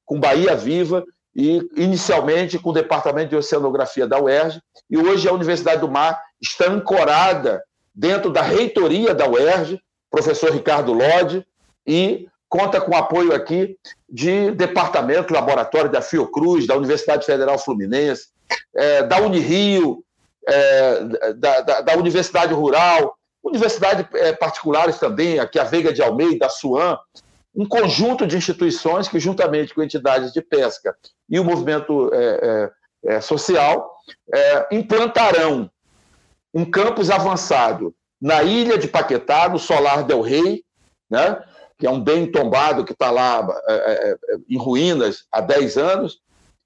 com 0.06 0.20
Bahia 0.20 0.56
Viva 0.56 1.04
e 1.36 1.62
inicialmente 1.76 2.60
com 2.60 2.70
o 2.72 2.74
Departamento 2.74 3.30
de 3.30 3.36
Oceanografia 3.36 4.06
da 4.06 4.20
UERJ, 4.20 4.62
e 4.90 4.98
hoje 4.98 5.28
a 5.28 5.34
Universidade 5.34 5.80
do 5.80 5.88
Mar 5.88 6.22
está 6.42 6.70
ancorada 6.70 7.64
dentro 7.96 8.30
da 8.30 8.42
reitoria 8.42 9.14
da 9.14 9.28
UERJ, 9.28 9.80
professor 10.10 10.52
Ricardo 10.52 10.92
Lodi, 10.92 11.46
e 11.88 12.28
conta 12.50 12.82
com 12.82 12.96
apoio 12.96 13.34
aqui 13.34 13.78
de 14.10 14.52
departamento, 14.52 15.34
laboratório 15.34 15.90
da 15.90 16.02
Fiocruz, 16.02 16.68
da 16.68 16.76
Universidade 16.76 17.26
Federal 17.26 17.58
Fluminense, 17.58 18.28
é, 18.76 19.04
da 19.04 19.20
Unirio, 19.20 20.04
é, 20.48 21.04
da, 21.36 21.62
da, 21.62 21.82
da, 21.82 21.96
Universidade 21.96 22.54
Rural, 22.54 23.16
universidades 23.44 24.06
é, 24.16 24.34
particulares 24.34 24.98
também, 24.98 25.40
aqui 25.40 25.60
a 25.60 25.64
Veiga 25.64 25.92
de 25.94 26.02
Almeida, 26.02 26.46
a 26.46 26.50
SUAM, 26.50 26.98
um 27.56 27.68
conjunto 27.68 28.26
de 28.26 28.38
instituições 28.38 29.08
que, 29.08 29.20
juntamente 29.20 29.74
com 29.74 29.84
entidades 29.84 30.32
de 30.32 30.42
pesca 30.42 30.96
e 31.30 31.40
o 31.40 31.44
movimento 31.44 32.10
é, 32.14 32.72
é, 33.06 33.16
é 33.16 33.22
social, 33.22 33.94
é, 34.34 34.68
implantarão 34.72 35.70
um 36.54 36.66
campus 36.66 37.10
avançado 37.10 37.94
na 38.22 38.44
ilha 38.44 38.78
de 38.78 38.88
Paquetá, 38.88 39.50
no 39.50 39.60
Solar 39.60 40.04
del 40.04 40.22
Rei, 40.22 40.64
né, 41.10 41.44
que 41.78 41.88
é 41.88 41.90
um 41.90 42.00
bem 42.00 42.32
tombado 42.32 42.86
que 42.86 42.94
está 42.94 43.10
lá 43.10 43.46
é, 43.68 44.18
em 44.48 44.58
ruínas 44.58 45.26
há 45.32 45.42
10 45.42 45.78
anos, 45.78 46.22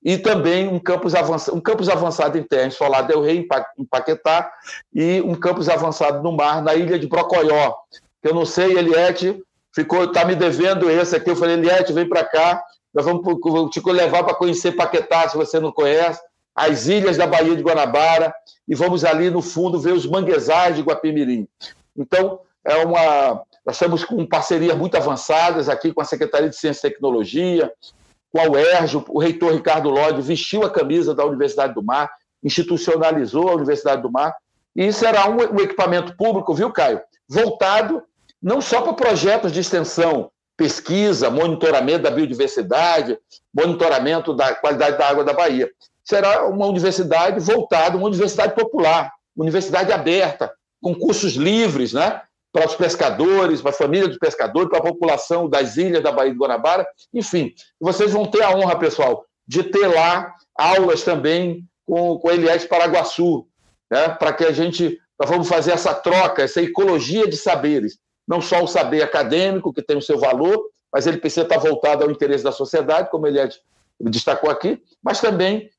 e 0.05 0.19
também 0.19 0.67
um 0.67 0.77
campus 0.77 1.15
avançado, 1.15 1.57
um 1.57 1.59
campus 1.59 1.89
avançado 1.89 2.37
em 2.37 2.69
Solar 2.69 3.07
del 3.07 3.23
Rei, 3.23 3.47
em 3.79 3.85
Paquetá, 3.85 4.51
e 4.93 5.19
um 5.21 5.33
campus 5.33 5.67
avançado 5.67 6.21
no 6.21 6.31
mar, 6.31 6.61
na 6.61 6.75
ilha 6.75 6.99
de 6.99 7.07
Brocoió, 7.07 7.73
que 8.21 8.29
eu 8.29 8.35
não 8.35 8.45
sei, 8.45 8.77
Eliette, 8.77 9.41
ficou, 9.73 10.11
tá 10.11 10.23
me 10.23 10.35
devendo 10.35 10.91
esse 10.91 11.15
aqui, 11.15 11.31
eu 11.31 11.35
falei, 11.35 11.55
Eliette, 11.55 11.91
vem 11.91 12.07
para 12.07 12.23
cá, 12.23 12.63
nós 12.93 13.03
vamos 13.03 13.23
te 13.71 13.81
levar 13.83 14.23
para 14.23 14.35
conhecer 14.35 14.73
Paquetá, 14.73 15.27
se 15.27 15.35
você 15.35 15.59
não 15.59 15.71
conhece, 15.71 16.21
as 16.55 16.85
ilhas 16.85 17.17
da 17.17 17.25
Baía 17.25 17.55
de 17.55 17.63
Guanabara, 17.63 18.31
e 18.67 18.75
vamos 18.75 19.03
ali 19.03 19.31
no 19.31 19.41
fundo 19.41 19.79
ver 19.79 19.93
os 19.93 20.05
manguezais 20.05 20.75
de 20.75 20.83
Guapimirim. 20.83 21.47
Então, 21.97 22.39
é 22.63 22.75
uma, 22.85 23.43
nós 23.65 23.75
estamos 23.75 24.05
com 24.05 24.23
parcerias 24.25 24.77
muito 24.77 24.95
avançadas 24.95 25.67
aqui 25.67 25.91
com 25.91 26.01
a 26.01 26.05
Secretaria 26.05 26.47
de 26.47 26.55
Ciência 26.55 26.87
e 26.87 26.91
Tecnologia, 26.91 27.71
com 28.35 28.41
a 28.41 28.49
UERJ, 28.49 29.01
o 29.07 29.17
reitor 29.17 29.53
Ricardo 29.53 29.89
Lodi 29.89 30.21
vestiu 30.21 30.65
a 30.65 30.69
camisa 30.69 31.15
da 31.15 31.23
Universidade 31.23 31.73
do 31.73 31.81
Mar, 31.81 32.11
institucionalizou 32.43 33.47
a 33.47 33.53
Universidade 33.53 34.01
do 34.01 34.11
Mar, 34.11 34.35
e 34.75 34.91
será 34.91 35.29
um, 35.29 35.37
um 35.37 35.61
equipamento 35.61 36.17
público, 36.17 36.53
viu, 36.53 36.69
Caio? 36.69 36.99
Voltado 37.29 38.03
não 38.43 38.59
só 38.59 38.81
para 38.81 38.91
projetos 38.91 39.53
de 39.53 39.61
extensão, 39.61 40.29
pesquisa, 40.57 41.29
monitoramento 41.29 42.03
da 42.03 42.11
biodiversidade, 42.11 43.17
monitoramento 43.53 44.33
da 44.33 44.53
qualidade 44.53 44.97
da 44.97 45.07
água 45.07 45.23
da 45.23 45.31
Bahia. 45.31 45.71
Será 46.03 46.45
uma 46.45 46.65
universidade 46.65 47.39
voltada, 47.39 47.95
uma 47.95 48.07
universidade 48.07 48.53
popular, 48.53 49.13
universidade 49.33 49.93
aberta, 49.93 50.51
com 50.81 50.93
cursos 50.93 51.35
livres, 51.35 51.93
né? 51.93 52.21
Para 52.55 52.67
os 52.67 52.75
pescadores, 52.75 53.61
para 53.61 53.71
a 53.71 53.73
família 53.73 54.07
dos 54.07 54.17
pescadores, 54.17 54.69
para 54.69 54.77
a 54.77 54.93
população 54.93 55.49
das 55.49 55.75
ilhas 55.75 56.01
da 56.01 56.09
Baía 56.09 56.31
de 56.31 56.37
Guanabara, 56.37 56.87
enfim. 57.13 57.53
Vocês 57.77 58.13
vão 58.13 58.25
ter 58.25 58.43
a 58.43 58.55
honra, 58.55 58.79
pessoal, 58.79 59.25
de 59.45 59.61
ter 59.61 59.87
lá 59.87 60.33
aulas 60.57 61.03
também 61.03 61.65
com, 61.85 62.17
com 62.17 62.31
Elias 62.31 62.63
Paraguaçu, 62.63 63.45
né? 63.91 64.07
para 64.07 64.31
que 64.31 64.45
a 64.45 64.53
gente 64.53 64.97
nós 65.19 65.29
vamos 65.29 65.49
fazer 65.49 65.71
essa 65.71 65.93
troca, 65.93 66.43
essa 66.43 66.61
ecologia 66.61 67.27
de 67.27 67.35
saberes. 67.35 67.97
Não 68.25 68.39
só 68.39 68.63
o 68.63 68.67
saber 68.67 69.01
acadêmico, 69.01 69.73
que 69.73 69.81
tem 69.81 69.97
o 69.97 70.01
seu 70.01 70.17
valor, 70.17 70.57
mas 70.93 71.05
ele 71.05 71.17
precisa 71.17 71.41
estar 71.41 71.57
voltado 71.57 72.05
ao 72.05 72.11
interesse 72.11 72.43
da 72.43 72.53
sociedade, 72.53 73.09
como 73.09 73.27
ele 73.27 73.49
destacou 73.99 74.49
aqui, 74.49 74.81
mas 75.03 75.19
também 75.19 75.69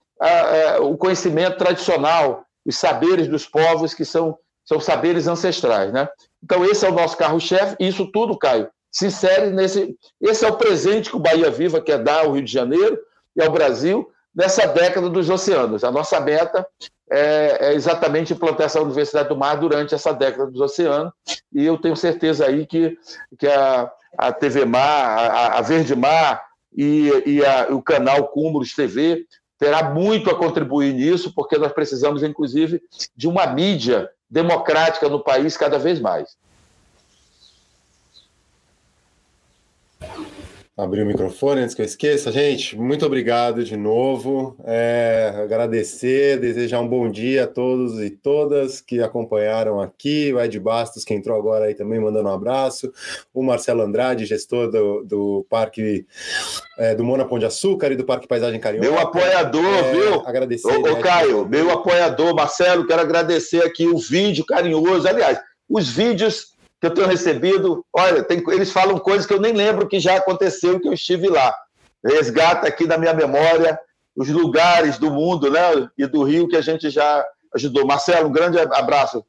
o 0.83 0.97
conhecimento 0.99 1.57
tradicional, 1.57 2.45
os 2.67 2.77
saberes 2.77 3.29
dos 3.29 3.47
povos 3.47 3.95
que 3.95 4.05
são, 4.05 4.39
são 4.63 4.79
saberes 4.79 5.27
ancestrais. 5.27 5.91
Né? 5.91 6.07
Então, 6.47 6.65
esse 6.65 6.87
é 6.87 6.89
o 6.89 6.95
nosso 6.95 7.17
carro-chefe, 7.17 7.75
e 7.81 7.89
isso 7.89 8.07
tudo, 8.07 8.39
Caio, 8.39 8.69
se 8.89 9.07
insere 9.07 9.51
nesse. 9.51 9.97
Esse 10.21 10.45
é 10.45 10.49
o 10.49 10.57
presente 10.57 11.11
que 11.11 11.17
o 11.17 11.21
Bahia 11.21 11.51
Viva 11.51 11.81
quer 11.81 11.99
dar 11.99 12.21
ao 12.21 12.35
Rio 12.35 12.45
de 12.45 12.53
Janeiro 12.53 12.97
e 13.35 13.43
ao 13.43 13.51
Brasil 13.51 14.09
nessa 14.33 14.65
década 14.65 15.11
dos 15.11 15.29
oceanos. 15.29 15.83
A 15.83 15.91
nossa 15.91 16.21
meta 16.21 16.65
é, 17.11 17.71
é 17.71 17.75
exatamente 17.75 18.33
implantar 18.33 18.67
essa 18.67 18.81
Universidade 18.81 19.29
do 19.29 19.37
Mar 19.37 19.57
durante 19.57 19.93
essa 19.93 20.13
década 20.13 20.49
dos 20.49 20.61
oceanos, 20.61 21.13
e 21.53 21.67
eu 21.67 21.79
tenho 21.79 21.97
certeza 21.97 22.47
aí 22.47 22.65
que, 22.65 22.97
que 23.37 23.49
a, 23.49 23.91
a 24.17 24.33
TV 24.33 24.65
Mar, 24.65 25.19
a, 25.19 25.59
a 25.59 25.61
Verde 25.63 25.97
Mar 25.97 26.45
e, 26.77 27.11
e 27.27 27.45
a, 27.45 27.67
o 27.71 27.83
canal 27.83 28.29
Cúmulos 28.29 28.73
TV 28.73 29.27
terá 29.59 29.91
muito 29.91 30.31
a 30.31 30.39
contribuir 30.39 30.95
nisso, 30.95 31.33
porque 31.35 31.59
nós 31.59 31.73
precisamos, 31.73 32.23
inclusive, 32.23 32.81
de 33.17 33.27
uma 33.27 33.49
mídia 33.49 34.09
democrática 34.29 35.09
no 35.09 35.23
país 35.23 35.57
cada 35.57 35.79
vez 35.79 36.01
mais. 36.01 36.37
Abrir 40.79 41.05
o 41.05 41.07
microfone 41.07 41.63
antes 41.63 41.75
que 41.75 41.81
eu 41.81 41.87
esqueça. 41.87 42.31
Gente, 42.31 42.77
muito 42.77 43.07
obrigado 43.07 43.65
de 43.65 43.79
novo. 43.79 44.59
É, 44.63 45.33
agradecer, 45.43 46.39
desejar 46.39 46.81
um 46.81 46.87
bom 46.87 47.11
dia 47.11 47.45
a 47.45 47.47
todos 47.47 47.99
e 47.99 48.11
todas 48.11 48.83
que 48.83 49.01
acompanharam 49.01 49.81
aqui. 49.81 50.31
O 50.35 50.39
Ed 50.39 50.61
Bastos, 50.61 51.03
que 51.03 51.15
entrou 51.15 51.39
agora 51.39 51.65
aí 51.65 51.75
também, 51.75 51.99
mandando 51.99 52.29
um 52.29 52.33
abraço. 52.33 52.93
O 53.33 53.43
Marcelo 53.43 53.81
Andrade, 53.81 54.27
gestor 54.27 54.71
do, 54.71 55.03
do 55.03 55.47
Parque 55.49 56.05
é, 56.77 56.95
do 56.95 57.03
Mona 57.03 57.25
Pão 57.25 57.39
de 57.39 57.47
Açúcar 57.47 57.93
e 57.93 57.97
do 57.97 58.05
Parque 58.05 58.29
Paisagem 58.29 58.61
Carioca. 58.61 58.87
Meu 58.87 58.99
apoiador, 58.99 59.65
é, 59.65 59.93
viu? 59.93 60.27
Agradecer. 60.27 60.69
Ô, 60.69 60.93
ô 60.93 61.01
Caio, 61.01 61.49
meu 61.49 61.71
apoiador, 61.71 62.35
Marcelo, 62.35 62.87
quero 62.87 63.01
agradecer 63.01 63.65
aqui 63.65 63.87
o 63.87 63.97
vídeo 63.97 64.45
carinhoso. 64.45 65.09
Aliás, 65.09 65.41
os 65.67 65.89
vídeos 65.89 66.55
que 66.81 66.87
eu 66.87 66.95
tenho 66.95 67.07
recebido, 67.07 67.85
olha, 67.93 68.23
tem, 68.23 68.43
eles 68.49 68.71
falam 68.71 68.99
coisas 68.99 69.27
que 69.27 69.33
eu 69.33 69.41
nem 69.41 69.53
lembro 69.53 69.89
que 69.89 69.99
já 69.99 70.17
aconteceu, 70.17 70.79
que 70.79 70.89
eu 70.89 70.93
estive 70.93 71.29
lá. 71.29 71.55
Resgata 72.05 72.69
aqui 72.69 72.87
na 72.87 72.99
minha 72.99 73.15
memória 73.15 73.79
os 74.17 74.29
lugares 74.29 74.99
do 74.99 75.11
mundo 75.11 75.51
né, 75.51 75.61
e 75.99 76.07
do 76.07 76.23
Rio 76.23 76.49
que 76.49 76.57
a 76.57 76.63
gente 76.63 76.89
já 76.89 77.25
ajudou. 77.55 77.87
Marcelo, 77.87 78.29
um 78.29 78.33
grande 78.33 78.59
abraço 78.59 79.25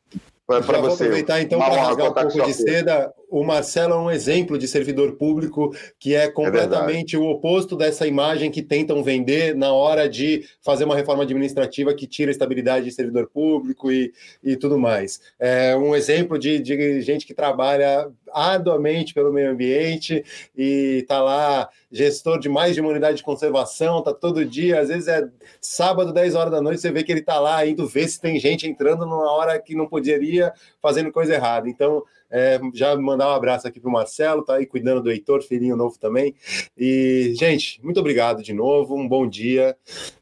para 0.45 0.59
você. 0.59 0.79
Vou 0.79 0.93
aproveitar 0.93 1.41
então 1.41 1.59
para 1.59 1.81
rasgar 1.81 2.09
um 2.09 2.13
pouco 2.13 2.45
de 2.45 2.53
seda. 2.53 3.13
O 3.29 3.43
Marcelo 3.43 3.93
é 3.93 3.97
um 3.97 4.11
exemplo 4.11 4.57
de 4.57 4.67
servidor 4.67 5.13
público 5.17 5.75
que 5.99 6.15
é 6.15 6.29
completamente 6.29 7.15
é 7.15 7.19
o 7.19 7.25
oposto 7.25 7.75
dessa 7.75 8.07
imagem 8.07 8.49
que 8.49 8.61
tentam 8.61 9.03
vender 9.03 9.53
na 9.53 9.73
hora 9.73 10.07
de 10.07 10.45
fazer 10.61 10.85
uma 10.85 10.95
reforma 10.95 11.23
administrativa 11.23 11.93
que 11.93 12.07
tira 12.07 12.29
a 12.29 12.31
estabilidade 12.31 12.85
de 12.85 12.91
servidor 12.91 13.27
público 13.27 13.91
e, 13.91 14.13
e 14.41 14.55
tudo 14.55 14.79
mais. 14.79 15.19
É 15.37 15.75
um 15.75 15.93
exemplo 15.93 16.39
de, 16.39 16.59
de 16.59 17.01
gente 17.01 17.25
que 17.25 17.33
trabalha 17.33 18.09
arduamente 18.31 19.13
pelo 19.13 19.33
meio 19.33 19.51
ambiente 19.51 20.23
e 20.55 20.99
está 21.01 21.21
lá 21.21 21.69
gestor 21.91 22.39
de 22.39 22.49
mais 22.49 22.75
de 22.75 22.81
uma 22.81 22.89
unidade 22.89 23.17
de 23.17 23.23
conservação, 23.23 24.03
tá 24.03 24.13
todo 24.13 24.45
dia, 24.45 24.79
às 24.79 24.89
vezes 24.89 25.07
é 25.07 25.27
sábado, 25.61 26.13
10 26.13 26.35
horas 26.35 26.51
da 26.51 26.61
noite, 26.61 26.81
você 26.81 26.91
vê 26.91 27.03
que 27.03 27.11
ele 27.11 27.21
está 27.21 27.39
lá 27.39 27.65
indo 27.65 27.87
ver 27.87 28.07
se 28.07 28.19
tem 28.19 28.39
gente 28.39 28.67
entrando 28.67 29.05
numa 29.05 29.31
hora 29.31 29.59
que 29.59 29.75
não 29.75 29.87
poderia, 29.87 30.53
fazendo 30.81 31.11
coisa 31.11 31.33
errada. 31.33 31.69
Então, 31.69 32.03
é, 32.29 32.59
já 32.73 32.95
mandar 32.95 33.29
um 33.29 33.35
abraço 33.35 33.67
aqui 33.67 33.79
para 33.79 33.89
o 33.89 33.93
Marcelo, 33.93 34.43
tá 34.43 34.55
aí 34.55 34.65
cuidando 34.65 35.01
do 35.01 35.11
Heitor, 35.11 35.41
filhinho 35.41 35.75
novo 35.75 35.97
também. 35.99 36.35
E, 36.77 37.33
gente, 37.37 37.83
muito 37.83 37.99
obrigado 37.99 38.43
de 38.43 38.53
novo, 38.53 38.95
um 38.95 39.07
bom 39.07 39.27
dia. 39.27 39.75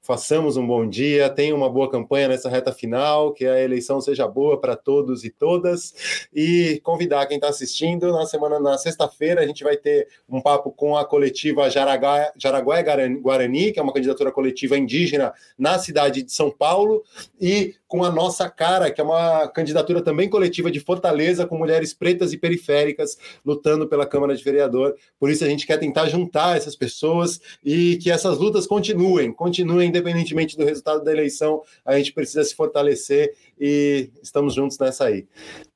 Façamos 0.06 0.56
um 0.56 0.66
bom 0.66 0.88
dia, 0.88 1.30
tenha 1.32 1.56
uma 1.56 1.68
boa 1.68 1.90
campanha 1.90 2.28
nessa 2.28 2.48
reta 2.48 2.72
final, 2.72 3.34
que 3.34 3.44
a 3.44 3.60
eleição 3.60 4.00
seja 4.00 4.28
boa 4.28 4.62
para 4.62 4.76
todos 4.76 5.24
e 5.24 5.32
todas. 5.32 6.28
E 6.34 6.80
convidar 6.84 7.26
quem 7.26 7.38
está 7.38 7.50
assistindo 7.50 8.12
na 8.12 8.26
semana, 8.28 8.60
na 8.60 8.78
sexta-feira, 8.78 9.42
a 9.42 9.48
gente 9.48 9.64
vai 9.64 9.76
ter 9.76 10.08
um 10.30 10.40
papo 10.40 10.72
com 10.72 10.96
a 10.96 11.04
coletiva 11.04 11.70
Jaraguá, 11.72 12.32
Jaraguá 12.38 12.84
Guarani, 13.20 13.72
que 13.72 13.80
é 13.80 13.84
uma 13.84 13.94
candidatura 13.94 14.32
coletiva 14.32 14.78
indígena 14.78 15.34
na 15.58 15.80
cidade 15.80 16.22
de 16.22 16.32
São 16.32 16.52
Paulo, 16.52 17.04
e 17.42 17.74
com 17.88 18.04
a 18.04 18.12
nossa 18.12 18.50
cara, 18.50 18.92
que 18.92 19.00
é 19.00 19.04
uma 19.04 19.48
candidatura 19.48 20.02
também 20.02 20.30
coletiva 20.30 20.70
de 20.70 20.80
Fortaleza, 20.80 21.48
com 21.48 21.58
mulheres 21.58 21.94
pretas 21.94 22.34
e 22.34 22.38
periféricas 22.38 23.18
lutando 23.46 23.88
pela 23.88 24.06
Câmara 24.06 24.36
de 24.36 24.44
Vereador. 24.44 24.96
Por 25.20 25.30
isso 25.30 25.44
a 25.44 25.48
gente 25.48 25.66
quer 25.66 25.78
tentar 25.78 26.08
juntar 26.10 26.58
essas 26.58 26.76
pessoas 26.76 27.40
e 27.64 27.98
que 27.98 28.12
essas 28.12 28.38
lutas 28.38 28.68
continuem, 28.68 29.32
continuem 29.32 29.92
independentemente 29.96 30.58
do 30.58 30.66
resultado 30.66 31.04
da 31.04 31.12
eleição. 31.12 31.62
A 31.86 31.98
gente 31.98 32.12
precisa 32.12 32.44
se 32.44 32.56
fortalecer 32.56 33.34
e 33.60 34.10
estamos 34.22 34.54
juntos 34.54 34.78
nessa 34.78 35.06
aí. 35.06 35.26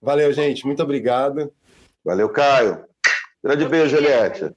Valeu, 0.02 0.32
gente. 0.34 0.66
Muito 0.66 0.84
obrigado. 0.84 1.52
Valeu, 2.04 2.30
Caio. 2.30 2.84
Grande 3.44 3.64
eu 3.64 3.70
beijo, 3.70 3.96
queria, 3.96 4.12
Eliette. 4.12 4.56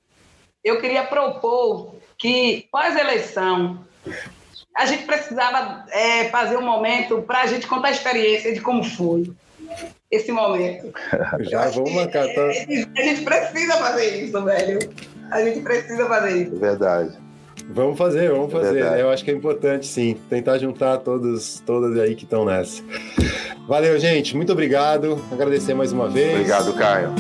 Eu 0.65 0.81
queria 0.81 1.05
propor 1.05 1.95
que, 2.19 2.67
pós-eleição, 2.71 3.85
a 4.77 4.87
gente 4.87 5.05
precisava 5.05 5.87
é, 5.91 6.29
fazer 6.29 6.57
um 6.57 6.63
momento 6.63 7.23
para 7.23 7.43
a 7.43 7.47
gente 7.47 7.67
contar 7.67 7.89
a 7.89 7.93
experiência 7.93 8.53
de 8.53 8.61
como 8.61 8.83
foi 8.83 9.31
esse 10.11 10.33
momento. 10.33 10.93
Já 11.41 11.69
vou 11.69 11.89
marcar, 11.91 12.27
tá? 12.35 12.47
A 12.47 13.03
gente 13.03 13.23
precisa 13.23 13.77
fazer 13.77 14.25
isso, 14.25 14.45
velho. 14.45 14.79
A 15.31 15.43
gente 15.43 15.61
precisa 15.61 16.07
fazer 16.07 16.43
isso. 16.43 16.57
Verdade. 16.57 17.22
Vamos 17.71 17.97
fazer, 17.97 18.31
vamos 18.31 18.53
é 18.53 18.57
fazer. 18.57 19.01
Eu 19.01 19.11
acho 19.11 19.25
que 19.25 19.31
é 19.31 19.35
importante, 19.35 19.87
sim, 19.87 20.17
tentar 20.29 20.59
juntar 20.59 20.99
todos, 20.99 21.63
todas 21.65 21.99
aí 21.99 22.15
que 22.15 22.25
estão 22.25 22.45
nessa. 22.45 22.83
Valeu, 23.67 23.99
gente. 23.99 24.37
Muito 24.37 24.53
obrigado. 24.53 25.19
Agradecer 25.31 25.75
mais 25.75 25.93
uma 25.93 26.09
vez. 26.09 26.35
Obrigado, 26.35 26.75
Caio. 26.75 27.11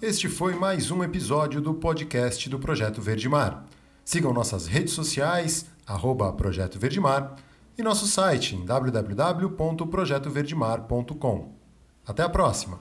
Este 0.00 0.28
foi 0.28 0.54
mais 0.54 0.90
um 0.90 1.04
episódio 1.04 1.60
do 1.60 1.74
podcast 1.74 2.48
do 2.48 2.58
Projeto 2.58 3.02
Verde 3.02 3.28
Mar. 3.28 3.66
Sigam 4.08 4.32
nossas 4.32 4.66
redes 4.66 4.94
sociais, 4.94 5.66
arroba 5.86 6.32
Projeto 6.32 6.78
Verdemar, 6.78 7.36
e 7.76 7.82
nosso 7.82 8.06
site 8.06 8.56
em 8.56 8.64
www.projetoverdemar.com. 8.64 11.52
Até 12.06 12.22
a 12.22 12.28
próxima! 12.30 12.80